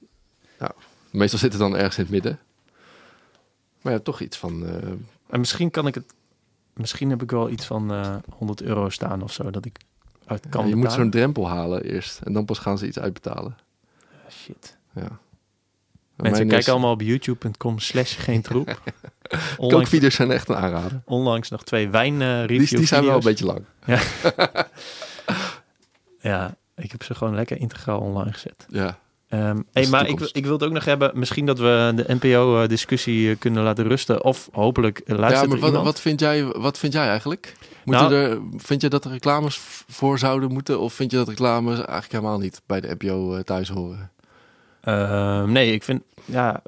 Meestal 1.10 1.38
zit 1.38 1.52
het 1.52 1.60
dan 1.60 1.76
ergens 1.76 1.96
in 1.96 2.02
het 2.02 2.12
midden. 2.12 2.40
Maar 3.80 3.92
ja, 3.92 3.98
toch 3.98 4.20
iets 4.20 4.36
van... 4.36 4.66
eh, 4.66 4.88
En 5.28 5.38
misschien 5.40 5.70
kan 5.70 5.86
ik 5.86 5.94
het... 5.94 6.04
Misschien 6.74 7.10
heb 7.10 7.22
ik 7.22 7.30
wel 7.30 7.50
iets 7.50 7.66
van 7.66 7.92
eh 7.92 8.14
100 8.36 8.62
euro 8.62 8.88
staan 8.88 9.22
of 9.22 9.32
zo, 9.32 9.50
dat 9.50 9.64
ik 9.64 9.76
uit 10.26 10.46
kan 10.48 10.62
ja, 10.62 10.68
je 10.68 10.76
moet 10.76 10.92
zo'n 10.92 11.10
drempel 11.10 11.48
halen 11.48 11.82
eerst. 11.84 12.20
En 12.20 12.32
dan 12.32 12.44
pas 12.44 12.58
gaan 12.58 12.78
ze 12.78 12.86
iets 12.86 12.98
uitbetalen. 12.98 13.56
Ah, 14.26 14.30
Shit. 14.32 14.76
Ja. 14.94 15.00
Mensen, 15.00 15.18
Mijn 16.16 16.48
kijk 16.48 16.60
is- 16.60 16.68
allemaal 16.68 16.92
op 16.92 17.00
youtube.com 17.00 17.78
slash 17.78 18.16
geen 18.24 18.42
troep. 18.42 18.68
onlangs, 19.56 19.74
Kookvideo's 19.74 20.14
zijn 20.14 20.30
echt 20.30 20.48
een 20.48 20.56
aanrader. 20.56 21.02
onlangs 21.04 21.48
nog 21.48 21.64
twee 21.64 21.88
wijn 21.88 22.22
eh 22.22 22.46
Die, 22.46 22.58
die 22.76 22.86
zijn 22.86 23.04
wel 23.04 23.14
een 23.16 23.20
beetje 23.22 23.44
lang. 23.44 23.64
Ja, 26.20 26.54
ik 26.76 26.90
heb 26.90 27.02
ze 27.02 27.14
gewoon 27.14 27.34
lekker 27.34 27.56
integraal 27.58 28.00
online 28.00 28.32
gezet. 28.32 28.66
Ja. 28.68 28.98
Hey, 29.36 29.82
de 29.84 29.88
maar 29.90 30.08
ik, 30.08 30.20
ik 30.20 30.44
wil 30.44 30.52
het 30.52 30.62
ook 30.62 30.72
nog 30.72 30.84
hebben. 30.84 31.10
Misschien 31.14 31.46
dat 31.46 31.58
we 31.58 31.92
de 31.94 32.14
NPO-discussie 32.20 33.30
eh, 33.30 33.38
kunnen 33.38 33.62
laten 33.62 33.88
rusten. 33.88 34.24
Of 34.24 34.48
hopelijk 34.52 35.02
luistert 35.06 35.40
ja, 35.40 35.46
maar 35.48 35.58
wat, 35.58 35.68
iemand. 35.68 35.84
wat, 35.84 36.00
vind 36.00 36.20
jij, 36.20 36.44
wat 36.44 36.78
vind 36.78 36.92
jij 36.92 37.08
eigenlijk? 37.08 37.54
Moeten 37.84 38.10
Nou- 38.10 38.22
er, 38.22 38.40
vind 38.56 38.80
je 38.80 38.88
dat 38.88 39.04
er 39.04 39.10
reclames 39.10 39.56
voor 39.88 40.18
zouden 40.18 40.52
moeten? 40.52 40.80
Of 40.80 40.92
vind 40.92 41.10
je 41.10 41.16
dat 41.16 41.28
reclames 41.28 41.76
eigenlijk 41.76 42.12
helemaal 42.12 42.38
niet 42.38 42.60
bij 42.66 42.80
de 42.80 42.96
NPO 42.98 43.34
eh, 43.34 43.42
thuis 43.42 43.68
horen? 43.68 44.10
Ehm, 44.80 45.52
nee, 45.52 45.72
ik 45.72 45.82
vind... 45.82 46.02
Ja, 46.24 46.62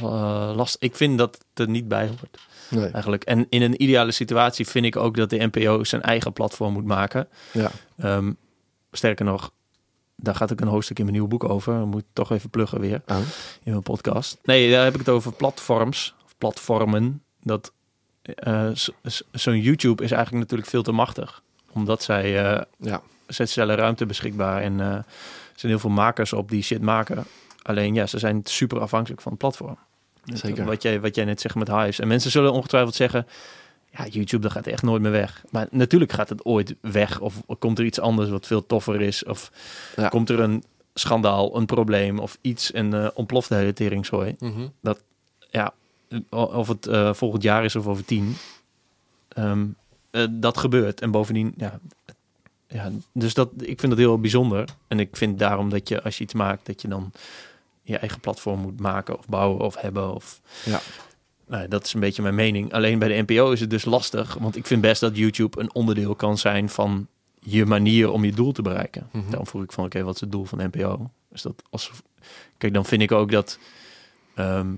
eh, 0.00 0.52
last. 0.56 0.76
Ik 0.78 0.96
vind 0.96 1.18
dat 1.18 1.38
het 1.48 1.66
er 1.66 1.72
niet 1.72 1.88
bij 1.88 2.06
hoort. 2.06 2.38
Nee. 2.70 2.90
Eigenlijk. 2.90 3.24
En 3.24 3.46
in 3.48 3.62
een 3.62 3.82
ideale 3.82 4.12
situatie 4.12 4.66
vind 4.66 4.84
ik 4.84 4.96
ook 4.96 5.16
dat 5.16 5.30
de 5.30 5.48
NPO 5.52 5.84
zijn 5.84 6.02
eigen 6.02 6.32
platform 6.32 6.72
moet 6.72 6.84
maken. 6.84 7.28
Ja. 7.52 7.70
Ehm, 7.98 8.32
sterker 8.92 9.24
nog, 9.24 9.52
daar 10.20 10.34
gaat 10.34 10.52
ook 10.52 10.60
een 10.60 10.66
hoofdstuk 10.68 10.96
in 10.98 11.04
mijn 11.04 11.16
nieuwe 11.16 11.30
boek 11.32 11.44
over. 11.48 11.86
Moet 11.86 12.00
ik 12.00 12.06
toch 12.12 12.30
even 12.32 12.50
pluggen 12.50 12.80
weer 12.80 13.02
Oh. 13.06 13.16
in 13.62 13.70
mijn 13.70 13.82
podcast. 13.82 14.38
Nee, 14.42 14.70
daar 14.70 14.84
heb 14.84 14.92
ik 14.92 14.98
het 14.98 15.08
over 15.08 15.32
platforms, 15.32 16.14
of 16.24 16.34
platformen. 16.38 17.22
Dat 17.42 17.72
z- 18.72 18.88
zo'n 19.32 19.60
YouTube 19.60 20.02
is 20.04 20.10
eigenlijk 20.10 20.42
natuurlijk 20.42 20.68
veel 20.70 20.82
te 20.82 20.92
machtig. 20.92 21.42
Omdat 21.72 22.02
zij, 22.02 22.44
eh 22.54 22.62
Ja. 22.78 23.00
zij 23.26 23.46
stellen 23.46 23.76
ruimte 23.76 24.06
beschikbaar 24.06 24.62
en 24.62 24.80
eh, 24.80 24.86
er 24.86 25.04
zijn 25.54 25.72
heel 25.72 25.80
veel 25.80 25.90
makers 25.90 26.32
op 26.32 26.50
die 26.50 26.62
shit 26.62 26.82
maken. 26.82 27.24
Alleen 27.62 27.94
ja, 27.94 28.06
ze 28.06 28.18
zijn 28.18 28.40
super 28.44 28.80
afhankelijk 28.80 29.20
van 29.20 29.30
het 29.32 29.40
platform. 29.40 29.78
Zeker. 30.24 30.64
Wat 30.64 30.82
jij, 30.82 31.00
wat 31.00 31.14
jij 31.14 31.24
net 31.24 31.40
zegt 31.40 31.54
met 31.54 31.68
Hives. 31.68 31.98
En 31.98 32.08
mensen 32.08 32.30
zullen 32.30 32.52
ongetwijfeld 32.52 32.94
zeggen... 32.94 33.26
Ja, 33.98 34.06
YouTube, 34.06 34.42
dat 34.42 34.52
gaat 34.52 34.66
echt 34.66 34.82
nooit 34.82 35.02
meer 35.02 35.10
weg. 35.10 35.44
Maar 35.50 35.66
natuurlijk 35.70 36.12
gaat 36.12 36.28
het 36.28 36.44
ooit 36.44 36.74
weg. 36.80 37.20
Of 37.20 37.40
komt 37.58 37.78
er 37.78 37.84
iets 37.84 38.00
anders 38.00 38.30
wat 38.30 38.46
veel 38.46 38.66
toffer 38.66 39.00
is. 39.00 39.24
Of 39.24 39.50
Ja. 39.96 40.08
komt 40.08 40.30
er 40.30 40.40
een 40.40 40.64
schandaal, 40.94 41.56
een 41.56 41.66
probleem 41.66 42.18
of 42.18 42.38
iets... 42.40 42.72
en 42.72 43.02
eh, 43.02 43.08
ontploft 43.14 43.48
de 43.48 43.54
hele 43.54 43.72
teringzooi. 43.72 44.36
Mhm. 44.38 44.66
Ja, 45.50 45.72
of 46.30 46.68
het 46.68 46.86
eh, 46.86 47.12
volgend 47.14 47.42
jaar 47.42 47.64
is 47.64 47.76
of 47.76 47.86
over 47.86 48.04
tien. 48.04 48.36
Ehm, 49.28 49.66
eh, 50.10 50.26
dat 50.30 50.58
gebeurt. 50.58 51.00
En 51.00 51.10
bovendien, 51.10 51.54
ja... 51.56 51.78
Ja, 52.70 52.90
dus 53.12 53.34
dat, 53.34 53.50
ik 53.56 53.80
vind 53.80 53.92
dat 53.92 54.00
heel 54.00 54.20
bijzonder. 54.20 54.68
En 54.88 55.00
ik 55.00 55.16
vind 55.16 55.38
daarom 55.38 55.68
dat 55.70 55.88
je, 55.88 56.02
als 56.02 56.18
je 56.18 56.24
iets 56.24 56.34
maakt, 56.34 56.66
dat 56.66 56.82
je 56.82 56.88
dan 56.88 57.12
je 57.82 57.98
eigen 57.98 58.20
platform 58.20 58.60
moet 58.60 58.80
maken 58.80 59.18
of 59.18 59.26
bouwen 59.26 59.60
of 59.60 59.76
hebben. 59.76 60.14
Of, 60.14 60.40
Ja. 60.64 60.80
Nou, 61.48 61.68
dat 61.68 61.84
is 61.84 61.94
een 61.94 62.00
beetje 62.00 62.22
mijn 62.22 62.34
mening. 62.34 62.72
Alleen 62.72 62.98
bij 62.98 63.08
de 63.08 63.22
NPO 63.26 63.50
is 63.50 63.60
het 63.60 63.70
dus 63.70 63.84
lastig. 63.84 64.34
Want 64.34 64.56
ik 64.56 64.66
vind 64.66 64.80
best 64.80 65.00
dat 65.00 65.16
YouTube 65.16 65.60
een 65.60 65.74
onderdeel 65.74 66.14
kan 66.14 66.38
zijn 66.38 66.68
van 66.68 67.06
je 67.40 67.66
manier 67.66 68.10
om 68.10 68.24
je 68.24 68.32
doel 68.32 68.52
te 68.52 68.62
bereiken. 68.62 69.08
Mhm. 69.12 69.30
Dan 69.30 69.46
vroeg 69.46 69.62
ik 69.62 69.72
van, 69.72 69.84
oké, 69.84 70.02
wat 70.02 70.14
is 70.14 70.20
het 70.20 70.32
doel 70.32 70.44
van 70.44 70.58
NPO? 70.58 71.10
Dus 71.30 71.42
dat 71.42 71.62
als, 71.70 71.90
kijk, 72.58 72.74
dan 72.74 72.84
vind 72.84 73.02
ik 73.02 73.12
ook 73.12 73.30
dat, 73.30 73.58
ehm, 74.34 74.72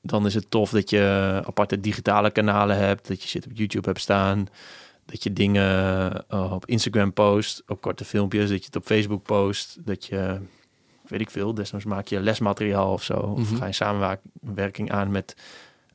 dan 0.00 0.26
is 0.26 0.34
het 0.34 0.50
tof 0.50 0.70
dat 0.70 0.90
je 0.90 1.42
aparte 1.46 1.80
digitale 1.80 2.30
kanalen 2.30 2.76
hebt, 2.76 3.08
dat 3.08 3.22
je 3.22 3.28
shit 3.28 3.46
op 3.46 3.52
YouTube 3.54 3.86
hebt 3.86 4.00
staan, 4.00 4.48
dat 5.04 5.22
je 5.22 5.32
dingen 5.32 6.24
eh, 6.28 6.52
op 6.52 6.66
Instagram 6.66 7.12
post, 7.12 7.62
ook 7.66 7.80
korte 7.80 8.04
filmpjes, 8.04 8.48
dat 8.48 8.58
je 8.58 8.64
het 8.64 8.76
op 8.76 8.84
Facebook 8.84 9.22
post, 9.22 9.76
dat 9.84 10.04
je, 10.04 10.40
weet 11.10 11.20
ik 11.20 11.30
veel, 11.30 11.54
desnoods 11.54 11.84
maak 11.84 12.06
je 12.06 12.20
lesmateriaal 12.20 12.92
of 12.92 13.02
zo, 13.02 13.14
of 13.14 13.38
Mhm. 13.50 13.56
ga 13.56 13.66
je 13.66 13.72
samenwerking 13.72 14.92
aan 14.92 15.10
met 15.10 15.36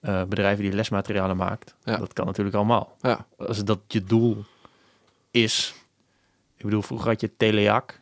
eh, 0.01 0.23
bedrijven 0.23 0.63
die 0.63 0.73
lesmaterialen 0.73 1.37
maakt. 1.37 1.75
Ja. 1.83 1.97
Dat 1.97 2.13
kan 2.13 2.25
natuurlijk 2.25 2.55
allemaal. 2.55 2.95
Ja. 3.01 3.25
Als 3.37 3.63
dat 3.63 3.79
je 3.87 4.03
doel 4.03 4.43
is, 5.31 5.73
ik 6.57 6.63
bedoel, 6.65 6.81
vroeger 6.81 7.07
had 7.09 7.21
je 7.21 7.31
Teleac. 7.37 7.99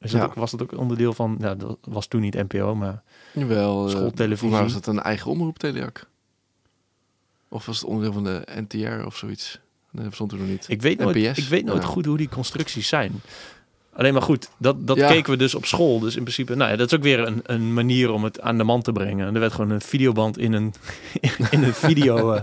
Is 0.00 0.10
dat 0.10 0.20
Ja. 0.34 0.40
was 0.40 0.50
dat 0.50 0.62
ook 0.62 0.78
onderdeel 0.78 1.12
van, 1.12 1.36
dat 1.38 1.76
was 1.80 2.06
toen 2.06 2.20
niet 2.20 2.34
NPO, 2.34 2.74
maar 2.74 3.02
Jawel. 3.32 3.84
eh, 3.84 3.90
Schooltelevisie. 3.90 4.48
mij 4.50 4.62
was 4.62 4.72
dat 4.72 4.86
een 4.86 5.00
eigen 5.02 5.30
omroep, 5.30 5.58
Teleac. 5.58 6.06
Of 7.48 7.66
was 7.66 7.76
het 7.80 7.88
onderdeel 7.88 8.12
van 8.12 8.24
de 8.24 8.42
NTR 8.68 9.04
of 9.06 9.16
zoiets? 9.16 9.60
Nee, 9.90 10.04
dat 10.04 10.14
stond 10.14 10.32
nog 10.32 10.40
niet. 10.40 10.64
ik 10.68 10.82
weet 10.82 10.98
nooit, 10.98 11.16
ik 11.38 11.44
weet 11.48 11.64
nooit 11.64 11.84
goed 11.84 12.04
hoe 12.06 12.16
die 12.16 12.28
constructies 12.28 12.88
zijn. 12.88 13.12
Alleen 13.96 14.12
maar 14.12 14.22
goed, 14.22 14.50
dat, 14.58 14.86
dat 14.86 14.96
Ja. 14.96 15.08
keken 15.08 15.30
we 15.30 15.36
dus 15.38 15.54
op 15.54 15.66
school. 15.66 16.00
Dus 16.00 16.16
in 16.16 16.22
principe, 16.22 16.54
nou 16.54 16.70
ja, 16.70 16.76
dat 16.76 16.92
is 16.92 16.98
ook 16.98 17.04
weer 17.04 17.18
een, 17.26 17.40
een 17.42 17.74
manier 17.74 18.10
om 18.10 18.24
het 18.24 18.40
aan 18.40 18.58
de 18.58 18.64
man 18.64 18.82
te 18.82 18.92
brengen. 18.92 19.26
En 19.26 19.34
er 19.34 19.40
werd 19.40 19.52
gewoon 19.52 19.70
een 19.70 19.80
videoband 19.80 20.38
in 20.38 20.52
een, 20.52 20.74
in 21.50 21.62
een 21.62 21.74
video 21.74 22.32
eh, 22.32 22.40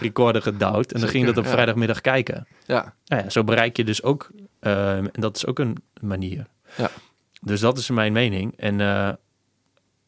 recorder 0.00 0.42
gedouwd. 0.42 0.92
En 0.92 1.00
dan 1.00 1.08
ging 1.08 1.26
je 1.26 1.28
dat 1.32 1.38
op 1.38 1.44
ja. 1.44 1.50
vrijdagmiddag 1.50 2.00
kijken. 2.00 2.46
Ja, 2.66 2.94
Nou 3.06 3.22
ja, 3.22 3.30
zo 3.30 3.44
bereik 3.44 3.76
je 3.76 3.84
dus 3.84 4.02
ook, 4.02 4.30
eh, 4.60 4.96
en 4.96 5.10
dat 5.12 5.36
is 5.36 5.46
ook 5.46 5.58
een 5.58 5.76
manier. 6.00 6.46
Ja. 6.76 6.90
Dus 7.40 7.60
dat 7.60 7.78
is 7.78 7.90
mijn 7.90 8.12
mening. 8.12 8.54
En 8.56 8.80
eh, 8.80 9.12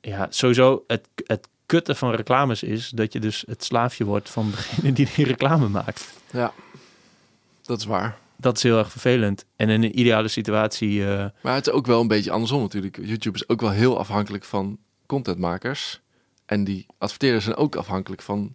ja, 0.01 0.27
sowieso 0.31 0.85
het, 0.87 1.09
het 1.27 1.49
kutte 1.67 1.95
van 1.95 2.11
reclames 2.11 2.63
is 2.63 2.89
dat 2.89 3.13
je 3.13 3.21
dus 3.21 3.45
het 3.47 3.65
slaafje 3.65 4.05
wordt 4.05 4.31
van 4.31 4.51
degene 4.51 4.93
die 4.93 5.09
die 5.15 5.25
reclame 5.25 5.69
maakt. 5.69 6.13
dat 7.63 7.79
is 7.79 7.85
waar. 7.85 8.17
Dat 8.45 8.57
is 8.57 8.63
heel 8.63 8.79
erg 8.79 8.91
vervelend. 8.91 9.45
En 9.57 9.69
in 9.69 9.83
een 9.83 9.99
ideale 9.99 10.29
situatie, 10.29 11.07
eh, 11.07 11.27
Maar 11.43 11.55
het 11.55 11.67
is 11.67 11.73
ook 11.73 11.87
wel 11.87 12.01
een 12.01 12.09
beetje 12.09 12.31
andersom 12.31 12.61
natuurlijk. 12.61 12.97
YouTube 12.97 13.37
is 13.37 13.49
ook 13.49 13.61
wel 13.61 13.71
heel 13.71 13.99
afhankelijk 13.99 14.45
van 14.45 14.79
contentmakers. 15.07 16.01
En 16.47 16.65
die 16.65 16.87
adverteerders 16.99 17.45
zijn 17.45 17.57
ook 17.57 17.77
afhankelijk 17.77 18.23
van 18.23 18.55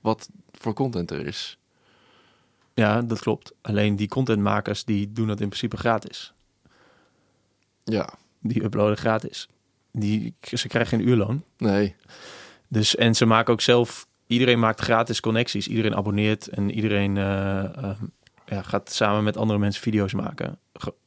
wat 0.00 0.28
voor 0.52 0.74
content 0.74 1.10
er 1.10 1.26
is. 1.26 1.58
ja, 2.74 3.02
dat 3.02 3.18
klopt. 3.18 3.52
Alleen 3.62 3.96
die 3.96 4.08
contentmakers 4.08 4.84
die 4.84 5.12
doen 5.12 5.26
dat 5.26 5.40
in 5.40 5.48
principe 5.48 5.76
gratis. 5.76 6.32
Ja, 7.84 8.14
Die 8.40 8.64
uploaden 8.64 8.96
gratis. 8.96 9.48
Die, 9.92 10.34
ze 10.40 10.68
krijgen 10.68 10.98
geen 10.98 11.08
uurloon. 11.08 11.42
nee. 11.56 11.94
Dus, 12.70 12.96
en 12.96 13.14
ze 13.14 13.26
maken 13.26 13.52
ook 13.52 13.60
zelf, 13.60 14.06
iedereen 14.26 14.58
maakt 14.58 14.80
gratis 14.80 15.20
connecties. 15.20 15.68
Iedereen 15.68 15.94
abonneert 15.96 16.48
en 16.48 16.70
iedereen 16.70 17.16
eh, 17.16 17.64
eh, 17.64 17.90
ja, 18.48 18.62
gaat 18.62 18.92
samen 18.92 19.24
met 19.24 19.36
andere 19.36 19.58
mensen 19.58 19.82
video's 19.82 20.12
maken. 20.12 20.58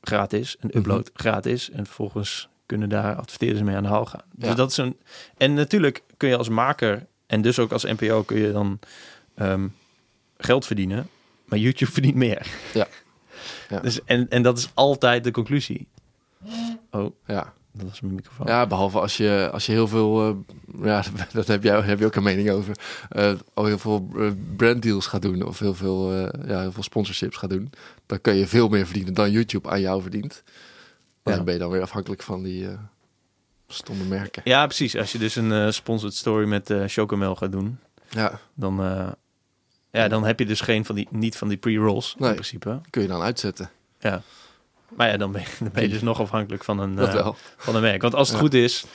Gratis 0.01 0.57
en 0.57 0.77
upload 0.77 1.09
gratis. 1.13 1.69
En 1.69 1.85
vervolgens 1.85 2.49
kunnen 2.65 2.89
daar 2.89 3.15
adverteerders 3.15 3.61
mee 3.63 3.75
aan 3.75 3.83
de 3.83 3.89
haal 3.89 4.05
gaan. 4.05 4.23
Dus 4.35 4.49
Ja. 4.49 4.55
dat 4.55 4.71
is 4.71 4.77
een. 4.77 4.97
En 5.37 5.53
natuurlijk 5.53 6.03
kun 6.17 6.29
je 6.29 6.37
als 6.37 6.49
maker 6.49 7.07
en 7.27 7.41
dus 7.41 7.59
ook 7.59 7.71
als 7.71 7.83
NPO 7.83 8.23
kun 8.23 8.37
je 8.39 8.51
dan 8.51 8.79
ehm, 9.35 9.67
geld 10.37 10.65
verdienen. 10.65 11.09
Maar 11.45 11.59
YouTube 11.59 11.91
verdient 11.97 12.15
meer. 12.15 12.47
Ja. 12.73 12.87
Ja. 13.69 13.79
Dus, 13.79 14.03
en, 14.03 14.29
en 14.29 14.41
dat 14.41 14.57
is 14.57 14.69
altijd 14.73 15.23
de 15.23 15.31
conclusie. 15.31 15.87
Oh, 16.91 17.15
Ja, 17.25 17.53
dat 17.74 17.88
was 17.89 18.01
mijn 18.01 18.15
microfoon. 18.15 18.47
ja 18.47 18.67
behalve 18.67 18.99
als 18.99 19.17
je, 19.17 19.49
als 19.51 19.65
je 19.65 19.72
heel 19.72 19.88
veel... 19.88 20.30
eh, 20.30 20.86
ja, 20.86 21.03
dat 21.34 21.47
heb, 21.47 21.63
jij, 21.63 21.80
heb 21.82 21.99
je 21.99 22.05
ook 22.05 22.15
een 22.15 22.24
mening 22.24 22.49
over. 22.49 22.78
eh, 23.09 23.34
al 23.53 23.65
heel 23.65 23.78
veel 23.80 24.09
eh, 24.17 24.32
branddeals 24.55 25.07
gaat 25.07 25.22
doen. 25.22 25.43
Of 25.45 25.59
heel 25.59 25.74
veel, 25.74 26.11
eh, 26.11 26.47
ja, 26.49 26.59
heel 26.61 26.72
veel 26.72 26.84
sponsorships 26.84 27.38
gaat 27.38 27.49
doen. 27.49 27.69
Dan 28.05 28.22
kun 28.22 28.36
je 28.36 28.47
veel 28.47 28.67
meer 28.67 28.86
verdienen 28.86 29.13
dan 29.13 29.32
YouTube 29.32 29.69
aan 29.69 29.82
jou 29.82 30.01
verdient. 30.01 30.43
En 31.24 31.32
Ja. 31.32 31.36
dan 31.36 31.45
ben 31.45 31.53
je 31.53 31.59
dan 31.59 31.69
weer 31.72 31.82
afhankelijk 31.82 32.22
van 32.24 32.43
die 32.43 32.67
eh, 32.67 32.74
stomme 33.67 34.03
merken. 34.03 34.41
Ja, 34.45 34.65
precies. 34.65 34.97
Als 34.97 35.11
je 35.11 35.17
dus 35.17 35.36
een 35.36 35.51
eh, 35.51 35.69
sponsored 35.72 36.15
story 36.15 36.47
met 36.47 36.69
eh 36.69 36.84
Chocomel 36.88 37.36
gaat 37.36 37.51
doen, 37.51 37.80
Ja, 38.09 38.39
dan, 38.53 38.84
eh, 38.84 39.07
ja, 39.91 40.07
dan 40.07 40.24
heb 40.24 40.39
je 40.39 40.45
dus 40.45 40.61
geen 40.61 40.86
van 40.86 40.95
die, 40.95 41.07
niet 41.11 41.38
van 41.38 41.47
die 41.47 41.57
pre-rolls 41.57 42.15
Nee. 42.17 42.30
in 42.30 42.36
principe. 42.36 42.82
kun 42.89 43.01
je 43.01 43.07
dan 43.07 43.22
uitzetten. 43.22 43.69
Ja. 43.99 44.22
Maar 44.95 45.09
ja, 45.09 45.17
dan 45.17 45.31
ben 45.31 45.41
je, 45.41 45.47
dan 45.59 45.69
ben 45.73 45.83
je 45.83 45.89
dus 45.89 46.01
nog 46.01 46.19
afhankelijk 46.19 46.63
van 46.63 46.79
een, 46.79 46.99
eh, 46.99 47.29
van 47.57 47.75
een 47.75 47.81
merk. 47.81 48.01
Want 48.01 48.15
als 48.15 48.27
het 48.27 48.37
Ja. 48.37 48.43
goed 48.43 48.53
is, 48.53 48.85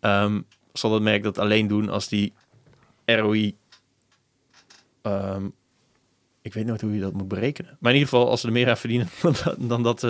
ehm, 0.00 0.40
zal 0.72 0.90
dat 0.90 1.02
merk 1.02 1.22
dat 1.22 1.38
alleen 1.38 1.66
doen 1.66 1.88
als 1.88 2.08
die 2.08 2.32
ROI... 3.04 3.56
ehm, 5.02 5.44
ik 6.42 6.54
weet 6.54 6.66
nooit 6.66 6.80
hoe 6.80 6.94
je 6.94 7.00
dat 7.00 7.12
moet 7.12 7.28
berekenen. 7.28 7.76
Maar 7.80 7.92
in 7.92 7.98
ieder 7.98 8.12
geval, 8.12 8.30
als 8.30 8.40
ze 8.40 8.46
er 8.46 8.52
meer 8.52 8.68
aan 8.68 8.76
verdienen 8.76 9.08
dan, 9.22 9.34
dat- 9.44 9.56
dan, 9.58 9.82
dat, 9.82 10.00
ze, 10.00 10.06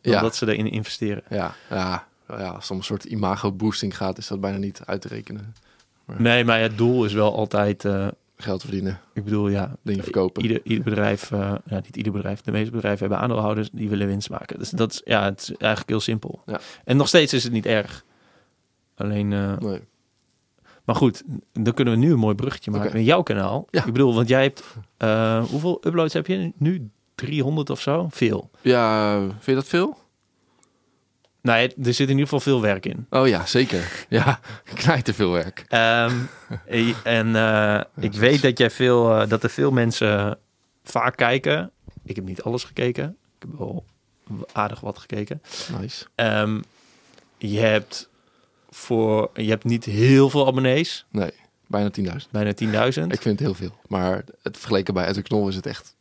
dan 0.00 0.12
Ja. 0.12 0.20
dat 0.20 0.36
ze 0.36 0.46
erin 0.52 0.70
investeren. 0.70 1.22
Ja, 1.28 1.54
ja, 1.70 2.06
ja, 2.28 2.48
als 2.48 2.62
het 2.62 2.70
om 2.70 2.76
een 2.76 2.82
soort 2.84 3.04
imago-boosting 3.04 3.96
gaat, 3.96 4.18
is 4.18 4.26
dat 4.26 4.40
bijna 4.40 4.56
niet 4.58 4.80
uit 4.84 5.00
te 5.00 5.08
rekenen. 5.08 5.54
Nee, 6.18 6.44
maar 6.44 6.60
het 6.60 6.78
doel 6.78 7.04
is 7.04 7.12
wel 7.12 7.34
altijd... 7.36 7.84
eh, 7.84 8.08
Geld 8.36 8.62
verdienen, 8.62 9.00
ik 9.14 9.24
bedoel, 9.24 9.48
ja, 9.48 9.76
dingen 9.82 10.02
verkopen. 10.02 10.42
Ieder, 10.42 10.60
ieder 10.64 10.84
bedrijf, 10.84 11.30
eh, 11.30 11.54
ja, 11.66 11.74
niet 11.74 11.96
ieder 11.96 12.12
bedrijf, 12.12 12.40
de 12.40 12.52
meeste 12.52 12.70
bedrijven 12.70 13.00
hebben 13.00 13.18
aandeelhouders 13.18 13.68
die 13.72 13.88
willen 13.88 14.06
winst 14.06 14.30
maken. 14.30 14.58
Dus 14.58 14.70
dat 14.70 14.92
is, 14.92 15.00
ja, 15.04 15.24
het 15.24 15.40
is 15.40 15.48
eigenlijk 15.48 15.88
heel 15.90 16.00
simpel. 16.00 16.42
Ja. 16.46 16.60
En 16.84 16.96
nog 16.96 17.08
steeds 17.08 17.32
is 17.32 17.44
het 17.44 17.52
niet 17.52 17.66
erg. 17.66 18.04
Alleen, 18.94 19.32
eh, 19.32 19.58
Nee. 19.58 19.80
maar 20.84 20.94
goed, 20.94 21.22
dan 21.52 21.74
kunnen 21.74 21.94
we 21.94 22.00
nu 22.00 22.12
een 22.12 22.18
mooi 22.18 22.34
bruggetje 22.34 22.70
maken 22.70 22.92
in 22.94 23.04
jouw 23.04 23.22
kanaal. 23.22 23.66
Ja. 23.70 23.84
Ik 23.84 23.92
bedoel, 23.92 24.14
want 24.14 24.28
jij 24.28 24.42
hebt, 24.42 24.64
eh, 24.96 25.44
hoeveel 25.44 25.80
uploads 25.86 26.14
heb 26.14 26.26
je 26.26 26.52
nu? 26.56 26.90
300 27.14 27.70
of 27.70 27.80
zo? 27.80 28.06
Veel. 28.10 28.50
Ja, 28.60 29.18
vind 29.20 29.44
je 29.44 29.54
dat 29.54 29.66
veel? 29.68 29.96
Ja, 31.42 31.56
er 31.56 31.72
zit 31.76 31.98
in 31.98 32.08
ieder 32.08 32.22
geval 32.22 32.40
veel 32.40 32.60
werk 32.60 32.86
in. 32.86 33.06
Oh 33.10 33.28
ja, 33.28 33.46
zeker. 33.46 34.06
Ja, 34.08 34.40
knijt 34.74 35.04
te 35.04 35.14
veel 35.14 35.30
werk. 35.32 35.64
Ehm, 35.68 36.14
eh, 36.66 36.94
en 37.02 37.36
eh, 37.36 37.80
ik 38.00 38.12
weet 38.12 38.42
dat 38.42 38.58
jij 38.58 38.70
veel, 38.70 39.14
eh, 39.20 39.28
dat 39.28 39.42
er 39.42 39.50
veel 39.50 39.70
mensen 39.70 40.38
vaak 40.84 41.16
kijken. 41.16 41.70
Ik 42.04 42.16
heb 42.16 42.24
niet 42.24 42.42
alles 42.42 42.64
gekeken. 42.64 43.16
Ik 43.38 43.46
heb 43.48 43.58
wel 43.58 43.84
aardig 44.52 44.80
wat 44.80 44.98
gekeken. 44.98 45.42
Nice. 45.80 46.06
Ehm, 46.14 46.60
je 47.38 47.58
hebt 47.58 48.08
voor 48.70 49.30
je 49.34 49.48
hebt 49.48 49.64
niet 49.64 49.84
heel 49.84 50.30
veel 50.30 50.46
abonnees, 50.46 51.06
Nee, 51.10 51.30
bijna 51.66 51.90
10.000. 51.90 52.30
bijna 52.30 52.52
10.000. 52.52 53.12
Ik 53.12 53.20
vind 53.22 53.38
het 53.38 53.38
heel 53.38 53.54
veel. 53.54 53.76
Maar 53.88 54.24
het 54.42 54.58
vergeleken 54.58 54.94
bij 54.94 55.06
Edwin 55.06 55.22
Knol 55.22 55.48
is 55.48 55.56
het 55.56 55.66
echt 55.66 55.94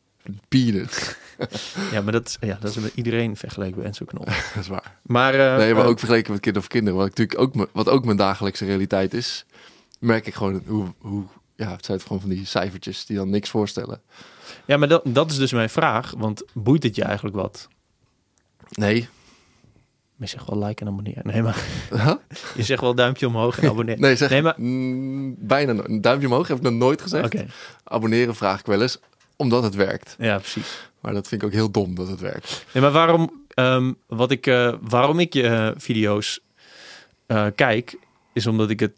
peanuts. 0.48 1.16
Ja, 1.92 2.02
maar 2.02 2.12
dat, 2.12 2.38
ja, 2.40 2.58
dat 2.60 2.70
is 2.70 2.76
met 2.78 2.92
iedereen 2.96 3.36
vergeleken 3.38 3.76
bij 3.76 3.86
Enzo 3.86 4.06
Knol. 4.06 4.26
dat 4.54 4.60
is 4.60 4.68
waar. 4.68 4.98
Maar, 5.02 5.34
eh, 5.34 5.58
Nee, 5.58 5.74
maar 5.74 5.84
eh, 5.84 5.90
ook 5.90 6.00
vergeleken 6.00 6.32
met 6.32 6.42
Kind 6.42 6.58
of 6.58 6.68
Kinderen, 6.68 6.98
wat, 7.00 7.08
ik 7.08 7.18
natuurlijk 7.18 7.58
ook, 7.58 7.70
wat 7.72 7.90
ook 7.90 8.06
mijn 8.06 8.18
dagelijkse 8.18 8.66
realiteit 8.66 9.14
is, 9.14 9.46
merk 10.00 10.28
ik 10.28 10.34
gewoon 10.34 10.62
hoe, 10.68 10.94
hoe 10.98 11.24
ja, 11.56 11.72
het 11.72 11.86
zijn 11.86 12.02
gewoon 12.02 12.20
van 12.20 12.30
die 12.30 12.46
cijfertjes 12.46 13.06
die 13.06 13.18
dan 13.18 13.30
niks 13.30 13.50
voorstellen. 13.50 14.02
Ja, 14.66 14.78
maar 14.78 14.88
dat, 14.88 15.02
dat 15.06 15.32
is 15.32 15.38
dus 15.38 15.52
mijn 15.52 15.70
vraag. 15.70 16.14
Want 16.18 16.44
boeit 16.54 16.84
het 16.84 16.96
je 16.96 17.04
eigenlijk 17.04 17.36
wat? 17.36 17.68
Nee. 18.70 19.08
Je 20.16 20.28
zegt 20.28 20.50
wel 20.50 20.64
like 20.64 20.82
en 20.82 20.88
abonneer. 20.88 21.20
Nee, 21.24 21.42
maar 21.42 21.64
Huh? 22.04 22.14
je 22.56 22.64
zegt 22.64 22.82
wel 22.82 22.96
duimpje 22.96 23.28
omhoog 23.28 23.60
en 23.60 23.70
abonneer. 23.70 24.00
Nee, 24.00 24.16
zeg 24.16 24.30
Nee, 24.30 24.42
maar- 24.42 24.56
mm, 24.62 25.36
bijna 25.40 25.72
nooit. 25.72 25.88
Een 25.90 26.02
duimpje 26.02 26.28
omhoog 26.28 26.48
heb 26.48 26.58
ik 26.58 26.64
nog 26.64 26.74
nooit 26.74 27.02
gezegd. 27.02 27.36
Abonneren 27.84 28.36
vraag 28.36 28.60
ik 28.60 28.66
wel 28.66 28.82
eens, 28.82 29.00
omdat 29.42 29.64
het 29.64 29.76
werkt. 29.76 30.16
ja, 30.20 30.38
precies. 30.38 30.90
Maar 31.00 31.14
dat 31.14 31.28
vind 31.28 31.42
ik 31.42 31.48
ook 31.48 31.54
heel 31.54 31.72
dom 31.72 31.96
dat 31.96 32.08
het 32.08 32.20
werkt. 32.20 32.66
Nee, 32.74 32.84
maar 32.84 32.92
waarom, 32.92 33.44
ehm, 33.48 33.94
wat 34.08 34.32
ik, 34.32 34.48
eh, 34.48 34.74
waarom 34.82 35.20
ik 35.20 35.34
je 35.34 35.48
eh, 35.48 35.72
video's 35.76 36.40
eh, 37.26 37.48
kijk, 37.56 37.98
is 38.34 38.48
omdat 38.48 38.70
ik 38.70 38.80
het... 38.80 38.94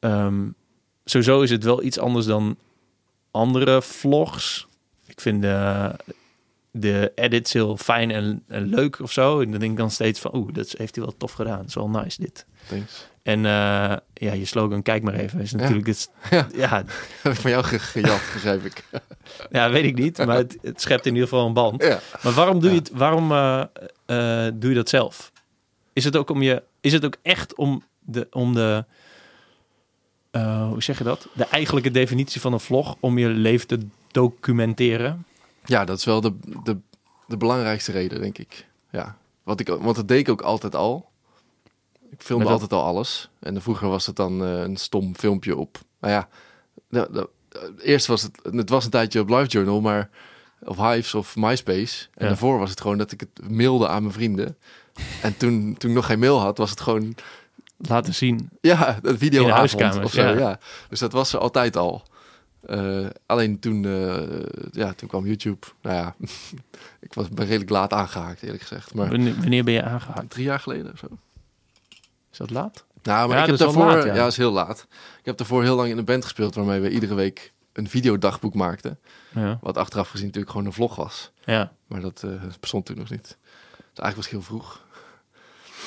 ehm, 0.00 0.48
sowieso 1.04 1.40
is 1.40 1.50
het 1.50 1.64
wel 1.64 1.82
iets 1.82 1.98
anders 1.98 2.26
dan 2.26 2.56
andere 3.30 3.82
vlogs. 3.82 4.66
Ik 5.06 5.20
vind 5.20 5.42
de, 5.42 5.90
de 6.70 7.12
edits 7.14 7.52
heel 7.52 7.76
fijn 7.76 8.10
en, 8.10 8.42
en 8.48 8.66
leuk 8.66 9.00
of 9.00 9.12
zo. 9.12 9.40
En 9.40 9.50
dan 9.50 9.60
denk 9.60 9.72
ik 9.72 9.78
dan 9.78 9.90
steeds 9.90 10.20
van, 10.20 10.34
oeh, 10.34 10.54
dat 10.54 10.74
heeft 10.78 10.94
hij 10.94 11.04
wel 11.04 11.16
tof 11.16 11.32
gedaan. 11.32 11.58
Dat 11.58 11.68
is 11.68 11.74
wel 11.74 11.88
nice 11.88 12.20
dit. 12.20 12.46
Thanks. 12.68 13.10
En 13.22 13.46
eh, 13.46 13.96
ja, 14.14 14.32
je 14.32 14.44
slogan, 14.44 14.82
kijk 14.82 15.02
maar 15.02 15.14
even, 15.14 15.40
is 15.40 15.52
natuurlijk... 15.52 15.84
Dit, 15.84 16.10
Ja. 16.30 16.46
ja, 16.54 16.68
Heb 17.22 17.32
ik 17.32 17.40
van 17.40 17.50
jou 17.50 17.64
ge- 17.64 17.78
gejat, 17.78 18.20
begrijp 18.32 18.64
ik. 18.64 18.84
ja, 19.50 19.70
weet 19.70 19.84
ik 19.84 19.94
niet, 19.98 20.18
maar 20.26 20.36
het, 20.36 20.58
het 20.62 20.80
schept 20.80 21.06
in 21.06 21.12
ieder 21.14 21.28
geval 21.28 21.46
een 21.46 21.52
band. 21.52 21.82
Ja. 21.82 22.00
Maar 22.22 22.32
waarom 22.32 22.60
doe 22.60 22.68
je 22.70 22.76
Ja. 22.76 22.82
het? 22.82 22.90
Waarom 22.92 23.32
eh, 23.32 23.60
eh, 24.46 24.52
doe 24.54 24.70
je 24.70 24.76
dat 24.76 24.88
zelf? 24.88 25.32
Is 25.92 26.04
het 26.04 26.16
ook 26.16 26.30
om 26.30 26.42
je? 26.42 26.62
Is 26.80 26.92
het 26.92 27.04
ook 27.04 27.16
echt 27.22 27.54
om 27.54 27.82
de 28.00 28.26
om 28.30 28.54
de 28.54 28.84
hoe 30.68 30.82
zeg 30.82 30.98
je 30.98 31.04
dat? 31.04 31.28
De 31.34 31.44
eigenlijke 31.46 31.90
definitie 31.90 32.40
van 32.40 32.52
een 32.52 32.60
vlog 32.60 32.96
om 33.00 33.18
je 33.18 33.28
leven 33.28 33.66
te 33.66 33.78
documenteren? 34.10 35.26
Ja, 35.64 35.84
dat 35.84 35.98
is 35.98 36.04
wel 36.04 36.20
de, 36.20 36.32
de, 36.64 36.76
de 37.26 37.36
belangrijkste 37.36 37.92
reden, 37.92 38.20
denk 38.20 38.38
ik. 38.38 38.66
Ja, 38.90 39.16
wat 39.42 39.60
ik, 39.60 39.68
want 39.68 39.96
dat 39.96 40.08
deed 40.08 40.18
ik 40.18 40.28
ook 40.28 40.40
altijd 40.42 40.74
al. 40.74 41.10
Ik 42.12 42.22
filmde 42.22 42.48
altijd 42.48 42.72
al 42.72 42.82
alles. 42.84 43.30
En 43.40 43.62
vroeger 43.62 43.88
was 43.88 44.06
het 44.06 44.16
dan 44.16 44.44
eh, 44.44 44.60
een 44.60 44.76
stom 44.76 45.16
filmpje 45.16 45.56
op. 45.56 45.78
Nou 46.00 46.12
ja, 46.12 46.28
de, 46.88 47.08
de- 47.12 47.28
eh, 47.48 47.88
eerst 47.88 48.06
was 48.06 48.22
het, 48.22 48.38
het 48.54 48.68
was 48.68 48.84
een 48.84 48.90
tijdje 48.90 49.20
op 49.20 49.28
LiveJournal, 49.28 49.80
maar 49.80 50.10
of 50.64 50.76
Hives 50.76 51.14
of 51.14 51.36
MySpace. 51.36 52.06
En 52.14 52.22
Ja. 52.22 52.26
daarvoor 52.28 52.58
was 52.58 52.70
het 52.70 52.80
gewoon 52.80 52.98
dat 52.98 53.12
ik 53.12 53.20
het 53.20 53.50
mailde 53.50 53.88
aan 53.88 54.02
mijn 54.02 54.14
vrienden. 54.14 54.56
En 55.22 55.36
toen, 55.36 55.74
toen 55.78 55.90
ik 55.90 55.96
nog 55.96 56.06
geen 56.06 56.18
mail 56.18 56.40
had, 56.40 56.58
was 56.58 56.70
het 56.70 56.80
gewoon 56.80 57.14
Laten 57.76 58.14
zien. 58.14 58.48
ja, 58.60 58.98
een 59.02 59.18
videoavond 59.18 59.56
huiskamers, 59.56 60.04
of 60.04 60.12
zo. 60.12 60.22
ja. 60.22 60.38
Ja. 60.38 60.58
Dus 60.88 60.98
dat 60.98 61.12
was 61.12 61.32
er 61.32 61.38
altijd 61.38 61.76
al. 61.76 62.02
Eh, 62.66 63.06
alleen 63.26 63.58
toen, 63.58 63.82
ja, 64.72 64.92
toen 64.92 65.08
kwam 65.08 65.26
YouTube. 65.26 65.66
Nou 65.82 65.96
ja, 65.96 66.14
ik 67.06 67.14
was, 67.14 67.28
ben 67.28 67.46
redelijk 67.46 67.70
laat 67.70 67.92
aangehaakt, 67.92 68.42
eerlijk 68.42 68.62
gezegd. 68.62 68.94
Maar 68.94 69.08
Wanneer, 69.08 69.34
wanneer 69.40 69.64
ben 69.64 69.74
je 69.74 69.82
aangehaakt? 69.82 70.30
drie 70.30 70.44
jaar 70.44 70.60
geleden 70.60 70.92
of 70.92 70.98
zo. 70.98 71.06
Is 72.32 72.38
dat 72.38 72.50
laat? 72.50 72.84
Nou, 73.02 73.28
maar 73.28 73.36
Ja, 73.36 73.42
ik 73.42 73.48
heb 73.50 73.58
daarvoor, 73.58 73.84
laat, 73.86 74.04
ja. 74.04 74.14
ja. 74.14 74.26
is 74.26 74.36
heel 74.36 74.52
laat. 74.52 74.86
Ik 75.18 75.24
heb 75.24 75.36
daarvoor 75.36 75.62
heel 75.62 75.76
lang 75.76 75.88
in 75.90 75.98
een 75.98 76.04
band 76.04 76.22
gespeeld 76.24 76.54
waarmee 76.54 76.80
we 76.80 76.90
iedere 76.90 77.14
week 77.14 77.52
een 77.72 77.88
videodagboek 77.88 78.54
maakten. 78.54 78.98
Ja. 79.34 79.58
Wat 79.60 79.76
achteraf 79.76 80.08
gezien 80.08 80.26
natuurlijk 80.26 80.52
gewoon 80.52 80.66
een 80.66 80.72
vlog 80.72 80.96
was. 80.96 81.30
Ja. 81.44 81.72
Maar 81.86 82.00
dat 82.00 82.22
eh, 82.24 82.30
bestond 82.60 82.86
toen 82.86 82.96
nog 82.98 83.10
niet. 83.10 83.22
Dus 83.22 84.04
eigenlijk 84.04 84.16
was 84.16 84.24
het 84.24 84.34
heel 84.34 84.42
vroeg. 84.42 84.80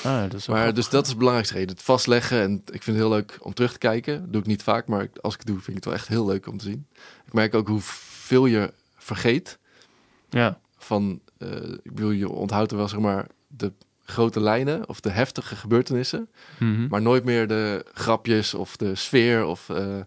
Ah, 0.04 0.20
dat 0.22 0.34
is 0.34 0.46
Maar 0.46 0.56
grappig. 0.56 0.74
dus 0.74 0.88
dat 0.88 1.04
is 1.04 1.10
de 1.10 1.16
belangrijkste 1.16 1.54
reden. 1.56 1.74
Het 1.74 1.82
vastleggen. 1.84 2.40
En 2.42 2.52
ik 2.52 2.82
vind 2.82 2.84
het 2.86 2.96
heel 2.96 3.08
leuk 3.08 3.38
om 3.40 3.54
terug 3.54 3.72
te 3.72 3.78
kijken. 3.78 4.20
Dat 4.20 4.32
doe 4.32 4.40
ik 4.40 4.46
niet 4.46 4.62
vaak, 4.62 4.86
maar 4.86 5.08
als 5.20 5.32
ik 5.34 5.38
het 5.40 5.48
doe, 5.48 5.56
vind 5.56 5.68
ik 5.68 5.74
het 5.74 5.84
wel 5.84 5.94
echt 5.94 6.08
heel 6.08 6.26
leuk 6.26 6.46
om 6.46 6.58
te 6.58 6.64
zien. 6.64 6.86
Ik 7.26 7.32
merk 7.32 7.54
ook 7.54 7.68
hoeveel 7.68 8.46
je 8.46 8.72
vergeet 8.96 9.58
ja. 10.30 10.58
van... 10.78 11.20
eh, 11.38 11.48
ik 11.82 11.94
bedoel, 11.94 12.10
je 12.10 12.28
onthoudt 12.30 12.70
er 12.70 12.76
wel 12.76 12.88
zeg 12.88 13.00
maar 13.00 13.26
de 13.46 13.72
grote 14.06 14.40
lijnen 14.40 14.88
of 14.88 15.00
de 15.00 15.10
heftige 15.10 15.56
gebeurtenissen. 15.56 16.28
Mhm. 16.58 16.86
Maar 16.88 17.02
nooit 17.02 17.24
meer 17.24 17.48
de 17.48 17.84
grapjes 17.94 18.54
of 18.54 18.76
de 18.76 18.94
sfeer 18.94 19.44
of... 19.44 19.68
eh, 19.68 19.76
ja. 19.76 20.06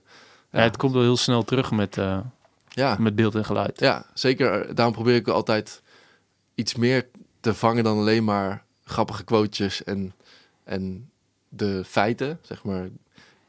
ja, 0.51 0.59
het 0.61 0.77
komt 0.77 0.93
wel 0.93 1.01
heel 1.01 1.17
snel 1.17 1.43
terug 1.43 1.71
met, 1.71 1.97
eh, 1.97 2.19
ja, 2.69 2.95
met 2.99 3.15
beeld 3.15 3.35
en 3.35 3.45
geluid. 3.45 3.79
ja, 3.79 4.05
zeker. 4.13 4.75
Daarom 4.75 4.93
probeer 4.93 5.15
ik 5.15 5.27
altijd 5.27 5.81
iets 6.55 6.75
meer 6.75 7.07
te 7.39 7.53
vangen 7.53 7.83
dan 7.83 7.97
alleen 7.97 8.23
maar 8.23 8.63
grappige 8.83 9.23
quotejes 9.23 9.83
en, 9.83 10.13
en 10.63 11.09
de 11.49 11.83
feiten, 11.85 12.39
zeg 12.41 12.63
maar. 12.63 12.85
Ik 12.85 12.91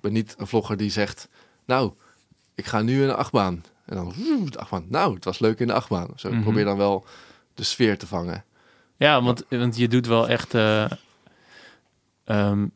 ben 0.00 0.12
niet 0.12 0.34
een 0.38 0.46
vlogger 0.46 0.76
die 0.76 0.90
zegt, 0.90 1.28
nou, 1.64 1.92
ik 2.54 2.66
ga 2.66 2.82
nu 2.82 3.00
in 3.00 3.06
de 3.08 3.14
achtbaan. 3.14 3.64
En 3.84 3.96
dan, 3.96 4.12
"Oeh, 4.18 4.50
de 4.50 4.58
achtbaan. 4.58 4.84
Nou, 4.88 5.14
het 5.14 5.24
was 5.24 5.38
leuk 5.38 5.58
in 5.60 5.66
de 5.66 5.72
achtbaan. 5.72 6.08
Zo, 6.16 6.28
Mhm. 6.28 6.36
Ik 6.38 6.42
probeer 6.44 6.64
dan 6.64 6.76
wel 6.76 7.04
de 7.54 7.62
sfeer 7.62 7.98
te 7.98 8.06
vangen. 8.06 8.44
Ja, 9.00 9.22
want, 9.22 9.44
want 9.48 9.76
je 9.76 9.88
doet 9.88 10.06
wel 10.06 10.28
echt 10.28 10.54
eh, 10.54 10.90
ehm, 12.24 12.66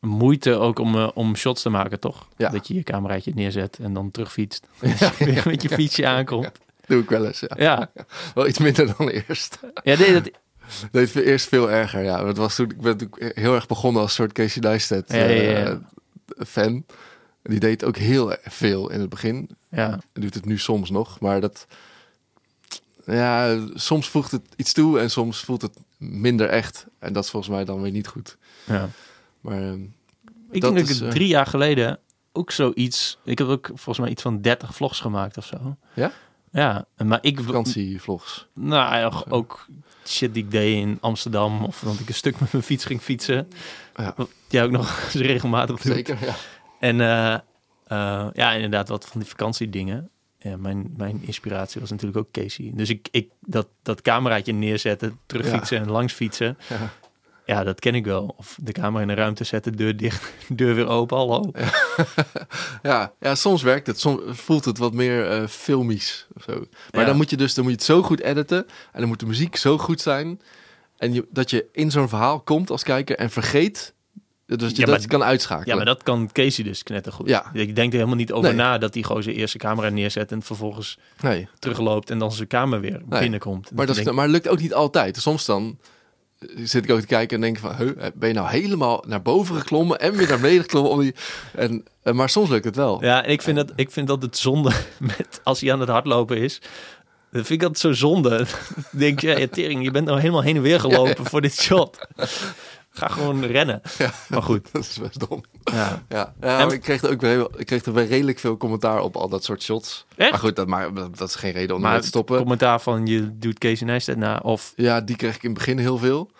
moeite 0.00 0.54
ook 0.54 0.78
om, 0.78 0.94
eh, 0.94 1.08
om 1.14 1.36
shots 1.36 1.62
te 1.62 1.68
maken, 1.68 2.00
toch? 2.00 2.28
Ja. 2.36 2.48
Dat 2.48 2.68
je 2.68 2.74
je 2.74 2.82
cameraatje 2.82 3.32
neerzet 3.34 3.78
en 3.78 3.92
dan 3.92 4.10
terugfietst. 4.10 4.66
Ja, 4.80 5.12
Weer 5.18 5.42
met 5.46 5.62
je 5.62 5.68
fietsje 5.68 6.06
aankomt. 6.06 6.50
Doe 6.86 7.02
ik 7.02 7.08
wel 7.08 7.26
eens, 7.26 7.40
ja. 7.40 7.56
Ja, 7.56 7.90
Wel 8.34 8.46
iets 8.48 8.58
minder 8.58 8.94
dan 8.96 9.08
eerst. 9.08 9.58
ja 9.82 9.98
nee, 9.98 10.12
dat, 10.12 10.30
Nee, 10.92 11.04
het 11.04 11.14
eerst 11.14 11.48
veel 11.48 11.70
erger, 11.70 12.02
ja. 12.02 12.26
Het 12.26 12.36
was 12.36 12.54
toen, 12.54 12.70
ik 12.70 12.80
ben 12.80 13.10
heel 13.18 13.54
erg 13.54 13.66
begonnen 13.66 14.02
als 14.02 14.14
soort 14.14 14.32
Casey 14.32 14.62
Neistat 14.62 15.06
eh, 15.06 15.74
fan. 16.46 16.84
Die 17.42 17.60
deed 17.60 17.84
ook 17.84 17.96
heel 17.96 18.36
veel 18.42 18.90
in 18.90 19.00
het 19.00 19.08
begin. 19.08 19.50
ja. 19.70 19.98
Doet 20.12 20.34
het 20.34 20.44
nu 20.44 20.58
soms 20.58 20.90
nog, 20.90 21.20
maar 21.20 21.40
dat... 21.40 21.66
Ja, 23.06 23.58
soms 23.74 24.08
voegt 24.08 24.30
het 24.30 24.42
iets 24.56 24.72
toe 24.72 25.00
en 25.00 25.10
soms 25.10 25.40
voelt 25.40 25.62
het 25.62 25.78
minder 25.98 26.48
echt. 26.48 26.86
En 26.98 27.12
dat 27.12 27.24
is 27.24 27.30
volgens 27.30 27.52
mij 27.52 27.64
dan 27.64 27.82
weer 27.82 27.92
niet 27.92 28.08
goed. 28.08 28.36
ja. 28.64 28.88
Maar 29.40 29.62
ehm, 29.62 29.82
Ik 30.50 30.60
denk 30.60 30.76
dat 30.78 30.88
is, 30.88 31.00
ik 31.00 31.06
eh, 31.06 31.12
drie 31.12 31.28
jaar 31.28 31.46
geleden 31.46 31.98
ook 32.32 32.50
zoiets... 32.50 33.18
Ik 33.24 33.38
heb 33.38 33.48
ook 33.48 33.66
volgens 33.66 33.98
mij 33.98 34.08
iets 34.08 34.22
van 34.22 34.40
30 34.40 34.74
vlogs 34.74 35.00
gemaakt 35.00 35.36
of 35.36 35.46
zo. 35.46 35.76
Ja? 35.94 36.12
Ja, 36.52 36.86
maar 37.04 37.18
ik... 37.20 37.40
vakantievlogs. 37.40 38.46
Nou, 38.54 38.96
ja, 38.96 39.22
ook 39.28 39.66
shit 40.06 40.34
die 40.34 40.44
ik 40.44 40.50
deed 40.50 40.76
in 40.76 40.98
Amsterdam. 41.00 41.64
Of 41.64 41.80
dat 41.84 41.98
ik 41.98 42.08
een 42.08 42.14
stuk 42.14 42.40
met 42.40 42.52
mijn 42.52 42.64
fiets 42.64 42.84
ging 42.84 43.00
fietsen. 43.00 43.48
Ja. 43.96 44.12
Wat 44.16 44.30
jij 44.48 44.64
ook 44.64 44.70
nog 44.70 45.08
regelmatig 45.12 45.80
doet. 45.80 45.94
Zeker, 45.94 46.18
ja. 46.24 46.34
En 46.80 47.00
eh, 47.00 47.34
eh, 47.86 48.28
ja, 48.32 48.52
inderdaad, 48.52 48.88
wat 48.88 49.06
van 49.06 49.20
die 49.20 49.28
vakantiedingen. 49.28 50.10
Ja, 50.44 50.56
mijn, 50.56 50.92
mijn 50.96 51.18
inspiratie 51.22 51.80
was 51.80 51.90
natuurlijk 51.90 52.18
ook 52.18 52.30
Casey. 52.32 52.70
Dus 52.74 52.88
ik, 52.90 53.08
ik 53.10 53.28
dat, 53.40 53.68
dat 53.82 54.02
cameraatje 54.02 54.52
neerzetten, 54.52 55.18
terugfietsen 55.26 55.78
en 55.78 55.90
langs 55.90 56.12
fietsen. 56.12 56.58
Ja. 56.68 56.90
Ja, 57.46 57.64
dat 57.64 57.80
ken 57.80 57.94
ik 57.94 58.04
wel. 58.04 58.34
Of 58.36 58.58
de 58.62 58.72
camera 58.72 59.02
in 59.02 59.08
de 59.08 59.14
ruimte 59.14 59.44
zetten, 59.44 59.76
deur 59.76 59.96
dicht, 59.96 60.32
deur 60.48 60.74
weer 60.74 60.86
open, 60.86 61.16
hallo. 61.16 61.50
Ja, 62.82 63.12
ja, 63.20 63.34
soms 63.34 63.62
werkt 63.62 63.86
het. 63.86 64.00
Soms 64.00 64.20
voelt 64.26 64.64
het 64.64 64.78
wat 64.78 64.92
meer 64.92 65.30
eh 65.30 65.46
filmisch 65.48 66.26
of 66.34 66.42
zo. 66.42 66.52
Maar 66.90 67.00
Ja. 67.00 67.06
dan 67.06 67.16
moet 67.16 67.30
je 67.30 67.36
dus 67.36 67.54
dan 67.54 67.64
moet 67.64 67.72
je 67.72 67.78
het 67.78 67.86
zo 67.86 68.02
goed 68.02 68.20
editen. 68.20 68.66
En 68.92 69.00
dan 69.00 69.08
moet 69.08 69.20
de 69.20 69.26
muziek 69.26 69.56
zo 69.56 69.78
goed 69.78 70.00
zijn. 70.00 70.40
En 70.96 71.12
je, 71.12 71.26
dat 71.30 71.50
je 71.50 71.66
in 71.72 71.90
zo'n 71.90 72.08
verhaal 72.08 72.40
komt 72.40 72.70
als 72.70 72.82
kijker 72.82 73.16
en 73.16 73.30
vergeet. 73.30 73.94
Dus 74.46 74.70
je 74.70 74.76
Ja, 74.80 74.86
dat 74.86 74.98
maar- 74.98 75.08
kan 75.08 75.22
uitschakelen. 75.22 75.68
Ja, 75.68 75.74
maar 75.76 75.84
dat 75.84 76.02
kan 76.02 76.30
Casey 76.32 76.64
dus 76.64 76.82
knettergoed. 76.82 77.28
Ja. 77.28 77.50
Ik 77.52 77.74
denk 77.76 77.88
er 77.88 77.94
helemaal 77.98 78.16
niet 78.18 78.32
over 78.32 78.48
Nee. 78.48 78.58
na 78.58 78.78
dat 78.78 78.94
hij 78.94 79.02
gewoon 79.02 79.22
zijn 79.22 79.34
eerste 79.36 79.58
camera 79.58 79.88
neerzet 79.88 80.32
en 80.32 80.42
vervolgens 80.42 80.98
Nee, 81.20 81.48
terugloopt 81.58 82.10
en 82.10 82.18
dan 82.18 82.32
zijn 82.32 82.48
kamer 82.48 82.80
weer 82.80 83.02
Nee. 83.08 83.20
binnenkomt. 83.20 83.70
maar 83.74 83.86
dat, 83.86 84.12
maar 84.12 84.28
lukt 84.28 84.48
ook 84.48 84.60
niet 84.60 84.74
altijd. 84.74 85.16
Soms 85.16 85.44
dan 85.44 85.78
eh, 86.38 86.48
zit 86.64 86.84
ik 86.84 86.90
ook 86.90 87.00
te 87.00 87.06
kijken 87.06 87.36
en 87.36 87.40
denk 87.42 87.58
van... 87.58 87.94
Ben 88.14 88.28
je 88.28 88.34
nou 88.34 88.48
helemaal 88.50 89.04
naar 89.06 89.22
boven 89.22 89.56
geklommen 89.56 89.98
en 90.00 90.16
weer 90.16 90.28
naar 90.28 90.40
beneden 90.40 90.62
geklommen? 90.62 90.92
Om 90.92 91.00
die, 91.00 91.14
en, 91.54 91.84
eh, 92.02 92.12
maar 92.12 92.28
soms 92.28 92.48
lukt 92.48 92.64
het 92.64 92.76
wel. 92.76 93.04
Ja, 93.04 93.24
en 93.24 93.30
ik 93.30 93.42
vind, 93.42 93.56
dat, 93.56 93.72
ik 93.76 93.90
vind 93.90 94.06
dat 94.06 94.22
het 94.22 94.36
zonde 94.38 94.70
met 95.16 95.40
als 95.44 95.60
hij 95.60 95.72
aan 95.72 95.80
het 95.80 95.88
hardlopen 95.88 96.36
is. 96.38 96.58
Dat 97.30 97.46
vind 97.46 97.62
ik 97.62 97.68
altijd 97.68 97.78
zo 97.78 97.92
zonde. 97.92 98.46
Denk 98.92 99.20
je, 99.20 99.38
ja, 99.38 99.46
tering, 99.50 99.82
je 99.84 99.90
bent 99.90 100.06
nou 100.06 100.18
helemaal 100.20 100.42
heen 100.42 100.56
en 100.56 100.62
weer 100.62 100.80
gelopen 100.80 101.24
voor 101.24 101.40
dit 101.40 101.54
shot. 101.60 101.98
Ga 102.96 103.08
gewoon 103.08 103.44
rennen. 103.44 103.80
Ja. 103.98 104.10
Maar 104.28 104.42
goed, 104.42 104.68
Dat 104.72 104.82
is 104.82 104.98
best 104.98 105.28
dom. 105.28 105.42
ja. 105.64 106.02
Ja, 106.08 106.34
ja 106.40 106.58
En- 106.60 106.70
ik, 106.70 106.80
kreeg 106.80 107.02
er 107.02 107.10
ook 107.10 107.20
weer, 107.20 107.46
ik 107.56 107.66
kreeg 107.66 107.84
er 107.84 107.92
weer 107.92 108.06
redelijk 108.06 108.38
veel 108.38 108.56
commentaar 108.56 109.00
op 109.00 109.16
al 109.16 109.28
dat 109.28 109.44
soort 109.44 109.62
shots. 109.62 110.06
Echt? 110.16 110.30
Maar 110.30 110.40
goed, 110.40 110.56
dat, 110.56 110.66
maar, 110.66 110.94
dat 110.94 111.28
is 111.28 111.34
geen 111.34 111.52
reden 111.52 111.76
om 111.76 111.82
Maar 111.82 112.00
te 112.00 112.06
stoppen. 112.06 112.36
commentaar 112.36 112.80
van 112.80 113.06
je 113.06 113.38
doet 113.38 113.58
Casey 113.58 113.86
Neistat 113.86 114.16
na 114.16 114.38
of... 114.42 114.72
Ja, 114.76 115.00
die 115.00 115.16
kreeg 115.16 115.34
ik 115.36 115.42
in 115.42 115.48
het 115.50 115.58
begin 115.58 115.78
heel 115.78 115.98
veel. 115.98 116.30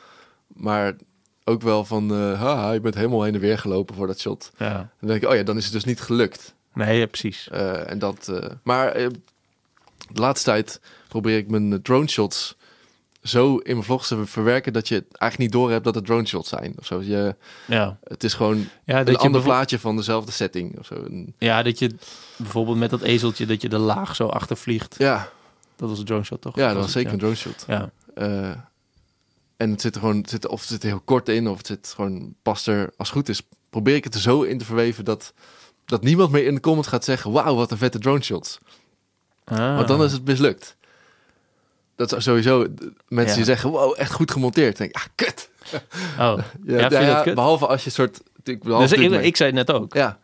Maar 0.47 0.97
ook 1.45 1.63
wel 1.63 1.85
van, 1.85 2.11
eh 2.11 2.41
haha, 2.41 2.73
je 2.73 2.81
bent 2.81 2.95
helemaal 2.95 3.23
heen 3.23 3.35
en 3.35 3.41
weer 3.41 3.59
gelopen 3.59 3.95
voor 3.95 4.07
dat 4.07 4.21
shot. 4.21 4.51
Ja. 4.59 4.73
Dan 5.01 5.09
denk 5.09 5.23
ik, 5.23 5.29
oh 5.29 5.35
ja, 5.37 5.43
dan 5.43 5.57
is 5.57 5.65
het 5.65 5.73
dus 5.73 5.85
niet 5.85 6.01
gelukt. 6.01 6.55
Nee, 6.75 6.99
ja, 6.99 7.07
precies. 7.07 7.49
Eh, 7.51 7.91
en 7.91 7.99
dat, 7.99 8.29
eh, 8.29 8.51
maar 8.63 8.93
de 8.95 9.11
laatste 10.21 10.51
tijd 10.51 10.81
probeer 11.09 11.37
ik 11.37 11.49
mijn 11.51 11.83
drone 11.83 12.09
shots 12.09 12.57
zo 13.25 13.57
in 13.57 13.73
mijn 13.73 13.85
vlogs 13.85 14.09
te 14.09 14.27
verwerken 14.27 14.73
dat 14.73 14.89
je 14.89 14.95
eigenlijk 14.95 15.39
niet 15.39 15.53
door 15.53 15.71
hebt 15.71 15.85
dat 15.85 15.95
het 15.95 16.05
drone 16.05 16.27
shots 16.27 16.49
zijn. 16.49 16.75
Of 16.79 16.87
zo. 16.87 17.03
Je, 17.03 17.37
Ja, 17.67 17.99
het 18.05 18.25
is 18.25 18.35
gewoon 18.35 18.69
ja 18.85 19.01
een 19.01 19.07
je 19.13 19.19
ander 19.19 19.43
plaatje 19.43 19.79
van 19.79 19.97
dezelfde 19.97 20.33
setting. 20.33 20.79
Of 20.79 20.87
zo. 20.87 20.95
En- 20.95 21.35
ja, 21.39 21.63
dat 21.63 21.79
je 21.79 21.95
bijvoorbeeld 22.37 22.79
met 22.79 22.91
dat 22.91 23.01
ezeltje 23.03 23.47
dat 23.47 23.63
je 23.63 23.69
de 23.69 23.79
laag 23.79 24.17
zo 24.17 24.27
achtervliegt. 24.27 24.95
ja, 24.99 25.29
Dat 25.77 25.89
was 25.89 25.99
een 25.99 26.05
drone 26.05 26.25
shot, 26.25 26.41
toch? 26.41 26.57
ja, 26.57 26.67
dat 26.67 26.75
Was 26.77 26.85
was 26.85 26.95
het, 26.95 26.95
zeker 26.95 27.13
een 27.13 27.19
drone 27.19 27.35
shot. 27.35 27.65
Ja. 27.69 27.91
Eh, 28.15 28.51
en 29.57 29.71
het 29.71 29.81
zit 29.81 29.95
er 29.95 30.01
gewoon, 30.01 30.17
het 30.17 30.31
zit, 30.31 30.47
of 30.47 30.61
het 30.61 30.69
zit 30.69 30.83
er 30.83 30.89
heel 30.89 31.01
kort 31.05 31.29
in, 31.29 31.49
of 31.49 31.57
het 31.59 31.67
zit 31.67 31.93
gewoon, 31.95 32.35
past 32.43 32.67
er, 32.67 32.91
als 32.97 33.09
het 33.09 33.17
goed 33.19 33.29
is, 33.29 33.43
probeer 33.71 33.95
ik 33.95 34.05
het 34.05 34.15
er 34.15 34.21
zo 34.21 34.43
in 34.43 34.59
te 34.59 34.65
verweven 34.65 35.05
dat, 35.05 35.33
dat 35.85 36.03
niemand 36.03 36.31
meer 36.31 36.47
in 36.47 36.55
de 36.55 36.61
comments 36.61 36.89
gaat 36.89 37.05
zeggen, 37.05 37.33
wauw, 37.33 37.55
wat 37.55 37.71
een 37.71 37.79
vette 37.79 37.99
drone 37.99 38.23
shots. 38.23 38.59
Ah. 39.45 39.77
Want 39.77 39.89
dan 39.89 40.03
is 40.03 40.13
het 40.13 40.25
mislukt. 40.25 40.77
Dat 41.97 42.13
is 42.17 42.25
sowieso 42.25 42.67
mensen 43.09 43.31
Ja. 43.31 43.35
die 43.37 43.45
zeggen, 43.45 43.71
wow, 43.71 43.95
echt 43.97 44.13
goed 44.13 44.31
gemonteerd. 44.31 44.79
Dan 44.79 44.87
denk 44.87 44.97
ik, 44.99 45.03
ah, 45.03 45.09
kut. 45.15 45.49
Oh. 46.19 46.39
Ja, 46.67 46.91
ja, 46.91 47.23
kut? 47.23 47.35
Behalve 47.35 47.67
als 47.67 47.85
je 47.85 47.91
soort... 47.91 48.21
Ik, 48.45 48.63
Dus 48.65 48.93
ik, 48.93 49.11
ik 49.13 49.37
zei 49.37 49.57
het 49.57 49.67
net 49.67 49.77
ook. 49.77 49.95
ja. 49.95 50.19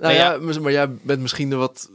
Nou 0.00 0.14
Nou 0.14 0.52
ja, 0.54 0.60
maar- 0.60 0.72
jij 0.72 0.88
bent 0.90 1.20
misschien 1.20 1.50
er 1.52 1.56
wat, 1.58 1.90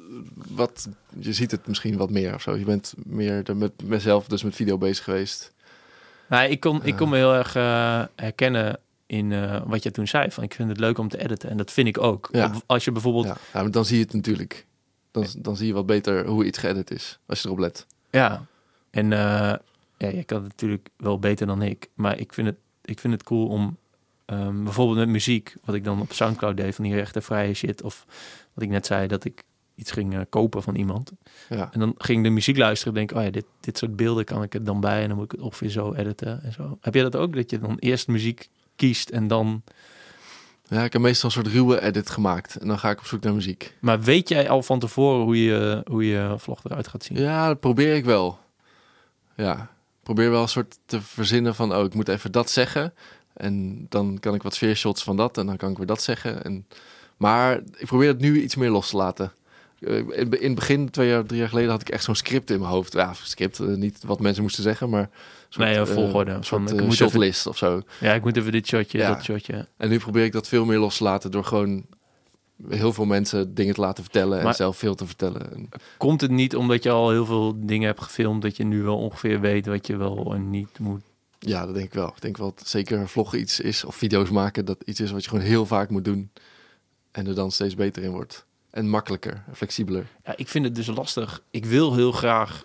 wat... 0.48 0.88
Je 1.20 1.34
ziet 1.34 1.52
het 1.52 1.68
misschien 1.68 1.98
wat 1.98 2.10
meer 2.10 2.34
of 2.34 2.42
zo. 2.42 2.56
Je 2.56 2.66
bent 2.66 2.94
meer 3.06 3.42
er 3.50 3.56
met 3.58 3.72
mezelf, 3.84 4.26
dus 4.28 4.44
met 4.44 4.56
video 4.56 4.78
bezig 4.78 5.04
geweest. 5.04 5.52
Nou, 6.28 6.50
ik, 6.50 6.60
kon, 6.60 6.84
ik 6.86 6.96
kon 6.96 7.10
me 7.10 7.16
heel 7.18 7.34
erg 7.34 7.56
eh, 7.56 8.04
herkennen 8.16 8.80
in 9.06 9.32
eh, 9.32 9.62
wat 9.66 9.84
je 9.84 9.92
toen 9.92 10.08
zei. 10.08 10.32
Van, 10.32 10.44
ik 10.44 10.54
vind 10.54 10.70
het 10.70 10.80
leuk 10.80 10.98
om 10.98 11.10
te 11.10 11.24
editen. 11.24 11.50
En 11.50 11.58
dat 11.58 11.72
vind 11.72 11.88
ik 11.88 11.98
ook. 12.02 12.30
Op- 12.34 12.64
als 12.66 12.84
je 12.86 12.92
bijvoorbeeld... 12.92 13.26
Ja, 13.26 13.38
ja, 13.54 13.62
maar 13.62 13.72
dan 13.72 13.86
zie 13.86 13.98
je 13.98 14.04
het 14.04 14.14
natuurlijk. 14.14 14.66
Dan, 15.12 15.26
dan 15.38 15.56
zie 15.58 15.68
je 15.68 15.74
wat 15.74 15.86
beter 15.86 16.26
hoe 16.26 16.46
iets 16.46 16.58
geëdit 16.58 16.92
is, 16.92 17.20
als 17.26 17.40
je 17.42 17.46
erop 17.48 17.60
let. 17.60 17.86
Ja, 18.10 18.46
en 18.94 19.14
eh 19.14 19.54
ja, 19.98 20.10
jij 20.12 20.24
kan 20.24 20.38
het 20.38 20.48
natuurlijk 20.52 20.90
wel 20.98 21.20
beter 21.20 21.48
dan 21.48 21.62
ik. 21.62 21.90
Maar 21.94 22.20
ik 22.20 22.34
vind 22.34 22.48
het, 22.48 22.58
ik 22.82 23.00
vind 23.00 23.14
het 23.14 23.24
cool 23.24 23.48
om 23.48 23.78
ehm, 24.26 24.64
bijvoorbeeld 24.64 24.98
met 24.98 25.08
muziek, 25.08 25.56
wat 25.66 25.76
ik 25.76 25.84
dan 25.84 26.02
op 26.02 26.14
Soundcloud 26.14 26.58
deed, 26.58 26.76
van 26.76 26.84
die 26.84 26.96
rechtenvrije 26.96 27.54
shit. 27.54 27.82
Of 27.82 28.06
wat 28.54 28.64
ik 28.64 28.70
net 28.70 28.86
zei, 28.86 29.08
dat 29.08 29.26
ik 29.26 29.44
iets 29.76 29.92
ging 29.92 30.14
eh, 30.14 30.22
kopen 30.30 30.64
van 30.64 30.76
iemand. 30.76 31.12
Ja, 31.50 31.70
En 31.72 31.80
dan 31.80 31.96
ging 31.98 32.24
de 32.24 32.30
muziek 32.30 32.58
luisteren 32.58 32.94
en 32.94 33.00
denk, 33.06 33.20
oh 33.20 33.26
ja, 33.26 33.32
dit, 33.32 33.46
dit 33.60 33.78
soort 33.78 33.96
beelden 33.96 34.26
kan 34.26 34.44
ik 34.44 34.54
er 34.54 34.64
dan 34.64 34.80
bij. 34.80 35.02
En 35.02 35.08
dan 35.08 35.18
moet 35.18 35.26
ik 35.26 35.32
het 35.32 35.42
ongeveer 35.42 35.70
zo 35.70 35.94
editen 35.94 36.44
en 36.44 36.54
zo. 36.54 36.78
Heb 36.82 36.94
jij 36.94 37.04
dat 37.04 37.16
ook? 37.16 37.36
Dat 37.36 37.50
je 37.50 37.60
dan 37.60 37.78
eerst 37.80 38.08
muziek 38.08 38.50
kiest 38.76 39.10
en 39.10 39.28
dan... 39.28 39.64
ja 40.68 40.84
ik 40.84 40.94
heb 40.94 41.02
meestal 41.02 41.30
een 41.30 41.36
soort 41.36 41.48
ruwe 41.48 41.82
edit 41.82 42.10
gemaakt. 42.10 42.56
En 42.56 42.68
dan 42.68 42.80
ga 42.80 42.90
ik 42.90 43.00
op 43.00 43.06
zoek 43.06 43.24
naar 43.24 43.34
muziek. 43.34 43.76
Maar 43.80 44.02
weet 44.02 44.30
jij 44.30 44.50
al 44.50 44.64
van 44.64 44.80
tevoren 44.80 45.24
hoe 45.24 45.44
je, 45.44 45.82
hoe 45.86 46.08
je 46.08 46.36
vlog 46.38 46.64
eruit 46.64 46.88
gaat 46.88 47.04
zien? 47.04 47.20
Ja, 47.20 47.48
dat 47.48 47.60
probeer 47.60 47.96
ik 47.96 48.06
wel. 48.06 48.42
Ja, 49.36 49.54
ik 49.62 50.04
probeer 50.04 50.30
wel 50.32 50.42
een 50.42 50.48
soort 50.48 50.78
te 50.86 51.02
verzinnen 51.02 51.56
van, 51.56 51.76
oh, 51.76 51.84
ik 51.86 51.94
moet 51.94 52.08
even 52.08 52.32
dat 52.32 52.50
zeggen. 52.50 52.94
En 53.34 53.86
dan 53.90 54.18
kan 54.20 54.34
ik 54.36 54.44
wat 54.44 54.54
sfeershots 54.56 55.04
van 55.04 55.18
dat 55.18 55.38
en 55.38 55.46
dan 55.46 55.58
kan 55.58 55.72
ik 55.72 55.78
weer 55.78 55.86
dat 55.86 56.02
zeggen. 56.02 56.44
En, 56.44 56.68
maar 57.18 57.58
ik 57.78 57.86
probeer 57.86 58.08
het 58.08 58.20
nu 58.20 58.42
iets 58.42 58.56
meer 58.56 58.70
los 58.70 58.90
te 58.90 58.98
laten. 58.98 59.32
Eh, 59.80 59.98
In, 59.98 60.12
in 60.40 60.46
het 60.50 60.56
begin, 60.56 60.90
twee 60.90 61.08
jaar, 61.10 61.26
drie 61.26 61.40
jaar 61.40 61.50
geleden, 61.50 61.72
had 61.72 61.82
ik 61.82 61.90
echt 61.90 62.04
zo'n 62.04 62.16
script 62.16 62.50
in 62.50 62.60
mijn 62.60 62.72
hoofd. 62.72 62.94
Ja, 62.94 63.14
script, 63.14 63.60
eh, 63.60 63.68
niet 63.68 64.04
wat 64.06 64.20
mensen 64.20 64.44
moesten 64.44 64.64
zeggen, 64.64 64.90
maar... 64.90 65.10
soort, 65.50 65.66
Nee, 65.68 65.78
een 65.78 65.88
eh, 65.88 65.94
volgorde. 65.94 66.32
Een 66.32 66.44
Van, 66.44 66.68
soort 66.68 66.80
ik 66.80 66.86
moet 66.86 66.94
even- 66.94 67.10
shotlist 67.10 67.48
of 67.48 67.58
zo. 67.58 67.82
Ja, 68.00 68.14
ik 68.14 68.24
moet 68.24 68.38
even 68.38 68.52
dit 68.52 68.68
shotje, 68.68 68.98
Ja. 68.98 69.14
dat 69.14 69.24
shotje. 69.24 69.68
En 69.78 69.90
nu 69.90 69.98
probeer 69.98 70.24
ik 70.24 70.32
dat 70.32 70.48
veel 70.48 70.66
meer 70.66 70.78
los 70.80 70.98
te 70.98 71.04
laten 71.04 71.32
door 71.32 71.46
gewoon 71.46 71.86
heel 72.70 72.94
veel 72.94 73.06
mensen 73.06 73.54
dingen 73.54 73.74
te 73.74 73.82
laten 73.82 74.04
vertellen 74.04 74.38
en 74.38 74.44
Maar- 74.44 74.56
zelf 74.56 74.78
veel 74.78 74.96
te 74.96 75.06
vertellen. 75.06 75.54
En, 75.54 75.70
Komt 75.98 76.22
het 76.22 76.32
niet 76.32 76.56
omdat 76.56 76.84
je 76.84 76.90
al 76.90 77.10
heel 77.10 77.26
veel 77.26 77.66
dingen 77.66 77.88
hebt 77.88 78.02
gefilmd, 78.02 78.42
dat 78.42 78.58
je 78.58 78.64
nu 78.64 78.82
wel 78.84 78.98
ongeveer 78.98 79.40
weet 79.40 79.66
wat 79.66 79.88
je 79.88 79.96
wel 79.96 80.34
en 80.34 80.50
niet 80.50 80.80
moet? 80.80 81.02
ja, 81.40 81.66
dat 81.66 81.74
denk 81.76 81.86
ik 81.88 81.94
wel. 81.94 82.08
Ik 82.08 82.22
denk 82.22 82.38
wel 82.38 82.54
dat 82.56 82.68
zeker 82.68 83.10
vloggen 83.10 83.40
iets 83.40 83.60
is, 83.60 83.84
of 83.84 83.96
video's 83.96 84.30
maken, 84.30 84.66
dat 84.66 84.78
iets 84.86 85.00
is 85.00 85.12
wat 85.12 85.24
je 85.24 85.30
gewoon 85.30 85.46
heel 85.46 85.66
vaak 85.66 85.90
moet 85.90 86.06
doen. 86.06 86.30
En 87.12 87.28
er 87.28 87.36
dan 87.36 87.52
steeds 87.52 87.76
beter 87.76 88.04
in 88.04 88.12
wordt. 88.12 88.46
En 88.70 88.90
makkelijker, 88.90 89.44
en 89.48 89.56
flexibeler. 89.56 90.08
Ja, 90.26 90.34
ik 90.38 90.48
vind 90.48 90.66
het 90.66 90.76
dus 90.76 90.88
lastig. 90.88 91.44
Ik 91.52 91.66
wil 91.66 91.96
heel 91.96 92.12
graag, 92.12 92.64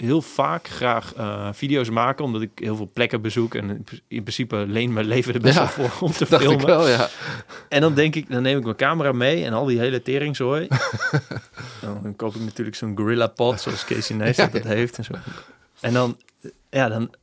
heel 0.00 0.22
vaak 0.22 0.68
graag 0.68 1.14
eh, 1.14 1.48
video's 1.52 1.90
maken, 1.90 2.24
omdat 2.24 2.42
ik 2.42 2.50
heel 2.54 2.76
veel 2.76 2.90
plekken 2.92 3.20
bezoek 3.22 3.54
en 3.54 3.70
in, 3.70 3.84
in 4.08 4.22
principe 4.22 4.56
leen 4.68 4.92
mijn 4.92 5.06
leven 5.06 5.34
er 5.34 5.40
best 5.40 5.54
Ja, 5.54 5.60
wel 5.76 5.88
voor 5.88 6.08
om 6.08 6.12
te 6.14 6.26
Dacht 6.30 6.42
ik 6.42 6.48
filmen. 6.48 6.66
wel, 6.66 6.88
ja. 6.88 7.08
En 7.68 7.80
dan 7.80 7.94
denk 7.94 8.14
ik, 8.14 8.30
dan 8.30 8.42
neem 8.42 8.58
ik 8.58 8.64
mijn 8.64 8.76
camera 8.76 9.12
mee 9.12 9.44
en 9.44 9.52
al 9.52 9.64
die 9.64 9.78
hele 9.78 10.02
teringzooi. 10.02 10.68
dan 12.02 12.16
koop 12.16 12.34
ik 12.34 12.40
natuurlijk 12.40 12.76
zo'n 12.76 12.96
gorilla 12.96 13.26
pot, 13.26 13.60
zoals 13.60 13.84
Casey 13.84 14.16
Neistat 14.16 14.52
dat 14.52 14.62
heeft 14.62 14.96
en 14.98 15.04
zo. 15.04 15.12
En 15.80 15.92
dan, 15.92 16.16
ja, 16.70 16.88
dan 16.88 17.14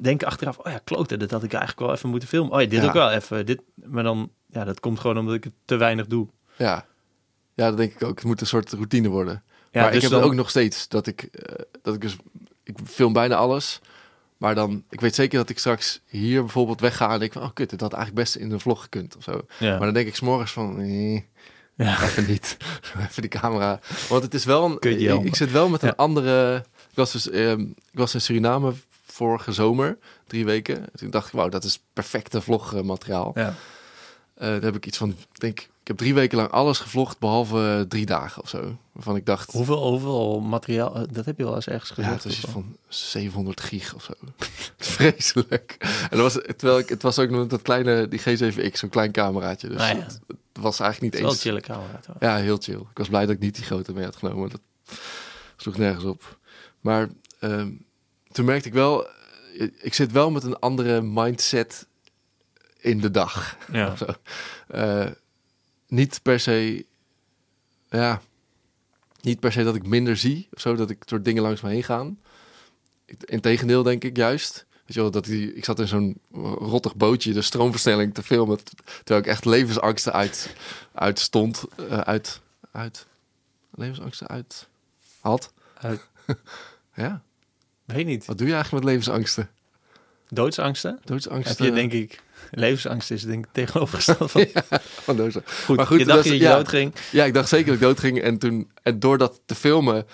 denk 0.00 0.20
ik 0.22 0.26
achteraf, 0.28 0.58
oh 0.58 0.72
ja, 0.72 0.80
klote, 0.84 1.16
dat 1.16 1.30
had 1.30 1.42
ik 1.42 1.52
eigenlijk 1.52 1.86
wel 1.86 1.92
even 1.96 2.08
moeten 2.08 2.28
filmen. 2.28 2.52
Oh 2.52 2.60
ja, 2.60 2.66
dit 2.66 2.84
ook 2.84 2.92
wel 2.92 3.10
even. 3.10 3.46
Dit, 3.46 3.62
maar 3.74 4.02
dan, 4.02 4.30
ja, 4.50 4.64
dat 4.64 4.80
komt 4.80 5.00
gewoon 5.00 5.18
omdat 5.18 5.34
ik 5.34 5.44
het 5.44 5.52
te 5.64 5.76
weinig 5.76 6.06
doe. 6.06 6.28
Ja. 6.56 6.86
ja, 7.54 7.68
dat 7.68 7.76
denk 7.76 7.92
ik 7.92 8.04
ook. 8.04 8.16
Het 8.16 8.24
moet 8.24 8.40
een 8.40 8.46
soort 8.46 8.72
routine 8.72 9.08
worden. 9.08 9.42
Ja, 9.76 9.82
maar 9.82 9.94
ik 9.94 10.00
dus 10.00 10.02
heb 10.02 10.10
dan- 10.10 10.20
het 10.20 10.30
ook 10.30 10.36
nog 10.36 10.50
steeds 10.50 10.88
dat 10.88 11.06
ik, 11.06 11.22
eh, 11.22 11.54
dat 11.82 11.94
ik 11.94 12.00
dus, 12.00 12.16
ik 12.64 12.76
film 12.86 13.12
bijna 13.12 13.34
alles. 13.36 13.80
Maar 14.36 14.54
dan, 14.54 14.84
ik 14.90 15.00
weet 15.00 15.14
zeker 15.14 15.38
dat 15.38 15.48
ik 15.48 15.58
straks 15.58 16.00
hier 16.06 16.40
bijvoorbeeld 16.40 16.80
wegga 16.80 17.12
en 17.12 17.18
denk 17.18 17.32
van, 17.32 17.42
oh 17.42 17.50
kut, 17.54 17.70
dit 17.70 17.80
had 17.80 17.92
eigenlijk 17.92 18.24
best 18.24 18.36
in 18.36 18.50
een 18.50 18.60
vlog 18.60 18.82
gekund 18.82 19.16
of 19.16 19.22
zo. 19.22 19.40
Ja. 19.58 19.70
Maar 19.70 19.84
dan 19.84 19.94
denk 19.94 20.06
ik 20.06 20.14
s'morgens 20.16 20.52
van, 20.52 20.76
nee, 20.76 21.28
ja. 21.76 22.02
even 22.06 22.26
niet. 22.26 22.56
even 23.08 23.22
die 23.22 23.30
camera. 23.30 23.80
Want 24.08 24.22
het 24.22 24.34
is 24.34 24.44
wel 24.44 24.64
een, 24.64 24.76
ik, 24.90 25.24
ik 25.24 25.36
zit 25.36 25.50
wel 25.50 25.68
met 25.68 25.82
een 25.82 25.88
Ja. 25.88 25.94
andere, 25.96 26.56
ik 26.90 26.94
was 26.96 27.12
dus, 27.12 27.30
ehm, 27.30 27.60
ik 27.60 27.98
was 27.98 28.14
in 28.14 28.20
Suriname 28.20 28.72
vorige 29.06 29.52
zomer, 29.52 29.98
drie 30.26 30.44
weken. 30.44 30.84
Toen 30.94 31.10
dacht 31.10 31.26
ik, 31.26 31.32
wauw, 31.32 31.48
dat 31.48 31.64
is 31.64 31.82
perfecte 31.92 32.40
vlogmateriaal. 32.40 33.32
ja. 33.34 33.54
Eh 34.34 34.46
daar 34.48 34.60
heb 34.62 34.76
ik 34.76 34.86
iets 34.86 34.98
van, 34.98 35.08
ik 35.10 35.40
denk, 35.40 35.68
ik 35.86 35.92
heb 35.92 36.00
drie 36.00 36.14
weken 36.14 36.36
lang 36.38 36.50
alles 36.50 36.78
gevlogd 36.78 37.18
behalve 37.18 37.76
eh, 37.78 37.80
drie 37.88 38.06
dagen 38.06 38.42
of 38.42 38.48
zo. 38.48 38.76
Waarvan 38.92 39.16
ik 39.16 39.26
dacht, 39.26 39.52
Hoeveel, 39.52 39.88
hoeveel 39.88 40.40
materiaal, 40.40 40.94
eh, 40.96 41.02
dat 41.10 41.24
heb 41.24 41.38
je 41.38 41.44
wel 41.44 41.54
eens 41.54 41.66
ergens 41.66 41.88
ja, 41.88 41.94
gezegd. 41.94 42.14
het 42.14 42.24
was 42.24 42.32
of 42.32 42.38
iets 42.38 42.52
zo. 42.52 42.60
van 42.60 42.76
700 42.88 43.60
gig 43.60 43.94
of 43.94 44.02
zo. 44.02 44.12
Vreselijk. 44.78 45.76
En 46.10 46.18
dat 46.18 46.20
was, 46.20 46.32
terwijl 46.56 46.78
ik, 46.78 46.88
het 46.88 47.02
was 47.02 47.18
ook 47.18 47.30
nog 47.30 47.46
dat 47.46 47.62
kleine, 47.62 48.08
die 48.08 48.20
G7X, 48.20 48.72
zo'n 48.72 48.88
klein 48.88 49.12
cameraatje. 49.12 49.68
Dus 49.68 49.80
Ah, 49.80 49.88
ja. 49.88 49.94
het, 49.94 50.20
het 50.28 50.36
was 50.60 50.80
eigenlijk 50.80 50.92
Het 50.92 51.02
niet 51.02 51.14
is 51.14 51.20
wel 51.20 51.30
eens... 51.30 51.44
een 51.44 51.50
chille 51.50 51.60
camera. 51.80 51.98
toch? 52.06 52.16
Ja, 52.20 52.36
heel 52.36 52.56
chill. 52.60 52.80
Ik 52.90 52.98
was 52.98 53.08
blij 53.08 53.26
dat 53.26 53.34
ik 53.34 53.40
niet 53.40 53.54
die 53.54 53.64
grote 53.64 53.92
mee 53.92 54.04
had 54.04 54.16
genomen. 54.16 54.50
Dat 54.50 54.60
sloeg 55.56 55.76
nergens 55.76 56.04
op. 56.04 56.38
Maar 56.80 57.08
ehm, 57.40 57.70
toen 58.32 58.44
merkte 58.44 58.68
ik 58.68 58.74
wel, 58.74 59.06
eh, 59.06 59.68
ik 59.80 59.94
zit 59.94 60.12
wel 60.12 60.30
met 60.30 60.42
een 60.44 60.58
andere 60.58 61.02
mindset 61.02 61.86
in 62.80 63.00
de 63.00 63.10
dag. 63.10 63.56
Ja. 63.72 63.86
of 63.92 63.98
zo. 63.98 64.06
Eh, 64.68 65.06
niet 65.86 66.20
per 66.22 66.40
se, 66.40 66.84
ja, 67.90 68.22
niet 69.20 69.40
per 69.40 69.52
se 69.52 69.62
dat 69.64 69.74
ik 69.74 69.86
minder 69.86 70.16
zie 70.16 70.48
of 70.54 70.60
zo, 70.60 70.74
dat 70.74 70.90
ik 70.90 71.08
door 71.08 71.22
dingen 71.22 71.42
langs 71.42 71.60
me 71.60 71.68
heen 71.70 71.82
gaan. 71.84 72.18
Integendeel 73.24 73.82
denk 73.82 74.04
ik 74.04 74.16
juist. 74.16 74.66
Weet 74.70 74.94
je 74.94 75.00
wel, 75.00 75.10
dat 75.10 75.24
die, 75.24 75.54
ik 75.54 75.64
zat 75.64 75.80
in 75.80 75.88
zo'n 75.88 76.20
rottig 76.58 76.96
bootje 76.96 77.32
de 77.32 77.42
stroomversnelling 77.42 78.14
te 78.14 78.22
filmen, 78.22 78.58
terwijl 78.98 79.20
ik 79.20 79.26
echt 79.26 79.44
levensangsten 79.44 80.12
uit, 80.12 80.54
uit 80.92 81.18
stond, 81.18 81.64
eh, 81.88 81.98
uit, 81.98 82.40
uit, 82.72 83.06
levensangsten 83.74 84.26
uit 84.28 84.68
had. 85.20 85.52
Uit- 85.80 86.06
Ja, 86.94 87.22
Weet 87.84 88.06
niet. 88.06 88.24
wat 88.26 88.38
doe 88.38 88.46
je 88.46 88.52
eigenlijk 88.54 88.84
met 88.84 88.92
levensangsten? 88.94 89.50
Doodsangsten? 90.28 91.00
Doodsangsten? 91.04 91.56
Heb 91.64 91.74
je 91.74 91.80
denk 91.80 91.92
ik... 91.92 92.22
Levensangst 92.64 93.10
is 93.10 93.22
denk 93.24 93.44
ik 93.46 93.52
tegenovergesteld 93.52 94.30
van... 94.30 94.46
Van 95.06 95.16
dood- 95.16 95.40
Goed, 95.64 95.76
Maar 95.76 95.86
goed, 95.86 95.98
je 95.98 96.04
dacht 96.04 96.22
dat 96.24 96.32
je 96.32 96.38
ja. 96.38 96.56
dood 96.56 96.68
ging. 96.68 96.94
Ja, 97.12 97.24
ik 97.24 97.34
dacht 97.34 97.48
zeker 97.48 97.66
dat 97.66 97.74
ik 97.74 97.80
dood 97.80 98.00
ging. 98.00 98.20
En, 98.20 98.38
toen, 98.38 98.70
en 98.82 98.98
door 99.00 99.18
dat 99.18 99.40
te 99.46 99.54
filmen 99.54 100.06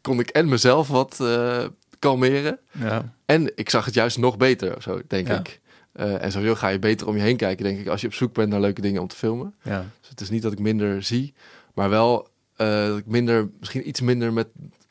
kon 0.00 0.20
ik 0.20 0.28
en 0.28 0.48
mezelf 0.48 0.88
wat 0.88 1.20
eh, 1.20 1.64
kalmeren. 1.98 2.58
Ja. 2.78 3.12
En 3.26 3.52
ik 3.54 3.70
zag 3.70 3.84
het 3.84 3.94
juist 3.94 4.18
nog 4.18 4.36
beter, 4.36 4.82
zo, 4.82 5.00
denk 5.08 5.28
Ja. 5.28 5.38
ik. 5.38 5.60
Eh, 5.92 6.22
en 6.22 6.32
sowieso 6.32 6.54
ga 6.54 6.68
je 6.68 6.78
beter 6.78 7.06
om 7.06 7.16
je 7.16 7.22
heen 7.22 7.36
kijken, 7.36 7.64
denk 7.64 7.78
ik, 7.78 7.86
als 7.88 8.00
je 8.00 8.06
op 8.06 8.14
zoek 8.14 8.34
bent 8.34 8.48
naar 8.48 8.60
leuke 8.60 8.80
dingen 8.80 9.00
om 9.00 9.08
te 9.08 9.16
filmen. 9.16 9.54
ja. 9.62 9.84
Dus 10.00 10.08
het 10.08 10.20
is 10.20 10.30
niet 10.30 10.42
dat 10.42 10.52
ik 10.52 10.58
minder 10.58 11.02
zie, 11.02 11.34
maar 11.74 11.90
wel 11.90 12.28
eh, 12.56 12.86
dat 12.86 12.98
ik 12.98 13.06
minder, 13.06 13.48
misschien 13.58 13.88
iets 13.88 14.00
minder 14.00 14.32
met, 14.32 14.46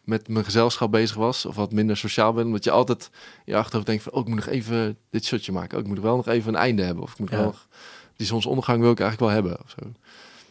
met 0.05 0.27
mijn 0.27 0.45
gezelschap 0.45 0.91
bezig 0.91 1.15
was. 1.15 1.45
Of 1.45 1.55
wat 1.55 1.71
minder 1.71 1.97
sociaal 1.97 2.33
ben. 2.33 2.45
Omdat 2.45 2.63
je 2.63 2.71
altijd 2.71 3.09
in 3.45 3.53
je 3.53 3.55
achterhoofd 3.57 3.85
denkt 3.87 4.03
van, 4.03 4.11
oh, 4.13 4.19
ik 4.21 4.27
moet 4.27 4.35
nog 4.35 4.47
even 4.47 4.97
dit 5.09 5.25
shotje 5.25 5.51
maken. 5.51 5.77
Oh, 5.77 5.83
ik 5.83 5.89
moet 5.89 5.99
wel 5.99 6.15
nog 6.15 6.27
even 6.27 6.53
een 6.53 6.59
einde 6.59 6.83
hebben. 6.83 7.03
Of 7.03 7.11
ik 7.11 7.19
moet 7.19 7.29
Ja. 7.29 7.35
wel 7.35 7.45
nog, 7.45 7.67
die 8.15 8.27
zonsondergang 8.27 8.81
wil 8.81 8.91
ik 8.91 8.99
eigenlijk 8.99 9.31
wel 9.31 9.41
hebben. 9.43 9.63
Of 9.65 9.69
zo. 9.79 9.91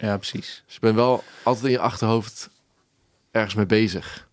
ja, 0.06 0.16
precies. 0.16 0.62
Dus 0.66 0.74
je 0.74 0.80
bent 0.80 0.94
wel 0.94 1.24
altijd 1.42 1.64
in 1.64 1.70
je 1.70 1.78
achterhoofd 1.78 2.50
ergens 3.30 3.54
mee 3.54 3.66
bezig. 3.66 4.28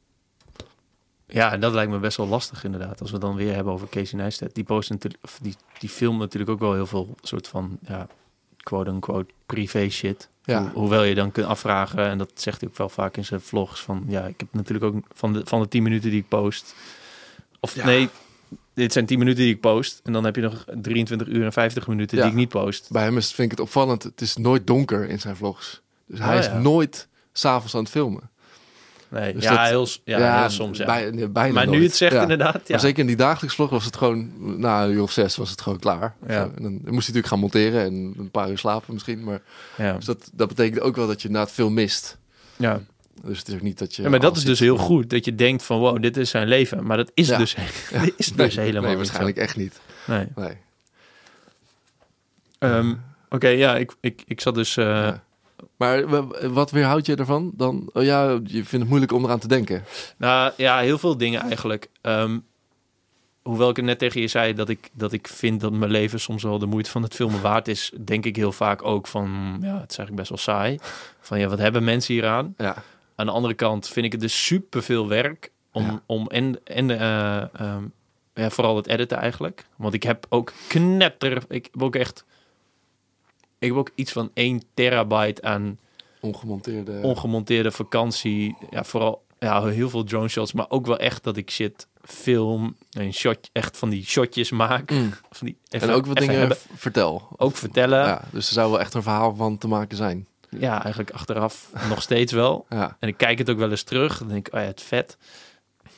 Ja, 1.27 1.51
en 1.51 1.59
dat 1.59 1.73
lijkt 1.73 1.91
me 1.91 1.97
best 1.99 2.17
wel 2.17 2.27
lastig 2.27 2.63
inderdaad. 2.63 3.01
Als 3.01 3.11
we 3.11 3.17
dan 3.17 3.35
weer 3.35 3.53
hebben 3.55 3.73
over 3.73 3.89
Casey 3.89 4.17
Neistat. 4.19 4.55
Die 4.55 4.63
post 4.63 4.89
natuurlijk, 4.89 5.23
of 5.23 5.39
die, 5.41 5.55
die 5.79 5.89
film 5.89 6.17
natuurlijk 6.17 6.51
ook 6.51 6.59
wel 6.59 6.73
heel 6.73 6.85
veel 6.85 7.15
soort 7.21 7.47
van, 7.47 7.77
ja, 7.87 8.07
quote-unquote 8.63 9.33
privé 9.45 9.89
shit. 9.89 10.29
Ja. 10.43 10.61
Ho- 10.61 10.69
hoewel 10.73 11.03
je 11.03 11.15
dan 11.15 11.31
kunt 11.31 11.45
afvragen, 11.47 12.05
en 12.09 12.17
dat 12.17 12.31
zegt 12.33 12.61
hij 12.61 12.69
ook 12.69 12.77
wel 12.77 12.89
vaak 12.89 13.17
in 13.17 13.25
zijn 13.25 13.41
vlogs, 13.41 13.81
van 13.81 14.03
ja, 14.07 14.21
ik 14.25 14.39
heb 14.39 14.47
natuurlijk 14.51 14.85
ook 14.95 15.03
van 15.13 15.33
de, 15.33 15.41
van 15.45 15.61
de 15.61 15.67
10 15.67 15.83
minuten 15.83 16.09
die 16.09 16.19
ik 16.19 16.27
post. 16.27 16.75
Of 17.59 17.75
Ja. 17.75 17.85
nee, 17.85 18.09
dit 18.73 18.93
zijn 18.93 19.05
10 19.05 19.19
minuten 19.19 19.43
die 19.43 19.53
ik 19.53 19.59
post. 19.59 19.99
En 20.03 20.13
dan 20.13 20.23
heb 20.23 20.35
je 20.35 20.41
nog 20.41 20.65
23 20.81 21.27
uur 21.27 21.45
en 21.45 21.53
50 21.53 21.87
minuten 21.87 22.17
Ja. 22.17 22.23
die 22.23 22.31
ik 22.31 22.37
niet 22.37 22.49
post. 22.49 22.87
Bij 22.91 23.03
hem 23.03 23.17
is, 23.17 23.25
vind 23.33 23.51
ik 23.51 23.57
het 23.57 23.67
opvallend, 23.67 24.03
het 24.03 24.21
is 24.21 24.35
nooit 24.35 24.67
donker 24.67 25.09
in 25.09 25.19
zijn 25.19 25.35
vlogs. 25.35 25.81
Dus 26.05 26.19
hij 26.19 26.33
Oh, 26.33 26.39
is 26.39 26.45
ja. 26.45 26.57
nooit 26.59 27.07
s'avonds 27.33 27.75
aan 27.75 27.81
het 27.81 27.89
filmen. 27.91 28.29
Nee, 29.11 29.33
Dus 29.33 29.43
ja, 29.43 29.49
dat- 29.55 29.67
heel, 29.67 29.87
ja, 30.17 30.39
heel 30.39 30.49
soms. 30.49 30.77
Ja. 30.77 30.85
bij- 30.85 31.31
bijna 31.31 31.53
maar 31.53 31.67
nu 31.67 31.83
het 31.83 31.95
zegt 31.95 32.13
inderdaad, 32.21 32.53
ja. 32.55 32.61
Maar 32.67 32.79
zeker 32.79 32.99
in 32.99 33.07
die 33.07 33.15
dagelijks 33.15 33.55
vlog 33.55 33.69
was 33.69 33.85
het 33.85 33.95
gewoon, 33.95 34.31
na 34.59 34.83
een 34.83 34.91
uur 34.91 35.01
of 35.01 35.11
zes 35.11 35.35
was 35.35 35.49
het 35.49 35.61
gewoon 35.61 35.79
klaar. 35.79 36.15
Ja. 36.27 36.43
En 36.43 36.51
dan 36.61 36.71
moest 36.71 36.83
hij 36.85 36.91
natuurlijk 36.95 37.27
gaan 37.27 37.39
monteren 37.39 37.81
en 37.83 38.13
een 38.17 38.31
paar 38.31 38.49
uur 38.49 38.57
slapen 38.57 38.93
misschien. 38.93 39.23
Maar 39.23 39.41
ja. 39.77 39.93
dus 39.93 40.05
dat, 40.05 40.29
dat 40.33 40.47
betekent 40.47 40.81
ook 40.81 40.95
wel 40.95 41.07
dat 41.07 41.21
je 41.21 41.27
inderdaad 41.27 41.51
veel 41.53 41.69
mist. 41.69 42.17
ja. 42.55 42.81
Dus 43.23 43.37
het 43.39 43.47
is 43.47 43.53
ook 43.53 43.61
niet 43.61 43.79
dat 43.79 43.95
je... 43.95 44.01
Ja, 44.01 44.09
maar 44.09 44.19
dat 44.19 44.37
is 44.37 44.43
dus 44.43 44.59
heel 44.59 44.77
goed. 44.77 45.09
Dat 45.09 45.25
je 45.25 45.35
denkt 45.35 45.63
van, 45.63 45.79
wow, 45.79 46.01
dit 46.01 46.17
is 46.17 46.29
zijn 46.29 46.47
leven. 46.47 46.85
Maar 46.85 46.97
dat 46.97 47.11
is 47.13 47.27
Ja. 47.27 47.37
dus, 47.37 47.55
Ja. 47.91 48.01
dit 48.05 48.13
is 48.17 48.33
Nee, 48.33 48.45
dus 48.47 48.55
helemaal 48.55 48.81
Nee, 48.81 48.89
niet 48.89 48.97
waarschijnlijk 48.99 49.37
echt 49.37 49.55
niet. 49.57 49.79
Nee. 50.07 50.27
Nee. 50.35 50.53
Ehm, 52.59 52.93
Oké, 53.29 53.47
ja, 53.47 53.77
ik, 53.77 53.91
ik, 53.99 54.23
ik 54.27 54.41
zat 54.41 54.55
dus... 54.55 54.77
eh. 54.77 55.11
Maar 55.77 56.05
wat 56.53 56.71
weerhoudt 56.71 57.05
je 57.05 57.15
ervan? 57.15 57.51
Dan, 57.53 57.89
oh 57.93 58.03
ja, 58.03 58.29
je 58.29 58.39
vindt 58.49 58.71
het 58.71 58.87
moeilijk 58.87 59.11
om 59.11 59.23
eraan 59.23 59.39
te 59.39 59.47
denken. 59.47 59.83
Nou 60.17 60.51
ja, 60.57 60.79
heel 60.79 60.97
veel 60.97 61.17
dingen 61.17 61.41
eigenlijk. 61.41 61.89
Ehm, 62.01 62.39
hoewel 63.41 63.69
ik 63.69 63.75
het 63.75 63.85
net 63.85 63.99
tegen 63.99 64.21
je 64.21 64.27
zei 64.27 64.53
dat 64.53 64.69
ik, 64.69 64.89
dat 64.93 65.11
ik 65.13 65.27
vind 65.27 65.61
dat 65.61 65.71
mijn 65.71 65.91
leven 65.91 66.19
soms 66.19 66.43
wel 66.43 66.59
de 66.59 66.65
moeite 66.65 66.89
van 66.89 67.03
het 67.03 67.15
filmen 67.15 67.41
waard 67.41 67.67
is, 67.67 67.91
denk 67.99 68.25
ik 68.25 68.35
heel 68.35 68.51
vaak 68.51 68.83
ook 68.85 69.07
van, 69.07 69.57
ja, 69.61 69.79
het 69.79 69.91
is 69.91 69.97
eigenlijk 69.97 70.15
best 70.15 70.29
wel 70.29 70.37
saai. 70.37 70.77
Van 71.19 71.39
ja, 71.39 71.47
wat 71.47 71.59
hebben 71.59 71.83
mensen 71.83 72.13
hier 72.13 72.27
aan? 72.27 72.53
Ja, 72.57 72.75
Aan 73.15 73.25
de 73.25 73.31
andere 73.31 73.53
kant 73.53 73.87
vind 73.87 74.05
ik 74.05 74.11
het 74.11 74.21
dus 74.21 74.45
super 74.45 74.83
veel 74.83 75.07
werk 75.07 75.51
om, 75.71 75.83
Ja. 75.85 76.01
om 76.05 76.27
en, 76.27 76.59
en 76.63 76.99
eh, 76.99 77.37
ehm, 77.59 77.83
ja, 78.33 78.49
vooral 78.49 78.75
het 78.75 78.87
editen 78.87 79.17
eigenlijk. 79.17 79.65
Want 79.75 79.93
ik 79.93 80.03
heb 80.03 80.25
ook 80.29 80.53
knetter, 80.67 81.43
ik 81.49 81.67
heb 81.71 81.83
ook 81.83 81.95
echt, 81.95 82.25
ik 83.61 83.67
heb 83.67 83.77
ook 83.77 83.91
iets 83.95 84.11
van 84.11 84.31
1 84.33 84.61
terabyte 84.73 85.41
aan 85.41 85.77
ongemonteerde... 86.19 86.99
ongemonteerde 87.01 87.71
vakantie. 87.71 88.55
Ja, 88.69 88.83
vooral 88.83 89.23
ja, 89.39 89.65
heel 89.65 89.89
veel 89.89 90.03
drone 90.03 90.27
shots, 90.27 90.53
maar 90.53 90.65
ook 90.69 90.85
wel 90.85 90.97
echt 90.97 91.23
dat 91.23 91.37
ik 91.37 91.51
shit 91.51 91.87
film 92.03 92.75
en 92.91 93.13
shot, 93.13 93.49
echt 93.51 93.77
van 93.77 93.89
die 93.89 94.05
shotjes 94.05 94.51
maak. 94.51 94.91
Mm. 94.91 95.13
Van 95.31 95.47
die 95.47 95.57
En 95.69 95.89
ook 95.89 96.05
wat 96.05 96.17
dingen 96.17 96.39
hebben. 96.39 96.57
vertel. 96.75 97.27
Ook 97.37 97.55
vertellen. 97.55 97.99
Ja. 97.99 98.07
Ja, 98.07 98.21
dus 98.31 98.47
er 98.47 98.53
zou 98.53 98.71
wel 98.71 98.79
echt 98.79 98.93
een 98.93 99.03
verhaal 99.03 99.35
van 99.35 99.57
te 99.57 99.67
maken 99.67 99.97
zijn. 99.97 100.27
eigenlijk 100.59 101.11
achteraf 101.11 101.69
nog 101.89 102.01
steeds 102.01 102.31
wel. 102.31 102.65
Ja, 102.69 102.97
En 102.99 103.07
ik 103.07 103.17
kijk 103.17 103.37
het 103.37 103.49
ook 103.49 103.57
wel 103.57 103.69
eens 103.69 103.83
terug. 103.83 104.17
Dan 104.17 104.27
denk 104.27 104.47
ik, 104.47 104.53
oh 104.53 104.59
ja, 104.59 104.65
het 104.65 104.81
vet. 104.81 105.17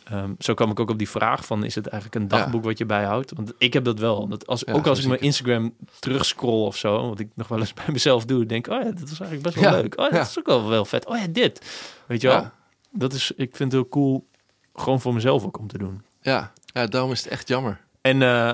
Ehm, 0.04 0.34
zo 0.40 0.54
kwam 0.54 0.72
ik 0.72 0.80
ook 0.80 0.90
op 0.90 0.98
die 0.98 1.10
vraag 1.10 1.46
van, 1.46 1.64
is 1.64 1.76
het 1.76 1.88
eigenlijk 1.88 2.24
een 2.24 2.28
dagboek 2.30 2.64
wat 2.64 2.78
je 2.78 2.86
bijhoudt? 2.86 3.32
Want 3.36 3.54
ik 3.58 3.74
heb 3.74 3.84
dat 3.84 4.00
wel. 4.00 4.28
Dat 4.28 4.48
als, 4.48 4.64
Ja, 4.66 4.74
ook 4.74 4.88
als 4.88 5.00
ik 5.00 5.08
mijn 5.08 5.20
Instagram 5.22 5.74
terugscroll 6.00 6.66
of 6.66 6.78
zo, 6.78 7.10
wat 7.10 7.20
ik 7.20 7.30
nog 7.36 7.48
wel 7.48 7.60
eens 7.60 7.74
bij 7.86 7.86
mezelf 7.92 8.26
doe, 8.26 8.46
denk 8.46 8.68
oh 8.68 8.84
ja, 8.84 8.92
dat 8.92 9.10
is 9.10 9.20
eigenlijk 9.20 9.42
best 9.42 9.56
wel 9.56 9.64
Ja, 9.64 9.82
leuk. 9.82 10.00
Oh, 10.00 10.12
dat 10.12 10.28
is 10.28 10.40
ook 10.40 10.46
wel, 10.46 10.70
wel 10.70 10.86
vet. 10.86 11.06
Oh 11.06 11.18
ja, 11.18 11.28
dit. 11.28 11.62
Weet 12.06 12.22
je 12.22 12.28
wel? 12.28 12.50
Dat 12.92 13.14
is, 13.14 13.32
ik 13.32 13.56
vind 13.56 13.72
het 13.72 13.82
heel 13.82 13.90
cool, 13.90 14.28
gewoon 14.74 15.02
voor 15.02 15.14
mezelf 15.14 15.44
ook 15.46 15.60
om 15.60 15.68
te 15.68 15.78
doen. 15.78 16.02
ja. 16.22 16.52
ja, 16.66 16.88
daarom 16.88 17.12
is 17.12 17.24
het 17.24 17.32
echt 17.32 17.48
jammer. 17.48 17.82
En 18.02 18.22
eh, 18.22 18.54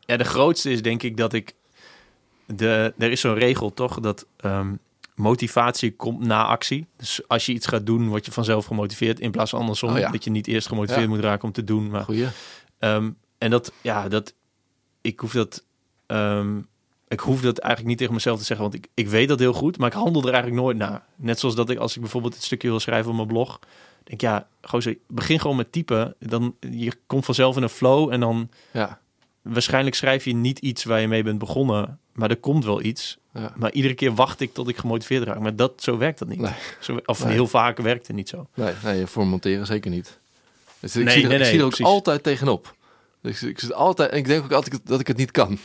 ja, 0.00 0.16
de 0.16 0.24
grootste 0.24 0.70
is 0.70 0.82
denk 0.82 1.02
ik 1.02 1.16
dat 1.16 1.32
ik... 1.32 1.54
De, 2.46 2.94
er 2.98 3.10
is 3.10 3.20
zo'n 3.20 3.34
regel 3.34 3.72
toch, 3.72 4.00
dat 4.00 4.26
ehm, 4.36 4.74
motivatie 5.18 5.96
komt 5.96 6.20
na 6.20 6.44
actie. 6.44 6.86
Dus 6.96 7.20
als 7.28 7.46
je 7.46 7.52
iets 7.52 7.66
gaat 7.66 7.86
doen, 7.86 8.08
word 8.08 8.24
je 8.26 8.32
vanzelf 8.32 8.64
gemotiveerd. 8.66 9.20
In 9.20 9.30
plaats 9.30 9.50
van 9.50 9.60
andersom, 9.60 9.90
Oh 9.90 9.98
ja. 9.98 10.10
dat 10.10 10.24
je 10.24 10.30
niet 10.30 10.46
eerst 10.46 10.68
gemotiveerd 10.68 11.02
Ja. 11.02 11.08
moet 11.08 11.20
raken 11.20 11.44
om 11.44 11.52
te 11.52 11.64
doen. 11.64 11.90
Maar, 11.90 12.04
Goeie. 12.04 12.26
ehm, 12.78 13.10
en 13.38 13.50
dat, 13.50 13.72
ja, 13.80 14.08
dat... 14.08 14.34
Ik 15.00 15.20
hoef 15.20 15.32
dat... 15.32 15.64
ehm, 16.06 16.58
ik 17.08 17.20
hoef 17.20 17.40
dat 17.40 17.58
eigenlijk 17.58 17.88
niet 17.88 17.98
tegen 17.98 18.14
mezelf 18.14 18.38
te 18.38 18.44
zeggen, 18.44 18.64
want 18.70 18.84
ik, 18.84 18.88
ik 18.94 19.08
weet 19.08 19.28
dat 19.28 19.38
heel 19.38 19.52
goed, 19.52 19.78
maar 19.78 19.88
ik 19.88 19.94
handel 19.94 20.22
er 20.22 20.32
eigenlijk 20.32 20.62
nooit 20.62 20.76
naar. 20.76 21.02
Net 21.16 21.38
zoals 21.38 21.54
dat 21.54 21.70
ik, 21.70 21.78
als 21.78 21.94
ik 21.94 22.00
bijvoorbeeld 22.00 22.34
het 22.34 22.42
stukje 22.42 22.68
wil 22.68 22.80
schrijven 22.80 23.10
op 23.10 23.16
mijn 23.16 23.28
blog, 23.28 23.58
denk 24.04 24.20
ja, 24.20 24.48
gozer, 24.62 24.98
begin 25.06 25.40
gewoon 25.40 25.56
met 25.56 25.72
typen. 25.72 26.14
Dan 26.18 26.54
je 26.70 26.92
komt 27.06 27.24
vanzelf 27.24 27.56
in 27.56 27.62
een 27.62 27.68
flow 27.68 28.12
en 28.12 28.20
dan 28.20 28.50
Ja, 28.72 29.00
waarschijnlijk 29.42 29.96
schrijf 29.96 30.24
je 30.24 30.34
niet 30.34 30.58
iets 30.58 30.84
waar 30.84 31.00
je 31.00 31.08
mee 31.08 31.22
bent 31.22 31.38
begonnen, 31.38 31.98
maar 32.12 32.30
er 32.30 32.36
komt 32.36 32.64
wel 32.64 32.82
iets. 32.82 33.18
Ja. 33.40 33.52
Maar 33.56 33.72
iedere 33.72 33.94
keer 33.94 34.14
wacht 34.14 34.40
ik 34.40 34.54
tot 34.54 34.68
ik 34.68 34.76
gemotiveerd 34.76 35.22
raak. 35.24 35.38
Maar 35.38 35.56
dat, 35.56 35.72
zo 35.76 35.98
werkt 35.98 36.18
dat 36.18 36.28
niet. 36.28 36.40
Nee. 36.40 36.52
Zo, 36.80 36.98
of 37.04 37.24
Nee. 37.24 37.32
heel 37.32 37.46
vaak 37.46 37.78
werkt 37.78 38.06
het 38.06 38.16
niet 38.16 38.28
zo. 38.28 38.46
Nee, 38.54 38.72
nee, 38.84 39.06
voor 39.06 39.26
monteren 39.26 39.66
zeker 39.66 39.90
niet. 39.90 40.18
Dus 40.80 40.96
ik 40.96 41.04
Nee, 41.04 41.14
zie, 41.14 41.22
er- 41.22 41.28
nee, 41.28 41.38
ik 41.38 41.44
zie 41.44 41.58
er 41.58 41.62
ook 41.64 41.68
precies. 41.68 41.86
altijd 41.86 42.22
tegenop. 42.22 42.76
Dus 43.22 43.42
ik, 43.42 43.48
ik 43.48 43.58
zit 43.60 43.72
altijd, 43.72 44.10
en 44.10 44.18
ik 44.18 44.26
denk 44.26 44.44
ook 44.44 44.52
altijd 44.52 44.80
dat 44.84 45.00
ik 45.00 45.06
het 45.06 45.16
niet 45.16 45.30
kan. 45.30 45.58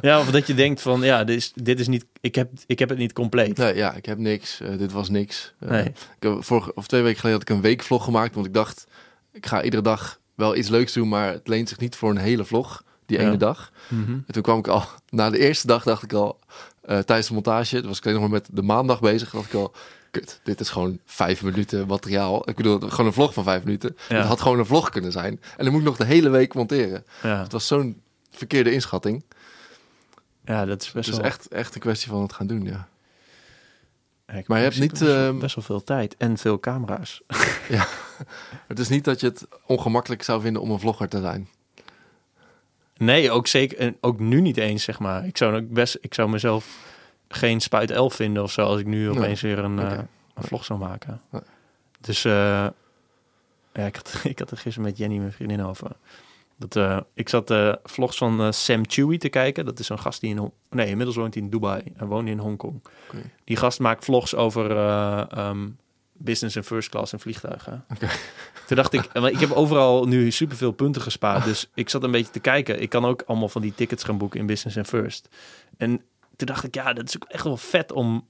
Ja, 0.00 0.18
of 0.20 0.30
dat 0.30 0.46
je 0.46 0.54
denkt 0.54 0.82
van, 0.82 1.00
ja, 1.02 1.24
dit 1.24 1.36
is, 1.36 1.52
dit 1.54 1.80
is 1.80 1.88
niet, 1.88 2.04
ik 2.20 2.34
heb, 2.34 2.50
ik 2.66 2.78
heb 2.78 2.88
het 2.88 2.98
niet 2.98 3.12
compleet. 3.12 3.56
Nee, 3.56 3.74
ja, 3.74 3.92
ik 3.94 4.06
heb 4.06 4.18
niks. 4.18 4.60
eh, 4.60 4.78
dit 4.78 4.92
was 4.92 5.08
niks. 5.08 5.52
Eh, 5.58 5.68
Nee. 5.70 5.84
Ik 5.84 5.94
heb 6.18 6.44
vorige, 6.44 6.74
of 6.74 6.86
twee 6.86 7.02
weken 7.02 7.20
geleden 7.20 7.40
had 7.40 7.50
ik 7.50 7.56
een 7.56 7.62
weekvlog 7.62 8.04
gemaakt. 8.04 8.34
Want 8.34 8.46
ik 8.46 8.54
dacht, 8.54 8.86
ik 9.32 9.46
ga 9.46 9.62
iedere 9.62 9.82
dag 9.82 10.20
wel 10.34 10.56
iets 10.56 10.68
leuks 10.68 10.92
doen. 10.92 11.08
Maar 11.08 11.32
het 11.32 11.48
leent 11.48 11.68
zich 11.68 11.78
niet 11.78 11.96
voor 11.96 12.10
een 12.10 12.16
hele 12.16 12.44
vlog. 12.44 12.82
Die 13.06 13.18
Ja. 13.18 13.24
ene 13.26 13.36
dag. 13.36 13.72
Mhm. 13.88 14.12
En 14.12 14.24
toen 14.32 14.42
kwam 14.42 14.58
ik 14.58 14.68
al, 14.68 14.84
na 15.10 15.30
de 15.30 15.38
eerste 15.38 15.66
dag 15.66 15.82
dacht 15.82 16.02
ik 16.02 16.12
al, 16.12 16.38
eh, 16.86 16.98
tijdens 16.98 17.28
de 17.28 17.34
montage, 17.34 17.82
was 17.86 17.98
ik 17.98 18.04
alleen 18.06 18.20
nog 18.20 18.30
maar 18.30 18.40
met 18.40 18.48
de 18.52 18.62
maandag 18.62 19.00
bezig, 19.00 19.30
dacht 19.30 19.46
ik 19.46 19.54
al, 19.54 19.72
kut, 20.10 20.40
dit 20.44 20.60
is 20.60 20.68
gewoon 20.70 20.98
vijf 21.04 21.42
minuten 21.42 21.86
materiaal. 21.86 22.48
Ik 22.48 22.56
bedoel, 22.56 22.78
gewoon 22.80 23.06
een 23.06 23.12
vlog 23.12 23.32
van 23.34 23.44
vijf 23.44 23.64
minuten. 23.64 23.96
Ja. 24.08 24.16
Het 24.16 24.26
had 24.26 24.40
gewoon 24.40 24.58
een 24.58 24.66
vlog 24.66 24.90
kunnen 24.90 25.12
zijn. 25.12 25.40
En 25.56 25.64
dan 25.64 25.70
moet 25.72 25.80
ik 25.80 25.86
nog 25.86 25.96
de 25.96 26.04
hele 26.04 26.28
week 26.28 26.54
monteren. 26.54 27.04
Ja. 27.22 27.42
Het 27.42 27.52
was 27.52 27.66
zo'n 27.66 28.00
verkeerde 28.30 28.72
inschatting. 28.72 29.24
ja, 30.44 30.64
dat 30.64 30.82
is 30.82 30.92
best 30.92 31.06
Het 31.06 31.14
is 31.14 31.20
wel... 31.20 31.30
echt, 31.30 31.48
echt 31.48 31.74
een 31.74 31.80
kwestie 31.80 32.10
van 32.10 32.22
het 32.22 32.32
gaan 32.32 32.46
doen, 32.46 32.64
ja. 32.64 32.88
Ja, 34.26 34.34
ik- 34.34 34.48
maar 34.48 34.58
je 34.58 34.64
hebt 34.64 34.78
niet, 34.78 34.90
Best 34.90 35.02
wel, 35.02 35.26
ehm, 35.28 35.38
best 35.38 35.54
wel 35.54 35.64
veel 35.64 35.84
tijd 35.84 36.14
en 36.16 36.38
veel 36.38 36.60
camera's. 36.60 37.22
Het 38.68 38.78
is 38.78 38.88
niet 38.88 39.04
dat 39.04 39.20
je 39.20 39.26
het 39.26 39.46
ongemakkelijk 39.66 40.22
zou 40.22 40.40
vinden 40.40 40.62
om 40.62 40.70
een 40.70 40.80
vlogger 40.80 41.08
te 41.08 41.20
zijn. 41.20 41.48
Nee, 42.96 43.30
ook 43.30 43.46
zeker. 43.46 43.78
En 43.78 43.96
ook 44.00 44.18
nu 44.18 44.40
niet 44.40 44.56
eens, 44.56 44.84
zeg 44.84 44.98
maar. 44.98 45.26
Ik 45.26 45.36
zou, 45.36 45.56
ook 45.56 45.70
best, 45.70 45.98
ik 46.00 46.14
zou 46.14 46.28
mezelf 46.28 46.78
geen 47.28 47.60
spuit 47.60 47.90
elf 47.90 48.14
vinden 48.14 48.42
of 48.42 48.52
zo 48.52 48.62
als 48.62 48.80
ik 48.80 48.86
nu 48.86 49.10
opeens 49.10 49.40
weer 49.40 49.58
een, 49.58 49.78
eh, 49.78 49.98
een 50.34 50.42
vlog 50.42 50.64
zou 50.64 50.78
maken. 50.78 51.20
Nee. 51.30 51.42
Dus 52.00 52.24
eh, 52.24 52.66
ja, 53.72 53.86
ik 53.86 53.96
had, 53.96 54.20
ik 54.24 54.38
had 54.38 54.50
er 54.50 54.56
gisteren 54.56 54.88
met 54.88 54.98
Jenny, 54.98 55.18
mijn 55.18 55.32
vriendin, 55.32 55.64
over. 55.64 55.90
Dat, 56.58 56.76
eh, 56.76 57.00
ik 57.14 57.28
zat 57.28 57.54
vlogs 57.84 58.16
van 58.16 58.52
Sam 58.52 58.82
Chewy 58.86 59.18
te 59.18 59.28
kijken. 59.28 59.64
Dat 59.64 59.78
is 59.78 59.88
een 59.88 59.98
gast 59.98 60.20
die 60.20 60.34
in... 60.34 60.52
Nee, 60.70 60.88
inmiddels 60.88 61.16
woont 61.16 61.34
hij 61.34 61.42
in 61.42 61.50
Dubai. 61.50 61.82
Hij 61.96 62.06
woont 62.06 62.28
in 62.28 62.38
Hongkong. 62.38 62.82
Die 63.44 63.56
gast 63.56 63.78
maakt 63.78 64.04
vlogs 64.04 64.34
over 64.34 64.70
eh, 64.70 65.24
ehm, 65.30 65.68
business 66.18 66.56
en 66.56 66.64
first 66.64 66.88
class 66.88 67.12
en 67.12 67.20
vliegtuigen. 67.20 67.84
Toen 68.66 68.76
dacht 68.76 68.92
ik, 68.92 69.04
ik 69.12 69.40
heb 69.40 69.50
overal 69.50 70.06
nu 70.06 70.30
superveel 70.30 70.72
punten 70.72 71.02
gespaard. 71.02 71.44
Dus 71.44 71.70
ik 71.74 71.88
zat 71.88 72.02
een 72.02 72.10
beetje 72.10 72.32
te 72.32 72.40
kijken. 72.40 72.80
Ik 72.80 72.88
kan 72.88 73.04
ook 73.04 73.22
allemaal 73.26 73.48
van 73.48 73.62
die 73.62 73.74
tickets 73.74 74.04
gaan 74.04 74.18
boeken 74.18 74.40
in 74.40 74.46
business 74.46 74.76
en 74.76 74.86
first. 74.86 75.28
En 75.76 76.02
toen 76.36 76.46
dacht 76.46 76.64
ik, 76.64 76.74
ja, 76.74 76.92
dat 76.92 77.08
is 77.08 77.16
ook 77.16 77.28
echt 77.28 77.44
wel 77.44 77.56
vet 77.56 77.92
om, 77.92 78.26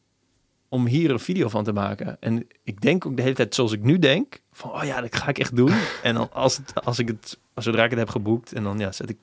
om 0.68 0.86
hier 0.86 1.10
een 1.10 1.20
video 1.20 1.48
van 1.48 1.64
te 1.64 1.72
maken. 1.72 2.16
En 2.20 2.46
ik 2.62 2.80
denk 2.80 3.06
ook 3.06 3.16
de 3.16 3.22
hele 3.22 3.34
tijd 3.34 3.54
zoals 3.54 3.72
ik 3.72 3.82
nu 3.82 3.98
denk. 3.98 4.40
Van, 4.52 4.72
oh 4.72 4.84
ja, 4.84 5.00
dat 5.00 5.16
ga 5.16 5.28
ik 5.28 5.38
echt 5.38 5.56
doen. 5.56 5.72
En 6.02 6.14
dan 6.14 6.32
als, 6.32 6.56
het, 6.56 6.84
als 6.84 6.98
ik 6.98 7.08
het, 7.08 7.38
zodra 7.54 7.84
ik 7.84 7.90
het 7.90 7.98
heb 7.98 8.08
geboekt. 8.08 8.52
En 8.52 8.62
dan 8.62 8.78
ja, 8.78 8.92
zet 8.92 9.10
ik 9.10 9.18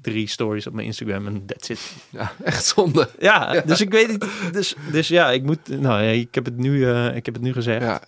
drie 0.00 0.26
stories 0.26 0.66
op 0.66 0.72
mijn 0.72 0.86
Instagram 0.86 1.26
en 1.26 1.46
that's 1.46 1.68
it. 1.68 1.92
Ja, 2.10 2.32
echt 2.44 2.64
zonde. 2.64 3.08
Ja, 3.18 3.60
dus 3.66 3.80
ik 3.80 3.90
weet 3.90 4.08
niet. 4.08 4.26
Dus, 4.52 4.74
dus 4.92 5.08
ja, 5.08 5.30
ik 5.30 5.42
moet. 5.42 5.68
Nou 5.68 6.02
ja, 6.02 6.10
ik 6.10 6.34
heb 6.34 6.44
het 6.44 6.56
nu, 6.56 6.86
eh, 6.90 7.16
ik 7.16 7.24
heb 7.26 7.34
het 7.34 7.42
nu 7.44 7.52
gezegd. 7.52 7.82
Ja, 7.82 8.02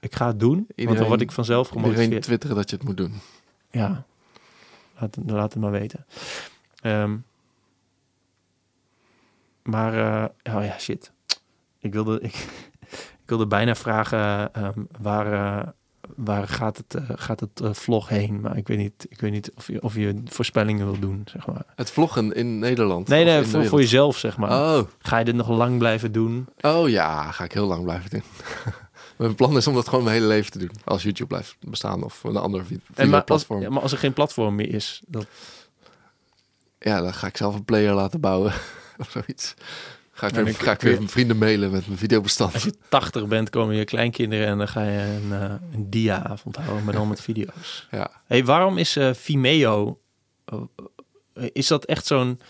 Ik 0.00 0.14
ga 0.14 0.26
het 0.26 0.40
doen. 0.40 0.54
want 0.56 0.66
dan 0.76 0.86
Iedereen- 0.86 1.08
word 1.08 1.20
ik 1.20 1.32
vanzelf 1.32 1.66
iedereen 1.68 1.92
gemotiveerd. 1.92 2.22
twitteren 2.22 2.56
dat 2.56 2.70
je 2.70 2.76
het 2.76 2.84
moet 2.84 2.96
doen. 2.96 3.14
Ja, 3.70 4.04
laat, 4.98 5.14
het- 5.14 5.30
laat 5.30 5.52
het 5.52 5.62
maar 5.62 5.70
weten. 5.70 6.06
Ehm, 6.82 7.16
maar, 9.62 9.94
eh, 10.44 10.56
oh 10.56 10.64
ja, 10.64 10.78
shit. 10.78 11.12
Ik 11.78 11.92
wilde, 11.92 12.20
ik, 12.28 12.34
ik 12.90 13.24
wilde 13.26 13.46
bijna 13.46 13.74
vragen 13.74 14.54
ehm, 14.54 14.80
waar, 15.00 15.32
eh, 15.32 15.68
waar 16.18 16.48
gaat 16.48 16.76
het, 16.76 16.94
eh, 16.94 17.02
gaat 17.14 17.40
het 17.40 17.60
eh, 17.60 17.72
vlog 17.72 18.08
heen? 18.08 18.40
Maar 18.40 18.56
ik 18.56 18.68
weet 18.68 18.78
niet, 18.78 19.06
ik 19.08 19.20
weet 19.20 19.30
niet 19.30 19.50
of, 19.54 19.66
je, 19.66 19.82
of 19.82 19.94
je 19.94 20.22
voorspellingen 20.24 20.86
wil 20.86 20.98
doen, 20.98 21.22
zeg 21.24 21.46
maar. 21.46 21.62
Het 21.74 21.90
vloggen 21.90 22.32
in 22.32 22.58
Nederland. 22.58 23.08
Nee, 23.08 23.24
nee, 23.24 23.42
voor, 23.44 23.66
voor 23.66 23.80
jezelf, 23.80 24.18
zeg 24.18 24.36
maar. 24.36 24.50
Oh, 24.50 24.88
Ga 24.98 25.18
je 25.18 25.24
dit 25.24 25.34
nog 25.34 25.48
lang 25.48 25.78
blijven 25.78 26.12
doen? 26.12 26.46
oh 26.60 26.88
ja, 26.88 27.30
ga 27.30 27.44
ik 27.44 27.52
heel 27.52 27.66
lang 27.66 27.82
blijven 27.82 28.10
doen. 28.10 28.22
Mijn 29.16 29.34
plan 29.34 29.56
is 29.56 29.66
om 29.66 29.74
dat 29.74 29.88
gewoon 29.88 30.04
mijn 30.04 30.16
hele 30.16 30.28
leven 30.28 30.50
te 30.50 30.58
doen. 30.58 30.70
Als 30.84 31.02
YouTube 31.02 31.28
blijft 31.28 31.56
bestaan 31.60 32.02
of 32.02 32.24
een 32.24 32.36
ander 32.36 32.64
En 32.94 33.08
maar, 33.08 33.24
als, 33.24 33.46
ja, 33.48 33.70
maar 33.70 33.82
als 33.82 33.92
er 33.92 33.98
geen 33.98 34.12
platform 34.12 34.54
meer 34.54 34.74
is, 34.74 35.02
Ja, 36.78 37.00
dan 37.00 37.14
ga 37.14 37.26
ik 37.26 37.36
zelf 37.36 37.54
een 37.54 37.64
player 37.64 37.94
laten 37.94 38.20
bouwen. 38.20 38.52
of 38.98 39.10
zoiets. 39.10 39.54
Ga 40.18 40.26
ik, 40.26 40.34
weer, 40.34 40.54
ga 40.54 40.72
ik 40.72 40.80
weer 40.80 40.96
mijn 40.96 41.08
vrienden 41.08 41.38
mailen 41.38 41.70
met 41.70 41.86
mijn 41.86 41.98
videobestand. 41.98 42.54
als 42.54 42.62
je 42.62 42.74
80 42.88 43.26
bent, 43.26 43.50
komen 43.50 43.74
je 43.74 43.84
kleinkinderen 43.84 44.46
en 44.46 44.58
dan 44.58 44.68
ga 44.68 44.82
je 44.82 44.98
een, 44.98 45.32
eh, 45.32 45.54
een 45.72 45.90
dia-avond 45.90 46.56
houden, 46.56 46.84
maar 46.84 46.94
dan 46.94 47.08
met 47.08 47.20
video's. 47.20 47.86
Ja. 47.90 48.10
hey, 48.26 48.44
waarom 48.44 48.78
is 48.78 48.96
eh, 48.96 49.14
Vimeo, 49.14 49.98
eh, 50.44 50.56
is 51.52 51.66
dat 51.66 51.84
echt 51.84 52.06
zo'n, 52.06 52.40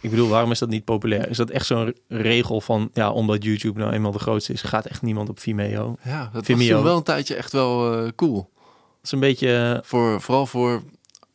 ik 0.00 0.10
bedoel, 0.10 0.28
waarom 0.28 0.50
is 0.50 0.58
dat 0.58 0.68
niet 0.68 0.84
populair? 0.84 1.28
Is 1.28 1.36
dat 1.36 1.50
echt 1.50 1.66
zo'n 1.66 1.94
regel 2.08 2.60
van, 2.60 2.90
ja, 2.92 3.10
omdat 3.10 3.44
YouTube 3.44 3.80
nou 3.80 3.92
eenmaal 3.92 4.12
de 4.12 4.18
grootste 4.18 4.52
is, 4.52 4.62
gaat 4.62 4.86
echt 4.86 5.02
niemand 5.02 5.28
op 5.28 5.40
Vimeo? 5.40 5.96
ja, 6.02 6.22
dat 6.22 6.32
was 6.32 6.42
Vimeo. 6.44 6.74
toen 6.74 6.84
wel 6.84 6.96
een 6.96 7.02
tijdje 7.02 7.34
echt 7.34 7.52
wel 7.52 8.10
cool. 8.14 8.34
Dat 8.34 9.04
is 9.04 9.12
een 9.12 9.20
beetje, 9.20 9.80
Voor, 9.84 10.20
vooral 10.20 10.46
voor 10.46 10.82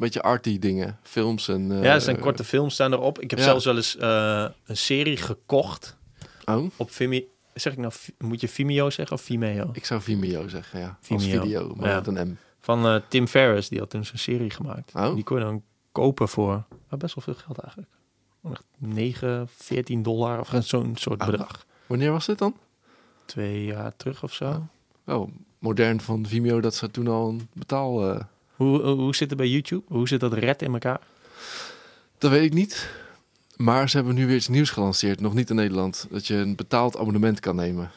beetje 0.02 0.22
arty 0.22 0.60
dingen. 0.60 0.98
Films 1.04 1.48
en... 1.48 1.72
eh, 1.72 1.84
ja, 1.84 1.94
er 1.94 2.02
zijn 2.02 2.20
korte 2.20 2.44
films 2.44 2.74
staan 2.74 2.94
erop. 2.94 3.20
Ik 3.22 3.30
heb 3.30 3.40
ja. 3.40 3.46
zelfs 3.46 3.66
wel 3.66 3.76
eens 3.76 3.98
eh, 3.98 4.46
een 4.66 4.78
serie 4.78 5.18
gekocht 5.18 5.98
Oh, 6.46 6.66
op 6.78 6.92
Vimeo. 6.92 7.22
Zeg 7.54 7.74
ik 7.74 7.80
nou, 7.80 7.94
moet 8.18 8.42
je 8.42 8.48
Vimeo 8.48 8.90
zeggen 8.90 9.16
of 9.16 9.22
Vimeo? 9.22 9.70
ik 9.74 9.86
zou 9.86 10.02
Vimeo 10.02 10.48
zeggen, 10.48 10.80
ja. 10.80 10.98
Als 11.10 11.24
Vimeo. 11.24 11.42
video, 11.42 11.74
maar 11.76 11.90
Ja. 11.90 11.96
met 11.96 12.08
een 12.08 12.28
M. 12.28 12.36
Van 12.60 12.86
eh, 12.86 12.96
Tim 13.08 13.28
Ferriss, 13.28 13.70
die 13.70 13.80
had 13.80 13.90
toen 13.90 14.06
zijn 14.06 14.20
serie 14.20 14.50
gemaakt. 14.50 14.92
Oh. 14.96 15.16
Die 15.16 15.24
kon 15.24 15.38
je 15.38 15.44
dan 15.44 15.64
kopen 15.92 16.28
voor 16.28 16.52
nou, 16.90 16.98
best 16.98 17.16
wel 17.16 17.24
veel 17.24 17.44
geld 17.44 17.58
eigenlijk. 17.60 17.92
Echt 18.52 18.64
9, 18.78 19.48
14 19.56 20.04
dollar 20.04 20.40
of 20.40 20.54
zo'n 20.60 20.96
soort 21.00 21.22
Oh. 21.22 21.26
bedrag. 21.28 21.66
Wanneer 21.88 22.12
was 22.12 22.26
dit 22.26 22.38
dan? 22.38 22.56
Twee 23.26 23.66
jaar 23.66 23.96
terug 23.96 24.24
of 24.24 24.34
zo. 24.34 24.68
Oh, 25.06 25.32
modern 25.60 26.02
van 26.02 26.26
Vimeo 26.26 26.60
dat 26.62 26.76
ze 26.76 26.92
toen 26.92 27.08
al 27.08 27.30
een 27.30 27.50
betaal... 27.54 28.18
eh, 28.62 28.68
Hoe, 28.68 28.82
hoe, 28.82 29.02
hoe 29.02 29.16
zit 29.16 29.30
het 29.30 29.38
bij 29.38 29.48
YouTube? 29.48 29.84
Hoe 29.88 30.08
zit 30.08 30.20
dat 30.20 30.34
red 30.34 30.62
in 30.62 30.74
elkaar? 30.74 31.00
Dat 32.18 32.32
weet 32.32 32.44
ik 32.44 32.54
niet. 32.54 32.90
Maar 33.56 33.90
ze 33.90 33.98
hebben 33.98 34.16
nu 34.16 34.28
weer 34.28 34.36
iets 34.36 34.48
nieuws 34.48 34.70
gelanceerd. 34.70 35.22
Nog 35.22 35.34
niet 35.34 35.50
in 35.50 35.56
Nederland. 35.56 36.08
Dat 36.10 36.28
je 36.28 36.36
een 36.36 36.56
betaald 36.56 36.98
abonnement 36.98 37.40
kan 37.40 37.56
nemen. 37.56 37.92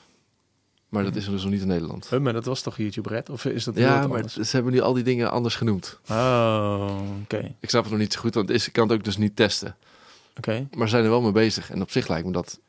Maar 0.89 1.05
dat 1.05 1.17
is 1.17 1.27
er 1.27 1.31
dus 1.31 1.43
nog 1.43 1.51
niet 1.51 1.61
in 1.61 1.67
Nederland. 1.67 2.09
Huh, 2.11 2.21
maar 2.21 2.33
dat 2.33 2.45
was 2.45 2.63
toch 2.63 2.77
YouTube 2.77 3.09
red? 3.09 3.31
Of 3.31 3.45
is 3.45 3.65
dat 3.65 3.77
Ja, 3.77 4.07
maar 4.07 4.17
anders? 4.17 4.35
ze 4.35 4.57
hebben 4.57 4.73
nu 4.73 4.81
al 4.81 4.93
die 4.93 5.05
dingen 5.05 5.31
anders 5.31 5.55
genoemd. 5.57 5.99
Oh, 6.11 6.99
oké. 7.23 7.55
Ik 7.61 7.71
snap 7.71 7.83
het 7.83 7.93
nog 7.93 8.01
niet 8.01 8.13
zo 8.13 8.21
goed, 8.21 8.35
want 8.35 8.51
is, 8.51 8.67
ik 8.67 8.73
kan 8.73 8.89
het 8.89 8.99
ook 8.99 9.05
dus 9.05 9.17
niet 9.17 9.37
testen. 9.37 9.77
Oké. 10.37 10.69
Maar 10.75 10.89
ze 10.89 10.95
zijn 10.95 11.05
er 11.05 11.11
wel 11.11 11.21
mee 11.23 11.33
bezig. 11.33 11.71
En 11.71 11.83
op 11.83 11.91
zich 11.91 12.09
lijkt 12.09 12.27
me 12.27 12.33
dat, 12.33 12.61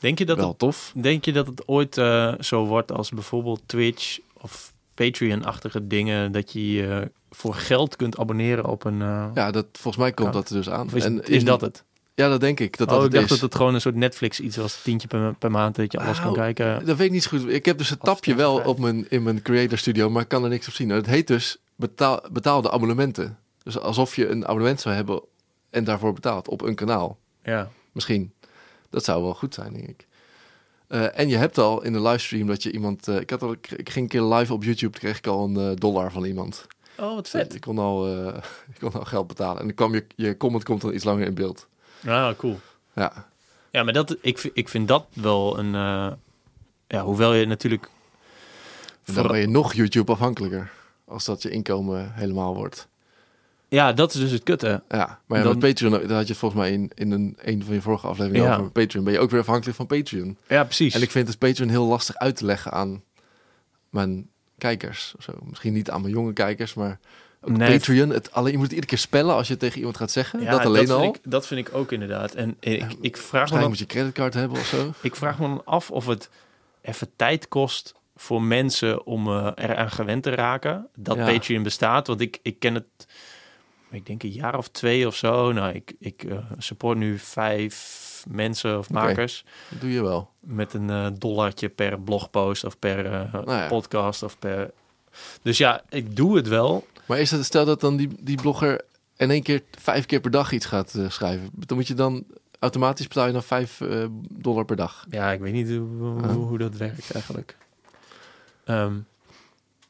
Denk 0.00 0.18
je 0.18 0.26
dat 0.26 0.36
wel 0.36 0.48
het 0.48 0.58
tof. 0.58 0.92
Denk 0.96 1.24
je 1.24 1.32
dat 1.32 1.46
het 1.46 1.68
ooit 1.68 1.98
eh, 1.98 2.34
zo 2.40 2.66
wordt 2.66 2.92
als 2.92 3.10
bijvoorbeeld 3.10 3.60
Twitch 3.66 4.18
of 4.40 4.72
Patreon-achtige 5.04 5.86
dingen, 5.86 6.32
dat 6.32 6.52
je 6.52 6.72
je 6.72 7.10
voor 7.30 7.54
geld 7.54 7.96
kunt 7.96 8.18
abonneren 8.18 8.64
op 8.64 8.84
een... 8.84 9.02
eh, 9.02 9.26
Ja, 9.34 9.50
dat, 9.50 9.66
volgens 9.72 9.96
mij 10.02 10.12
komt 10.12 10.32
dat 10.32 10.48
er 10.48 10.54
dus 10.56 10.70
aan. 10.70 10.90
is, 10.94 11.04
en 11.04 11.24
is 11.24 11.44
dat 11.44 11.60
het? 11.60 11.84
Ja, 12.14 12.28
dat 12.28 12.40
denk 12.40 12.60
ik. 12.60 12.76
Dat 12.76 12.88
oh, 12.88 12.94
dat 12.94 13.04
ik 13.04 13.10
het 13.10 13.20
dacht 13.20 13.24
is. 13.32 13.38
dat 13.40 13.48
het 13.50 13.54
gewoon 13.54 13.74
een 13.74 13.80
soort 13.80 13.94
Netflix 13.94 14.40
iets 14.40 14.56
was, 14.56 14.82
tientje 14.82 15.08
per, 15.08 15.34
per 15.34 15.50
maand, 15.50 15.76
dat 15.76 15.92
je 15.92 15.98
alles 15.98 16.16
kan 16.20 16.32
Nou, 16.32 16.36
kijken. 16.38 16.86
Dat 16.86 16.96
weet 16.96 17.06
ik 17.06 17.12
niet 17.12 17.22
zo 17.22 17.38
goed. 17.38 17.48
Ik 17.48 17.64
heb 17.64 17.78
dus 17.78 17.90
Als 17.90 17.98
tapje 18.02 18.34
wel 18.34 18.60
op 18.60 18.78
mijn, 18.78 19.10
in 19.10 19.22
mijn 19.22 19.42
creator 19.42 19.78
studio, 19.78 20.10
maar 20.10 20.22
ik 20.22 20.28
kan 20.28 20.42
er 20.42 20.48
niks 20.48 20.68
op 20.68 20.72
zien. 20.74 20.88
Het 20.88 21.06
heet 21.06 21.26
dus 21.26 21.56
betaal, 21.76 22.22
betaalde 22.32 22.70
abonnementen. 22.70 23.38
Dus 23.62 23.78
alsof 23.78 24.16
je 24.16 24.28
een 24.28 24.46
abonnement 24.46 24.80
zou 24.80 24.94
hebben 24.94 25.22
en 25.70 25.84
daarvoor 25.84 26.12
betaalt 26.12 26.48
op 26.48 26.62
een 26.62 26.74
kanaal. 26.74 27.18
Ja. 27.42 27.70
Misschien. 27.92 28.32
Dat 28.90 29.04
zou 29.04 29.22
wel 29.22 29.34
goed 29.34 29.54
zijn, 29.54 29.72
denk 29.72 29.88
ik. 29.88 30.06
Eh, 30.90 31.18
en 31.18 31.28
je 31.28 31.36
hebt 31.36 31.58
al 31.58 31.82
in 31.82 31.92
de 31.92 32.00
livestream 32.02 32.46
dat 32.46 32.62
je 32.62 32.72
iemand... 32.72 33.08
eh, 33.08 33.16
ik, 33.20 33.30
had 33.30 33.42
al, 33.42 33.52
ik 33.52 33.90
ging 33.90 33.96
een 33.96 34.08
keer 34.08 34.22
live 34.22 34.52
op 34.52 34.64
YouTube, 34.64 34.98
kreeg 34.98 35.18
ik 35.18 35.26
al 35.26 35.44
een 35.44 35.56
eh, 35.70 35.76
dollar 35.76 36.12
van 36.12 36.24
iemand. 36.24 36.66
Oh, 36.98 37.14
wat 37.14 37.28
Dus 37.32 37.42
ik 37.54 37.60
kon 37.60 37.78
al, 37.78 38.06
eh, 38.06 38.36
ik 38.74 38.80
kon 38.80 38.92
al 38.92 39.04
geld 39.04 39.26
betalen. 39.26 39.60
En 39.60 39.66
dan 39.66 39.74
kwam 39.74 39.94
je, 39.94 40.04
je 40.16 40.36
comment 40.36 40.64
komt 40.64 40.80
dan 40.80 40.94
iets 40.94 41.04
langer 41.04 41.26
in 41.26 41.34
beeld. 41.34 41.66
Ah, 42.06 42.36
cool. 42.36 42.58
Ja, 42.94 43.28
Ja, 43.70 43.82
maar 43.82 43.92
dat, 43.92 44.16
ik, 44.20 44.38
vind- 44.38 44.56
ik 44.56 44.68
vind 44.68 44.88
dat 44.88 45.06
wel 45.12 45.58
een... 45.58 45.74
eh, 45.74 46.12
ja, 46.86 47.02
hoewel 47.04 47.34
je 47.34 47.46
natuurlijk... 47.46 47.88
en 49.04 49.14
dan 49.14 49.26
ben 49.26 49.40
je 49.40 49.48
nog 49.48 49.72
YouTube 49.74 50.12
afhankelijker. 50.12 50.70
Als 51.04 51.24
dat 51.24 51.42
je 51.42 51.50
inkomen 51.50 52.12
helemaal 52.14 52.54
wordt. 52.54 52.88
Ja, 53.70 53.92
dat 53.92 54.14
is 54.14 54.20
dus 54.20 54.30
het 54.30 54.42
kutte. 54.42 54.82
Ja, 54.88 55.20
maar 55.26 55.38
ja, 55.38 55.44
Dan- 55.44 55.58
met 55.58 55.68
Patreon, 55.68 56.06
daar 56.06 56.16
had 56.16 56.28
je 56.28 56.34
volgens 56.34 56.60
mij 56.60 56.72
in, 56.72 56.90
in 56.94 57.10
een, 57.10 57.36
een 57.42 57.64
van 57.64 57.74
je 57.74 57.80
vorige 57.80 58.06
afleveringen 58.06 58.48
Ja. 58.48 58.56
over 58.56 58.70
Patreon. 58.70 59.04
Ben 59.04 59.12
je 59.12 59.18
ook 59.18 59.30
weer 59.30 59.40
afhankelijk 59.40 59.76
van 59.76 59.86
Patreon. 59.86 60.36
Ja, 60.48 60.64
precies. 60.64 60.94
En 60.94 61.02
ik 61.02 61.10
vind 61.10 61.28
het 61.28 61.38
Patreon 61.38 61.68
heel 61.68 61.86
lastig 61.86 62.16
uit 62.16 62.36
te 62.36 62.44
leggen 62.44 62.72
aan 62.72 63.02
mijn 63.90 64.28
kijkers. 64.58 65.14
of 65.18 65.24
Zo. 65.24 65.32
Misschien 65.42 65.72
niet 65.72 65.90
aan 65.90 66.00
mijn 66.00 66.12
jonge 66.14 66.32
kijkers, 66.32 66.74
maar 66.74 66.98
ook 67.42 67.56
Nee. 67.56 67.72
Patreon. 67.78 68.10
Het, 68.10 68.32
alleen, 68.32 68.50
je 68.52 68.56
moet 68.58 68.66
het 68.66 68.74
iedere 68.74 68.90
keer 68.92 68.98
spellen 69.04 69.34
als 69.34 69.48
je 69.48 69.56
tegen 69.56 69.78
iemand 69.78 69.96
gaat 69.96 70.10
zeggen. 70.10 70.40
ja, 70.42 70.50
dat 70.50 70.64
alleen 70.64 70.86
vind 70.86 70.98
al. 70.98 71.04
Ik, 71.04 71.18
dat 71.24 71.46
vind 71.46 71.68
ik 71.68 71.74
ook 71.74 71.92
inderdaad. 71.92 72.34
En 72.34 72.56
ik, 72.60 72.84
ik 73.00 73.16
vraag 73.16 73.52
me 73.52 73.58
dan 73.58 73.68
moet 73.68 73.78
je 73.78 73.86
creditcard 73.86 74.34
hebben 74.34 74.58
of 74.58 74.66
zo. 74.66 74.92
Ik 75.02 75.16
vraag 75.16 75.38
me 75.38 75.46
dan 75.46 75.62
af 75.64 75.90
of 75.90 76.06
het 76.06 76.30
even 76.82 77.10
tijd 77.16 77.48
kost 77.48 77.94
voor 78.16 78.42
mensen 78.42 79.06
om 79.06 79.26
eh 79.28 79.50
eraan 79.54 79.90
gewend 79.90 80.22
te 80.22 80.30
raken 80.30 80.86
dat 80.94 81.16
Ja. 81.16 81.24
Patreon 81.32 81.62
bestaat. 81.62 82.06
Want 82.06 82.20
ik, 82.20 82.38
ik 82.42 82.58
ken 82.58 82.74
het, 82.74 82.84
ik 83.90 84.06
denk 84.06 84.22
een 84.22 84.30
jaar 84.30 84.58
of 84.58 84.68
twee 84.68 85.06
of 85.06 85.16
zo. 85.16 85.52
Nou, 85.52 85.74
ik, 85.74 85.92
ik 85.98 86.24
eh, 86.24 86.38
support 86.58 86.98
nu 86.98 87.18
vijf 87.18 88.24
mensen 88.28 88.78
of 88.78 88.90
makers 88.90 89.44
Dat 89.70 89.80
doe 89.80 89.92
je 89.92 90.02
wel. 90.02 90.30
met 90.40 90.74
een 90.74 90.90
eh, 90.90 91.06
dollartje 91.18 91.68
per 91.68 92.00
blogpost 92.00 92.64
of 92.64 92.78
per 92.78 93.06
eh, 93.06 93.32
Nou 93.32 93.52
ja. 93.52 93.68
podcast 93.68 94.22
of 94.22 94.38
per. 94.38 94.70
Dus 95.42 95.58
ja, 95.58 95.82
ik 95.88 96.16
doe 96.16 96.36
het 96.36 96.48
wel. 96.48 96.86
Maar 97.06 97.18
is 97.18 97.30
het, 97.30 97.44
stel 97.44 97.64
dat 97.64 97.80
dan 97.80 97.96
die, 97.96 98.08
die 98.20 98.40
blogger 98.40 98.80
in 99.16 99.30
één 99.30 99.42
keer 99.42 99.62
vijf 99.78 100.06
keer 100.06 100.20
per 100.20 100.30
dag 100.30 100.52
iets 100.52 100.66
gaat 100.66 100.98
schrijven. 101.08 101.50
Dan 101.52 101.76
moet 101.76 101.88
je 101.88 101.94
dan 101.94 102.24
automatisch 102.58 103.08
betaal 103.08 103.26
je 103.26 103.32
dan 103.32 103.42
vijf 103.42 103.80
dollar 104.30 104.64
per 104.64 104.76
dag. 104.76 105.06
Ja, 105.08 105.32
ik 105.32 105.40
weet 105.40 105.52
niet 105.52 105.68
hoe, 105.68 106.26
hoe, 106.26 106.46
hoe 106.46 106.58
dat 106.58 106.76
werkt 106.76 107.12
eigenlijk. 107.12 107.56
Ehm, 108.64 108.94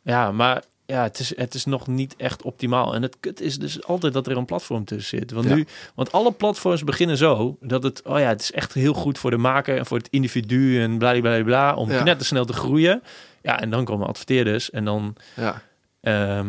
ja, 0.03 0.33
maar 0.33 0.65
ja, 0.91 1.03
het 1.03 1.19
is, 1.19 1.37
het 1.37 1.55
is 1.55 1.65
nog 1.65 1.87
niet 1.87 2.15
echt 2.17 2.43
optimaal. 2.43 2.95
En 2.95 3.03
het 3.03 3.17
kut 3.21 3.41
is 3.41 3.59
dus 3.59 3.85
altijd 3.85 4.13
dat 4.13 4.27
er 4.27 4.37
een 4.37 4.45
platform 4.45 4.85
tussen 4.85 5.19
zit. 5.19 5.31
Want, 5.31 5.49
Ja. 5.49 5.55
nu, 5.55 5.67
want 5.95 6.13
alle 6.13 6.33
platforms 6.33 6.85
beginnen 6.85 7.17
zo 7.17 7.57
dat 7.61 7.83
het, 7.83 8.03
oh 8.03 8.19
ja, 8.19 8.29
het 8.29 8.41
is 8.41 8.53
echt 8.53 8.73
heel 8.73 8.93
goed 8.95 9.19
voor 9.19 9.31
de 9.31 9.37
maker 9.37 9.79
en 9.79 9.87
voor 9.87 9.99
het 9.99 10.09
individu 10.11 10.83
en 10.83 10.99
bla 10.99 11.21
bla 11.21 11.43
bla 11.43 11.75
om 11.75 11.91
Ja. 11.91 12.01
knettersnel 12.03 12.45
te 12.45 12.53
groeien. 12.53 13.03
Ja, 13.43 13.61
en 13.61 13.71
dan 13.71 13.85
komen 13.85 14.07
adverteerders 14.07 14.71
en 14.71 14.85
dan, 14.85 15.15
Ja, 15.37 15.63
ehm, 16.01 16.47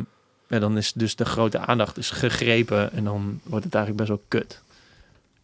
ja, 0.47 0.59
dan 0.59 0.77
is 0.77 0.93
dus 0.93 1.15
de 1.15 1.26
grote 1.26 1.59
aandacht 1.59 1.97
is 1.97 2.09
gegrepen 2.09 2.91
en 2.93 3.03
dan 3.03 3.39
wordt 3.43 3.65
het 3.65 3.76
eigenlijk 3.76 4.07
best 4.07 4.19
wel 4.19 4.27
kut. 4.41 4.61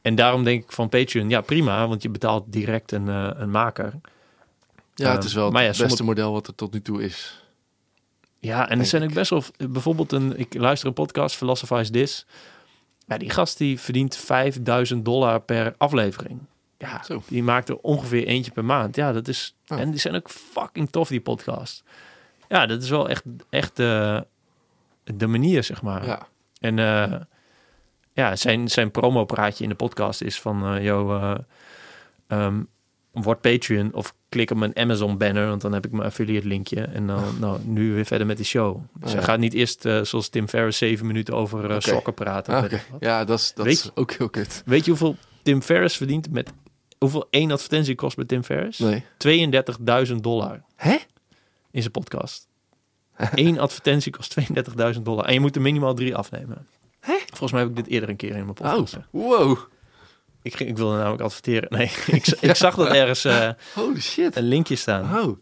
En 0.01 0.15
daarom 0.15 0.43
denk 0.43 0.63
ik 0.63 0.71
van 0.71 0.89
Patreon, 0.89 1.29
ja 1.29 1.41
prima, 1.41 1.87
want 1.87 2.01
je 2.01 2.09
betaalt 2.09 2.43
direct 2.47 2.91
een, 2.91 3.09
eh, 3.09 3.29
een 3.35 3.51
maker. 3.51 3.93
ja 4.95 5.07
het 5.07 5.17
Ehm, 5.17 5.27
is 5.27 5.33
wel 5.33 5.43
het 5.43 5.53
maar 5.53 5.61
ja, 5.61 5.67
beste 5.67 5.83
sommige- 5.87 6.03
model 6.03 6.31
wat 6.31 6.47
er 6.47 6.55
tot 6.55 6.73
nu 6.73 6.81
toe 6.81 7.03
is. 7.03 7.41
Ja, 8.39 8.69
en 8.69 8.79
er 8.79 8.85
zijn 8.85 9.03
ook 9.03 9.13
best 9.13 9.29
wel... 9.29 9.43
Bijvoorbeeld, 9.69 10.11
een, 10.11 10.39
ik 10.39 10.53
luister 10.53 10.87
een 10.87 10.93
podcast, 10.93 11.35
Philosophize 11.35 11.91
This. 11.91 12.25
Ja, 13.07 13.17
die 13.17 13.29
gast 13.29 13.57
die 13.57 13.79
verdient 13.79 14.15
5000 14.15 15.05
dollar 15.05 15.39
per 15.41 15.75
aflevering. 15.77 16.39
Ja, 16.77 17.03
Zo. 17.03 17.21
die 17.27 17.43
maakt 17.43 17.69
er 17.69 17.77
ongeveer 17.77 18.25
eentje 18.27 18.51
per 18.51 18.65
maand. 18.65 18.95
Ja, 18.95 19.11
dat 19.11 19.27
is... 19.27 19.55
Oh. 19.67 19.79
En 19.79 19.91
die 19.91 19.99
zijn 19.99 20.15
ook 20.15 20.29
fucking 20.29 20.89
tof, 20.89 21.07
die 21.07 21.21
podcast. 21.21 21.83
Ja, 22.49 22.65
dat 22.65 22.83
is 22.83 22.89
wel 22.89 23.09
echt, 23.09 23.23
echt 23.49 23.75
de, 23.75 24.25
de 25.03 25.27
manier, 25.27 25.63
zeg 25.63 25.81
maar. 25.81 26.05
Ja, 26.05 26.27
En 26.59 26.79
eh, 26.79 27.19
ja, 28.13 28.35
zijn, 28.35 28.67
zijn 28.69 28.91
promopraatje 28.91 29.63
in 29.63 29.69
de 29.69 29.75
podcast 29.75 30.21
is 30.21 30.41
van... 30.41 30.75
eh 30.75 30.83
yo, 30.83 31.15
eh, 31.15 31.35
ehm, 32.27 32.61
word 33.23 33.41
Patreon 33.41 33.93
of 33.93 34.13
klik 34.29 34.51
op 34.51 34.57
mijn 34.57 34.77
Amazon 34.77 35.17
banner... 35.17 35.47
want 35.47 35.61
dan 35.61 35.73
heb 35.73 35.85
ik 35.85 35.91
mijn 35.91 36.03
affiliate 36.03 36.47
linkje. 36.47 36.81
En 36.81 37.07
dan 37.07 37.23
nou, 37.39 37.59
nu 37.63 37.93
weer 37.93 38.05
verder 38.05 38.27
met 38.27 38.37
de 38.37 38.43
show. 38.43 38.81
Dus 38.99 39.11
Oh, 39.11 39.17
ja. 39.19 39.23
gaat 39.23 39.39
niet 39.39 39.53
eerst, 39.53 39.85
eh, 39.85 40.01
zoals 40.03 40.29
Tim 40.29 40.47
Ferriss... 40.47 40.77
zeven 40.77 41.07
minuten 41.07 41.33
over 41.35 41.71
eh, 41.71 41.79
sokken 41.79 42.13
praten. 42.13 42.53
Ah, 42.53 42.71
ja 42.99 43.25
dat, 43.25 43.39
is, 43.39 43.53
dat 43.55 43.65
Weet 43.65 43.73
is 43.75 43.91
ook 43.95 44.11
heel 44.11 44.29
kut. 44.29 44.61
Weet 44.65 44.83
je 44.83 44.89
hoeveel 44.89 45.15
Tim 45.41 45.61
Ferriss 45.61 45.97
verdient 45.97 46.31
met... 46.31 46.51
Hoeveel 46.97 47.27
één 47.29 47.51
advertentie 47.51 47.95
kost 47.95 48.15
bij 48.15 48.25
Tim 48.25 48.43
Ferriss? 48.43 48.79
Nee. 48.79 49.03
32.000 50.07 50.15
dollar 50.15 50.63
Hè? 50.75 50.95
in 51.71 51.81
zijn 51.81 51.91
podcast. 51.91 52.47
Eén 53.35 53.59
advertentie 53.59 54.11
kost 54.11 54.35
32.000 54.95 55.01
dollar. 55.01 55.25
En 55.25 55.33
je 55.33 55.39
moet 55.39 55.55
er 55.55 55.61
minimaal 55.61 55.93
drie 55.93 56.15
afnemen. 56.15 56.67
Volgens 57.27 57.51
mij 57.51 57.61
heb 57.61 57.69
ik 57.69 57.75
dit 57.75 57.87
eerder 57.87 58.09
een 58.09 58.15
keer 58.15 58.29
in 58.35 58.43
mijn 58.43 58.53
podcast. 58.53 58.95
Oh, 58.95 59.01
wow. 59.11 59.57
Ik, 60.47 60.55
ging- 60.55 60.69
ik 60.69 60.77
wilde 60.77 60.97
namelijk 60.97 61.21
adverteren. 61.21 61.69
Nee, 61.77 61.85
ik, 62.07 62.27
ik 62.27 62.55
zag 62.55 62.75
dat 62.75 62.87
ergens 62.87 63.25
eh, 63.25 63.49
Holy 63.73 63.99
shit. 64.01 64.35
een 64.35 64.43
linkje 64.47 64.75
staan. 64.75 65.17
Oh, 65.19 65.37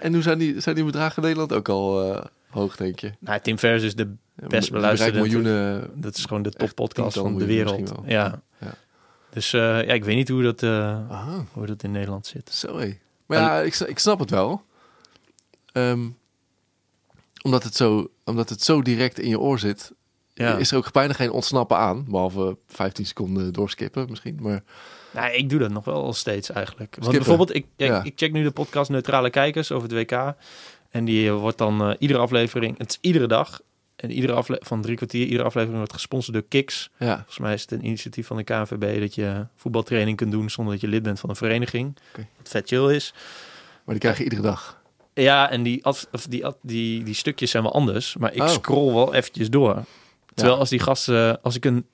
en 0.00 0.12
hoe 0.12 0.22
zijn 0.22 0.38
die, 0.38 0.60
zijn 0.60 0.74
die 0.74 0.84
bedragen 0.84 1.16
in 1.16 1.22
Nederland 1.22 1.52
ook 1.52 1.68
al 1.68 2.14
eh, 2.14 2.24
hoog, 2.50 2.76
denk 2.76 2.98
je? 2.98 3.12
Nou, 3.18 3.40
Tim 3.40 3.58
Ferriss 3.58 3.84
is 3.84 3.94
de 3.94 4.14
Best 4.34 4.70
beluisterde- 4.70 5.18
miljoenen. 5.20 5.90
Dat 5.94 6.16
is 6.16 6.24
gewoon 6.24 6.42
de 6.42 6.50
toppodcast 6.50 7.12
tientallen 7.12 7.38
van 7.38 7.48
de 7.48 7.54
wereld. 7.54 7.92
Ja. 8.06 8.40
Ja. 8.60 8.74
Dus 9.30 9.52
eh, 9.52 9.60
ja, 9.60 9.92
ik 9.92 10.04
weet 10.04 10.16
niet 10.16 10.28
hoe 10.28 10.42
dat, 10.42 10.60
hoe 11.52 11.66
dat 11.66 11.82
in 11.82 11.90
Nederland 11.90 12.26
zit. 12.26 12.64
hé. 12.66 12.98
Maar 13.26 13.38
ja, 13.38 13.60
ik, 13.60 13.74
ik 13.74 13.98
snap 13.98 14.18
het 14.18 14.30
wel. 14.30 14.62
ehm, 15.72 16.08
omdat, 17.42 17.62
het 17.62 17.76
zo, 17.76 18.10
omdat 18.24 18.48
het 18.48 18.62
zo 18.62 18.82
direct 18.82 19.18
in 19.18 19.28
je 19.28 19.40
oor 19.40 19.58
zit, 19.58 19.92
Ja. 20.38 20.56
is 20.56 20.70
er 20.70 20.76
ook 20.76 20.92
bijna 20.92 21.12
geen 21.12 21.30
ontsnappen 21.30 21.76
aan. 21.76 22.04
Behalve 22.08 22.56
15 22.66 23.06
seconden 23.06 23.52
doorskippen 23.52 24.06
misschien. 24.08 24.38
Maar 24.40 24.62
Nou, 25.12 25.32
ik 25.32 25.50
doe 25.50 25.58
dat 25.58 25.70
nog 25.70 25.84
wel 25.84 26.12
steeds 26.12 26.50
eigenlijk. 26.50 26.94
Want 26.96 27.04
Skippen. 27.06 27.18
bijvoorbeeld, 27.28 27.54
ik, 27.54 27.66
Ja. 27.76 28.02
ik 28.04 28.12
check 28.16 28.32
nu 28.32 28.42
de 28.42 28.50
podcast 28.50 28.90
Neutrale 28.90 29.30
Kijkers 29.30 29.72
over 29.72 29.88
het 29.88 30.10
WK. 30.10 30.34
En 30.90 31.04
die 31.04 31.28
eh, 31.28 31.34
wordt 31.40 31.58
dan 31.58 31.82
eh, 31.82 31.94
iedere 31.98 32.18
aflevering, 32.20 32.78
het 32.78 32.90
is 32.90 32.98
iedere 33.00 33.26
dag. 33.26 33.60
En 33.96 34.10
iedere 34.10 34.32
aflevering 34.32 34.66
van 34.66 34.82
drie 34.82 34.96
kwartier, 34.96 35.24
iedere 35.24 35.42
aflevering 35.44 35.76
wordt 35.78 35.92
gesponsord 35.92 36.32
door 36.36 36.44
Kiks. 36.48 36.90
ja, 36.98 37.14
Volgens 37.16 37.38
mij 37.38 37.54
is 37.54 37.60
het 37.62 37.70
een 37.72 37.84
initiatief 37.86 38.26
van 38.26 38.36
de 38.36 38.44
KNVB 38.44 39.00
dat 39.00 39.14
je 39.14 39.46
voetbaltraining 39.56 40.16
kunt 40.16 40.30
doen 40.32 40.50
zonder 40.50 40.72
dat 40.72 40.82
je 40.82 40.88
lid 40.88 41.02
bent 41.02 41.20
van 41.20 41.30
een 41.30 41.36
vereniging. 41.36 41.96
Oké. 42.12 42.26
Wat 42.38 42.48
vet 42.48 42.68
chill 42.68 42.94
is. 42.94 43.14
maar 43.84 43.94
die 43.94 43.98
krijg 43.98 44.18
je 44.18 44.24
iedere 44.24 44.42
dag. 44.42 44.80
Ja, 45.14 45.50
en 45.50 45.62
die, 45.62 45.84
ad- 45.84 46.08
of 46.12 46.26
die, 46.26 46.46
ad- 46.46 46.58
die, 46.62 47.02
die 47.02 47.14
stukjes 47.14 47.50
zijn 47.50 47.62
wel 47.62 47.72
anders. 47.72 48.16
Maar 48.16 48.34
ik 48.34 48.42
Oh. 48.42 48.48
scroll 48.48 48.92
wel 48.94 49.14
eventjes 49.14 49.50
door. 49.50 49.84
Terwijl 50.38 50.58
als 50.58 50.68
die 50.68 50.78
gasten, 50.78 51.42
als 51.42 51.56
ik 51.56 51.64
een 51.64 51.86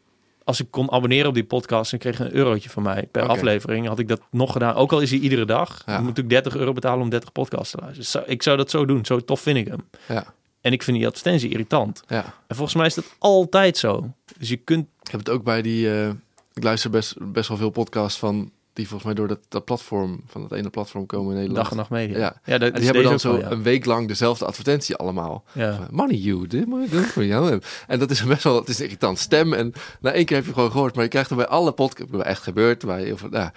als 0.44 0.60
ik 0.60 0.66
kon 0.70 0.90
abonneren 0.92 1.28
op 1.28 1.34
die 1.34 1.44
podcast 1.44 1.92
en 1.92 1.98
kreeg 1.98 2.18
een 2.18 2.34
eurotje 2.34 2.70
van 2.70 2.82
mij 2.82 3.08
per 3.10 3.22
aflevering, 3.28 3.86
had 3.86 3.98
ik 3.98 4.08
dat 4.08 4.20
nog 4.30 4.52
gedaan. 4.52 4.74
Ook 4.74 4.92
al 4.92 5.00
is 5.00 5.10
hij 5.10 5.18
iedere 5.18 5.44
dag. 5.44 5.82
Ja. 5.86 5.94
Dan 5.96 6.04
moet 6.04 6.18
ik 6.18 6.28
30 6.28 6.56
euro 6.56 6.72
betalen 6.72 7.02
om 7.02 7.08
30 7.10 7.32
podcasts 7.32 7.70
te 7.70 7.76
luisteren. 7.76 8.02
Dus 8.02 8.10
zou- 8.10 8.24
ik 8.26 8.42
zou 8.42 8.56
dat 8.56 8.70
zo 8.70 8.84
doen. 8.86 9.04
Zo 9.04 9.20
tof 9.20 9.40
vind 9.40 9.56
ik 9.58 9.66
hem. 9.68 9.84
Ja, 10.08 10.24
En 10.60 10.72
ik 10.72 10.82
vind 10.82 10.96
die 10.96 11.06
advertentie 11.06 11.50
irritant. 11.50 12.02
ja. 12.06 12.34
En 12.46 12.56
volgens 12.56 12.76
mij 12.76 12.86
is 12.86 12.94
dat 12.94 13.14
altijd 13.18 13.76
zo. 13.76 14.12
Dus 14.38 14.48
je 14.48 14.56
kunt... 14.56 14.86
Ik 15.02 15.10
heb 15.10 15.20
het 15.20 15.28
ook 15.30 15.42
bij 15.44 15.62
die. 15.62 15.90
eh, 15.90 16.08
ik 16.54 16.62
luister 16.62 16.90
best, 16.90 17.14
best 17.32 17.48
wel 17.48 17.56
veel 17.58 17.70
podcasts 17.70 18.18
van. 18.18 18.50
Die 18.74 18.88
volgens 18.88 19.04
mij 19.04 19.14
door 19.14 19.28
dat, 19.28 19.38
dat 19.48 19.64
platform. 19.64 20.22
van 20.26 20.40
dat 20.42 20.52
ene 20.58 20.70
platform 20.70 21.06
komen 21.06 21.28
in 21.30 21.34
Nederland. 21.36 21.62
Dag 21.62 21.70
en 21.70 21.76
nacht 21.76 21.90
media. 21.90 22.18
Ja. 22.18 22.36
ja 22.44 22.58
dat 22.58 22.68
En 22.68 22.72
is 22.74 22.74
die 22.80 22.84
hebben 22.84 23.02
dan 23.02 23.20
zo 23.20 23.30
wel, 23.32 23.40
ja. 23.40 23.50
een 23.50 23.62
week 23.62 23.84
lang 23.84 24.08
dezelfde 24.08 24.44
advertentie 24.44 24.96
allemaal. 24.96 25.44
Ja. 25.52 25.74
Van, 25.76 25.86
Money 25.90 26.16
you, 26.16 26.46
dit 26.46 26.66
moet 26.66 26.84
ik 26.84 26.90
doen 26.90 27.02
voor 27.02 27.24
jou. 27.24 27.60
En 27.86 27.98
dat 27.98 28.10
is 28.10 28.24
best 28.24 28.44
wel, 28.44 28.56
het 28.56 28.68
is 28.68 28.78
een 28.78 28.84
irritant 28.84 29.18
stem. 29.18 29.52
En 29.52 29.72
na 30.00 30.12
één 30.12 30.24
keer 30.24 30.36
heb 30.36 30.46
je 30.46 30.52
gewoon 30.52 30.70
gehoord. 30.70 30.94
Maar 30.94 31.04
je 31.04 31.10
krijgt 31.10 31.28
hem 31.28 31.38
bij 31.38 31.48
alle 31.48 31.72
podcasts, 31.72 32.10
bij 32.12 32.20
echt 32.20 32.42
gebeurd. 32.42 32.84
Bij, 32.86 33.16
veel- 33.16 33.28
nou, 33.28 33.50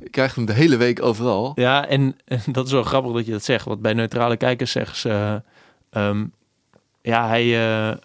je 0.00 0.08
krijgt 0.10 0.36
hem 0.36 0.44
de 0.44 0.52
hele 0.52 0.76
week 0.76 1.02
overal. 1.02 1.52
Ja, 1.54 1.86
en, 1.88 2.16
en 2.24 2.40
dat 2.52 2.66
is 2.66 2.72
wel 2.72 2.82
grappig 2.82 3.12
dat 3.12 3.26
je 3.26 3.32
dat 3.32 3.44
zegt. 3.44 3.64
Want 3.64 3.80
bij 3.82 3.92
neutrale 3.94 4.36
kijkers 4.36 4.70
zeggen 4.70 4.96
ze... 4.96 5.42
ehm, 5.90 6.24
ja, 7.02 7.26
hij... 7.28 7.42
eh, 7.90 7.96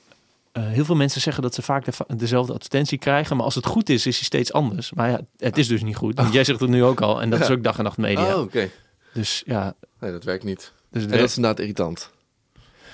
eh, 0.57 0.67
heel 0.67 0.85
veel 0.85 0.95
mensen 0.95 1.21
zeggen 1.21 1.43
dat 1.43 1.53
ze 1.53 1.61
vaak 1.61 1.85
de- 1.85 2.15
dezelfde 2.15 2.53
advertentie 2.53 2.97
krijgen. 2.97 3.35
Maar 3.35 3.45
als 3.45 3.55
het 3.55 3.65
goed 3.65 3.89
is, 3.89 4.05
is 4.05 4.15
hij 4.15 4.25
steeds 4.25 4.53
anders. 4.53 4.93
Maar 4.93 5.09
ja, 5.09 5.19
het 5.38 5.57
is 5.57 5.67
dus 5.67 5.84
niet 5.84 5.95
goed. 5.95 6.15
Want 6.17 6.34
jij 6.34 6.43
zegt 6.43 6.59
het 6.59 6.69
nu 6.69 6.84
ook 6.84 7.01
al. 7.01 7.21
En 7.21 7.29
dat 7.29 7.39
is 7.39 7.49
ook 7.49 7.63
dag 7.63 7.77
en 7.77 7.84
nacht 7.84 7.97
media. 7.97 8.35
Oh, 8.35 8.41
oké. 8.41 8.69
Dus 9.13 9.43
ja... 9.45 9.73
Nee, 9.99 10.11
dat 10.11 10.23
werkt 10.23 10.43
niet. 10.43 10.73
Dus 10.91 11.03
En 11.03 11.09
dat 11.09 11.19
is 11.19 11.35
inderdaad 11.35 11.59
irritant. 11.59 12.09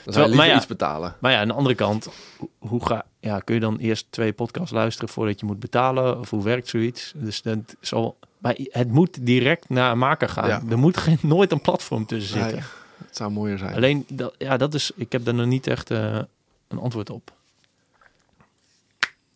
Dan 0.04 0.14
zou 0.14 0.26
je 0.26 0.32
liever 0.32 0.36
maar 0.36 0.48
ja. 0.48 0.56
iets 0.56 0.66
betalen. 0.68 1.16
Maar 1.20 1.32
ja, 1.32 1.40
aan 1.40 1.48
de 1.48 1.54
andere 1.54 1.76
kant... 1.76 2.10
ho- 2.40 2.50
Hoe 2.60 2.86
ga, 2.86 3.06
ja, 3.20 3.40
kun 3.40 3.56
je 3.56 3.62
dan 3.62 3.78
eerst 3.78 4.06
twee 4.10 4.34
podcasts 4.34 4.72
luisteren 4.72 5.10
voordat 5.10 5.40
je 5.40 5.46
moet 5.46 5.60
betalen? 5.60 6.20
Of 6.20 6.30
hoe 6.30 6.44
werkt 6.44 6.68
zoiets? 6.68 7.14
Dus 7.16 7.42
dat 7.42 7.76
zal... 7.82 8.18
Maar 8.38 8.56
het 8.64 8.92
moet 8.92 9.26
direct 9.26 9.70
naar 9.70 9.92
een 9.92 9.98
maker 9.98 10.30
gaan. 10.30 10.48
Ja. 10.48 10.62
Er 10.70 10.78
moet 10.78 10.98
geen, 10.98 11.18
nooit 11.36 11.52
een 11.52 11.62
platform 11.62 12.06
tussen 12.06 12.34
zitten. 12.40 12.58
Nee, 12.58 12.64
het 13.08 13.16
zou 13.18 13.32
mooier 13.32 13.58
zijn. 13.58 13.76
Alleen, 13.76 14.06
dat, 14.10 14.36
ja, 14.38 14.58
dat 14.58 14.74
is, 14.74 14.92
ik 14.96 15.12
heb 15.12 15.26
daar 15.26 15.34
nog 15.34 15.46
niet 15.46 15.68
echt 15.68 15.92
eh, 15.92 16.20
een 16.68 16.80
antwoord 16.80 17.10
op. 17.10 17.32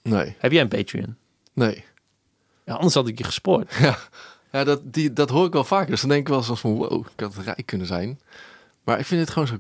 Nee, 0.08 0.36
Heb 0.40 0.52
jij 0.52 0.62
een 0.62 0.68
Patreon? 0.68 1.16
nee. 1.54 1.84
Ja, 2.66 2.74
anders 2.74 2.94
had 2.94 3.08
ik 3.08 3.18
je 3.18 3.24
gespoord. 3.24 3.74
Ja, 3.80 3.98
ja 4.52 4.64
dat, 4.64 4.94
die, 4.94 5.14
dat 5.14 5.30
hoor 5.30 5.46
ik 5.46 5.54
wel 5.54 5.64
vaker. 5.64 5.90
Dus 5.90 6.00
dan 6.00 6.10
denk 6.10 6.22
ik 6.22 6.28
wel 6.28 6.38
eens 6.38 6.60
van, 6.60 6.76
wow, 6.76 7.06
ik 7.16 7.20
had 7.20 7.36
rijk 7.36 7.66
kunnen 7.66 7.88
zijn. 7.88 8.20
Maar 8.84 9.00
ik 9.00 9.06
vind 9.06 9.22
het 9.22 9.30
gewoon 9.30 9.48
zo, 9.48 9.56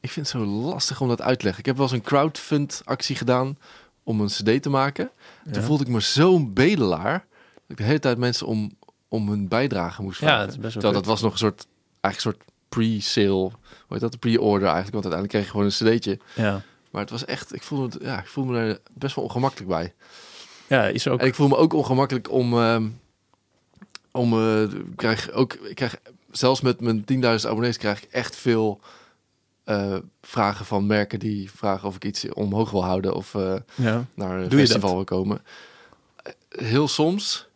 ik 0.00 0.10
vind 0.10 0.32
het 0.32 0.40
zo 0.40 0.44
lastig 0.44 1.00
om 1.00 1.08
dat 1.08 1.22
uit 1.22 1.38
te 1.38 1.44
leggen. 1.44 1.60
Ik 1.60 1.66
heb 1.66 1.76
wel 1.76 1.86
eens 1.86 1.94
een 1.94 2.02
crowdfund 2.02 2.82
actie 2.84 3.16
gedaan 3.16 3.58
om 4.02 4.20
een 4.20 4.26
cd 4.26 4.62
te 4.62 4.70
maken. 4.70 5.10
Toen 5.52 5.62
voelde 5.62 5.84
ik 5.84 5.90
me 5.90 6.00
zo'n 6.00 6.52
bedelaar. 6.52 7.12
Dat 7.52 7.64
ik 7.66 7.76
de 7.76 7.82
hele 7.82 7.98
tijd 7.98 8.18
mensen 8.18 8.46
om, 8.46 8.70
om 9.08 9.28
hun 9.28 9.48
bijdrage 9.48 10.02
moest 10.02 10.18
vragen. 10.18 10.36
Ja, 10.36 10.44
dat 10.44 10.54
is 10.54 10.60
best 10.60 10.74
wel 10.74 10.82
Terwijl 10.82 11.02
dat 11.02 11.12
was 11.12 11.22
nog 11.22 11.32
een 11.32 11.38
soort, 11.38 11.66
eigenlijk 12.00 12.36
een 12.36 12.42
soort 12.42 12.54
pre-sale. 12.68 13.50
Hoe 13.50 13.52
heet 13.88 14.00
dat? 14.00 14.12
De 14.12 14.18
pre-order 14.18 14.68
eigenlijk. 14.68 15.02
Want 15.02 15.14
uiteindelijk 15.14 15.32
kreeg 15.32 15.44
je 15.44 15.50
gewoon 15.50 15.66
een 15.66 15.98
cd'tje. 15.98 16.18
Ja. 16.34 16.62
Maar 16.92 17.00
het 17.00 17.10
was 17.10 17.24
echt, 17.24 17.54
ik 17.54 17.62
voelde, 17.62 17.84
het, 17.84 18.02
ja, 18.02 18.18
ik 18.20 18.26
voelde 18.26 18.52
me 18.52 18.58
er 18.58 18.80
best 18.92 19.14
wel 19.14 19.24
ongemakkelijk 19.24 19.68
bij. 19.70 19.94
ja, 20.66 20.84
is 20.86 21.08
ook. 21.08 21.20
En 21.20 21.26
ik 21.26 21.34
voel 21.34 21.48
me 21.48 21.56
ook 21.56 21.72
ongemakkelijk 21.72 22.30
om. 22.30 22.58
ehm, 22.58 22.88
om 24.12 24.32
eh, 24.32 24.68
krijg 24.96 25.30
ook. 25.30 25.52
Ik 25.52 25.74
krijg 25.74 25.96
zelfs 26.30 26.60
met 26.60 26.80
mijn 26.80 27.04
10.000 27.04 27.20
abonnees 27.48 27.76
krijg 27.76 28.02
ik 28.02 28.10
echt 28.12 28.36
veel 28.36 28.80
eh, 29.64 29.96
vragen 30.22 30.64
van 30.66 30.86
merken 30.86 31.18
die 31.18 31.50
vragen 31.50 31.88
of 31.88 31.96
ik 31.96 32.04
iets 32.04 32.28
omhoog 32.28 32.70
wil 32.70 32.84
houden 32.84 33.14
of 33.14 33.34
eh, 33.34 33.54
ja. 33.74 34.04
naar 34.14 34.38
een 34.40 34.48
Doe 34.48 34.58
festival 34.58 34.94
wil 34.94 35.04
komen. 35.04 35.42
Heel 36.48 36.88
soms, 36.88 37.46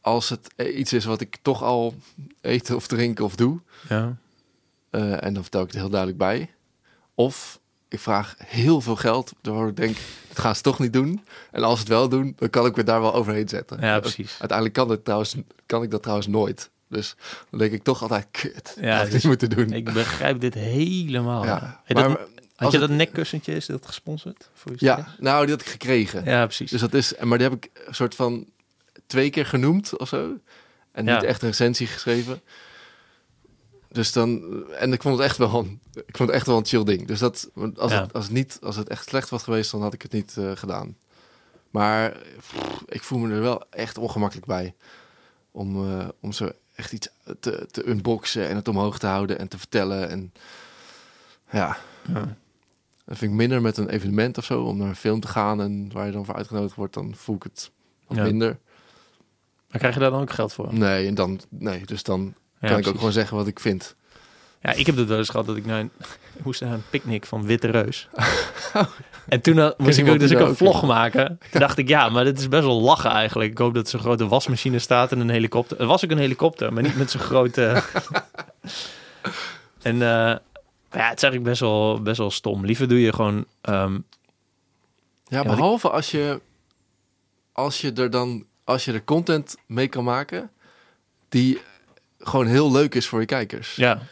als 0.00 0.28
het 0.28 0.48
iets 0.56 0.92
is 0.92 1.04
wat 1.04 1.20
ik 1.20 1.38
toch 1.42 1.62
al 1.62 1.94
eten 2.40 2.76
of 2.76 2.86
drinken 2.86 3.24
of 3.24 3.36
doe, 3.36 3.60
Ja. 3.88 4.16
en 4.90 5.34
dan 5.34 5.42
vertel 5.42 5.60
ik 5.62 5.66
het 5.70 5.76
heel 5.76 5.88
duidelijk 5.90 6.18
bij. 6.18 6.50
Of 7.14 7.60
ik 7.92 8.00
vraag 8.00 8.34
heel 8.46 8.80
veel 8.80 8.96
geld, 8.96 9.32
waardoor 9.42 9.68
ik 9.68 9.76
denk, 9.76 9.96
dat 10.28 10.38
gaan 10.38 10.56
ze 10.56 10.62
toch 10.62 10.78
niet 10.78 10.92
doen. 10.92 11.24
En 11.50 11.62
als 11.62 11.74
ze 11.74 11.80
het 11.80 11.88
wel 11.88 12.08
doen, 12.08 12.34
dan 12.38 12.50
kan 12.50 12.66
ik 12.66 12.76
me 12.76 12.84
daar 12.84 13.00
wel 13.00 13.14
overheen 13.14 13.48
zetten. 13.48 13.80
ja, 13.80 14.00
precies. 14.00 14.30
Uiteindelijk 14.38 14.72
kan, 14.78 14.88
het 14.90 15.04
trouwens, 15.04 15.34
kan 15.66 15.82
ik 15.82 15.90
dat 15.90 16.00
trouwens 16.02 16.28
nooit. 16.28 16.70
Dus 16.88 17.14
dan 17.50 17.58
denk 17.58 17.72
ik 17.72 17.82
toch 17.82 18.02
altijd, 18.02 18.26
kut, 18.30 18.76
Ja, 18.80 18.98
ik 18.98 19.04
dus 19.04 19.12
niet 19.12 19.24
moeten 19.24 19.50
doen. 19.50 19.72
Ik 19.72 19.84
begrijp 19.92 20.40
dit 20.40 20.54
helemaal. 20.54 21.44
ja. 21.44 21.80
Hey, 21.84 21.94
maar, 21.96 22.08
dat- 22.08 22.18
had 22.56 22.72
je 22.72 22.78
het- 22.78 22.88
dat 22.88 22.96
nekkussentje, 22.96 23.54
is 23.54 23.66
dat 23.66 23.86
gesponsord? 23.86 24.48
Voor 24.54 24.72
je 24.72 24.84
Ja, 24.84 25.14
nou, 25.18 25.42
die 25.46 25.54
had 25.54 25.64
ik 25.64 25.68
gekregen. 25.70 26.24
ja, 26.24 26.44
precies. 26.44 26.70
Dus 26.70 26.80
dat 26.80 26.94
is, 26.94 27.14
maar 27.20 27.38
die 27.38 27.48
heb 27.48 27.64
ik 27.64 27.70
een 27.86 27.94
soort 27.94 28.14
van 28.14 28.46
twee 29.06 29.30
keer 29.30 29.46
genoemd 29.46 29.96
of 29.98 30.08
zo. 30.08 30.30
En 30.92 31.04
Ja. 31.04 31.14
niet 31.14 31.24
echt 31.24 31.42
een 31.42 31.48
recensie 31.48 31.86
geschreven. 31.86 32.40
Dus 33.92 34.12
dan, 34.12 34.42
en 34.70 34.92
ik 34.92 35.02
vond 35.02 35.16
het 35.16 35.26
echt 35.26 35.36
wel 35.36 35.58
een, 35.58 35.80
ik 36.06 36.16
vond 36.16 36.28
het 36.28 36.38
echt 36.38 36.46
wel 36.46 36.56
een 36.56 36.66
chill 36.66 36.84
ding. 36.84 37.06
Dus 37.06 37.18
dat, 37.18 37.50
als, 37.76 37.92
Ja. 37.92 38.00
het, 38.02 38.12
als, 38.12 38.24
het 38.24 38.32
niet, 38.32 38.58
als 38.62 38.76
het 38.76 38.88
echt 38.88 39.08
slecht 39.08 39.28
was 39.28 39.42
geweest, 39.42 39.70
dan 39.70 39.82
had 39.82 39.92
ik 39.94 40.02
het 40.02 40.12
niet 40.12 40.36
eh, 40.36 40.50
gedaan. 40.54 40.96
Maar 41.70 42.16
pff, 42.38 42.82
ik 42.88 43.02
voel 43.02 43.18
me 43.18 43.34
er 43.34 43.40
wel 43.40 43.62
echt 43.70 43.98
ongemakkelijk 43.98 44.46
bij. 44.46 44.74
Om, 45.50 45.90
eh, 45.98 46.08
om 46.20 46.32
zo 46.32 46.50
echt 46.74 46.92
iets 46.92 47.08
te, 47.40 47.66
te 47.70 47.88
unboxen 47.88 48.48
en 48.48 48.56
het 48.56 48.68
omhoog 48.68 48.98
te 48.98 49.06
houden 49.06 49.38
en 49.38 49.48
te 49.48 49.58
vertellen. 49.58 50.08
En 50.08 50.32
ja, 51.50 51.76
Ja. 52.12 52.36
dat 53.04 53.18
vind 53.18 53.30
ik 53.30 53.36
minder 53.38 53.60
met 53.62 53.76
een 53.76 53.88
evenement 53.88 54.38
of 54.38 54.44
zo. 54.44 54.62
Om 54.62 54.76
naar 54.76 54.88
een 54.88 54.96
film 54.96 55.20
te 55.20 55.28
gaan 55.28 55.60
en 55.60 55.90
waar 55.92 56.06
je 56.06 56.12
dan 56.12 56.24
voor 56.24 56.34
uitgenodigd 56.34 56.74
wordt, 56.74 56.94
dan 56.94 57.14
voel 57.16 57.36
ik 57.36 57.42
het 57.42 57.70
wat 58.06 58.16
Ja. 58.16 58.22
minder. 58.22 58.58
Maar 59.68 59.78
krijg 59.80 59.94
je 59.94 60.00
daar 60.00 60.10
dan 60.10 60.20
ook 60.20 60.30
geld 60.32 60.52
voor? 60.52 60.74
Nee, 60.74 61.06
en 61.06 61.14
dan, 61.14 61.40
nee, 61.48 61.86
dus 61.86 62.02
dan 62.02 62.34
kan 62.68 62.78
ik 62.78 62.86
ook 62.86 62.96
gewoon 62.96 63.12
zeggen 63.12 63.36
wat 63.36 63.46
ik 63.46 63.60
vind. 63.60 63.94
Ja, 64.62 64.72
ik 64.72 64.86
heb 64.86 64.96
het 64.96 65.08
wel 65.08 65.18
eens 65.18 65.28
gehad 65.28 65.46
dat 65.46 65.56
ik 65.56 65.66
naar 65.66 65.80
een, 65.80 65.90
ik 66.36 66.44
moest 66.44 66.60
naar 66.60 66.72
een 66.72 66.82
picknick 66.90 67.26
van 67.26 67.46
Witte 67.46 67.70
Reus. 67.70 68.08
en 69.28 69.40
toen 69.40 69.56
uh, 69.56 69.70
moest 69.76 69.98
ik 69.98 70.08
ook 70.08 70.18
dus 70.18 70.34
ook 70.34 70.48
een 70.48 70.56
vlog 70.56 70.82
maken. 70.86 71.38
Toen 71.50 71.60
dacht 71.60 71.78
ik, 71.78 71.88
ja, 71.88 72.08
maar 72.08 72.24
dit 72.24 72.38
is 72.38 72.48
best 72.48 72.62
wel 72.64 72.80
lachen 72.80 73.10
eigenlijk. 73.10 73.50
Ik 73.50 73.58
hoop 73.58 73.74
dat 73.74 73.88
zo'n 73.88 74.00
grote 74.00 74.28
wasmachine 74.28 74.78
staat 74.78 75.12
en 75.12 75.20
een 75.20 75.30
helikopter. 75.30 75.80
Er 75.80 75.86
was 75.86 76.04
ook 76.04 76.10
een 76.10 76.18
helikopter, 76.18 76.72
maar 76.72 76.82
niet 76.82 76.96
met 76.96 77.10
zo'n 77.10 77.20
grote... 77.20 77.82
en 79.82 79.94
eh, 80.02 80.36
ja, 80.90 81.08
het 81.08 81.16
is 81.16 81.22
eigenlijk 81.22 81.42
best 81.42 81.60
wel, 81.60 82.02
best 82.02 82.18
wel 82.18 82.30
stom. 82.30 82.64
Liever 82.64 82.88
doe 82.88 83.00
je 83.00 83.12
gewoon... 83.12 83.44
ehm, 83.60 83.98
Ja, 85.24 85.40
ik- 85.40 85.46
behalve 85.46 85.90
als 85.90 86.10
je, 86.10 86.40
als 87.52 87.80
je 87.80 87.92
er 87.92 88.10
dan, 88.10 88.44
als 88.64 88.84
je 88.84 88.92
er 88.92 89.04
content 89.04 89.56
mee 89.66 89.88
kan 89.88 90.04
maken 90.04 90.50
die 91.28 91.60
gewoon 92.22 92.46
heel 92.46 92.72
leuk 92.72 92.94
is 92.94 93.06
voor 93.06 93.20
je 93.20 93.26
kijkers, 93.26 93.74
ja, 93.74 94.02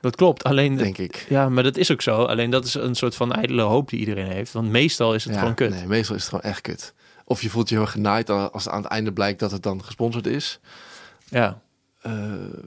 dat 0.00 0.16
klopt. 0.16 0.44
Alleen, 0.44 0.76
denk 0.76 0.98
ik. 0.98 1.26
ja, 1.28 1.48
maar 1.48 1.62
dat 1.62 1.76
is 1.76 1.90
ook 1.92 2.02
zo. 2.02 2.22
Alleen 2.24 2.50
dat 2.50 2.64
is 2.64 2.74
een 2.74 2.94
soort 2.94 3.14
van 3.14 3.32
ijdele 3.32 3.62
hoop 3.62 3.88
die 3.90 3.98
iedereen 3.98 4.30
heeft. 4.30 4.52
Want 4.52 4.68
meestal 4.70 5.14
is 5.14 5.24
het 5.24 5.32
Ja, 5.32 5.38
gewoon 5.38 5.54
kut. 5.54 5.70
Nee, 5.70 5.86
meestal 5.86 6.14
is 6.16 6.20
het 6.20 6.30
gewoon 6.30 6.50
echt 6.50 6.60
kut. 6.60 6.94
Of 7.24 7.42
je 7.42 7.50
voelt 7.50 7.68
je 7.68 7.74
heel 7.74 7.86
genaaid 7.86 8.30
als 8.30 8.68
aan 8.68 8.82
het 8.82 8.90
einde 8.90 9.12
blijkt 9.12 9.38
dat 9.38 9.50
het 9.50 9.62
dan 9.62 9.84
gesponsord 9.84 10.26
is. 10.26 10.60
Ja, 11.28 11.62
Eh, 12.00 12.12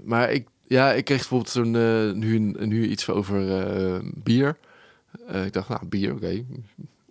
maar 0.04 0.32
ik, 0.32 0.48
ja, 0.68 0.92
ik 0.94 1.06
kreeg 1.06 1.18
bijvoorbeeld 1.18 1.50
zo'n, 1.52 1.76
eh, 1.76 2.12
nu, 2.14 2.40
nu 2.66 2.88
iets 2.88 3.10
over 3.10 3.62
eh, 3.62 4.00
bier. 4.04 4.58
Ik 5.44 5.54
dacht, 5.54 5.70
nou, 5.70 5.86
bier, 5.86 6.14
oké, 6.14 6.44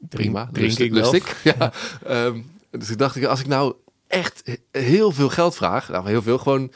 prima. 0.08 0.48
drink 0.52 0.78
lust, 0.78 1.12
ik 1.12 1.24
wel. 1.42 1.54
Ja. 1.58 1.72
Ehm, 2.06 2.40
dus 2.70 2.90
ik 2.90 2.98
dacht, 2.98 3.24
als 3.26 3.40
ik 3.40 3.46
nou 3.46 3.74
echt 4.06 4.42
he- 4.44 4.80
heel 4.80 5.12
veel 5.12 5.28
geld 5.28 5.54
vraag, 5.56 5.88
nou 5.88 6.08
heel 6.08 6.22
veel, 6.22 6.38
gewoon 6.38 6.72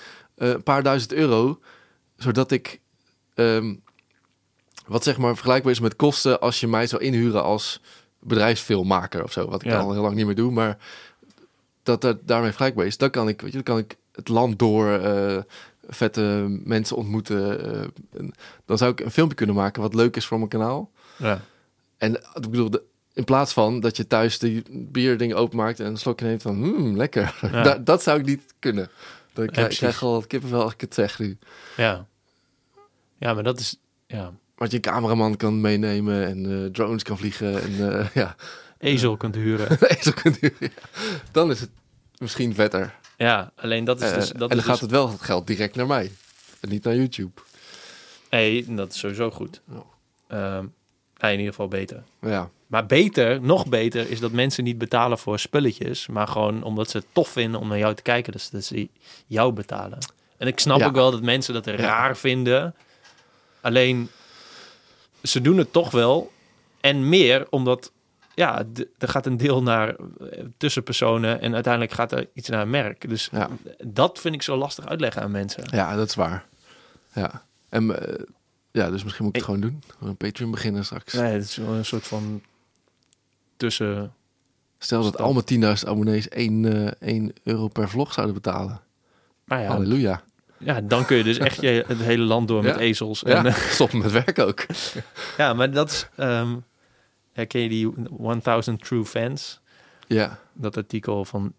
een 0.49 0.63
paar 0.63 0.83
duizend 0.83 1.13
euro, 1.13 1.61
zodat 2.17 2.51
ik, 2.51 2.81
ehm, 3.35 3.75
wat 4.87 5.05
zeg 5.05 5.19
maar 5.19 5.35
vergelijkbaar 5.35 5.73
is 5.73 5.81
met 5.81 5.97
kosten 5.97 6.41
als 6.41 6.61
je 6.61 6.67
mij 6.69 6.87
zou 6.87 7.03
inhuren 7.03 7.43
als 7.43 7.81
bedrijfsfilmmaker 8.21 9.23
of 9.23 9.33
zo, 9.33 9.49
wat 9.49 9.63
ik 9.63 9.71
Ja. 9.71 9.79
al 9.79 9.93
heel 9.93 10.03
lang 10.03 10.15
niet 10.15 10.27
meer 10.27 10.35
doe, 10.35 10.51
maar 10.53 10.79
dat 11.83 12.01
dat 12.01 12.17
daarmee 12.27 12.49
vergelijkbaar 12.49 12.87
is, 12.87 12.97
dan 12.97 13.11
kan 13.11 13.29
ik, 13.29 13.41
weet 13.41 13.51
je, 13.53 13.63
dan 13.63 13.75
kan 13.75 13.79
ik 13.79 13.97
het 14.13 14.29
land 14.29 14.59
door, 14.59 14.89
eh, 14.93 15.39
vette 15.89 16.47
mensen 16.65 16.97
ontmoeten. 16.97 17.73
eh, 17.75 18.23
dan 18.65 18.79
zou 18.79 18.91
ik 18.93 19.01
een 19.01 19.11
filmpje 19.11 19.37
kunnen 19.37 19.57
maken 19.57 19.83
wat 19.83 19.95
leuk 19.95 20.17
is 20.17 20.27
voor 20.27 20.37
mijn 20.39 20.51
kanaal. 20.51 20.91
Ja. 21.17 21.41
En 21.99 22.15
ik 22.15 22.51
bedoel, 22.51 22.71
de- 22.71 22.83
in 23.13 23.25
plaats 23.25 23.53
van 23.53 23.81
dat 23.81 23.97
je 23.97 24.07
thuis 24.07 24.39
die 24.39 24.63
bierding 24.71 25.35
openmaakt 25.35 25.81
en 25.81 25.87
een 25.87 25.97
slokje 25.97 26.27
neemt 26.27 26.43
van, 26.43 26.55
hmm, 26.63 26.97
lekker. 26.97 27.39
Ja. 27.41 27.63
Da- 27.67 27.79
dat 27.79 28.03
zou 28.03 28.19
ik 28.21 28.27
niet 28.27 28.55
kunnen. 28.59 28.91
Ik, 29.43 29.55
Ja, 29.57 29.69
ik 29.69 29.77
krijg 29.77 30.03
al 30.03 30.25
kippenvel 30.27 30.63
als 30.63 30.73
ik 30.73 30.81
het 30.81 30.95
zeg 30.95 31.19
nu. 31.19 31.39
ja. 31.77 32.07
Ja, 33.19 33.35
maar 33.35 33.43
dat 33.43 33.59
is... 33.61 33.77
Ja. 34.07 34.33
Want 34.55 34.73
je 34.73 34.81
cameraman 34.81 35.37
kan 35.37 35.61
meenemen 35.61 36.27
en 36.27 36.65
eh, 36.65 36.71
drones 36.71 37.03
kan 37.03 37.19
vliegen 37.19 37.63
en 37.63 37.99
eh, 37.99 38.07
ja, 38.23 38.37
Ezel 38.79 39.17
kunt 39.17 39.35
huren. 39.35 39.79
zo 40.01 40.11
kunt 40.11 40.39
ja. 40.41 40.51
Dan 41.33 41.51
is 41.51 41.61
het 41.61 41.71
misschien 42.19 42.55
vetter. 42.55 42.95
Ja, 43.17 43.53
alleen 43.57 43.85
dat 43.85 44.01
is 44.01 44.09
Eh, 44.11 44.15
dus... 44.15 44.33
en 44.33 44.39
Dat 44.39 44.49
dan 44.49 44.59
is 44.59 44.65
gaat 44.65 44.73
dus, 44.73 44.81
het 44.81 44.91
wel 44.91 45.11
het 45.11 45.21
geld 45.21 45.47
direct 45.47 45.75
naar 45.75 45.87
mij. 45.87 46.11
En 46.61 46.69
niet 46.69 46.85
naar 46.85 46.97
YouTube. 46.97 47.41
Nee, 48.31 48.75
dat 48.75 48.93
is 48.93 48.99
sowieso 48.99 49.31
goed. 49.31 49.61
Ja. 49.73 49.83
Ehm, 50.29 50.67
in 51.29 51.39
ieder 51.39 51.53
geval 51.55 51.69
beter. 51.69 52.03
Ja, 52.21 52.51
Maar 52.67 52.87
beter, 52.87 53.41
nog 53.41 53.67
beter, 53.67 54.11
is 54.11 54.21
dat 54.21 54.33
mensen 54.33 54.65
niet 54.65 54.79
betalen 54.79 55.19
voor 55.19 55.39
spulletjes, 55.39 56.07
maar 56.07 56.29
gewoon 56.29 56.63
omdat 56.63 56.91
ze 56.91 56.97
het 56.97 57.07
tof 57.13 57.29
vinden 57.29 57.61
om 57.61 57.69
naar 57.69 57.79
jou 57.79 57.95
te 57.95 58.03
kijken, 58.03 58.33
dus 58.33 58.51
dat 58.51 58.65
ze 58.65 58.89
jou 59.27 59.53
betalen. 59.53 59.99
En 60.37 60.47
ik 60.47 60.59
snap 60.59 60.79
Ja. 60.79 60.87
ook 60.87 60.95
wel 60.95 61.11
dat 61.11 61.23
mensen 61.23 61.55
dat 61.55 61.65
Ja. 61.65 61.77
raar 61.77 62.17
vinden. 62.17 62.75
Alleen, 63.61 64.09
ze 65.23 65.41
doen 65.41 65.59
het 65.59 65.73
toch 65.73 65.91
wel. 65.91 66.33
En 66.81 67.09
meer 67.09 67.47
omdat, 67.51 67.93
ja, 68.35 68.63
er 68.99 69.09
gaat 69.09 69.27
een 69.27 69.37
deel 69.37 69.63
naar 69.63 69.89
eh, 69.89 70.45
tussenpersonen 70.57 71.41
en 71.41 71.55
uiteindelijk 71.55 71.93
gaat 71.93 72.13
er 72.13 72.29
iets 72.35 72.49
naar 72.49 72.61
een 72.63 72.71
merk. 72.71 73.09
Dus 73.09 73.29
Ja. 73.33 73.49
dat 73.87 74.19
vind 74.21 74.35
ik 74.35 74.43
zo 74.43 74.57
lastig 74.57 74.87
uitleggen 74.87 75.23
aan 75.23 75.31
mensen. 75.31 75.65
ja 75.71 75.97
dat 75.97 76.09
is 76.09 76.15
waar. 76.15 76.45
Ja, 77.15 77.45
en 77.69 77.99
eh, 78.09 78.25
ja, 78.73 78.91
dus 78.91 79.03
misschien 79.05 79.25
moet 79.25 79.37
ik 79.37 79.43
het 79.43 79.51
Ik- 79.51 79.57
gewoon 79.57 79.71
doen. 79.73 79.83
Gewoon 79.93 80.09
Een 80.09 80.17
Patreon 80.17 80.51
beginnen 80.51 80.85
straks. 80.85 81.13
Nee, 81.13 81.33
het 81.33 81.43
is 81.43 81.57
wel 81.57 81.75
een 81.75 81.85
soort 81.85 82.07
van 82.07 82.43
tussen... 83.57 84.13
Stel 84.79 85.03
dat 85.03 85.19
al 85.19 85.33
mijn 85.33 85.77
10.000 85.79 85.89
abonnees 85.89 86.29
1, 86.29 86.65
eh 87.01 87.09
1 87.09 87.33
euro 87.43 87.69
per 87.69 87.89
vlog 87.89 88.13
zouden 88.13 88.35
betalen. 88.35 88.81
Nou 89.45 89.63
ja, 89.63 89.69
Halleluja. 89.69 90.23
Ja, 90.59 90.81
dan 90.81 91.05
kun 91.05 91.17
je 91.17 91.23
dus 91.25 91.39
echt 91.39 91.61
je, 91.61 91.85
het 91.87 91.99
hele 91.99 92.23
land 92.23 92.49
door 92.49 92.63
met 92.63 92.75
Ja. 92.75 92.81
ezels. 92.81 93.21
Ja, 93.21 93.37
En, 93.37 93.47
eh, 93.47 93.55
stop 93.77 93.93
met 93.93 94.11
werk 94.13 94.39
ook. 94.39 94.67
ja, 95.37 95.55
maar 95.55 95.71
dat 95.71 95.91
is... 95.91 96.09
ehm 96.17 96.57
herken 97.33 97.61
je 97.61 97.69
die 97.69 97.93
1000 98.43 98.85
True 98.85 99.05
Fans? 99.05 99.61
Ja, 100.07 100.39
Dat 100.53 100.77
artikel 100.77 101.25
van 101.25 101.53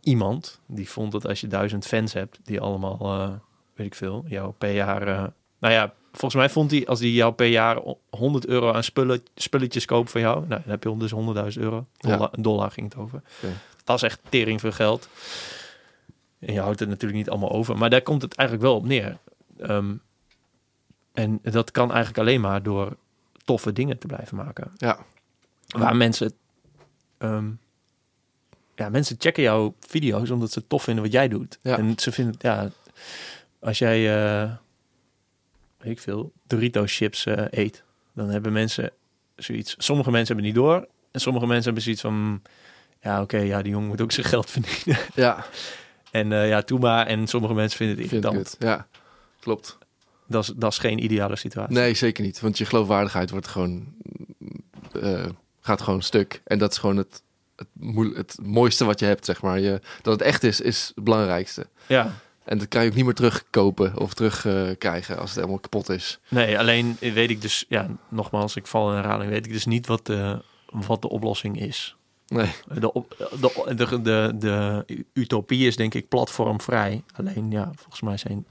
iemand 0.00 0.60
die 0.66 0.90
vond 0.90 1.12
dat 1.12 1.26
als 1.26 1.40
je 1.40 1.46
duizend 1.46 1.86
fans 1.86 2.12
hebt... 2.12 2.38
die 2.44 2.60
allemaal, 2.60 2.98
eh, 3.00 3.30
weet 3.74 3.86
ik 3.86 3.94
veel, 3.94 4.24
jou 4.26 4.52
per 4.58 4.72
jaar... 4.72 5.06
eh, 5.08 5.24
nou 5.58 5.72
ja, 5.74 5.92
volgens 6.12 6.34
mij 6.34 6.50
vond 6.50 6.70
hij... 6.70 6.86
als 6.86 6.98
die 6.98 7.12
jou 7.12 7.32
per 7.32 7.46
jaar 7.46 7.78
100 8.10 8.46
euro 8.46 8.72
aan 8.72 8.84
spullen, 8.84 9.22
spulletjes 9.34 9.84
koopt 9.84 10.10
van 10.10 10.20
jou... 10.20 10.38
nou, 10.46 10.60
dan 10.62 10.70
heb 10.70 10.82
je 10.84 10.96
dus 10.96 11.12
100.000 11.56 11.62
euro. 11.62 11.86
Ja. 11.96 12.10
Dollar, 12.16 12.30
dollar 12.38 12.70
ging 12.70 12.92
het 12.92 13.02
over. 13.02 13.22
Dat 13.84 13.96
is 13.96 14.02
echt 14.02 14.20
tering 14.28 14.60
veel 14.60 14.72
geld. 14.72 15.08
En 16.38 16.52
je 16.52 16.60
houdt 16.60 16.80
het 16.80 16.88
natuurlijk 16.88 17.18
niet 17.18 17.30
allemaal 17.30 17.52
over. 17.52 17.78
Maar 17.78 17.90
daar 17.90 18.02
komt 18.02 18.22
het 18.22 18.34
eigenlijk 18.34 18.68
wel 18.68 18.78
op 18.78 18.86
neer. 18.86 19.18
Ehm, 19.58 19.94
en 21.12 21.38
dat 21.42 21.70
kan 21.70 21.88
eigenlijk 21.88 22.18
alleen 22.18 22.40
maar 22.40 22.62
door 22.62 22.96
toffe 23.44 23.72
dingen 23.72 23.98
te 23.98 24.06
blijven 24.06 24.36
maken. 24.36 24.70
ja, 24.76 24.98
Waar 25.66 25.96
mensen... 25.96 26.32
ehm, 27.18 27.50
ja, 28.74 28.88
mensen 28.88 29.16
checken 29.18 29.42
jouw 29.42 29.74
video's 29.80 30.30
omdat 30.30 30.52
ze 30.52 30.58
het 30.58 30.68
tof 30.68 30.82
vinden 30.82 31.04
wat 31.04 31.12
jij 31.12 31.28
doet. 31.28 31.58
Ja. 31.62 31.78
En 31.78 31.92
ze 31.98 32.12
vinden... 32.12 32.34
Ja, 32.38 32.70
als 33.60 33.78
jij... 33.78 33.98
eh, 34.42 34.50
weet 35.82 35.92
ik 35.92 36.00
veel... 36.00 36.32
Doritos 36.46 36.96
chips 36.96 37.26
eh, 37.26 37.44
eet... 37.50 37.82
dan 38.14 38.28
hebben 38.28 38.52
mensen 38.52 38.90
zoiets... 39.36 39.74
Sommige 39.78 40.10
mensen 40.10 40.34
hebben 40.34 40.52
niet 40.52 40.62
door... 40.62 40.86
en 41.10 41.20
sommige 41.20 41.46
mensen 41.46 41.64
hebben 41.64 41.82
zoiets 41.82 42.00
van... 42.02 42.42
ja, 43.00 43.22
oké, 43.22 43.38
ja, 43.38 43.62
die 43.62 43.72
jongen 43.72 43.88
moet 43.88 44.00
ook 44.00 44.12
zijn 44.12 44.26
geld 44.26 44.50
verdienen. 44.60 45.02
ja. 45.14 45.44
En 46.10 46.32
eh, 46.32 46.48
ja, 46.48 46.62
toe 46.62 46.78
maar. 46.78 47.06
En 47.06 47.26
sommige 47.26 47.54
mensen 47.54 47.76
vinden 47.76 47.98
het 47.98 48.08
Vind 48.08 48.24
irritant. 48.24 48.50
het. 48.50 48.68
Ja, 48.68 48.86
klopt. 49.40 49.78
Dat 50.26 50.42
is, 50.42 50.52
dat 50.56 50.72
is 50.72 50.78
geen 50.78 51.04
ideale 51.04 51.36
situatie. 51.36 51.74
Nee, 51.74 51.94
zeker 51.94 52.24
niet. 52.24 52.40
Want 52.40 52.58
je 52.58 52.64
geloofwaardigheid 52.64 53.30
wordt 53.30 53.48
gewoon, 53.48 53.94
eh, 55.00 55.26
gaat 55.60 55.82
gewoon 55.82 56.02
stuk. 56.02 56.40
En 56.44 56.58
dat 56.58 56.70
is 56.70 56.78
gewoon 56.78 56.96
het, 56.96 57.22
het, 57.56 57.68
het 58.16 58.38
mooiste 58.42 58.84
wat 58.84 58.98
je 59.00 59.06
hebt, 59.06 59.24
zeg 59.24 59.42
maar. 59.42 59.60
Je, 59.60 59.80
dat 60.02 60.12
het 60.12 60.22
echt 60.22 60.42
is, 60.42 60.60
is 60.60 60.92
het 60.94 61.04
belangrijkste. 61.04 61.66
Ja, 61.86 62.14
En 62.44 62.58
dat 62.58 62.68
kan 62.68 62.82
je 62.82 62.88
ook 62.90 62.94
niet 62.94 63.04
meer 63.04 63.14
terugkopen 63.14 63.96
of 63.98 64.14
terugkrijgen 64.14 64.78
krijgen 64.78 65.18
als 65.18 65.28
het 65.30 65.38
helemaal 65.38 65.58
kapot 65.58 65.88
is. 65.88 66.18
nee, 66.28 66.58
alleen 66.58 66.96
weet 67.00 67.30
ik 67.30 67.40
dus... 67.42 67.64
Ja, 67.68 67.86
nogmaals, 68.08 68.56
ik 68.56 68.66
val 68.66 68.88
in 68.90 68.96
herhaling. 68.96 69.30
Weet 69.30 69.46
ik 69.46 69.52
dus 69.52 69.64
niet 69.66 69.86
wat 69.86 70.06
de, 70.06 70.42
wat 70.70 71.02
de 71.02 71.08
oplossing 71.08 71.60
is. 71.60 71.96
Nee, 72.26 72.52
De, 72.78 72.92
op, 72.92 73.14
de, 73.40 73.74
de, 73.76 74.02
de, 74.02 74.32
de 74.38 74.84
utopie 75.12 75.66
is 75.66 75.76
denk 75.76 75.94
ik 75.94 76.08
platformvrij. 76.08 77.02
Alleen 77.16 77.50
ja, 77.50 77.70
volgens 77.74 78.00
mij 78.00 78.16
zijn... 78.16 78.46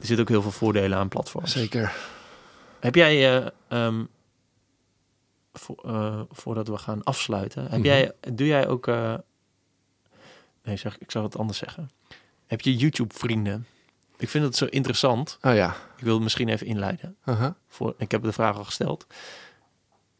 Er 0.00 0.06
zitten 0.06 0.20
ook 0.20 0.28
heel 0.28 0.42
veel 0.42 0.50
voordelen 0.50 0.98
aan 0.98 1.08
platforms. 1.08 1.52
zeker. 1.52 1.92
Heb 2.80 2.94
jij... 2.94 3.36
eh, 3.42 3.46
ehm, 3.68 4.04
voor, 5.52 5.76
eh, 5.84 6.20
voordat 6.30 6.68
we 6.68 6.78
gaan 6.78 7.04
afsluiten... 7.04 7.62
Heb 7.62 7.70
Mhm. 7.78 7.82
jij, 7.86 8.12
doe 8.32 8.46
jij 8.46 8.68
ook... 8.68 8.86
eh, 8.86 9.14
nee, 10.62 10.76
zeg, 10.76 10.98
ik 10.98 11.10
zou 11.10 11.24
het 11.24 11.38
anders 11.38 11.58
zeggen. 11.58 11.90
Heb 12.46 12.60
je 12.60 12.76
YouTube-vrienden? 12.76 13.66
Ik 14.18 14.28
vind 14.28 14.44
het 14.44 14.56
zo 14.56 14.64
interessant. 14.64 15.38
Oh 15.42 15.54
ja. 15.54 15.76
Ik 15.96 16.04
wil 16.04 16.14
het 16.14 16.22
misschien 16.22 16.48
even 16.48 16.66
inleiden. 16.66 17.16
Aha. 17.24 17.56
Voor, 17.68 17.94
ik 17.98 18.10
heb 18.10 18.22
de 18.22 18.32
vraag 18.32 18.56
al 18.56 18.64
gesteld. 18.64 19.06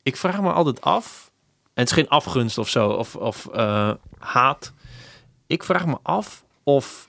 Ik 0.02 0.16
vraag 0.16 0.40
me 0.40 0.52
altijd 0.52 0.80
af... 0.80 1.30
En 1.64 1.82
het 1.82 1.90
is 1.90 1.96
geen 1.96 2.08
afgunst 2.08 2.58
of 2.58 2.68
zo, 2.68 2.88
of, 2.88 3.16
of 3.16 3.46
eh, 3.46 3.90
haat. 4.18 4.72
Ik 5.46 5.64
vraag 5.64 5.86
me 5.86 5.98
af 6.02 6.44
of... 6.62 7.08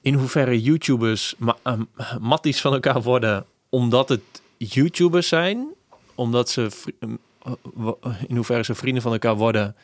In 0.00 0.14
hoeverre 0.14 0.62
YouTubers 0.62 1.34
ma 1.38 1.56
eh, 1.62 1.80
matties 2.20 2.60
van 2.60 2.72
elkaar 2.72 3.02
worden... 3.02 3.46
omdat 3.68 4.08
het 4.08 4.42
YouTubers 4.56 5.28
zijn... 5.28 5.66
omdat 6.14 6.50
ze... 6.50 6.68
eh, 7.00 7.10
in 8.26 8.36
hoeverre 8.36 8.64
ze 8.64 8.74
vrienden 8.74 9.02
van 9.02 9.12
elkaar 9.12 9.36
worden... 9.36 9.76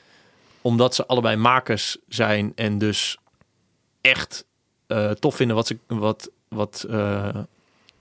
omdat 0.60 0.94
ze 0.94 1.06
allebei 1.06 1.36
makers 1.36 1.96
zijn... 2.08 2.52
en 2.54 2.78
dus 2.78 3.18
echt 4.00 4.44
eh, 4.86 5.10
tof 5.10 5.36
vinden 5.36 5.56
wat 5.56 5.66
ze, 5.66 5.78
wat, 5.86 6.30
wat, 6.48 6.86
eh, 6.90 7.36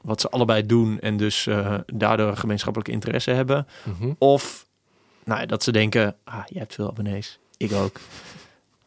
wat 0.01 0.21
ze 0.21 0.30
allebei 0.30 0.65
doen 0.65 0.99
en 0.99 1.17
dus 1.17 1.47
eh, 1.47 1.76
daardoor 1.85 2.27
een 2.27 2.38
gemeenschappelijke 2.38 2.91
interesse 2.91 3.31
hebben. 3.31 3.67
Mhm. 3.84 4.13
Of 4.17 4.67
nou, 5.23 5.45
dat 5.45 5.63
ze 5.63 5.71
denken, 5.71 6.15
ah, 6.23 6.45
je 6.45 6.59
hebt 6.59 6.73
veel 6.73 6.88
abonnees, 6.88 7.39
ik 7.57 7.71
ook. 7.71 7.99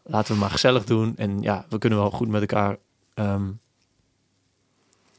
Laten 0.02 0.34
we 0.34 0.40
maar 0.40 0.50
gezellig 0.50 0.84
doen 0.84 1.16
en 1.16 1.42
ja, 1.42 1.64
we 1.68 1.78
kunnen 1.78 1.98
wel 1.98 2.10
goed 2.10 2.28
met 2.28 2.40
elkaar. 2.40 2.76
ehm, 3.14 3.50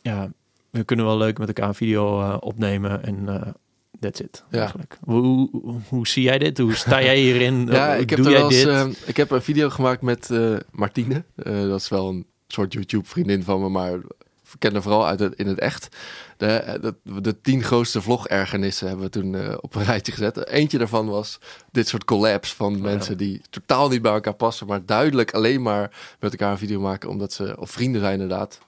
ja, 0.01 0.31
we 0.69 0.83
kunnen 0.83 1.05
wel 1.05 1.17
leuk 1.17 1.37
met 1.37 1.47
elkaar 1.47 1.67
een 1.67 1.75
video 1.75 2.33
opnemen 2.35 3.03
en 3.03 3.55
that's 3.99 4.19
it. 4.19 4.43
Ja. 4.51 4.59
Eigenlijk. 4.59 4.97
Hoe, 5.03 5.49
hoe, 5.51 5.79
hoe 5.89 6.07
zie 6.07 6.23
jij 6.23 6.37
dit? 6.37 6.57
Hoe 6.57 6.75
sta 6.75 7.01
jij 7.03 7.17
hierin? 7.19 7.67
Ja, 7.71 7.93
ik 7.93 8.09
heb, 8.09 8.19
doe 8.19 8.27
er 8.27 8.31
jij 8.31 8.41
wel 8.41 8.51
eens, 8.51 8.63
dit? 8.63 9.01
eh, 9.03 9.07
ik 9.09 9.17
heb 9.17 9.31
een 9.31 9.41
video 9.41 9.69
gemaakt 9.69 10.01
met 10.01 10.31
eh, 10.31 10.55
Martine. 10.71 11.23
Eh, 11.35 11.61
dat 11.61 11.79
is 11.79 11.89
wel 11.89 12.09
een 12.09 12.25
soort 12.47 12.73
YouTube-vriendin 12.73 13.43
van 13.43 13.61
me, 13.61 13.69
maar 13.69 13.93
ik 13.93 14.59
ken 14.59 14.73
haar 14.73 14.81
vooral 14.81 15.07
uit 15.07 15.19
het, 15.19 15.35
in 15.35 15.47
het 15.47 15.59
echt. 15.59 15.97
De, 16.37 16.45
eh, 16.45 16.81
de, 16.81 17.21
de 17.21 17.41
tien 17.41 17.63
grootste 17.63 18.01
vlog-ergernissen 18.01 18.87
hebben 18.87 19.05
we 19.05 19.11
toen 19.11 19.59
op 19.61 19.75
een 19.75 19.83
rijtje 19.93 20.11
gezet. 20.11 20.47
Eentje 20.47 20.77
daarvan 20.77 21.07
was 21.09 21.39
dit 21.71 21.87
soort 21.87 22.05
collabs 22.05 22.53
van 22.53 22.81
mensen 22.81 23.17
die 23.17 23.41
totaal 23.49 23.89
niet 23.89 24.01
bij 24.01 24.13
elkaar 24.13 24.33
passen, 24.33 24.67
maar 24.67 24.85
duidelijk 24.85 25.33
alleen 25.33 25.61
maar 25.61 26.15
met 26.19 26.31
elkaar 26.31 26.51
een 26.51 26.57
video 26.57 26.79
maken 26.79 27.09
omdat 27.09 27.33
ze, 27.33 27.55
of 27.59 27.71
vrienden 27.71 28.01
zijn 28.01 28.13
inderdaad, 28.21 28.59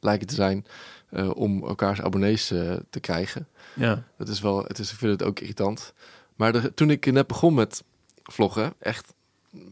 lijken 0.00 0.26
te 0.26 0.34
zijn, 0.34 0.66
om 1.34 1.64
elkaars 1.64 2.00
abonnees 2.00 2.46
te 2.90 3.00
krijgen. 3.00 3.48
Ja. 3.74 4.04
Dat 4.18 4.28
is 4.28 4.40
wel, 4.40 4.62
het 4.64 4.78
is, 4.78 4.92
ik 4.92 4.98
vind 4.98 5.12
het 5.12 5.22
ook 5.28 5.40
irritant. 5.40 5.92
Maar 6.36 6.52
de- 6.52 6.74
toen 6.74 6.90
ik 6.90 7.12
net 7.12 7.26
begon 7.26 7.54
met 7.54 7.82
vloggen, 8.22 8.74
echt, 8.78 9.14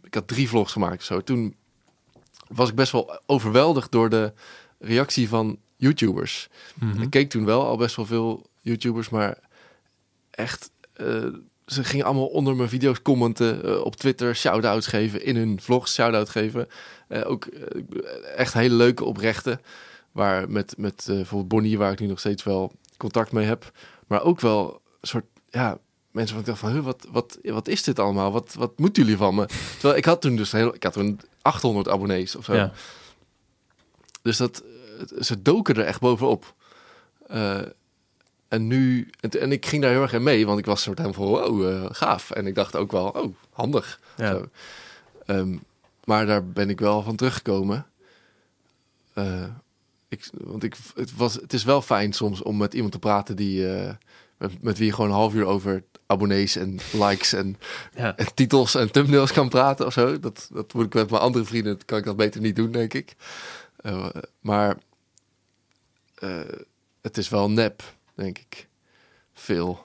ik 0.02 0.14
had 0.14 0.28
drie 0.28 0.48
vlogs 0.48 0.72
gemaakt 0.72 1.04
zo. 1.04 1.20
Toen 1.20 1.54
was 2.48 2.68
ik 2.68 2.74
best 2.74 2.92
wel 2.92 3.20
overweldigd 3.26 3.92
door 3.92 4.08
de 4.08 4.32
reactie 4.78 5.28
van 5.28 5.58
YouTubers. 5.76 6.48
Mhm. 6.74 7.02
Ik 7.02 7.10
keek 7.10 7.30
toen 7.30 7.44
wel 7.44 7.66
al 7.66 7.76
best 7.76 7.96
wel 7.96 8.06
veel 8.06 8.46
YouTubers, 8.60 9.08
maar 9.08 9.38
echt, 10.30 10.70
eh, 10.92 11.26
ze 11.66 11.84
gingen 11.84 12.04
allemaal 12.06 12.26
onder 12.26 12.56
mijn 12.56 12.68
video's 12.68 13.02
commenten, 13.02 13.64
eh, 13.64 13.80
op 13.84 13.96
Twitter 13.96 14.36
shout-outs 14.36 14.86
geven, 14.86 15.24
in 15.24 15.36
hun 15.36 15.60
vlogs 15.60 15.94
shout-out 15.94 16.28
geven. 16.28 16.68
Eh, 17.08 17.30
ook 17.30 17.44
echt 18.36 18.52
hele 18.52 18.74
leuke 18.74 19.04
oprechte, 19.04 19.60
waar 20.12 20.50
met, 20.50 20.74
met 20.78 21.04
bijvoorbeeld 21.06 21.48
Bonnie, 21.48 21.78
waar 21.78 21.92
ik 21.92 22.00
nu 22.00 22.06
nog 22.06 22.18
steeds 22.18 22.42
wel 22.42 22.72
contact 22.96 23.32
mee 23.32 23.46
heb. 23.46 23.72
Maar 24.12 24.22
ook 24.22 24.40
wel 24.40 24.80
een 25.00 25.08
soort, 25.08 25.24
ja, 25.50 25.78
mensen 26.10 26.30
van 26.36 26.44
ik 26.44 26.46
dacht 26.50 26.58
van, 26.58 26.82
wat, 26.82 27.06
wat, 27.10 27.38
wat 27.42 27.68
is 27.68 27.82
dit 27.82 27.98
allemaal? 27.98 28.32
Wat, 28.32 28.54
wat 28.54 28.78
moeten 28.78 29.02
jullie 29.02 29.18
van 29.18 29.34
me? 29.34 29.46
Terwijl 29.78 29.96
ik 29.96 30.04
had 30.04 30.20
toen 30.20 30.36
dus 30.36 30.52
heel, 30.52 30.74
ik 30.74 30.82
had 30.82 30.92
toen 30.92 31.20
800 31.42 31.88
abonnees 31.88 32.36
of 32.36 32.44
zo. 32.44 32.54
Ja. 32.54 32.72
Dus 34.22 34.36
dat, 34.36 34.62
het- 34.98 35.26
ze 35.26 35.42
doken 35.42 35.74
er 35.74 35.84
echt 35.84 36.00
bovenop. 36.00 36.54
Eh, 37.26 37.60
en 38.48 38.66
nu, 38.66 39.10
en, 39.20 39.30
en 39.30 39.52
ik 39.52 39.66
ging 39.66 39.82
daar 39.82 39.90
heel 39.90 40.02
erg 40.02 40.12
in 40.12 40.22
mee, 40.22 40.46
want 40.46 40.58
ik 40.58 40.64
was 40.66 40.82
soort 40.82 40.98
helemaal 40.98 41.26
van, 41.26 41.52
wow, 41.54 41.68
eh, 41.68 41.84
gaaf. 41.92 42.30
En 42.30 42.46
ik 42.46 42.54
dacht 42.54 42.76
ook 42.76 42.92
wel, 42.92 43.08
oh, 43.08 43.34
handig. 43.50 44.00
Ja. 44.16 44.40
Ehm, 45.26 45.56
maar 46.04 46.26
daar 46.26 46.46
ben 46.46 46.70
ik 46.70 46.80
wel 46.80 47.02
van 47.02 47.16
teruggekomen. 47.16 47.86
Eh, 49.12 49.44
ik, 50.12 50.28
want 50.32 50.62
ik, 50.62 50.76
het, 50.94 51.16
was, 51.16 51.34
het 51.34 51.52
is 51.52 51.64
wel 51.64 51.82
fijn 51.82 52.12
soms 52.12 52.42
om 52.42 52.56
met 52.56 52.74
iemand 52.74 52.92
te 52.92 52.98
praten 52.98 53.36
die, 53.36 53.68
eh, 53.74 53.94
met, 54.38 54.62
met 54.62 54.78
wie 54.78 54.86
je 54.86 54.92
gewoon 54.92 55.10
een 55.10 55.16
half 55.16 55.34
uur 55.34 55.44
over 55.44 55.84
abonnees 56.06 56.56
en 56.56 56.78
likes 56.92 57.32
en, 57.32 57.56
Ja. 57.96 58.16
en 58.16 58.34
titels 58.34 58.74
en 58.74 58.92
thumbnails 58.92 59.32
kan 59.32 59.48
praten 59.48 59.86
of 59.86 59.92
zo. 59.92 60.20
Dat, 60.20 60.48
dat 60.52 60.72
moet 60.74 60.84
ik 60.84 60.94
met 60.94 61.10
mijn 61.10 61.22
andere 61.22 61.44
vrienden, 61.44 61.84
kan 61.84 61.98
ik 61.98 62.04
dat 62.04 62.16
beter 62.16 62.40
niet 62.40 62.56
doen, 62.56 62.70
denk 62.70 62.94
ik. 62.94 63.14
Eh, 63.76 64.08
maar 64.40 64.76
eh, 66.14 66.40
het 67.02 67.16
is 67.18 67.28
wel 67.28 67.50
nep, 67.50 67.82
denk 68.14 68.38
ik. 68.38 68.68
Veel. 69.34 69.84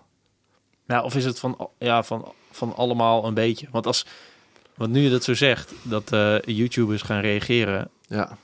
Nou, 0.85 1.03
of 1.03 1.15
is 1.15 1.25
het 1.25 1.39
van, 1.39 1.69
ja, 1.77 2.03
van, 2.03 2.33
van 2.51 2.75
allemaal 2.75 3.25
een 3.25 3.33
beetje? 3.33 3.67
Want 3.71 3.85
als, 3.85 4.05
want 4.75 4.91
nu 4.91 5.01
je 5.01 5.09
dat 5.09 5.23
zo 5.23 5.33
zegt, 5.33 5.73
dat 5.81 6.09
YouTubers 6.45 7.01
gaan 7.01 7.21
reageren. 7.21 7.89
Ja, 8.01 8.37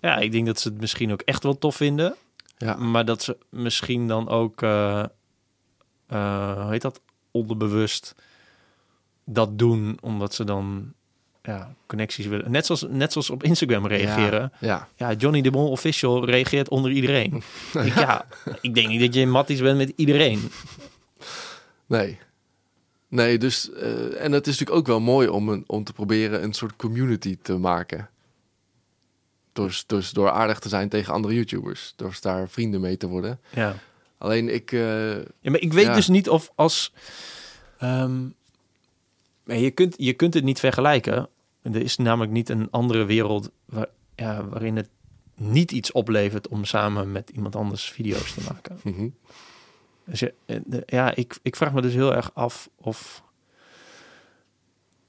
Ja, 0.00 0.16
ik 0.16 0.32
denk 0.32 0.46
dat 0.46 0.60
ze 0.60 0.68
het 0.68 0.80
misschien 0.80 1.12
ook 1.12 1.20
echt 1.20 1.42
wel 1.42 1.58
tof 1.58 1.76
vinden. 1.76 2.14
ja, 2.58 2.74
Maar 2.74 3.04
dat 3.04 3.22
ze 3.22 3.36
misschien 3.50 4.08
dan 4.08 4.28
ook, 4.28 4.62
eh 4.62 5.04
eh, 6.08 6.62
hoe 6.62 6.70
heet 6.70 6.82
dat, 6.82 7.00
onderbewust 7.30 8.14
dat 9.24 9.58
doen. 9.58 9.98
Omdat 10.00 10.34
ze 10.34 10.44
dan 10.44 10.92
ja, 11.42 11.74
connecties 11.86 12.26
willen. 12.26 12.50
Net 12.50 12.66
zoals, 12.66 12.86
net 12.88 13.12
zoals 13.12 13.30
op 13.30 13.42
Instagram 13.42 13.86
reageren. 13.86 14.52
ja. 14.60 14.88
Ja, 14.96 15.12
Johnny 15.12 15.40
de 15.40 15.50
Mol 15.50 15.70
official 15.70 16.24
reageert 16.24 16.68
onder 16.68 16.90
iedereen. 16.90 17.34
ik, 17.84 17.94
ja, 17.94 18.26
ik 18.60 18.74
denk 18.74 18.88
niet 18.88 19.00
dat 19.00 19.14
je 19.14 19.26
matties 19.26 19.60
bent 19.60 19.78
met 19.78 19.92
iedereen. 19.96 20.50
Nee. 21.86 22.18
Nee, 23.08 23.38
dus... 23.38 23.72
eh, 23.72 24.24
en 24.24 24.32
het 24.32 24.46
is 24.46 24.58
natuurlijk 24.58 24.78
ook 24.78 24.86
wel 24.86 25.00
mooi 25.00 25.28
om, 25.28 25.48
een, 25.48 25.64
om 25.66 25.84
te 25.84 25.92
proberen 25.92 26.42
een 26.42 26.52
soort 26.52 26.76
community 26.76 27.38
te 27.42 27.56
maken. 27.56 28.10
Dus, 29.64 29.86
dus 29.86 30.10
door 30.10 30.30
aardig 30.30 30.58
te 30.58 30.68
zijn 30.68 30.88
tegen 30.88 31.12
andere 31.12 31.34
YouTubers. 31.34 31.92
Door 31.96 32.16
daar 32.20 32.48
vrienden 32.48 32.80
mee 32.80 32.96
te 32.96 33.06
worden. 33.06 33.40
Ja. 33.50 33.74
Alleen 34.18 34.54
ik... 34.54 34.72
eh, 34.72 35.16
Ja, 35.16 35.24
maar 35.50 35.60
ik 35.60 35.72
weet 35.72 35.86
Ja. 35.86 35.94
dus 35.94 36.08
niet 36.08 36.28
of 36.28 36.50
als... 36.54 36.92
maar 37.78 39.56
je, 39.56 39.70
kunt, 39.70 39.94
je 39.98 40.12
kunt 40.12 40.34
het 40.34 40.44
niet 40.44 40.60
vergelijken. 40.60 41.28
Er 41.62 41.76
is 41.82 41.96
namelijk 41.96 42.32
niet 42.32 42.48
een 42.48 42.68
andere 42.70 43.04
wereld 43.04 43.50
waar, 43.64 43.86
ja, 44.16 44.44
waarin 44.44 44.76
het 44.76 44.88
niet 45.34 45.72
iets 45.72 45.92
oplevert 45.92 46.48
om 46.48 46.64
samen 46.64 47.12
met 47.12 47.30
iemand 47.30 47.56
anders 47.56 47.90
video's 47.90 48.32
te 48.34 48.40
maken. 48.52 48.80
mhm. 48.94 49.08
Dus 50.04 50.20
ja, 50.20 50.28
eh, 50.46 50.56
ja 50.86 51.14
ik, 51.14 51.38
ik 51.42 51.56
vraag 51.56 51.72
me 51.72 51.80
dus 51.82 51.94
heel 51.94 52.14
erg 52.14 52.30
af 52.34 52.68
of... 52.76 53.22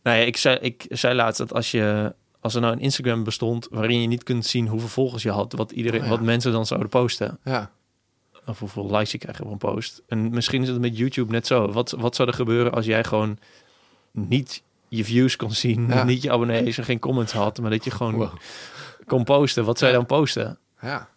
Nou 0.03 0.17
ja, 0.17 0.23
ik 0.23 0.37
zei, 0.37 0.57
ik 0.57 0.85
zei 0.89 1.15
laatst 1.15 1.37
dat 1.37 1.53
als 1.53 1.71
je... 1.71 2.15
Als 2.41 2.55
er 2.55 2.61
nou 2.61 2.73
een 2.73 2.79
Instagram 2.79 3.23
bestond 3.23 3.67
waarin 3.71 4.01
je 4.01 4.07
niet 4.07 4.23
kunt 4.23 4.45
zien 4.45 4.67
hoeveel 4.67 4.89
volgers 4.89 5.23
je 5.23 5.31
had, 5.31 5.53
wat, 5.53 5.71
iedereen, 5.71 5.99
Oh 5.99 6.05
ja. 6.05 6.11
wat 6.11 6.21
mensen 6.21 6.51
dan 6.51 6.65
zouden 6.65 6.89
posten, 6.89 7.39
Ja. 7.43 7.71
of 8.45 8.59
hoeveel 8.59 8.85
likes 8.91 9.11
je 9.11 9.17
krijgt 9.17 9.41
op 9.41 9.51
een 9.51 9.57
post. 9.57 10.01
En 10.07 10.29
misschien 10.29 10.61
is 10.61 10.67
het 10.67 10.79
met 10.79 10.97
YouTube 10.97 11.31
net 11.31 11.47
zo. 11.47 11.71
Wat, 11.71 11.91
wat 11.91 12.15
zou 12.15 12.27
er 12.27 12.33
gebeuren 12.33 12.71
als 12.71 12.85
jij 12.85 13.03
gewoon 13.03 13.37
niet 14.11 14.63
je 14.87 15.03
views 15.03 15.35
kon 15.35 15.51
zien, 15.51 15.87
Ja. 15.87 16.03
niet 16.03 16.21
je 16.21 16.31
abonnees 16.31 16.77
en 16.77 16.83
geen 16.83 16.99
comments 16.99 17.33
had, 17.33 17.59
maar 17.61 17.69
dat 17.71 17.83
je 17.83 17.91
gewoon 17.91 18.15
Wow. 18.15 18.33
kon 19.05 19.23
posten? 19.23 19.65
Wat 19.65 19.77
zou 19.77 19.91
je 19.91 19.97
dan 19.97 20.05
posten? 20.05 20.57
Ja. 20.81 21.09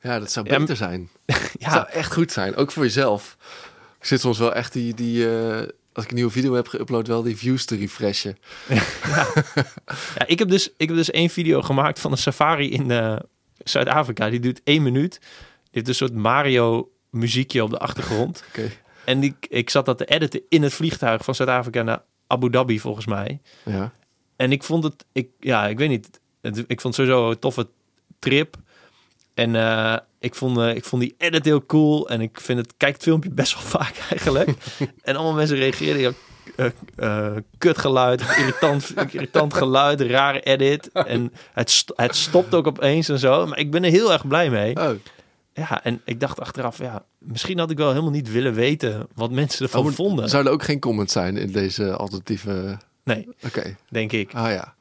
Ja, 0.00 0.18
dat 0.18 0.30
zou 0.32 0.48
beter 0.58 0.76
zijn. 0.76 1.08
Ja, 1.58 1.70
zou 1.70 1.88
echt 1.88 2.12
goed 2.12 2.32
zijn, 2.32 2.56
ook 2.56 2.72
voor 2.72 2.82
jezelf. 2.82 3.36
Ik 3.98 4.06
zit 4.06 4.20
soms 4.20 4.38
wel 4.38 4.54
echt 4.54 4.72
die, 4.72 4.94
die 4.94 5.36
eh, 5.38 5.68
als 5.94 6.04
ik 6.04 6.10
een 6.10 6.16
nieuwe 6.16 6.30
video 6.30 6.54
heb 6.54 6.68
geüpload, 6.68 7.06
wel 7.06 7.22
die 7.22 7.36
views 7.36 7.64
te 7.64 7.76
refreshen. 7.76 8.38
ja 10.18 10.26
ik, 10.26 10.38
heb 10.38 10.48
dus, 10.48 10.70
ik 10.76 10.88
heb 10.88 10.96
dus 10.96 11.10
één 11.10 11.30
video 11.30 11.62
gemaakt 11.62 12.00
van 12.00 12.12
een 12.12 12.18
safari 12.18 12.70
in 12.70 12.90
eh, 12.90 13.16
Zuid-Afrika. 13.58 14.30
Die 14.30 14.40
duurt 14.40 14.60
één 14.64 14.82
minuut. 14.82 15.18
Die 15.20 15.28
heeft 15.70 15.88
een 15.88 15.94
soort 15.94 16.14
Mario 16.14 16.90
muziekje 17.10 17.62
op 17.62 17.70
de 17.70 17.78
achtergrond. 17.78 18.44
Oké. 18.48 18.70
En 19.04 19.20
die, 19.20 19.36
ik 19.48 19.70
zat 19.70 19.86
dat 19.86 19.98
te 19.98 20.04
editen 20.04 20.42
in 20.48 20.62
het 20.62 20.72
vliegtuig 20.72 21.24
van 21.24 21.34
Zuid-Afrika 21.34 21.82
naar 21.82 22.02
Abu 22.26 22.50
Dhabi, 22.50 22.80
volgens 22.80 23.06
mij. 23.06 23.40
Ja. 23.64 23.92
En 24.36 24.52
ik 24.52 24.62
vond 24.62 24.84
het, 24.84 25.04
ik, 25.12 25.28
ja, 25.40 25.66
ik 25.66 25.78
weet 25.78 25.88
niet. 25.88 26.20
Het, 26.40 26.58
ik 26.58 26.80
vond 26.80 26.96
het 26.96 27.06
sowieso 27.06 27.30
een 27.30 27.38
toffe 27.38 27.68
trip. 28.18 28.56
En 29.34 29.54
eh, 29.56 29.96
ik, 30.18 30.34
vond, 30.34 30.58
eh, 30.58 30.74
ik 30.74 30.84
vond 30.84 31.02
die 31.02 31.14
edit 31.18 31.44
heel 31.44 31.66
cool. 31.66 32.08
En 32.08 32.20
ik 32.20 32.40
vind 32.40 32.58
het, 32.58 32.74
kijk 32.76 32.92
het 32.94 33.02
filmpje 33.02 33.30
best 33.30 33.52
wel 33.54 33.62
vaak 33.80 33.94
eigenlijk. 34.10 34.50
en 35.02 35.14
allemaal 35.16 35.34
mensen 35.34 35.56
reageerden. 35.56 36.14
Eh, 36.96 37.30
kut 37.58 37.78
geluid, 37.78 38.20
irritant, 38.38 38.92
irritant 39.10 39.54
geluid, 39.54 40.00
rare 40.00 40.40
edit. 40.40 40.90
En 41.06 41.32
het, 41.52 41.70
st- 41.70 41.92
het 41.96 42.16
stopt 42.16 42.54
ook 42.54 42.66
opeens 42.66 43.08
en 43.08 43.18
zo. 43.18 43.46
Maar 43.46 43.58
ik 43.58 43.70
ben 43.70 43.84
er 43.84 43.90
heel 43.90 44.12
erg 44.12 44.26
blij 44.28 44.50
mee. 44.50 44.76
Oh, 44.76 44.90
Ja, 45.52 45.84
en 45.84 46.00
ik 46.04 46.20
dacht 46.20 46.40
achteraf, 46.40 46.78
ja, 46.78 47.04
misschien 47.18 47.58
had 47.58 47.70
ik 47.70 47.76
wel 47.76 47.88
helemaal 47.90 48.10
niet 48.10 48.32
willen 48.32 48.54
weten 48.54 49.06
wat 49.14 49.30
mensen 49.30 49.64
ervan 49.64 49.80
Oh, 49.80 49.86
maar 49.86 49.94
vonden. 49.94 50.28
Zou 50.28 50.46
er 50.46 50.52
ook 50.52 50.62
geen 50.62 50.80
comments 50.80 51.12
zijn 51.12 51.36
in 51.36 51.52
deze 51.52 51.96
alternatieve... 51.96 52.78
Nee, 53.04 53.28
Oké. 53.44 53.76
denk 53.88 54.12
ik. 54.12 54.34
Ah 54.34 54.50
ja. 54.50 54.74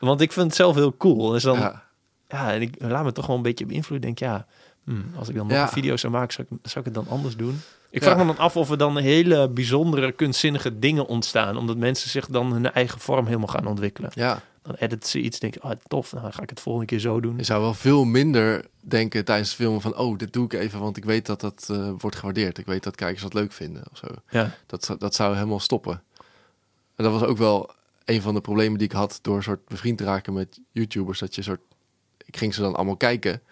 Want 0.00 0.20
ik 0.20 0.32
vind 0.32 0.46
het 0.46 0.56
zelf 0.56 0.74
heel 0.74 0.96
cool. 0.96 1.28
Dus 1.30 1.42
dan, 1.42 1.58
ja. 1.58 1.82
Ja, 2.30 2.52
en 2.52 2.62
ik 2.62 2.74
laat 2.78 3.04
me 3.04 3.12
toch 3.12 3.26
wel 3.26 3.36
een 3.36 3.42
beetje 3.42 3.66
beïnvloeden. 3.66 4.06
Denk 4.06 4.18
ja, 4.18 4.46
hmm, 4.84 5.04
als 5.16 5.28
ik 5.28 5.34
dan 5.34 5.46
nog 5.46 5.56
Ja. 5.56 5.62
een 5.62 5.68
video 5.68 5.96
zou 5.96 6.12
maken, 6.12 6.32
zou 6.32 6.46
ik, 6.50 6.58
zou 6.62 6.78
ik 6.78 6.94
het 6.94 7.04
dan 7.04 7.08
anders 7.14 7.36
doen? 7.36 7.60
Ik 7.90 8.02
Ja. 8.02 8.06
vraag 8.10 8.18
me 8.18 8.26
dan 8.26 8.38
af 8.44 8.56
of 8.56 8.70
er 8.70 8.78
dan 8.78 8.96
hele 8.96 9.48
bijzondere, 9.48 10.12
kunstzinnige 10.12 10.78
dingen 10.78 11.06
ontstaan. 11.06 11.56
Omdat 11.56 11.76
mensen 11.76 12.10
zich 12.10 12.26
dan 12.26 12.52
hun 12.52 12.72
eigen 12.72 13.00
vorm 13.00 13.26
helemaal 13.26 13.46
gaan 13.48 13.66
ontwikkelen. 13.66 14.10
Ja. 14.14 14.42
Dan 14.62 14.74
editen 14.74 15.08
ze 15.08 15.20
iets, 15.20 15.38
denk 15.38 15.56
ik, 15.56 15.64
oh 15.64 15.70
tof, 15.88 16.10
nou 16.12 16.22
dan 16.24 16.32
ga 16.32 16.42
ik 16.42 16.50
het 16.50 16.60
volgende 16.60 16.86
keer 16.86 16.98
zo 16.98 17.20
doen. 17.20 17.36
Je 17.36 17.44
zou 17.44 17.60
wel 17.62 17.74
veel 17.74 18.04
minder 18.04 18.64
denken 18.80 19.24
tijdens 19.24 19.48
het 19.48 19.58
filmen 19.58 19.80
van... 19.80 19.96
oh, 19.96 20.18
dit 20.18 20.32
doe 20.32 20.44
ik 20.44 20.52
even, 20.52 20.80
want 20.80 20.96
ik 20.96 21.04
weet 21.04 21.26
dat 21.26 21.40
dat 21.40 21.68
eh, 21.70 21.90
wordt 21.98 22.16
gewaardeerd. 22.16 22.58
Ik 22.58 22.66
weet 22.66 22.82
dat 22.82 22.94
kijkers 22.96 23.22
dat 23.22 23.34
leuk 23.34 23.52
vinden 23.52 23.82
of 23.92 23.98
zo. 23.98 24.06
Ja, 24.30 24.50
Dat, 24.66 24.84
zou- 24.84 24.98
dat 24.98 25.14
zou 25.14 25.34
helemaal 25.34 25.60
stoppen. 25.60 26.02
En 26.96 27.04
dat 27.04 27.12
was 27.12 27.22
ook 27.22 27.38
wel 27.38 27.70
een 28.04 28.22
van 28.22 28.34
de 28.34 28.40
problemen 28.40 28.78
die 28.78 28.86
ik 28.86 28.92
had... 28.94 29.18
door 29.22 29.36
een 29.36 29.42
soort 29.42 29.68
bevriend 29.68 29.98
te 29.98 30.04
raken 30.04 30.32
met 30.32 30.60
YouTubers. 30.72 31.18
Dat 31.18 31.34
je 31.34 31.42
soort... 31.42 31.60
Ik 32.30 32.36
ging 32.36 32.54
ze 32.54 32.60
dan 32.60 32.74
allemaal 32.74 32.96
kijken. 32.96 33.42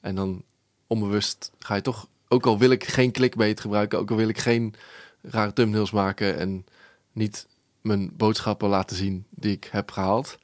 En 0.00 0.14
dan 0.14 0.42
onbewust 0.86 1.50
ga 1.58 1.74
je 1.74 1.82
toch... 1.82 2.08
Ook 2.28 2.46
al 2.46 2.58
wil 2.58 2.70
ik 2.70 2.84
geen 2.84 3.12
clickbait 3.12 3.60
gebruiken... 3.60 3.98
ook 3.98 4.10
al 4.10 4.16
wil 4.16 4.28
ik 4.28 4.38
geen 4.38 4.74
rare 5.22 5.52
thumbnails 5.52 5.90
maken... 5.90 6.38
en 6.38 6.66
niet 7.12 7.46
mijn 7.80 8.10
boodschappen 8.16 8.68
laten 8.68 8.96
zien 8.96 9.24
die 9.30 9.52
ik 9.52 9.68
heb 9.70 9.90
gehaald... 9.90 10.38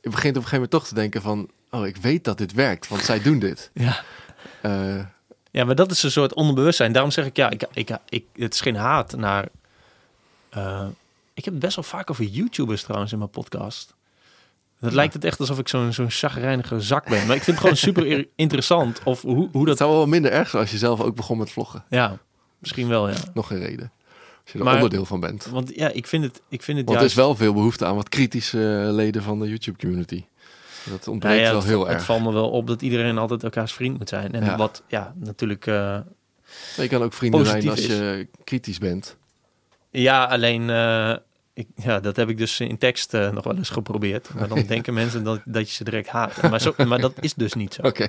Je 0.00 0.10
begint 0.10 0.36
op 0.36 0.42
een 0.42 0.48
gegeven 0.48 0.54
moment 0.54 0.70
toch 0.70 0.86
te 0.86 0.94
denken 0.94 1.22
van... 1.22 1.50
oh, 1.70 1.86
ik 1.86 1.96
weet 1.96 2.24
dat 2.24 2.38
dit 2.38 2.52
werkt, 2.52 2.88
want 2.88 3.02
zij 3.02 3.22
doen 3.22 3.38
dit. 3.38 3.70
ja. 3.74 4.04
Eh, 4.62 5.04
ja, 5.50 5.64
maar 5.64 5.74
dat 5.74 5.90
is 5.90 6.02
een 6.02 6.10
soort 6.10 6.34
onderbewustzijn. 6.34 6.92
Daarom 6.92 7.10
zeg 7.10 7.26
ik, 7.26 7.36
ja, 7.36 7.50
ik, 7.50 7.66
ik, 7.72 7.90
ik, 8.08 8.24
het 8.32 8.54
is 8.54 8.60
geen 8.60 8.76
haat 8.76 9.16
naar... 9.16 9.48
eh, 10.48 10.86
ik 11.34 11.44
heb 11.44 11.54
het 11.54 11.62
best 11.62 11.74
wel 11.76 11.84
vaak 11.84 12.10
over 12.10 12.24
YouTubers 12.24 12.82
trouwens 12.82 13.12
in 13.12 13.18
mijn 13.18 13.30
podcast. 13.30 13.93
Dat 14.84 14.92
Ja. 14.92 14.98
lijkt 14.98 15.14
het 15.14 15.24
echt 15.24 15.40
alsof 15.40 15.58
ik 15.58 15.68
zo'n 15.68 15.92
zo'n 15.92 16.10
chagrijnige 16.10 16.80
zak 16.80 17.08
ben. 17.08 17.26
Maar 17.26 17.36
ik 17.36 17.42
vind 17.42 17.46
het 17.46 17.58
gewoon 17.58 17.76
super 17.76 18.26
interessant 18.36 19.00
of 19.04 19.22
hoe, 19.22 19.34
hoe 19.36 19.50
dat 19.52 19.66
dat... 19.66 19.78
zou 19.78 19.90
wel 19.92 20.06
minder 20.06 20.30
erg 20.32 20.48
zijn 20.50 20.62
als 20.62 20.70
je 20.70 20.78
zelf 20.78 21.00
ook 21.00 21.16
begon 21.16 21.38
met 21.38 21.50
vloggen. 21.50 21.84
Ja, 21.88 22.18
misschien 22.58 22.88
wel, 22.88 23.08
ja. 23.08 23.16
Nog 23.34 23.46
geen 23.46 23.58
reden. 23.58 23.92
Als 24.42 24.52
je 24.52 24.58
er 24.58 24.64
Maar- 24.64 24.74
onderdeel 24.74 25.04
van 25.04 25.20
bent. 25.20 25.44
Want 25.46 25.74
ja, 25.74 25.88
ik 25.88 26.06
vind 26.06 26.24
het, 26.24 26.42
ik 26.48 26.62
vind 26.62 26.78
het 26.78 26.86
Want 26.86 26.98
er 26.98 27.04
is 27.04 27.14
wel 27.14 27.34
veel 27.36 27.52
behoefte 27.52 27.84
aan 27.86 27.94
wat 27.96 28.08
kritische 28.08 28.88
leden 28.92 29.22
van 29.22 29.38
de 29.40 29.48
YouTube-community. 29.48 30.24
Dat 30.84 30.98
Nou 30.98 31.10
ontbreekt 31.10 31.40
ja, 31.40 31.46
wel 31.50 31.58
het, 31.58 31.68
heel 31.68 31.80
het 31.86 31.94
erg. 31.94 32.04
valt 32.04 32.22
me 32.22 32.32
wel 32.32 32.50
op 32.50 32.66
dat 32.66 32.82
iedereen 32.82 33.18
altijd 33.18 33.42
elkaars 33.42 33.72
vriend 33.72 33.98
moet 33.98 34.08
zijn. 34.08 34.32
En 34.32 34.44
Ja. 34.44 34.56
wat, 34.56 34.82
ja, 34.88 35.14
natuurlijk... 35.16 35.66
eh, 35.66 35.74
Maar 35.74 36.04
je 36.76 36.88
kan 36.88 37.02
ook 37.02 37.12
vrienden 37.12 37.46
zijn 37.46 37.68
als 37.68 37.86
je 37.86 38.28
kritisch 38.44 38.78
bent. 38.78 39.16
ja, 39.90 40.24
alleen... 40.24 40.70
eh, 40.70 41.14
ik, 41.54 41.68
ja, 41.76 42.00
dat 42.00 42.16
heb 42.16 42.28
ik 42.28 42.38
dus 42.38 42.60
in 42.60 42.78
tekst 42.78 43.14
eh, 43.14 43.30
nog 43.30 43.44
wel 43.44 43.56
eens 43.56 43.68
geprobeerd. 43.70 44.34
Maar 44.34 44.48
dan 44.48 44.62
denken 44.74 44.94
mensen 44.94 45.24
dat, 45.24 45.40
dat 45.44 45.68
je 45.68 45.74
ze 45.74 45.84
direct 45.84 46.08
haat. 46.08 46.42
Maar, 46.50 46.60
zo, 46.60 46.74
maar 46.86 47.00
dat 47.00 47.12
is 47.20 47.34
dus 47.34 47.54
niet 47.54 47.74
zo. 47.74 47.82
Oké. 47.88 48.08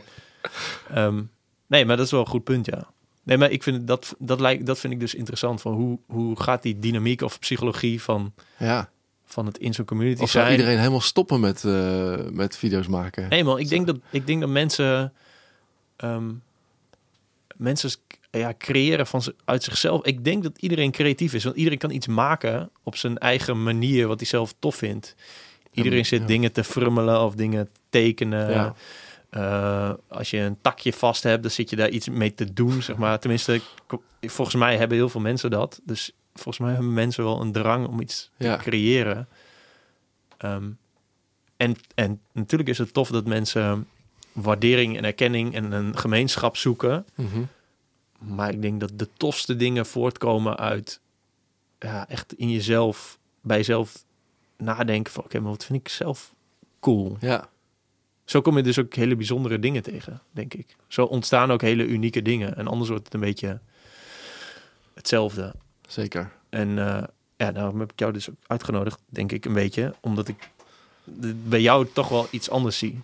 Ehm, 0.94 1.22
nee, 1.68 1.86
maar 1.86 1.98
dat 1.98 2.06
is 2.06 2.12
wel 2.12 2.20
een 2.20 2.28
goed 2.28 2.44
punt, 2.44 2.66
ja. 2.66 2.88
Nee, 3.24 3.38
maar 3.38 3.52
ik 3.52 3.64
vind 3.64 3.88
dat, 3.88 4.16
dat, 4.20 4.40
lijkt, 4.40 4.66
dat 4.66 4.80
vind 4.80 4.94
ik 4.94 5.00
dus 5.00 5.16
interessant. 5.16 5.62
Van 5.62 5.74
hoe, 5.74 6.00
hoe 6.08 6.42
gaat 6.42 6.62
die 6.62 6.80
dynamiek 6.80 7.22
of 7.22 7.40
psychologie 7.40 8.02
van, 8.02 8.34
Ja. 8.58 8.90
van 9.26 9.46
het 9.46 9.58
in 9.58 9.74
zo'n 9.74 9.86
community 9.86 10.22
Of 10.22 10.30
zou 10.30 10.46
zijn? 10.46 10.58
iedereen 10.58 10.80
helemaal 10.80 11.02
stoppen 11.02 11.40
met, 11.40 11.64
eh, 11.64 12.16
met 12.32 12.58
video's 12.58 12.88
maken? 12.88 13.30
Nee, 13.30 13.44
man, 13.44 13.60
ik 13.60 13.70
denk 13.70 13.86
dat, 13.88 13.98
ik 14.10 14.28
denk 14.28 14.42
dat 14.42 14.50
mensen, 14.50 15.14
ehm, 15.96 16.32
mensen 17.56 17.90
ja, 18.38 18.54
creëren 18.58 19.08
van 19.08 19.22
uit 19.46 19.64
zichzelf. 19.64 20.06
Ik 20.06 20.24
denk 20.24 20.44
dat 20.44 20.58
iedereen 20.58 20.92
creatief 20.92 21.34
is, 21.34 21.44
want 21.44 21.56
iedereen 21.56 21.78
kan 21.78 21.92
iets 21.92 22.08
maken 22.08 22.70
op 22.84 22.96
zijn 22.96 23.18
eigen 23.18 23.64
manier, 23.64 24.08
wat 24.08 24.20
hij 24.20 24.28
zelf 24.28 24.54
tof 24.60 24.76
vindt. 24.76 25.16
Iedereen 25.72 26.06
zit 26.06 26.22
ja. 26.22 26.28
dingen 26.28 26.52
te 26.52 26.64
frummelen 26.64 27.22
of 27.22 27.36
dingen 27.36 27.66
te 27.72 27.80
tekenen. 27.90 28.50
Ja. 28.50 28.74
Eh, 29.30 29.94
als 30.08 30.30
je 30.30 30.38
een 30.38 30.58
takje 30.62 30.94
vast 30.94 31.24
hebt, 31.24 31.42
dan 31.42 31.52
zit 31.52 31.70
je 31.70 31.76
daar 31.76 31.90
iets 31.90 32.10
mee 32.10 32.34
te 32.34 32.54
doen, 32.54 32.82
zeg 32.82 32.96
maar. 32.98 33.20
Tenminste, 33.20 33.62
volgens 34.22 34.56
mij 34.56 34.78
hebben 34.78 34.98
heel 34.98 35.10
veel 35.10 35.22
mensen 35.22 35.50
dat. 35.50 35.80
Dus 35.84 36.12
volgens 36.34 36.58
mij 36.58 36.74
hebben 36.74 36.94
mensen 36.94 37.24
wel 37.24 37.42
een 37.42 37.52
drang 37.52 37.88
om 37.88 38.02
iets 38.02 38.32
Ja. 38.38 38.58
te 38.58 38.64
creëren. 38.64 39.28
Ehm, 40.38 40.70
en, 41.58 41.76
en 41.96 42.22
natuurlijk 42.32 42.70
is 42.70 42.78
het 42.78 42.94
tof 42.94 43.10
dat 43.10 43.26
mensen 43.26 43.88
waardering 44.32 44.98
en 44.98 45.04
erkenning 45.06 45.56
en 45.56 45.72
een 45.72 45.98
gemeenschap 45.98 46.58
zoeken. 46.58 47.06
Mhm. 47.16 47.42
Maar 48.28 48.54
ik 48.54 48.62
denk 48.62 48.80
dat 48.80 48.92
de 48.96 49.10
tofste 49.18 49.56
dingen 49.56 49.86
voortkomen 49.86 50.58
uit 50.58 51.00
ja, 51.80 52.10
echt 52.10 52.34
in 52.34 52.52
jezelf, 52.52 53.18
bij 53.42 53.58
jezelf 53.58 54.04
nadenken 54.58 55.14
van 55.14 55.24
oké, 55.24 55.40
maar 55.40 55.52
wat 55.52 55.66
vind 55.66 55.80
ik 55.80 55.88
zelf 55.88 56.34
cool? 56.80 57.18
Ja, 57.20 57.50
Zo 58.26 58.42
kom 58.42 58.58
je 58.58 58.64
dus 58.64 58.80
ook 58.80 58.94
hele 58.94 59.16
bijzondere 59.16 59.60
dingen 59.60 59.84
tegen, 59.84 60.22
denk 60.32 60.54
ik. 60.54 60.76
Zo 60.88 61.04
ontstaan 61.06 61.52
ook 61.52 61.62
hele 61.62 61.86
unieke 61.86 62.22
dingen. 62.22 62.56
En 62.58 62.68
anders 62.68 62.90
wordt 62.90 63.06
het 63.06 63.14
een 63.14 63.20
beetje 63.20 63.60
hetzelfde. 64.94 65.54
zeker. 65.88 66.32
En 66.50 66.80
eh, 66.80 67.04
ja, 67.38 67.52
daarom 67.52 67.80
heb 67.80 67.92
ik 67.92 68.00
jou 68.00 68.14
dus 68.14 68.30
ook 68.30 68.36
uitgenodigd, 68.48 69.00
denk 69.06 69.32
ik, 69.32 69.46
een 69.46 69.54
beetje. 69.54 69.94
Omdat 70.02 70.28
ik 70.28 70.50
bij 71.48 71.62
jou 71.62 71.88
toch 71.94 72.10
wel 72.10 72.28
iets 72.32 72.50
anders 72.50 72.78
zie. 72.78 73.02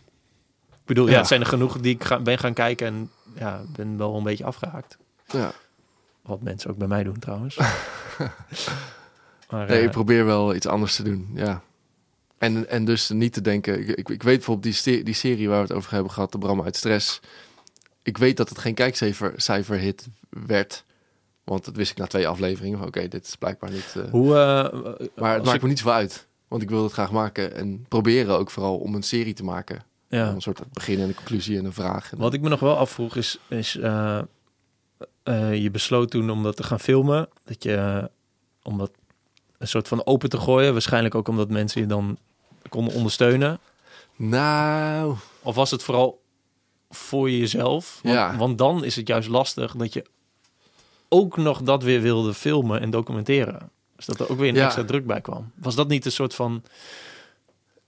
Ik 0.72 0.86
bedoel, 0.88 1.06
ja, 1.06 1.12
Ja. 1.12 1.18
het 1.18 1.28
zijn 1.28 1.42
er 1.42 1.48
genoeg 1.48 1.80
die 1.80 1.94
ik 1.96 2.04
ga, 2.04 2.20
ben 2.20 2.38
gaan 2.38 2.54
kijken 2.54 2.88
en 2.88 3.12
ja, 3.36 3.62
ben 3.76 3.98
wel 3.98 4.16
een 4.18 4.24
beetje 4.24 4.46
afgehaakt. 4.46 4.98
Ja. 5.32 5.52
Wat 6.22 6.42
mensen 6.42 6.70
ook 6.70 6.78
bij 6.78 6.88
mij 6.88 7.04
doen 7.04 7.20
trouwens. 7.20 7.56
maar, 9.50 9.68
Nee, 9.68 9.78
eh, 9.78 9.84
ik 9.84 9.92
probeer 9.92 10.26
wel 10.26 10.56
iets 10.56 10.68
anders 10.68 10.96
te 10.96 11.04
doen, 11.04 11.30
ja. 11.34 11.62
En, 12.38 12.70
en 12.70 12.86
dus 12.86 13.10
niet 13.10 13.34
te 13.34 13.42
denken... 13.42 13.80
Ik, 13.80 13.88
ik, 13.88 14.10
ik 14.10 14.24
weet 14.24 14.36
bijvoorbeeld 14.38 14.84
die, 14.84 15.04
die 15.04 15.14
serie 15.14 15.48
waar 15.50 15.58
we 15.62 15.68
het 15.68 15.74
over 15.78 15.92
hebben 15.94 16.12
gehad, 16.12 16.32
de 16.32 16.38
Bram 16.38 16.62
uit 16.64 16.76
Stress. 16.76 17.20
Ik 18.04 18.18
weet 18.18 18.38
dat 18.38 18.50
het 18.50 18.58
geen 18.58 18.74
kijkcijfer 18.74 19.34
cijfer 19.36 19.78
hit 19.78 20.08
werd. 20.30 20.84
Want 21.44 21.66
dat 21.66 21.76
wist 21.76 21.92
ik 21.92 21.98
na 21.98 22.06
twee 22.08 22.28
afleveringen. 22.28 22.82
Oké, 22.86 23.08
dit 23.08 23.26
is 23.28 23.36
blijkbaar 23.36 23.72
niet... 23.72 23.94
eh, 23.98 24.12
hoe, 24.12 24.36
eh, 24.38 25.10
maar 25.16 25.34
het 25.34 25.44
maakt 25.44 25.56
ik- 25.56 25.62
me 25.62 25.68
niet 25.68 25.78
zoveel 25.80 25.94
uit. 25.94 26.28
Want 26.48 26.62
ik 26.62 26.70
wil 26.70 26.84
het 26.84 26.92
graag 26.94 27.12
maken. 27.12 27.56
En 27.56 27.86
proberen 27.88 28.38
ook 28.38 28.52
vooral 28.52 28.78
om 28.78 28.96
een 28.96 29.04
serie 29.04 29.34
te 29.34 29.44
maken. 29.44 29.84
Ja. 30.08 30.28
Een 30.30 30.42
soort 30.42 30.62
begin 30.74 31.00
en 31.00 31.08
een 31.08 31.16
conclusie 31.16 31.58
en 31.58 31.66
een 31.66 31.74
vraag. 31.74 32.12
En 32.12 32.18
Wat 32.18 32.34
ik 32.34 32.42
me 32.42 32.50
nog 32.50 32.60
wel 32.60 32.78
afvroeg 32.78 33.16
is, 33.16 33.40
is 33.50 33.76
eh, 33.78 34.22
eh, 35.24 35.62
je 35.64 35.72
besloot 35.72 36.12
toen 36.12 36.30
om 36.30 36.44
dat 36.44 36.56
te 36.56 36.64
gaan 36.64 36.80
filmen. 36.80 37.30
Dat 37.46 37.64
je, 37.64 37.76
eh, 37.76 38.04
om 38.64 38.78
dat 38.78 38.92
een 39.58 39.68
soort 39.68 39.88
van 39.88 40.06
open 40.06 40.30
te 40.30 40.38
gooien. 40.38 40.72
Waarschijnlijk 40.72 41.16
ook 41.16 41.28
omdat 41.28 41.50
mensen 41.50 41.82
je 41.82 41.88
dan 41.88 42.18
konden 42.70 42.94
ondersteunen. 42.94 43.60
Nou, 44.16 45.16
Of 45.44 45.56
was 45.56 45.72
het 45.72 45.84
vooral 45.84 46.22
voor 46.90 47.30
jezelf? 47.32 48.00
Want, 48.04 48.16
Ja. 48.16 48.38
want 48.38 48.58
dan 48.58 48.84
is 48.84 48.96
het 48.96 49.08
juist 49.08 49.30
lastig 49.30 49.76
dat 49.76 49.94
je 49.94 50.06
ook 51.10 51.38
nog 51.38 51.62
dat 51.62 51.84
weer 51.84 52.02
wilde 52.02 52.34
filmen 52.34 52.82
en 52.82 52.90
documenteren. 52.90 53.70
Dus 53.96 54.06
dat 54.06 54.20
er 54.20 54.32
ook 54.32 54.38
weer 54.40 54.50
een 54.50 54.56
Ja. 54.56 54.66
extra 54.66 54.84
druk 54.84 55.06
bij 55.06 55.22
kwam. 55.22 55.52
Was 55.56 55.76
dat 55.76 55.88
niet 55.88 56.06
een 56.06 56.12
soort 56.12 56.36
van 56.36 56.64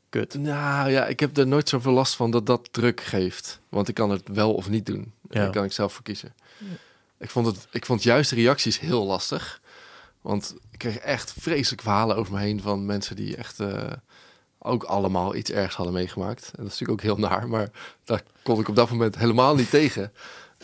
kut? 0.10 0.34
nou 0.34 0.90
ja, 0.90 1.06
ik 1.06 1.20
heb 1.20 1.38
er 1.38 1.48
nooit 1.48 1.70
zoveel 1.70 1.92
last 1.92 2.16
van 2.16 2.32
dat 2.32 2.46
dat 2.46 2.68
druk 2.72 3.02
geeft. 3.02 3.60
Want 3.70 3.88
ik 3.88 3.96
kan 3.96 4.10
het 4.10 4.22
wel 4.34 4.54
of 4.54 4.70
niet 4.70 4.86
doen. 4.86 5.14
Ja. 5.30 5.40
Daar 5.40 5.50
kan 5.52 5.64
ik 5.64 5.72
zelf 5.72 5.94
voor 5.94 6.04
kiezen. 6.04 6.34
Ik 7.24 7.30
vond, 7.30 7.46
het, 7.46 7.68
ik 7.72 7.86
vond 7.86 8.04
juist 8.04 8.30
de 8.30 8.36
reacties 8.36 8.80
heel 8.80 9.06
lastig. 9.06 9.62
Want 10.22 10.56
ik 10.72 10.78
kreeg 10.78 10.98
echt 10.98 11.34
vreselijke 11.40 11.84
verhalen 11.84 12.16
over 12.16 12.34
me 12.34 12.40
heen 12.40 12.62
van 12.62 12.86
mensen 12.86 13.16
die 13.16 13.36
echt 13.36 13.60
eh, 13.60 13.92
ook 14.60 14.84
allemaal 14.84 15.36
iets 15.36 15.52
ergs 15.52 15.76
hadden 15.76 15.94
meegemaakt. 15.94 16.44
En 16.44 16.64
dat 16.64 16.72
is 16.74 16.80
natuurlijk 16.80 16.92
ook 16.92 17.02
heel 17.02 17.28
naar, 17.30 17.48
maar 17.48 17.70
daar 18.04 18.24
kon 18.44 18.60
ik 18.60 18.68
op 18.68 18.76
dat 18.76 18.90
moment 18.90 19.18
helemaal 19.18 19.56
niet 19.56 19.70
tegen. 19.70 20.12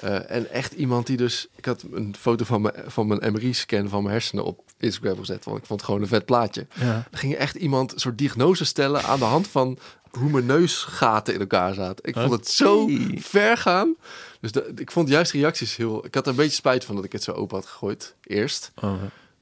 Eh, 0.01 0.31
en 0.31 0.49
echt 0.51 0.73
iemand 0.73 1.05
die 1.07 1.17
dus... 1.17 1.47
Ik 1.55 1.65
had 1.65 1.83
een 1.91 2.15
foto 2.19 2.43
van 2.45 2.61
mijn, 2.61 2.73
van 2.87 3.07
mijn 3.07 3.33
MRI-scan 3.33 3.89
van 3.89 4.01
mijn 4.03 4.13
hersenen 4.15 4.43
op 4.45 4.63
Instagram 4.77 5.17
gezet. 5.19 5.45
Want 5.45 5.57
ik 5.57 5.65
vond 5.65 5.79
het 5.79 5.89
gewoon 5.89 6.01
een 6.01 6.07
vet 6.07 6.25
plaatje. 6.25 6.67
Ja. 6.79 7.07
Er 7.11 7.17
ging 7.17 7.35
echt 7.35 7.55
iemand 7.55 7.93
een 7.93 7.99
soort 7.99 8.17
diagnose 8.17 8.65
stellen 8.65 9.03
aan 9.03 9.19
de 9.19 9.25
hand 9.25 9.47
van 9.47 9.77
hoe 10.09 10.29
mijn 10.29 10.45
neusgaten 10.45 11.33
in 11.33 11.39
elkaar 11.39 11.73
zaten. 11.73 12.05
Ik 12.05 12.13
vond 12.13 12.31
het 12.31 12.47
zo 12.49 12.87
ver 13.15 13.57
gaan. 13.57 13.95
Dus 14.41 14.51
de- 14.51 14.71
ik 14.75 14.91
vond 14.91 15.09
juist 15.09 15.31
reacties 15.31 15.75
heel... 15.75 16.05
Ik 16.05 16.13
had 16.15 16.23
er 16.25 16.29
een 16.31 16.35
beetje 16.37 16.51
spijt 16.55 16.85
van 16.85 16.95
dat 16.95 17.03
ik 17.03 17.11
het 17.11 17.23
zo 17.23 17.31
open 17.31 17.55
had 17.57 17.65
gegooid, 17.65 18.15
eerst. 18.23 18.71
Oh, 18.75 18.93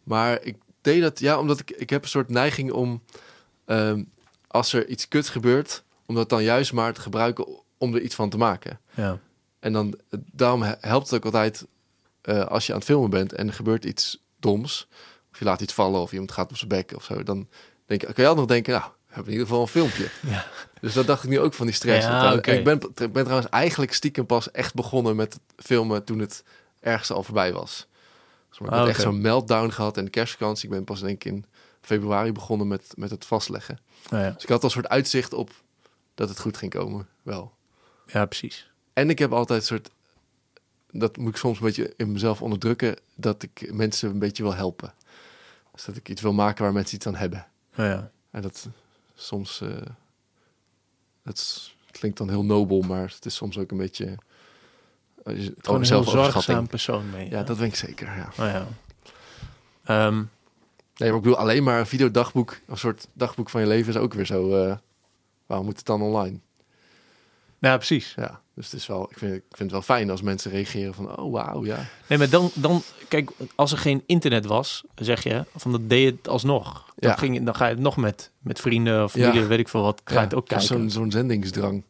Maar 0.03 0.41
ik 0.43 0.55
deed 0.81 1.01
dat, 1.01 1.19
ja, 1.19 1.39
omdat 1.39 1.59
ik, 1.59 1.71
ik 1.71 1.89
heb 1.89 2.03
een 2.03 2.09
soort 2.09 2.29
neiging 2.29 2.71
om... 2.71 3.01
ehm, 3.65 4.03
als 4.47 4.73
er 4.73 4.87
iets 4.87 5.07
kut 5.07 5.29
gebeurt, 5.29 5.83
om 6.05 6.15
dat 6.15 6.29
dan 6.29 6.43
juist 6.43 6.73
maar 6.73 6.93
te 6.93 7.01
gebruiken 7.01 7.47
om 7.77 7.95
er 7.95 8.01
iets 8.01 8.15
van 8.15 8.29
te 8.29 8.37
maken. 8.37 8.79
ja. 8.95 9.19
En 9.59 9.73
dan, 9.73 9.99
daarom 10.31 10.61
he- 10.61 10.75
helpt 10.79 11.09
het 11.09 11.15
ook 11.15 11.25
altijd 11.25 11.65
eh, 12.21 12.45
als 12.45 12.65
je 12.65 12.71
aan 12.71 12.77
het 12.79 12.87
filmen 12.87 13.09
bent 13.09 13.33
en 13.33 13.47
er 13.47 13.53
gebeurt 13.53 13.85
iets 13.85 14.23
doms. 14.39 14.87
Of 15.31 15.39
je 15.39 15.45
laat 15.45 15.61
iets 15.61 15.73
vallen 15.73 16.01
of 16.01 16.11
iemand 16.11 16.31
gaat 16.31 16.49
op 16.49 16.57
zijn 16.57 16.69
bek 16.69 16.91
of 16.95 17.03
zo. 17.03 17.23
Dan 17.23 17.47
denk 17.85 18.01
ik, 18.03 18.13
kan 18.13 18.23
je 18.23 18.29
altijd 18.29 18.37
nog 18.37 18.45
denken, 18.47 18.73
nou, 18.73 18.85
we 19.07 19.13
hebben 19.13 19.25
in 19.33 19.39
ieder 19.39 19.47
geval 19.47 19.61
een 19.61 19.67
filmpje. 19.67 20.09
Ja. 20.29 20.45
Dus 20.81 20.93
dat 20.93 21.07
dacht 21.07 21.23
ik 21.23 21.29
nu 21.29 21.39
ook 21.39 21.53
van 21.53 21.65
die 21.65 21.75
stress. 21.75 22.05
Ja, 22.07 22.31
En 22.31 22.41
en 22.41 22.57
ik 22.57 22.63
ben, 22.63 22.79
ben 23.11 23.23
trouwens 23.23 23.49
eigenlijk 23.49 23.93
stiekem 23.93 24.25
pas 24.25 24.51
echt 24.51 24.73
begonnen 24.73 25.15
met 25.15 25.39
filmen 25.57 26.03
toen 26.03 26.19
het 26.19 26.43
ergste 26.79 27.13
al 27.13 27.23
voorbij 27.23 27.53
was. 27.53 27.87
Dus 28.49 28.59
maar 28.59 28.67
ik 28.67 28.73
Ah, 28.73 28.79
heb 28.81 28.89
echt 28.89 29.01
zo'n 29.01 29.21
meltdown 29.21 29.69
gehad 29.69 29.97
in 29.97 30.03
de 30.05 30.09
kerstvakantie. 30.11 30.65
Ik 30.65 30.71
ben 30.75 30.83
pas 30.83 30.99
denk 31.01 31.23
ik 31.23 31.31
in 31.31 31.45
februari 31.81 32.31
begonnen 32.31 32.67
met, 32.67 32.93
met 32.95 33.09
het 33.09 33.25
vastleggen. 33.25 33.79
Nou 34.09 34.23
ja. 34.23 34.31
Dus 34.31 34.43
ik 34.43 34.49
had 34.49 34.59
al 34.59 34.63
een 34.65 34.71
soort 34.71 34.87
uitzicht 34.89 35.33
op 35.33 35.51
dat 36.15 36.29
het 36.29 36.39
goed 36.39 36.57
ging 36.57 36.71
komen, 36.71 37.07
wel. 37.23 37.53
ja, 38.05 38.25
precies. 38.25 38.71
En 38.97 39.09
ik 39.09 39.19
heb 39.19 39.31
altijd 39.33 39.59
een 39.59 39.65
soort, 39.65 39.89
dat 40.91 41.17
moet 41.17 41.29
ik 41.29 41.35
soms 41.37 41.57
een 41.59 41.65
beetje 41.65 41.93
in 41.97 42.11
mezelf 42.11 42.41
onderdrukken, 42.41 42.95
dat 43.15 43.43
ik 43.43 43.73
mensen 43.73 44.09
een 44.09 44.19
beetje 44.19 44.43
wil 44.43 44.53
helpen. 44.55 44.93
Dus 45.73 45.85
dat 45.85 45.95
ik 45.95 46.09
iets 46.09 46.21
wil 46.21 46.33
maken 46.33 46.63
waar 46.63 46.73
mensen 46.73 46.95
iets 46.95 47.07
aan 47.07 47.15
hebben. 47.15 47.47
Ja. 47.75 48.11
En 48.31 48.41
dat 48.41 48.67
soms, 49.15 49.61
eh 49.61 49.69
dat 51.23 51.71
klinkt 51.91 52.17
dan 52.17 52.29
heel 52.29 52.43
nobel, 52.45 52.81
maar 52.81 53.09
het 53.15 53.25
is 53.25 53.35
soms 53.35 53.57
ook 53.57 53.71
een 53.71 53.77
beetje 53.77 54.05
eh, 55.23 55.49
Gewoon 55.61 55.81
een 55.81 55.87
heel 55.87 56.03
zorgzaam 56.03 56.67
persoon 56.67 57.09
mee. 57.09 57.29
Ja, 57.29 57.43
dat 57.43 57.57
weet 57.57 57.67
ik 57.69 57.75
zeker. 57.75 58.07
Ja. 58.07 58.29
Oh 58.29 58.45
ja. 58.51 58.67
Ehm, 59.83 60.23
Nee, 60.97 61.09
maar 61.09 61.17
ik 61.17 61.23
bedoel, 61.23 61.37
alleen 61.39 61.63
maar 61.63 61.79
een 61.79 61.87
videodagboek, 61.87 62.59
een 62.67 62.77
soort 62.77 63.07
dagboek 63.13 63.49
van 63.49 63.61
je 63.61 63.67
leven 63.67 63.93
is 63.93 63.99
ook 63.99 64.13
weer 64.13 64.25
zo. 64.25 64.63
eh, 64.65 64.77
waarom 65.45 65.65
moet 65.65 65.77
het 65.77 65.85
dan 65.85 66.01
online? 66.01 66.39
Ja, 67.59 67.75
precies. 67.77 68.13
Ja, 68.15 68.41
dus 68.55 68.65
het 68.71 68.79
is 68.79 68.87
wel, 68.87 69.07
ik 69.11 69.17
vind, 69.17 69.33
ik 69.35 69.41
vind 69.49 69.59
het 69.59 69.71
wel 69.71 69.81
fijn 69.81 70.09
als 70.09 70.21
mensen 70.21 70.51
reageren 70.51 70.93
van, 70.93 71.17
oh 71.17 71.31
wauw, 71.31 71.65
ja. 71.65 71.85
Nee, 72.07 72.17
maar 72.17 72.29
dan, 72.29 72.51
dan, 72.53 72.81
kijk, 73.07 73.29
als 73.55 73.71
er 73.71 73.77
geen 73.77 74.03
internet 74.05 74.45
was, 74.45 74.83
zeg 74.95 75.23
je, 75.23 75.45
van 75.55 75.71
dat 75.71 75.89
deed 75.89 76.03
je 76.03 76.15
het 76.17 76.27
alsnog. 76.27 76.85
Dan, 76.95 77.09
Ja. 77.11 77.15
ging, 77.17 77.45
dan 77.45 77.55
ga 77.55 77.65
je 77.65 77.73
het 77.73 77.81
nog 77.83 77.97
met, 77.97 78.31
met 78.39 78.59
vrienden 78.59 79.03
of 79.03 79.11
familie, 79.11 79.41
Ja. 79.41 79.47
weet 79.47 79.59
ik 79.59 79.67
veel 79.69 79.81
wat, 79.81 80.01
ga 80.03 80.13
je 80.13 80.19
het 80.19 80.33
ook 80.35 80.47
kijken. 80.47 80.67
Zo'n 80.67 80.89
zo'n 80.89 81.11
zendingsdrang. 81.11 81.83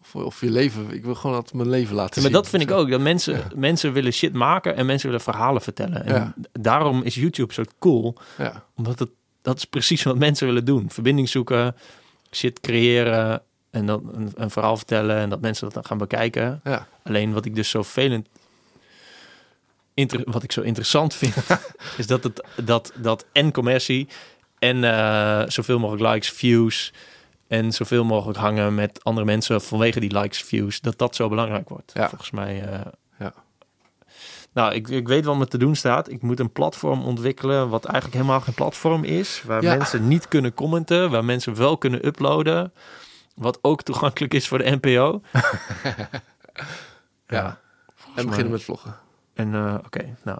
Of, 0.00 0.14
of 0.14 0.40
je 0.40 0.50
leven, 0.50 0.90
ik 0.90 1.04
wil 1.04 1.14
gewoon 1.14 1.36
altijd 1.36 1.54
mijn 1.54 1.68
leven 1.68 1.94
laten 1.94 2.14
Ja, 2.14 2.20
maar 2.22 2.30
zien. 2.30 2.40
dat 2.42 2.48
vind 2.48 2.62
ik 2.62 2.70
ook. 2.70 2.90
Dat 2.90 3.00
mensen, 3.00 3.50
mensen 3.54 3.92
willen 3.92 4.12
shit 4.12 4.32
maken 4.32 4.76
en 4.76 4.86
mensen 4.86 5.06
willen 5.08 5.24
verhalen 5.24 5.62
vertellen. 5.62 6.04
En 6.04 6.14
Ja. 6.14 6.34
daarom 6.52 7.02
is 7.02 7.14
YouTube 7.14 7.52
zo 7.52 7.62
cool. 7.78 8.16
Ja, 8.38 8.64
Omdat 8.76 8.98
het, 8.98 9.10
dat 9.42 9.56
is 9.56 9.64
precies 9.64 10.02
wat 10.02 10.18
mensen 10.18 10.46
willen 10.46 10.64
doen. 10.64 10.90
Verbinding 10.90 11.28
zoeken, 11.28 11.76
shit 12.30 12.60
creëren 12.60 13.42
en 13.72 13.86
dan 13.86 14.10
een, 14.14 14.32
een 14.34 14.50
verhaal 14.50 14.76
vertellen 14.76 15.16
en 15.16 15.28
dat 15.30 15.40
mensen 15.40 15.64
dat 15.64 15.74
dan 15.74 15.84
gaan 15.84 15.98
bekijken. 15.98 16.60
ja. 16.64 16.86
Alleen 17.02 17.32
wat 17.32 17.44
ik 17.44 17.54
dus 17.54 17.68
zo 17.70 17.82
velend, 17.82 18.28
wat 20.24 20.42
ik 20.42 20.52
zo 20.52 20.60
interessant 20.60 21.14
vind, 21.14 21.34
is 21.98 22.06
dat 22.06 22.22
het 22.24 22.44
dat 22.64 22.92
dat 22.96 23.24
en 23.32 23.52
commercie 23.52 24.08
en 24.58 24.84
eh, 24.84 25.42
zoveel 25.46 25.78
mogelijk 25.78 26.12
likes, 26.12 26.30
views 26.30 26.92
en 27.48 27.72
zoveel 27.72 28.04
mogelijk 28.04 28.38
hangen 28.38 28.74
met 28.74 29.04
andere 29.04 29.26
mensen 29.26 29.60
vanwege 29.62 30.00
die 30.00 30.18
likes, 30.18 30.42
views, 30.42 30.80
dat 30.80 30.98
dat 30.98 31.16
zo 31.16 31.28
belangrijk 31.28 31.68
wordt. 31.68 31.90
Ja. 31.94 32.08
Volgens 32.08 32.30
mij. 32.30 32.62
eh. 32.68 32.80
Ja. 33.18 33.34
Nou, 34.52 34.74
ik, 34.74 34.88
ik 34.88 35.08
weet 35.08 35.24
wat 35.24 35.36
me 35.36 35.46
te 35.46 35.58
doen 35.58 35.74
staat. 35.76 36.10
Ik 36.10 36.22
moet 36.22 36.40
een 36.40 36.52
platform 36.52 37.02
ontwikkelen 37.02 37.68
wat 37.68 37.84
eigenlijk 37.84 38.14
helemaal 38.14 38.40
geen 38.40 38.54
platform 38.54 39.04
is, 39.04 39.42
waar 39.46 39.62
Ja. 39.62 39.76
mensen 39.76 40.08
niet 40.08 40.28
kunnen 40.28 40.54
commenten, 40.54 41.10
waar 41.10 41.24
mensen 41.24 41.56
wel 41.56 41.78
kunnen 41.78 42.06
uploaden, 42.06 42.72
wat 43.34 43.58
ook 43.62 43.82
toegankelijk 43.82 44.34
is 44.34 44.48
voor 44.48 44.58
de 44.58 44.78
NPO. 44.80 45.20
Ja. 47.26 47.60
En 48.14 48.26
beginnen 48.26 48.52
met 48.52 48.62
vloggen. 48.62 48.96
en 49.34 49.54
eh, 49.54 49.74
oké, 49.84 50.16
nou, 50.24 50.38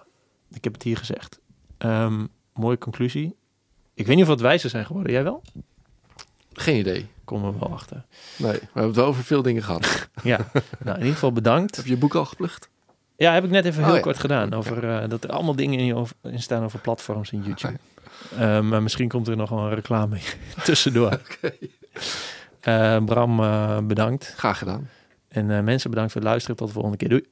ik 0.51 0.64
heb 0.64 0.73
het 0.73 0.82
hier 0.82 0.97
gezegd. 0.97 1.40
Ehm, 1.78 2.27
mooie 2.55 2.78
conclusie. 2.78 3.36
Ik 3.94 4.06
weet 4.06 4.16
niet 4.16 4.24
of 4.24 4.31
we 4.31 4.35
wat 4.36 4.40
wijzer 4.43 4.70
zijn 4.70 4.86
geworden. 4.86 5.12
Jij 5.12 5.23
wel? 5.24 5.43
Geen 6.52 6.78
idee. 6.78 7.09
Komen 7.24 7.52
we 7.52 7.59
wel 7.59 7.73
achter. 7.73 8.05
Nee, 8.36 8.52
we 8.52 8.59
hebben 8.64 8.82
het 8.86 8.97
wel 8.97 9.06
over 9.06 9.24
veel 9.24 9.43
dingen 9.43 9.62
gehad. 9.62 10.09
Ja, 10.23 10.39
nou, 10.78 10.94
in 10.94 10.98
ieder 10.98 11.12
geval 11.12 11.32
bedankt. 11.32 11.77
Heb 11.77 11.85
je 11.85 11.90
je 11.90 11.97
boek 11.97 12.14
al 12.14 12.24
geplucht? 12.24 12.69
Ja, 13.16 13.32
heb 13.32 13.44
ik 13.44 13.51
net 13.51 13.64
even 13.64 13.81
Oh, 13.81 13.86
heel 13.86 13.97
ja. 13.97 14.02
kort 14.02 14.19
gedaan. 14.19 14.52
Over 14.52 14.89
eh, 14.89 15.09
dat 15.09 15.24
er 15.24 15.31
allemaal 15.31 15.56
dingen 15.56 15.78
in, 15.78 15.85
je 15.85 15.94
over, 15.94 16.16
in 16.23 16.43
staan 16.43 16.64
over 16.64 16.78
platforms 16.78 17.32
en 17.32 17.43
YouTube. 17.43 17.78
Eh, 18.39 18.60
maar 18.60 18.82
misschien 18.82 19.09
komt 19.09 19.28
er 19.28 19.36
nog 19.36 19.51
wel 19.51 19.59
een 19.59 19.74
reclame 19.74 20.19
tussendoor. 20.64 21.20
Eh, 21.40 21.51
Bram, 23.05 23.40
eh, 23.40 23.78
bedankt. 23.82 24.34
Graag 24.36 24.59
gedaan. 24.59 24.89
En 25.28 25.51
eh, 25.51 25.62
mensen, 25.62 25.90
bedankt 25.90 26.12
voor 26.12 26.20
het 26.20 26.30
luisteren. 26.30 26.56
Tot 26.56 26.66
de 26.66 26.72
volgende 26.72 26.97
keer. 26.97 27.09
Doei. 27.09 27.24